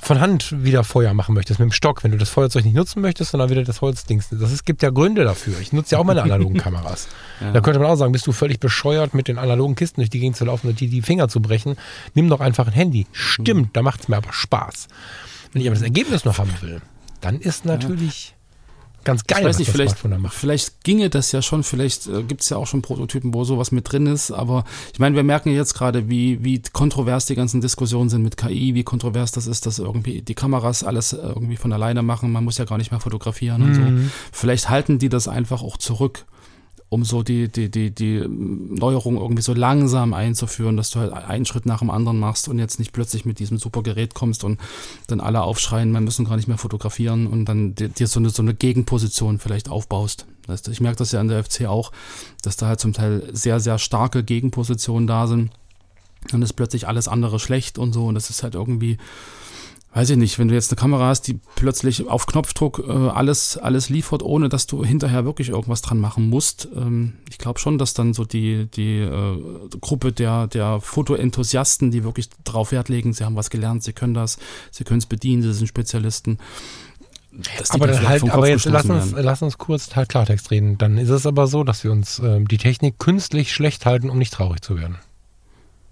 von 0.00 0.20
Hand 0.20 0.64
wieder 0.64 0.84
Feuer 0.84 1.12
machen 1.14 1.34
möchtest 1.34 1.60
mit 1.60 1.68
dem 1.68 1.72
Stock, 1.72 2.04
wenn 2.04 2.12
du 2.12 2.18
das 2.18 2.30
Feuerzeug 2.30 2.64
nicht 2.64 2.74
nutzen 2.74 3.00
möchtest, 3.02 3.32
sondern 3.32 3.50
wieder 3.50 3.64
das 3.64 3.80
Holzdings. 3.80 4.28
Das 4.30 4.52
ist, 4.52 4.64
gibt 4.64 4.82
ja 4.82 4.90
Gründe 4.90 5.24
dafür. 5.24 5.58
Ich 5.60 5.72
nutze 5.72 5.94
ja 5.94 5.98
auch 5.98 6.04
meine 6.04 6.22
analogen 6.22 6.56
Kameras. 6.58 7.08
Ja. 7.40 7.52
Da 7.52 7.60
könnte 7.60 7.80
man 7.80 7.90
auch 7.90 7.96
sagen, 7.96 8.12
bist 8.12 8.26
du 8.26 8.32
völlig 8.32 8.60
bescheuert, 8.60 9.14
mit 9.14 9.28
den 9.28 9.38
analogen 9.38 9.74
Kisten 9.74 10.00
durch 10.00 10.10
die 10.10 10.20
Gegend 10.20 10.36
zu 10.36 10.44
laufen 10.44 10.68
und 10.68 10.80
die 10.80 10.88
die 10.88 11.02
Finger 11.02 11.28
zu 11.28 11.42
brechen. 11.42 11.76
Nimm 12.14 12.28
doch 12.28 12.40
einfach 12.40 12.66
ein 12.66 12.72
Handy. 12.72 13.06
Stimmt, 13.12 13.76
da 13.76 13.82
macht 13.82 14.00
es 14.00 14.08
mir 14.08 14.16
aber 14.16 14.32
Spaß. 14.32 14.88
Wenn 15.52 15.62
ich 15.62 15.68
aber 15.68 15.74
das 15.74 15.82
Ergebnis 15.82 16.24
noch 16.24 16.38
haben 16.38 16.54
will, 16.60 16.80
dann 17.20 17.40
ist 17.40 17.64
natürlich 17.64 18.34
ganz 19.04 19.24
geil, 19.24 19.40
ich 19.40 19.46
weiß 19.46 19.58
nicht, 19.58 19.68
das 19.68 19.74
vielleicht, 19.74 19.96
vielleicht 20.34 20.84
ginge 20.84 21.08
das 21.10 21.32
ja 21.32 21.40
schon, 21.42 21.62
vielleicht 21.62 22.06
äh, 22.08 22.22
gibt 22.22 22.42
es 22.42 22.48
ja 22.50 22.56
auch 22.56 22.66
schon 22.66 22.82
Prototypen, 22.82 23.32
wo 23.32 23.44
sowas 23.44 23.72
mit 23.72 23.90
drin 23.90 24.06
ist, 24.06 24.30
aber 24.30 24.64
ich 24.92 24.98
meine, 24.98 25.16
wir 25.16 25.22
merken 25.22 25.50
jetzt 25.50 25.74
gerade, 25.74 26.08
wie, 26.10 26.42
wie 26.44 26.60
kontrovers 26.72 27.26
die 27.26 27.34
ganzen 27.34 27.60
Diskussionen 27.60 28.10
sind 28.10 28.22
mit 28.22 28.36
KI, 28.36 28.74
wie 28.74 28.84
kontrovers 28.84 29.32
das 29.32 29.46
ist, 29.46 29.66
dass 29.66 29.78
irgendwie 29.78 30.22
die 30.22 30.34
Kameras 30.34 30.84
alles 30.84 31.12
irgendwie 31.12 31.56
von 31.56 31.72
alleine 31.72 32.02
machen, 32.02 32.32
man 32.32 32.44
muss 32.44 32.58
ja 32.58 32.64
gar 32.64 32.78
nicht 32.78 32.90
mehr 32.90 33.00
fotografieren 33.00 33.62
und 33.62 33.70
Mhm. 33.70 33.74
so. 34.04 34.10
Vielleicht 34.32 34.68
halten 34.68 34.98
die 34.98 35.08
das 35.08 35.28
einfach 35.28 35.62
auch 35.62 35.76
zurück, 35.76 36.26
um 36.90 37.04
so 37.04 37.22
die, 37.22 37.48
die, 37.48 37.70
die, 37.70 37.90
die 37.90 38.24
Neuerung 38.26 39.16
irgendwie 39.16 39.42
so 39.42 39.52
langsam 39.52 40.14
einzuführen, 40.14 40.76
dass 40.76 40.90
du 40.90 41.00
halt 41.00 41.12
einen 41.12 41.44
Schritt 41.44 41.66
nach 41.66 41.80
dem 41.80 41.90
anderen 41.90 42.18
machst 42.18 42.48
und 42.48 42.58
jetzt 42.58 42.78
nicht 42.78 42.92
plötzlich 42.92 43.26
mit 43.26 43.38
diesem 43.38 43.58
super 43.58 43.82
Gerät 43.82 44.14
kommst 44.14 44.42
und 44.42 44.58
dann 45.06 45.20
alle 45.20 45.42
aufschreien, 45.42 45.92
wir 45.92 46.00
müssen 46.00 46.24
gar 46.24 46.36
nicht 46.36 46.48
mehr 46.48 46.56
fotografieren 46.56 47.26
und 47.26 47.44
dann 47.44 47.74
dir, 47.74 48.06
so, 48.06 48.20
eine, 48.20 48.30
so 48.30 48.42
eine 48.42 48.54
Gegenposition 48.54 49.38
vielleicht 49.38 49.68
aufbaust. 49.68 50.26
Ich 50.70 50.80
merke 50.80 50.96
das 50.96 51.12
ja 51.12 51.20
an 51.20 51.28
der 51.28 51.44
FC 51.44 51.66
auch, 51.66 51.92
dass 52.40 52.56
da 52.56 52.68
halt 52.68 52.80
zum 52.80 52.94
Teil 52.94 53.28
sehr, 53.32 53.60
sehr 53.60 53.78
starke 53.78 54.24
Gegenpositionen 54.24 55.06
da 55.06 55.26
sind. 55.26 55.50
Dann 56.30 56.40
ist 56.40 56.54
plötzlich 56.54 56.88
alles 56.88 57.06
andere 57.06 57.38
schlecht 57.38 57.76
und 57.76 57.92
so 57.92 58.06
und 58.06 58.14
das 58.14 58.30
ist 58.30 58.42
halt 58.42 58.54
irgendwie, 58.54 58.96
weiß 59.94 60.10
ich 60.10 60.16
nicht, 60.16 60.38
wenn 60.38 60.48
du 60.48 60.54
jetzt 60.54 60.70
eine 60.70 60.78
Kamera 60.78 61.08
hast, 61.08 61.22
die 61.22 61.40
plötzlich 61.56 62.06
auf 62.06 62.26
Knopfdruck 62.26 62.84
äh, 62.86 62.92
alles, 62.92 63.56
alles 63.56 63.88
liefert, 63.88 64.22
ohne 64.22 64.48
dass 64.48 64.66
du 64.66 64.84
hinterher 64.84 65.24
wirklich 65.24 65.48
irgendwas 65.48 65.82
dran 65.82 65.98
machen 65.98 66.28
musst. 66.28 66.68
Ähm, 66.76 67.14
ich 67.30 67.38
glaube 67.38 67.58
schon, 67.58 67.78
dass 67.78 67.94
dann 67.94 68.12
so 68.12 68.24
die, 68.24 68.66
die 68.66 68.98
äh, 68.98 69.68
Gruppe 69.80 70.12
der, 70.12 70.46
der 70.46 70.80
Fotoenthusiasten, 70.80 71.90
die 71.90 72.04
wirklich 72.04 72.28
darauf 72.44 72.70
Wert 72.70 72.88
legen, 72.88 73.12
sie 73.12 73.24
haben 73.24 73.36
was 73.36 73.50
gelernt, 73.50 73.82
sie 73.82 73.92
können 73.92 74.14
das, 74.14 74.38
sie 74.70 74.84
können 74.84 74.98
es 74.98 75.06
bedienen, 75.06 75.42
sie 75.42 75.52
sind 75.54 75.66
Spezialisten. 75.66 76.38
Aber, 77.68 77.86
dann 77.86 78.08
halt, 78.08 78.28
aber 78.30 78.48
jetzt 78.48 78.64
lass 78.64 78.86
uns, 78.86 79.12
werden. 79.12 79.24
lass 79.24 79.42
uns 79.42 79.58
kurz 79.58 79.94
halt 79.94 80.08
Klartext 80.08 80.50
reden. 80.50 80.76
Dann 80.78 80.98
ist 80.98 81.10
es 81.10 81.26
aber 81.26 81.46
so, 81.46 81.62
dass 81.62 81.84
wir 81.84 81.92
uns 81.92 82.18
ähm, 82.18 82.48
die 82.48 82.58
Technik 82.58 82.98
künstlich 82.98 83.52
schlecht 83.52 83.86
halten, 83.86 84.10
um 84.10 84.18
nicht 84.18 84.32
traurig 84.32 84.62
zu 84.62 84.76
werden. 84.76 84.98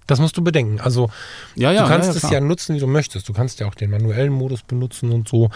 Das 0.07 0.21
musst 0.21 0.37
du 0.37 0.43
bedenken. 0.45 0.81
Also 0.81 1.11
Ja, 1.55 1.73
ja, 1.73 1.83
du 1.83 1.89
kannst 1.89 2.09
ja, 2.09 2.15
es 2.15 2.31
ja 2.31 2.41
nutzen, 2.41 2.77
wie 2.77 2.81
du 2.81 2.87
möchtest. 2.87 3.29
Du 3.29 3.33
kannst 3.33 3.59
ja 3.61 3.67
auch 3.67 3.75
den 3.75 3.91
manuellen 3.91 4.33
Modus 4.33 4.63
benutzen 4.63 5.11
und 5.11 5.29
so. 5.29 5.51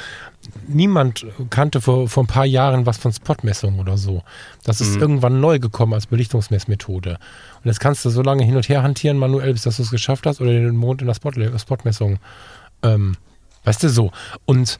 Niemand 0.67 1.27
kannte 1.51 1.81
vor, 1.81 2.09
vor 2.09 2.25
ein 2.25 2.27
paar 2.27 2.47
Jahren 2.47 2.87
was 2.87 2.99
von 2.99 3.13
Spotmessung 3.13 3.79
oder 3.79 3.97
so. 3.97 4.23
Das 4.65 4.81
ist 4.81 4.97
Mhm. 4.97 5.01
irgendwann 5.03 5.41
neu 5.41 5.59
gekommen 5.59 5.95
als 5.95 6.07
Belichtungsmessmethode. 6.07 7.11
Und 7.13 7.65
jetzt 7.65 7.81
kannst 7.81 8.05
du 8.05 8.11
so 8.11 8.23
lange 8.23 8.45
hin 8.45 8.57
und 8.57 8.69
her 8.69 8.83
hantieren, 8.83 9.19
manuell, 9.19 9.53
bis 9.53 9.63
dass 9.63 9.77
du 9.77 9.83
es 9.83 9.91
geschafft 9.91 10.27
hast, 10.27 10.41
oder 10.41 10.51
den 10.51 10.77
Mond 10.77 11.01
in 11.01 11.07
der 11.07 11.15
Spot 11.15 11.31
Spotmessung. 11.59 12.19
Ähm, 12.83 13.17
weißt 13.65 13.83
du 13.83 13.89
so. 13.89 14.11
Und 14.47 14.79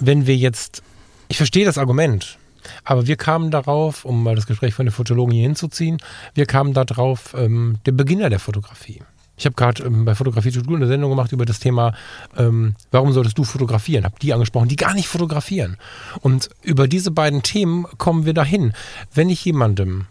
wenn 0.00 0.26
wir 0.26 0.36
jetzt, 0.36 0.82
ich 1.28 1.36
verstehe 1.36 1.64
das 1.64 1.78
Argument, 1.78 2.38
aber 2.84 3.06
wir 3.06 3.16
kamen 3.16 3.50
darauf, 3.50 4.04
um 4.04 4.22
mal 4.22 4.34
das 4.34 4.46
Gespräch 4.46 4.74
von 4.74 4.86
den 4.86 4.92
Fotologen 4.92 5.32
hier 5.32 5.42
hinzuziehen, 5.42 5.98
wir 6.34 6.46
kamen 6.46 6.72
darauf, 6.72 7.34
ähm, 7.36 7.78
der 7.86 7.92
Beginner 7.92 8.30
der 8.30 8.40
Fotografie. 8.40 9.02
Ich 9.36 9.44
habe 9.44 9.54
gerade 9.54 9.84
ähm, 9.84 10.04
bei 10.04 10.14
Fotografie 10.14 10.50
to 10.50 10.74
eine 10.74 10.86
Sendung 10.86 11.10
gemacht 11.10 11.32
über 11.32 11.44
das 11.44 11.60
Thema, 11.60 11.94
ähm, 12.36 12.74
warum 12.90 13.12
solltest 13.12 13.36
du 13.36 13.44
fotografieren? 13.44 14.04
Habe 14.04 14.16
die 14.20 14.32
angesprochen, 14.32 14.68
die 14.68 14.76
gar 14.76 14.94
nicht 14.94 15.08
fotografieren. 15.08 15.76
Und 16.20 16.48
über 16.62 16.88
diese 16.88 17.10
beiden 17.10 17.42
Themen 17.42 17.86
kommen 17.98 18.24
wir 18.24 18.34
dahin. 18.34 18.72
Wenn 19.12 19.28
ich 19.28 19.44
jemandem, 19.44 20.06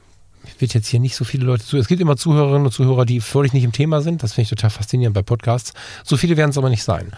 will 0.59 0.69
jetzt 0.71 0.87
hier 0.87 0.99
nicht 0.99 1.15
so 1.15 1.25
viele 1.25 1.45
Leute 1.45 1.65
zu, 1.65 1.77
es 1.77 1.87
gibt 1.87 2.01
immer 2.01 2.17
Zuhörerinnen 2.17 2.67
und 2.67 2.71
Zuhörer, 2.71 3.05
die 3.05 3.19
völlig 3.19 3.53
nicht 3.53 3.63
im 3.63 3.71
Thema 3.71 4.01
sind, 4.01 4.21
das 4.21 4.33
finde 4.33 4.43
ich 4.43 4.49
total 4.49 4.69
faszinierend 4.69 5.15
bei 5.15 5.23
Podcasts. 5.23 5.73
So 6.03 6.17
viele 6.17 6.37
werden 6.37 6.51
es 6.51 6.57
aber 6.57 6.69
nicht 6.69 6.83
sein 6.83 7.11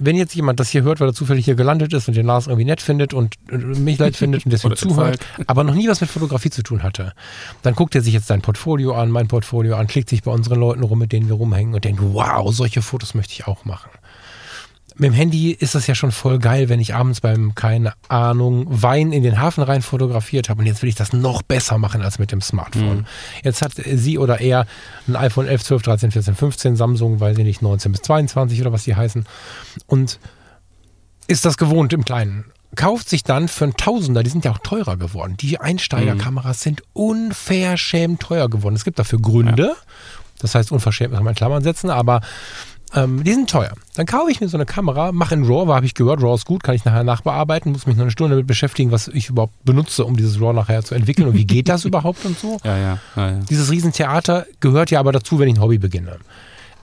wenn 0.00 0.16
jetzt 0.16 0.34
jemand 0.34 0.58
das 0.58 0.70
hier 0.70 0.82
hört, 0.82 0.98
weil 1.00 1.08
er 1.08 1.14
zufällig 1.14 1.44
hier 1.44 1.54
gelandet 1.54 1.92
ist 1.92 2.08
und 2.08 2.16
den 2.16 2.26
Lars 2.26 2.46
irgendwie 2.46 2.64
nett 2.64 2.80
findet 2.80 3.14
und 3.14 3.36
mich 3.50 3.98
leid 3.98 4.16
findet 4.16 4.44
und 4.44 4.52
deswegen 4.52 4.74
zuhört, 4.74 5.20
aber 5.46 5.62
noch 5.62 5.74
nie 5.74 5.88
was 5.88 6.00
mit 6.00 6.10
Fotografie 6.10 6.50
zu 6.50 6.62
tun 6.62 6.82
hatte, 6.82 7.12
dann 7.62 7.74
guckt 7.74 7.94
er 7.94 8.00
sich 8.00 8.14
jetzt 8.14 8.26
sein 8.26 8.40
Portfolio 8.40 8.94
an, 8.94 9.10
mein 9.10 9.28
Portfolio 9.28 9.76
an, 9.76 9.86
klickt 9.86 10.08
sich 10.08 10.22
bei 10.22 10.32
unseren 10.32 10.58
Leuten 10.58 10.82
rum, 10.82 10.98
mit 10.98 11.12
denen 11.12 11.28
wir 11.28 11.34
rumhängen 11.36 11.74
und 11.74 11.84
denkt, 11.84 12.00
wow, 12.02 12.52
solche 12.52 12.82
Fotos 12.82 13.14
möchte 13.14 13.34
ich 13.34 13.46
auch 13.46 13.64
machen. 13.64 13.90
Mit 15.00 15.12
dem 15.12 15.14
Handy 15.14 15.52
ist 15.52 15.74
das 15.74 15.86
ja 15.86 15.94
schon 15.94 16.12
voll 16.12 16.38
geil, 16.38 16.68
wenn 16.68 16.78
ich 16.78 16.94
abends 16.94 17.22
beim, 17.22 17.54
keine 17.54 17.94
Ahnung, 18.08 18.66
Wein 18.68 19.12
in 19.12 19.22
den 19.22 19.40
Hafen 19.40 19.64
rein 19.64 19.80
fotografiert 19.80 20.50
habe 20.50 20.60
und 20.60 20.66
jetzt 20.66 20.82
will 20.82 20.90
ich 20.90 20.94
das 20.94 21.14
noch 21.14 21.40
besser 21.40 21.78
machen 21.78 22.02
als 22.02 22.18
mit 22.18 22.32
dem 22.32 22.42
Smartphone. 22.42 22.98
Mhm. 22.98 23.06
Jetzt 23.42 23.62
hat 23.62 23.72
sie 23.76 24.18
oder 24.18 24.42
er 24.42 24.66
ein 25.08 25.16
iPhone 25.16 25.46
11, 25.46 25.64
12, 25.64 25.82
13, 25.84 26.10
14, 26.10 26.34
15, 26.34 26.76
Samsung, 26.76 27.18
weiß 27.18 27.38
ich 27.38 27.44
nicht, 27.44 27.62
19 27.62 27.92
bis 27.92 28.02
22 28.02 28.60
oder 28.60 28.72
was 28.72 28.84
die 28.84 28.94
heißen 28.94 29.24
und 29.86 30.20
ist 31.28 31.46
das 31.46 31.56
gewohnt 31.56 31.94
im 31.94 32.04
Kleinen. 32.04 32.52
Kauft 32.76 33.08
sich 33.08 33.24
dann 33.24 33.48
für 33.48 33.64
einen 33.64 33.78
Tausender, 33.78 34.22
die 34.22 34.28
sind 34.28 34.44
ja 34.44 34.50
auch 34.50 34.58
teurer 34.58 34.98
geworden. 34.98 35.34
Die 35.38 35.58
Einsteigerkameras 35.58 36.60
sind 36.60 36.82
unverschämt 36.92 38.20
teuer 38.20 38.50
geworden. 38.50 38.76
Es 38.76 38.84
gibt 38.84 38.98
dafür 38.98 39.18
Gründe. 39.18 39.76
Das 40.40 40.54
heißt, 40.54 40.72
unverschämt 40.72 41.14
kann 41.14 41.24
man 41.24 41.32
in 41.32 41.36
Klammern 41.36 41.62
setzen, 41.62 41.88
aber 41.88 42.20
Ähm, 42.94 43.22
die 43.22 43.32
sind 43.32 43.48
teuer. 43.48 43.72
Dann 43.94 44.06
kaufe 44.06 44.30
ich 44.30 44.40
mir 44.40 44.48
so 44.48 44.56
eine 44.56 44.66
Kamera, 44.66 45.12
mache 45.12 45.34
in 45.34 45.44
RAW, 45.44 45.72
habe 45.72 45.86
ich 45.86 45.94
gehört, 45.94 46.22
RAW 46.22 46.34
ist 46.34 46.44
gut, 46.44 46.62
kann 46.62 46.74
ich 46.74 46.84
nachher 46.84 47.04
nachbearbeiten, 47.04 47.72
muss 47.72 47.86
mich 47.86 47.96
noch 47.96 48.02
eine 48.02 48.10
Stunde 48.10 48.34
damit 48.34 48.46
beschäftigen, 48.46 48.90
was 48.90 49.08
ich 49.08 49.28
überhaupt 49.28 49.64
benutze, 49.64 50.04
um 50.04 50.16
dieses 50.16 50.40
RAW 50.40 50.52
nachher 50.52 50.84
zu 50.84 50.94
entwickeln 50.94 51.28
und 51.28 51.34
wie 51.34 51.46
geht 51.46 51.68
das 51.68 51.84
überhaupt 51.86 52.24
und 52.24 52.38
so. 52.38 52.58
Ja, 52.64 52.76
ja, 52.76 52.98
ja, 53.16 53.30
ja. 53.30 53.38
Dieses 53.48 53.70
Riesentheater 53.70 54.46
gehört 54.58 54.90
ja 54.90 54.98
aber 55.00 55.12
dazu, 55.12 55.38
wenn 55.38 55.48
ich 55.48 55.56
ein 55.56 55.62
Hobby 55.62 55.78
beginne. 55.78 56.18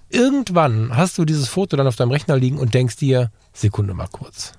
Irgendwann 0.10 0.96
hast 0.96 1.18
du 1.18 1.26
dieses 1.26 1.50
Foto 1.50 1.76
dann 1.76 1.88
auf 1.88 1.98
deinem 1.98 2.12
Rechner 2.12 2.38
liegen 2.38 2.58
und 2.58 2.74
denkst 2.74 2.96
dir, 2.96 3.32
Sekunde 3.52 3.94
mal 3.94 4.08
kurz. 4.10 4.54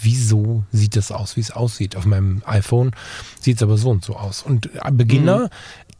Wieso 0.00 0.64
sieht 0.72 0.96
das 0.96 1.12
aus, 1.12 1.36
wie 1.36 1.40
es 1.40 1.50
aussieht? 1.50 1.96
Auf 1.96 2.06
meinem 2.06 2.42
iPhone 2.46 2.92
sieht 3.40 3.56
es 3.56 3.62
aber 3.62 3.76
so 3.76 3.90
und 3.90 4.04
so 4.04 4.16
aus. 4.16 4.42
Und 4.42 4.70
Beginner 4.92 5.50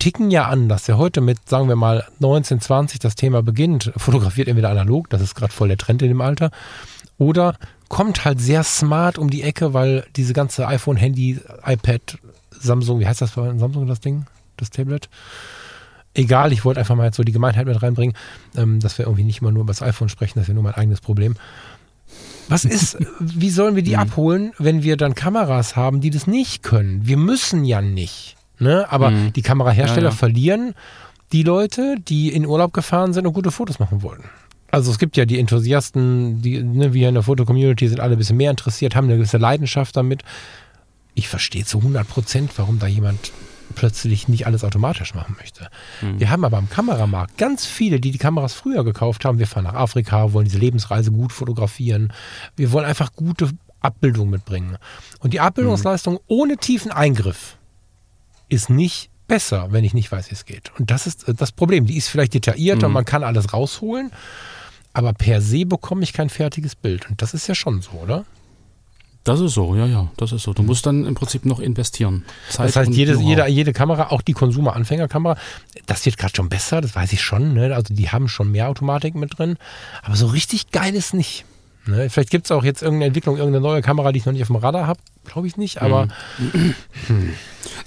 ticken 0.03 0.33
ja 0.33 0.47
anders. 0.47 0.89
Wer 0.89 0.99
heute 0.99 1.21
mit, 1.21 1.49
sagen 1.49 1.69
wir 1.69 1.77
mal, 1.77 2.05
19, 2.19 2.61
20 2.61 2.99
das 2.99 3.15
Thema 3.15 3.41
beginnt, 3.41 3.93
fotografiert 3.97 4.49
entweder 4.49 4.69
analog, 4.71 5.09
das 5.11 5.23
ist 5.23 5.37
gerade 5.37 5.53
voll 5.53 5.69
der 5.69 5.77
Trend 5.79 6.03
in 6.03 6.09
dem 6.09 6.21
Alter, 6.21 6.51
oder 7.19 7.55
kommt 7.87 8.25
halt 8.25 8.41
sehr 8.41 8.65
smart 8.65 9.17
um 9.17 9.31
die 9.31 9.43
Ecke, 9.43 9.75
weil 9.75 10.05
diese 10.17 10.33
ganze 10.33 10.67
iPhone, 10.67 10.97
Handy, 10.97 11.39
iPad, 11.65 12.19
Samsung, 12.51 12.99
wie 12.99 13.07
heißt 13.07 13.21
das 13.21 13.31
bei 13.31 13.57
Samsung 13.57 13.87
das 13.87 14.01
Ding, 14.01 14.27
das 14.57 14.71
Tablet? 14.71 15.09
Egal, 16.15 16.53
ich 16.53 16.65
wollte 16.65 16.81
einfach 16.81 16.97
mal 16.97 17.05
jetzt 17.05 17.17
so 17.17 17.23
die 17.23 17.31
Gemeinheit 17.31 17.67
mit 17.67 17.81
reinbringen, 17.81 18.17
ähm, 18.57 18.81
dass 18.81 18.99
wir 18.99 19.07
irgendwie 19.07 19.23
nicht 19.23 19.41
immer 19.41 19.53
nur 19.53 19.63
über 19.63 19.73
das 19.73 19.83
iPhone 19.83 20.09
sprechen, 20.09 20.33
das 20.35 20.43
ist 20.45 20.49
ja 20.49 20.55
nur 20.55 20.65
mein 20.65 20.75
eigenes 20.75 21.01
Problem. 21.01 21.37
Was 22.49 22.65
ist, 22.65 22.99
wie 23.21 23.51
sollen 23.51 23.77
wir 23.77 23.85
die 23.85 23.93
Mhm. 23.93 24.01
abholen, 24.01 24.53
wenn 24.59 24.83
wir 24.83 24.97
dann 24.97 25.15
Kameras 25.15 25.77
haben, 25.77 26.01
die 26.01 26.11
das 26.11 26.27
nicht 26.27 26.65
können? 26.65 27.07
Wir 27.07 27.17
müssen 27.17 27.65
ja 27.65 27.81
nicht. 27.81 28.35
Ne? 28.63 28.91
Aber 28.91 29.11
Mhm. 29.11 29.33
die 29.33 29.43
Kamerahersteller 29.43 30.09
Ja, 30.09 30.11
ja. 30.11 30.17
verlieren 30.17 30.75
die 31.33 31.43
Leute, 31.43 31.97
die 32.09 32.29
in 32.33 32.47
Urlaub 32.47 32.73
gefahren 32.73 33.13
sind 33.13 33.27
und 33.27 33.33
gute 33.33 33.51
Fotos 33.51 33.79
machen 33.79 34.03
wollen. 34.03 34.25
Also 34.71 34.91
es 34.91 34.99
gibt 34.99 35.17
ja 35.17 35.25
die 35.27 35.39
Enthusiasten, 35.39 36.41
die, 36.43 36.63
ne, 36.63 36.95
wir 36.95 37.09
in 37.09 37.15
der 37.15 37.23
Foto-Community 37.23 37.89
sind 37.89 38.01
alle 38.01 38.13
ein 38.17 38.19
bisschen 38.19 38.37
mehr 38.39 38.51
interessiert, 38.51 38.95
haben 38.97 39.05
eine 39.07 39.17
gewisse 39.17 39.39
Leidenschaft 39.39 39.97
damit. 39.97 40.23
Ich 41.15 41.29
verstehe 41.29 41.65
zu 41.65 41.79
100 41.83 42.09
Prozent, 42.09 42.51
warum 42.57 42.79
da 42.79 42.87
jemand 42.87 43.33
plötzlich 43.75 44.29
nicht 44.29 44.47
alles 44.47 44.65
automatisch 44.65 45.15
machen 45.15 45.35
möchte. 45.39 45.69
Wir 46.19 46.29
haben 46.31 46.45
aber 46.45 46.59
am 46.59 46.69
Kameramarkt 46.69 47.39
ganz 47.39 47.65
viele, 47.67 48.01
die 48.01 48.11
die 48.11 48.19
Kameras 48.19 48.53
früher 48.53 48.85
gekauft 48.85 49.25
haben. 49.25 49.39
Wir 49.39 49.47
fahren 49.47 49.65
nach 49.65 49.75
Afrika, 49.75 50.33
wollen 50.35 50.45
diese 50.45 50.59
Lebensreise 50.59 51.11
gut 51.11 51.33
fotografieren. 51.33 52.13
Wir 52.57 52.73
wollen 52.73 52.85
einfach 52.85 53.13
gute 53.15 53.49
Abbildung 53.81 54.29
mitbringen. 54.31 54.77
Und 55.21 55.33
die 55.33 55.41
Abbildungsleistung 55.41 56.19
ohne 56.27 56.57
tiefen 56.59 56.93
Eingriff 56.93 57.57
ist 58.53 58.71
nicht 58.71 59.11
besser, 59.27 59.69
wenn 59.71 59.85
ich 59.85 59.95
nicht 59.95 60.13
weiß, 60.13 60.31
wie 60.31 60.35
es 60.35 60.45
geht. 60.45 60.73
Und 60.79 60.91
das 60.91 61.07
ist 61.07 61.29
äh, 61.29 61.35
das 61.35 61.53
Problem. 61.53 61.87
Die 61.87 61.97
ist 61.97 62.09
vielleicht 62.09 62.35
detaillierter, 62.35 62.89
man 62.89 63.05
kann 63.05 63.25
alles 63.25 63.53
rausholen, 63.53 64.11
aber 64.93 65.13
per 65.13 65.41
se 65.41 65.65
bekomme 65.65 66.03
ich 66.03 66.13
kein 66.13 66.29
fertiges 66.29 66.75
Bild. 66.75 67.09
Und 67.09 67.23
das 67.23 67.35
ist 67.35 67.47
ja 67.47 67.55
schon 67.55 67.81
so, 67.81 67.93
oder? 67.93 68.25
Das 69.25 69.39
ist 69.39 69.55
so, 69.55 69.77
ja, 69.77 69.87
ja, 69.87 70.11
das 70.17 70.33
ist 70.33 70.43
so. 70.43 70.53
Du 70.53 70.65
musst 70.65 70.85
dann 70.85 71.07
im 71.07 71.15
Prinzip 71.15 71.47
noch 71.47 71.61
investieren. 71.61 72.25
Zeit 72.51 72.69
Das 72.69 72.77
heißt, 72.77 72.89
und 72.89 72.95
jede, 72.95 73.13
Know-how. 73.13 73.29
jede, 73.29 73.47
jede 73.47 73.73
Kamera, 73.73 74.11
auch 74.11 74.21
die 74.21 74.33
Konsumer-Anfängerkamera, 74.33 75.37
das 75.87 76.05
wird 76.05 76.19
gerade 76.19 76.35
schon 76.35 76.49
besser, 76.49 76.81
das 76.81 76.97
weiß 76.97 77.13
ich 77.13 77.23
schon. 77.23 77.55
Ne? 77.55 77.73
Also 77.75 77.95
die 77.95 78.11
haben 78.11 78.29
schon 78.29 78.51
mehr 78.51 78.69
Automatik 78.69 79.15
mit 79.15 79.39
drin, 79.39 79.59
aber 80.03 80.17
so 80.17 80.27
richtig 80.27 80.73
geil 80.73 80.95
ist 80.95 81.15
nicht. 81.15 81.45
Ne? 81.87 82.11
Vielleicht 82.11 82.31
gibt 82.31 82.47
es 82.47 82.51
auch 82.51 82.65
jetzt 82.65 82.83
irgendeine 82.83 83.07
Entwicklung, 83.07 83.37
irgendeine 83.37 83.63
neue 83.63 83.81
Kamera, 83.81 84.11
die 84.11 84.19
ich 84.19 84.27
noch 84.27 84.33
nicht 84.33 84.43
auf 84.43 84.49
dem 84.49 84.57
Radar 84.57 84.89
habe, 84.89 85.01
glaube 85.25 85.47
ich 85.47 85.57
nicht, 85.57 85.83
aber 85.83 86.09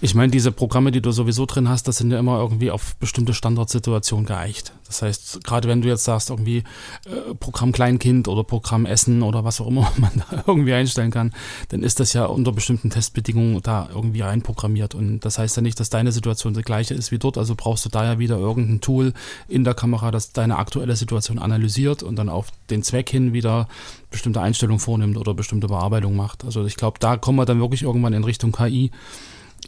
Ich 0.01 0.15
meine, 0.15 0.31
diese 0.31 0.51
Programme, 0.51 0.91
die 0.91 1.01
du 1.01 1.11
sowieso 1.11 1.45
drin 1.45 1.69
hast, 1.69 1.87
das 1.87 1.97
sind 1.97 2.11
ja 2.11 2.19
immer 2.19 2.39
irgendwie 2.39 2.71
auf 2.71 2.95
bestimmte 2.97 3.33
Standardsituationen 3.33 4.25
geeicht. 4.25 4.73
Das 4.87 5.01
heißt, 5.01 5.43
gerade 5.43 5.67
wenn 5.67 5.81
du 5.81 5.87
jetzt 5.87 6.03
sagst, 6.03 6.29
irgendwie 6.29 6.63
äh, 7.05 7.33
Programm 7.39 7.71
Kleinkind 7.71 8.27
oder 8.27 8.43
Programm 8.43 8.85
Essen 8.85 9.23
oder 9.23 9.43
was 9.43 9.59
auch 9.59 9.67
immer 9.67 9.91
man 9.97 10.11
da 10.29 10.43
irgendwie 10.47 10.73
einstellen 10.73 11.11
kann, 11.11 11.33
dann 11.69 11.83
ist 11.83 11.99
das 11.99 12.13
ja 12.13 12.25
unter 12.25 12.51
bestimmten 12.51 12.89
Testbedingungen 12.89 13.61
da 13.61 13.89
irgendwie 13.93 14.23
einprogrammiert. 14.23 14.95
Und 14.95 15.21
das 15.21 15.39
heißt 15.39 15.55
ja 15.55 15.61
nicht, 15.61 15.79
dass 15.79 15.89
deine 15.89 16.11
Situation 16.11 16.53
die 16.53 16.61
gleiche 16.61 16.93
ist 16.93 17.11
wie 17.11 17.19
dort. 17.19 17.37
Also 17.37 17.55
brauchst 17.55 17.85
du 17.85 17.89
da 17.89 18.03
ja 18.03 18.19
wieder 18.19 18.37
irgendein 18.37 18.81
Tool 18.81 19.13
in 19.47 19.63
der 19.63 19.73
Kamera, 19.73 20.11
das 20.11 20.31
deine 20.33 20.57
aktuelle 20.57 20.95
Situation 20.95 21.39
analysiert 21.39 22.03
und 22.03 22.15
dann 22.15 22.29
auf 22.29 22.47
den 22.69 22.83
Zweck 22.83 23.09
hin 23.09 23.33
wieder 23.33 23.67
bestimmte 24.15 24.41
Einstellungen 24.41 24.79
vornimmt 24.79 25.17
oder 25.17 25.33
bestimmte 25.33 25.67
Bearbeitung 25.67 26.15
macht. 26.15 26.45
Also 26.45 26.65
ich 26.65 26.77
glaube, 26.77 26.99
da 26.99 27.17
kommen 27.17 27.37
wir 27.37 27.45
dann 27.45 27.59
wirklich 27.59 27.83
irgendwann 27.83 28.13
in 28.13 28.23
Richtung 28.23 28.53
KI 28.53 28.91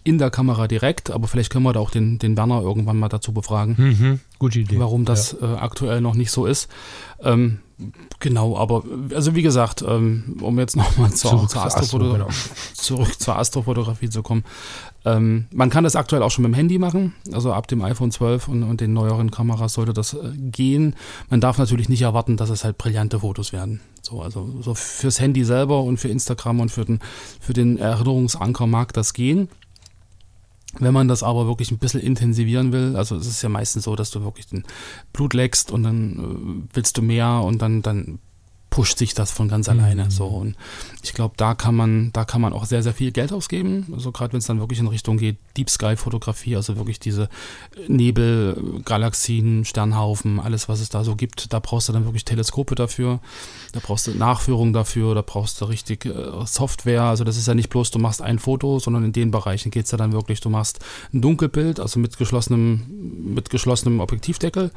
in 0.04 0.18
der 0.18 0.30
Kamera 0.30 0.68
direkt, 0.68 1.12
aber 1.12 1.28
vielleicht 1.28 1.52
können 1.52 1.66
wir 1.66 1.74
da 1.74 1.82
auch 1.82 1.91
den, 1.91 2.18
den 2.18 2.38
Werner 2.38 2.62
irgendwann 2.62 2.98
mal 2.98 3.10
dazu 3.10 3.34
befragen, 3.34 3.76
mhm, 3.78 4.20
gute 4.39 4.60
Idee. 4.60 4.80
warum 4.80 5.04
das 5.04 5.34
äh, 5.34 5.45
aktuell 5.45 6.00
noch 6.00 6.14
nicht 6.14 6.32
so 6.32 6.45
ist. 6.45 6.70
Ähm, 7.22 7.60
genau, 8.20 8.58
aber 8.58 8.84
also 9.14 9.36
wie 9.36 9.41
gesagt, 9.41 9.84
ähm, 9.86 10.38
um 10.41 10.58
jetzt 10.60 10.78
nochmal 10.78 11.12
zur, 11.12 11.32
zur, 11.32 11.48
zur 11.50 11.66
Astro, 11.66 11.82
Astrofoto 11.82 12.14
genau. 12.14 12.28
zurück 12.74 13.20
zur 13.20 13.38
Astrofotografie 13.38 14.10
zu 14.10 14.24
kommen. 14.24 14.45
Ähm, 15.08 15.45
man 15.53 15.70
kann 15.70 15.86
das 15.86 15.95
aktuell 15.95 16.22
auch 16.22 16.32
schon 16.32 16.41
mit 16.41 16.51
dem 16.51 16.55
Handy 16.55 16.78
machen, 16.80 17.14
also 17.32 17.53
ab 17.53 17.68
dem 17.68 17.82
iPhone 17.82 18.12
12 18.12 18.49
und, 18.49 18.64
und 18.64 18.82
den 18.82 18.91
neueren 18.91 19.32
Kameras 19.32 19.74
sollte 19.74 19.93
das 19.93 20.14
äh, 20.14 20.34
gehen. 20.36 20.95
Man 21.30 21.39
darf 21.39 21.58
natürlich 21.58 21.88
nicht 21.88 22.01
erwarten, 22.01 22.36
dass 22.36 22.49
es 22.49 22.66
halt 22.66 22.78
brillante 22.78 23.22
Fotos 23.22 23.53
werden. 23.53 23.80
So, 24.01 24.22
also 24.22 24.53
so 24.62 24.74
fürs 24.74 25.22
Handy 25.22 25.45
selber 25.45 25.82
und 25.82 25.97
für 25.97 26.10
Instagram 26.10 26.60
und 26.60 26.72
für 26.72 26.84
den, 26.84 26.99
für 27.39 27.53
den 27.53 27.78
Erinnerungsanker 27.78 28.68
mag 28.68 28.91
das 28.91 29.14
gehen. 29.14 29.47
Wenn 30.78 30.93
man 30.93 31.08
das 31.08 31.24
aber 31.24 31.47
wirklich 31.47 31.72
ein 31.72 31.78
bisschen 31.78 32.01
intensivieren 32.01 32.74
will, 32.74 32.97
also 32.97 33.16
es 33.16 33.28
ist 33.28 33.41
ja 33.41 33.47
meistens 33.47 33.86
so, 33.86 33.95
dass 33.95 34.12
du 34.12 34.24
wirklich 34.24 34.47
den 34.47 34.66
Blut 35.14 35.34
leckst 35.34 35.72
und 35.72 35.84
dann 35.84 36.20
äh, 36.20 36.76
willst 36.76 36.97
du 36.97 37.01
mehr 37.01 37.41
und 37.43 37.62
dann, 37.62 37.82
dann 37.82 38.20
pusht 38.70 38.97
sich 38.97 39.13
das 39.13 39.32
von 39.32 39.47
ganz 39.47 39.70
alleine. 39.70 40.11
So 40.11 40.26
und 40.26 40.55
ich 41.01 41.13
glaube, 41.13 41.36
da 41.38 41.55
kann 41.55 41.76
man, 41.76 42.11
da 42.13 42.26
kann 42.26 42.41
man 42.41 42.53
auch 42.53 42.65
sehr, 42.65 42.84
sehr 42.84 42.93
viel 42.93 43.11
Geld 43.11 43.32
ausgeben. 43.32 43.88
Also 43.93 44.11
gerade 44.11 44.34
wenn 44.34 44.39
es 44.39 44.45
dann 44.45 44.59
wirklich 44.59 44.80
in 44.80 44.88
Richtung 44.88 45.18
geht, 45.18 45.38
Deep 45.55 45.70
Sky 45.70 45.95
Fotografie, 45.95 46.55
also 46.55 46.78
wirklich 46.78 46.99
diese 46.99 47.30
Nebel, 47.88 48.82
Galaxien, 48.86 49.65
Sternhaufen, 49.65 50.39
alles 50.39 50.70
was 50.70 50.82
es 50.82 50.89
da 50.89 51.03
so 51.03 51.15
gibt, 51.15 51.53
da 51.53 51.59
brauchst 51.59 51.89
du 51.89 51.93
dann 51.93 52.05
wirklich 52.05 52.26
Teleskope 52.26 52.76
dafür, 52.76 53.20
da 53.72 53.80
brauchst 53.82 54.07
du 54.07 54.11
Nachführung 54.11 54.74
dafür, 54.74 55.15
da 55.15 55.22
brauchst 55.22 55.61
du 55.61 55.65
richtig 55.65 56.05
äh, 56.05 56.45
Software. 56.45 57.03
Also 57.03 57.24
das 57.24 57.38
ist 57.38 57.47
ja 57.47 57.53
nicht 57.53 57.70
bloß, 57.70 57.91
du 57.91 57.99
machst 57.99 58.22
ein 58.22 58.39
Foto, 58.39 58.80
sondern 58.80 59.05
in 59.05 59.13
den 59.13 59.32
Bereichen 59.32 59.72
geht 59.72 59.86
es 59.86 59.91
ja 59.91 59.97
dann 59.97 60.11
wirklich, 60.11 60.41
du 60.41 60.49
machst 60.49 60.80
ein 61.13 61.22
Dunkelbild, 61.22 61.80
also 61.80 61.99
mit 61.99 62.18
geschlossenem, 62.18 63.34
mit 63.34 63.49
geschlossenem 63.49 63.99
Objektivdeckel, 64.01 64.72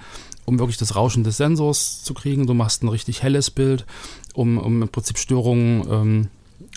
um 0.50 0.58
wirklich 0.58 0.76
das 0.76 0.96
Rauschen 0.96 1.22
des 1.22 1.36
Sensors 1.36 2.02
zu 2.02 2.12
kriegen. 2.12 2.46
Du 2.46 2.54
machst 2.54 2.82
ein 2.82 2.88
richtig 2.88 3.22
helles 3.22 3.50
Bild, 3.50 3.86
um, 4.34 4.58
um 4.58 4.82
im 4.82 4.88
Prinzip 4.88 5.16
Störungen 5.16 5.86
ähm, 5.88 6.28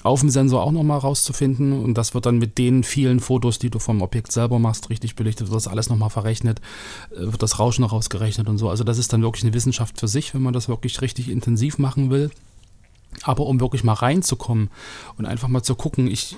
auf 0.03 0.19
dem 0.19 0.29
Sensor 0.29 0.61
auch 0.61 0.71
nochmal 0.71 0.99
rauszufinden. 0.99 1.83
Und 1.83 1.95
das 1.95 2.13
wird 2.13 2.27
dann 2.27 2.37
mit 2.37 2.59
den 2.59 2.83
vielen 2.83 3.19
Fotos, 3.19 3.57
die 3.57 3.71
du 3.71 3.79
vom 3.79 4.03
Objekt 4.03 4.31
selber 4.31 4.59
machst, 4.59 4.91
richtig 4.91 5.15
belichtet, 5.15 5.47
wird 5.47 5.55
das 5.55 5.67
alles 5.67 5.89
nochmal 5.89 6.11
verrechnet, 6.11 6.61
äh, 7.11 7.31
wird 7.31 7.41
das 7.41 7.57
Rauschen 7.57 7.83
rausgerechnet 7.83 8.47
und 8.47 8.59
so. 8.59 8.69
Also 8.69 8.83
das 8.83 8.99
ist 8.99 9.11
dann 9.11 9.23
wirklich 9.23 9.43
eine 9.43 9.53
Wissenschaft 9.53 9.99
für 9.99 10.07
sich, 10.07 10.33
wenn 10.35 10.43
man 10.43 10.53
das 10.53 10.69
wirklich 10.69 11.01
richtig 11.01 11.29
intensiv 11.29 11.79
machen 11.79 12.11
will. 12.11 12.29
Aber 13.23 13.47
um 13.47 13.59
wirklich 13.59 13.83
mal 13.83 13.93
reinzukommen 13.93 14.69
und 15.17 15.25
einfach 15.25 15.47
mal 15.47 15.63
zu 15.63 15.75
gucken, 15.75 16.07
ich 16.07 16.35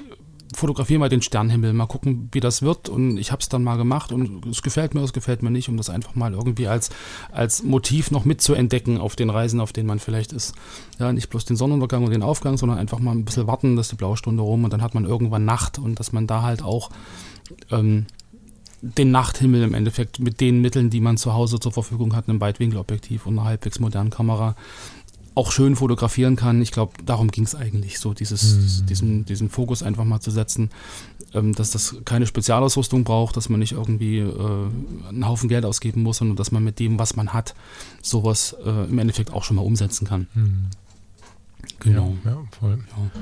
fotografiere 0.53 0.99
mal 0.99 1.09
den 1.09 1.21
Sternenhimmel, 1.21 1.73
mal 1.73 1.85
gucken, 1.87 2.29
wie 2.31 2.39
das 2.39 2.61
wird. 2.61 2.89
Und 2.89 3.17
ich 3.17 3.31
habe 3.31 3.41
es 3.41 3.49
dann 3.49 3.63
mal 3.63 3.77
gemacht 3.77 4.11
und 4.11 4.45
es 4.45 4.61
gefällt 4.61 4.93
mir, 4.93 5.01
es 5.01 5.13
gefällt 5.13 5.43
mir 5.43 5.51
nicht, 5.51 5.69
um 5.69 5.77
das 5.77 5.89
einfach 5.89 6.15
mal 6.15 6.33
irgendwie 6.33 6.67
als, 6.67 6.89
als 7.31 7.63
Motiv 7.63 8.11
noch 8.11 8.25
mitzuentdecken 8.25 8.97
auf 8.97 9.15
den 9.15 9.29
Reisen, 9.29 9.59
auf 9.59 9.73
denen 9.73 9.87
man 9.87 9.99
vielleicht 9.99 10.33
ist. 10.33 10.53
Ja, 10.99 11.11
nicht 11.11 11.29
bloß 11.29 11.45
den 11.45 11.57
Sonnenuntergang 11.57 12.03
und 12.03 12.11
den 12.11 12.23
Aufgang, 12.23 12.57
sondern 12.57 12.77
einfach 12.77 12.99
mal 12.99 13.11
ein 13.11 13.25
bisschen 13.25 13.47
warten, 13.47 13.75
dass 13.75 13.89
die 13.89 13.95
Blaustunde 13.95 14.43
rum 14.43 14.63
und 14.63 14.73
dann 14.73 14.81
hat 14.81 14.93
man 14.93 15.05
irgendwann 15.05 15.45
Nacht 15.45 15.79
und 15.79 15.99
dass 15.99 16.11
man 16.11 16.27
da 16.27 16.41
halt 16.41 16.61
auch 16.61 16.89
ähm, 17.71 18.05
den 18.81 19.11
Nachthimmel 19.11 19.63
im 19.63 19.73
Endeffekt 19.73 20.19
mit 20.19 20.41
den 20.41 20.61
Mitteln, 20.61 20.89
die 20.89 20.99
man 20.99 21.17
zu 21.17 21.33
Hause 21.33 21.59
zur 21.59 21.71
Verfügung 21.71 22.15
hat, 22.15 22.29
einem 22.29 22.41
Weitwinkelobjektiv 22.41 23.25
und 23.25 23.39
einer 23.39 23.47
halbwegs 23.47 23.79
modernen 23.79 24.09
Kamera, 24.11 24.55
auch 25.35 25.51
schön 25.51 25.75
fotografieren 25.75 26.37
kann. 26.37 26.61
Ich 26.61 26.71
glaube, 26.71 26.93
darum 27.05 27.29
ging 27.29 27.43
es 27.43 27.55
eigentlich 27.55 27.99
so, 27.99 28.13
dieses, 28.13 28.85
diesen, 28.85 29.25
diesen 29.25 29.49
Fokus 29.49 29.83
einfach 29.83 30.05
mal 30.05 30.21
zu 30.21 30.31
setzen, 30.31 30.69
ähm, 31.33 31.53
dass 31.53 31.71
das 31.71 31.97
keine 32.05 32.25
Spezialausrüstung 32.25 33.03
braucht, 33.03 33.35
dass 33.35 33.49
man 33.49 33.59
nicht 33.59 33.73
irgendwie 33.73 34.19
äh, 34.19 34.67
einen 35.09 35.27
Haufen 35.27 35.49
Geld 35.49 35.65
ausgeben 35.65 36.03
muss, 36.03 36.17
sondern 36.17 36.37
dass 36.37 36.51
man 36.51 36.63
mit 36.63 36.79
dem, 36.79 36.97
was 36.97 37.15
man 37.15 37.33
hat, 37.33 37.53
sowas 38.01 38.55
äh, 38.65 38.89
im 38.89 38.97
Endeffekt 38.97 39.31
auch 39.31 39.43
schon 39.43 39.57
mal 39.57 39.63
umsetzen 39.63 40.07
kann. 40.07 40.27
Genau. 41.79 42.15
Ja, 42.23 42.37
voll. 42.59 42.79
Ja, 42.79 43.21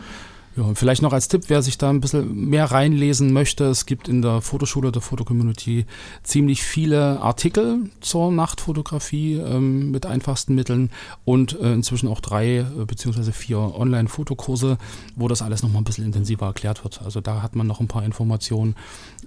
und 0.55 0.77
vielleicht 0.77 1.01
noch 1.01 1.13
als 1.13 1.27
Tipp, 1.27 1.45
wer 1.47 1.63
sich 1.63 1.77
da 1.79 1.89
ein 1.89 1.99
bisschen 1.99 2.49
mehr 2.49 2.65
reinlesen 2.65 3.33
möchte, 3.33 3.65
es 3.65 3.87
gibt 3.87 4.07
in 4.07 4.21
der 4.21 4.41
Fotoschule 4.41 4.91
der 4.91 5.01
Fotocommunity 5.01 5.85
ziemlich 6.21 6.61
viele 6.61 7.19
Artikel 7.21 7.89
zur 8.01 8.31
Nachtfotografie 8.31 9.35
ähm, 9.35 9.89
mit 9.89 10.05
einfachsten 10.05 10.53
Mitteln 10.53 10.91
und 11.25 11.59
äh, 11.59 11.73
inzwischen 11.73 12.07
auch 12.07 12.21
drei 12.21 12.59
äh, 12.59 12.65
beziehungsweise 12.85 13.31
vier 13.31 13.57
Online-Fotokurse, 13.57 14.77
wo 15.15 15.27
das 15.27 15.41
alles 15.41 15.63
nochmal 15.63 15.81
ein 15.81 15.85
bisschen 15.85 16.05
intensiver 16.05 16.45
erklärt 16.45 16.83
wird. 16.83 17.01
Also 17.01 17.19
da 17.19 17.41
hat 17.41 17.55
man 17.55 17.65
noch 17.65 17.79
ein 17.79 17.87
paar 17.87 18.03
Informationen, 18.03 18.75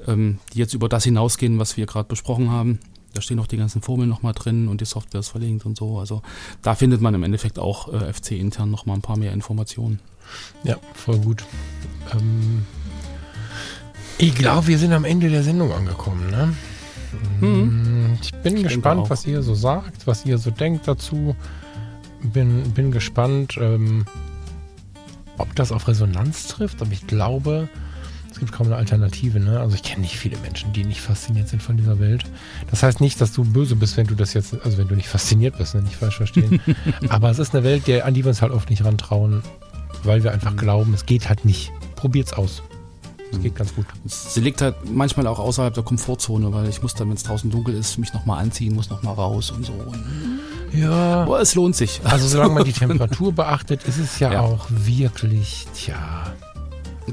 ähm, 0.07 0.39
die 0.53 0.59
jetzt 0.59 0.75
über 0.75 0.89
das 0.89 1.05
hinausgehen, 1.05 1.59
was 1.59 1.77
wir 1.77 1.87
gerade 1.87 2.09
besprochen 2.09 2.51
haben. 2.51 2.79
Da 3.15 3.23
stehen 3.23 3.41
auch 3.41 3.47
die 3.47 3.57
ganzen 3.57 3.83
Formeln 3.83 4.11
nochmal 4.11 4.35
drin 4.35 4.69
und 4.69 4.81
die 4.81 4.85
Software 4.85 5.21
ist 5.21 5.31
verlinkt 5.31 5.67
und 5.67 5.77
so. 5.77 5.99
Also 5.99 6.23
da 6.63 6.75
findet 6.75 7.01
man 7.01 7.15
im 7.15 7.23
Endeffekt 7.23 7.59
auch 7.59 7.93
äh, 7.93 8.13
FC 8.13 8.33
intern 8.33 8.71
nochmal 8.71 8.97
ein 8.97 9.03
paar 9.03 9.17
mehr 9.17 9.33
Informationen. 9.33 9.99
Ja, 10.65 10.77
voll 10.95 11.19
gut. 11.19 11.45
Ähm, 12.13 12.65
ich 14.19 14.35
glaube, 14.35 14.67
wir 14.69 14.79
sind 14.79 14.93
am 14.93 15.05
Ende 15.05 15.29
der 15.29 15.43
Sendung 15.43 15.73
angekommen. 15.73 16.31
Ne? 16.31 16.55
Mhm. 17.41 18.19
Ich 18.23 18.33
bin 18.33 18.57
ich 18.57 18.65
gespannt, 18.65 19.11
was 19.11 19.27
ihr 19.27 19.43
so 19.43 19.55
sagt, 19.55 20.07
was 20.07 20.25
ihr 20.25 20.39
so 20.39 20.51
denkt 20.51 20.89
dazu. 20.89 21.37
Bin, 22.23 22.73
bin 22.73 22.91
gespannt, 22.91 23.57
ähm, 23.61 24.07
ob 25.39 25.55
das 25.55 25.71
auf 25.71 25.87
Resonanz 25.87 26.49
trifft. 26.49 26.81
Aber 26.81 26.93
ich 26.93 27.07
glaube, 27.07 27.69
es 28.37 28.41
gibt 28.41 28.53
kaum 28.53 28.67
eine 28.67 28.77
Alternative. 28.77 29.39
Ne? 29.39 29.61
Also 29.61 29.77
ich 29.77 29.83
kenne 29.83 30.03
nicht 30.03 30.17
viele 30.17 30.39
Menschen, 30.39 30.73
die 30.73 30.85
nicht 30.85 31.01
fasziniert 31.01 31.49
sind 31.49 31.63
von 31.63 31.77
dieser 31.77 31.99
Welt. 32.01 32.25
Das 32.71 32.83
heißt 32.83 33.01
nicht, 33.01 33.21
dass 33.21 33.33
du 33.33 33.45
böse 33.45 33.77
bist, 33.77 33.97
wenn 33.97 34.07
du 34.07 34.15
das 34.15 34.35
jetzt, 34.35 34.55
also 34.65 34.79
wenn 34.79 34.89
du 34.89 34.95
nicht 34.95 35.09
fasziniert 35.09 35.59
bist, 35.59 35.75
ne? 35.75 35.83
nicht 35.83 35.97
falsch 35.97 36.17
verstehen. 36.17 36.61
Aber 37.09 37.31
es 37.31 37.39
ist 37.39 37.55
eine 37.55 37.65
Welt, 37.65 37.87
der, 37.87 38.07
an 38.07 38.15
die 38.15 38.25
wir 38.25 38.31
uns 38.31 38.43
halt 38.43 38.53
oft 38.53 38.71
nicht 38.71 38.85
rantrauen, 38.85 39.43
weil 40.07 40.23
wir 40.23 40.33
einfach 40.33 40.53
mhm. 40.53 40.57
glauben, 40.57 40.95
es 40.95 41.07
geht 41.07 41.29
halt 41.29 41.45
nicht. 41.45 41.73
Probiert's 41.97 42.33
aus. 42.33 42.63
Es 43.33 43.41
geht 43.41 43.57
ganz 43.57 43.75
gut. 43.75 43.87
Sie 44.05 44.41
liegt 44.41 44.61
halt 44.63 44.77
manchmal 44.91 45.27
auch 45.27 45.39
außerhalb 45.39 45.75
der 45.75 45.83
Komfortzone, 45.83 46.53
weil 46.53 46.69
ich 46.69 46.83
muss 46.83 46.95
dann, 46.95 47.09
wenn 47.09 47.17
es 47.17 47.25
draußen 47.25 47.51
dunkel 47.51 47.75
ist, 47.75 47.99
mich 47.99 48.13
nochmal 48.15 48.43
anziehen, 48.43 48.75
muss 48.75 48.89
nochmal 48.89 49.15
raus 49.15 49.51
und 49.51 49.67
so. 49.67 49.75
ja. 50.73 51.23
Aber 51.23 51.41
es 51.41 51.55
lohnt 51.55 51.77
sich. 51.77 52.01
Also 52.05 52.29
solange 52.29 52.55
man 52.55 52.65
die 52.65 52.73
Temperatur 52.73 53.33
beachtet, 53.33 53.85
ist 53.85 53.99
es 53.99 54.19
ja, 54.21 54.33
ja. 54.33 54.41
auch 54.41 54.67
wirklich, 54.71 55.67
tja. 55.75 56.35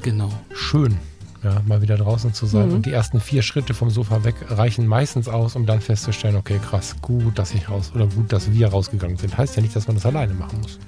Genau. 0.01 0.29
Schön. 0.53 0.97
Ja, 1.43 1.61
mal 1.65 1.81
wieder 1.81 1.97
draußen 1.97 2.33
zu 2.33 2.45
sein. 2.45 2.69
Mhm. 2.69 2.75
Und 2.75 2.85
die 2.85 2.93
ersten 2.93 3.19
vier 3.19 3.41
Schritte 3.41 3.73
vom 3.73 3.89
Sofa 3.89 4.23
weg 4.23 4.35
reichen 4.49 4.87
meistens 4.87 5.27
aus, 5.27 5.55
um 5.57 5.65
dann 5.65 5.81
festzustellen, 5.81 6.37
okay, 6.37 6.59
krass, 6.63 6.95
gut, 7.01 7.37
dass 7.37 7.53
ich 7.53 7.69
raus 7.69 7.91
oder 7.93 8.07
gut, 8.07 8.31
dass 8.31 8.51
wir 8.53 8.69
rausgegangen 8.69 9.17
sind. 9.17 9.37
Heißt 9.37 9.55
ja 9.57 9.61
nicht, 9.61 9.75
dass 9.75 9.87
man 9.87 9.97
das 9.97 10.05
alleine 10.05 10.33
machen 10.33 10.61
muss. 10.61 10.79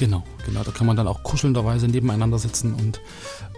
Genau, 0.00 0.22
genau. 0.46 0.62
Da 0.62 0.70
kann 0.70 0.86
man 0.86 0.96
dann 0.96 1.06
auch 1.06 1.22
kuschelnderweise 1.22 1.86
nebeneinander 1.86 2.38
sitzen 2.38 2.72
und 2.72 3.02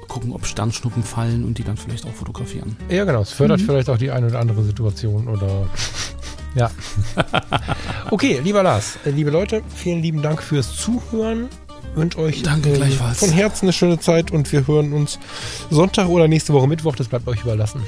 gucken, 0.08 0.32
ob 0.32 0.44
Sternschnuppen 0.44 1.04
fallen 1.04 1.44
und 1.44 1.56
die 1.56 1.62
dann 1.62 1.76
vielleicht 1.76 2.04
auch 2.04 2.12
fotografieren. 2.12 2.76
Ja, 2.88 3.04
genau. 3.04 3.20
Es 3.20 3.30
fördert 3.30 3.60
mhm. 3.60 3.66
vielleicht 3.66 3.88
auch 3.88 3.96
die 3.96 4.10
eine 4.10 4.26
oder 4.26 4.40
andere 4.40 4.64
Situation 4.64 5.28
oder. 5.28 5.68
ja. 6.56 6.68
okay, 8.10 8.40
lieber 8.42 8.64
Lars, 8.64 8.98
äh, 9.06 9.10
liebe 9.10 9.30
Leute, 9.30 9.62
vielen 9.72 10.02
lieben 10.02 10.20
Dank 10.20 10.42
fürs 10.42 10.76
Zuhören. 10.76 11.48
Wünsche 11.94 12.18
euch 12.18 12.42
Danke, 12.42 12.72
äh, 12.72 12.90
von 12.90 13.30
Herzen 13.30 13.66
eine 13.66 13.72
schöne 13.72 14.00
Zeit 14.00 14.32
und 14.32 14.50
wir 14.50 14.66
hören 14.66 14.92
uns 14.92 15.20
Sonntag 15.70 16.08
oder 16.08 16.26
nächste 16.26 16.52
Woche 16.52 16.66
Mittwoch. 16.66 16.96
Das 16.96 17.06
bleibt 17.06 17.28
euch 17.28 17.42
überlassen. 17.42 17.82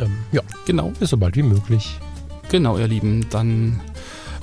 Ähm, 0.00 0.16
ja, 0.32 0.40
genau. 0.64 0.92
Bis 0.98 1.10
so 1.10 1.18
bald 1.18 1.36
wie 1.36 1.42
möglich. 1.42 1.98
Genau, 2.50 2.78
ihr 2.78 2.88
Lieben. 2.88 3.26
Dann 3.28 3.82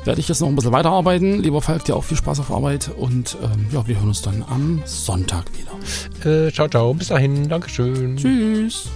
werde 0.05 0.21
ich 0.21 0.27
jetzt 0.27 0.41
noch 0.41 0.47
ein 0.47 0.55
bisschen 0.55 0.71
weiterarbeiten. 0.71 1.41
Lieber 1.41 1.61
Falk, 1.61 1.85
dir 1.85 1.95
auch 1.95 2.03
viel 2.03 2.17
Spaß 2.17 2.39
auf 2.39 2.51
Arbeit 2.51 2.89
und 2.95 3.37
ähm, 3.43 3.67
ja, 3.71 3.87
wir 3.87 3.95
hören 3.97 4.09
uns 4.09 4.21
dann 4.21 4.43
am 4.47 4.81
Sonntag 4.85 5.45
wieder. 5.57 6.47
Äh, 6.47 6.51
ciao, 6.51 6.67
ciao. 6.67 6.93
Bis 6.93 7.09
dahin. 7.09 7.49
Dankeschön. 7.49 8.17
Tschüss. 8.17 8.89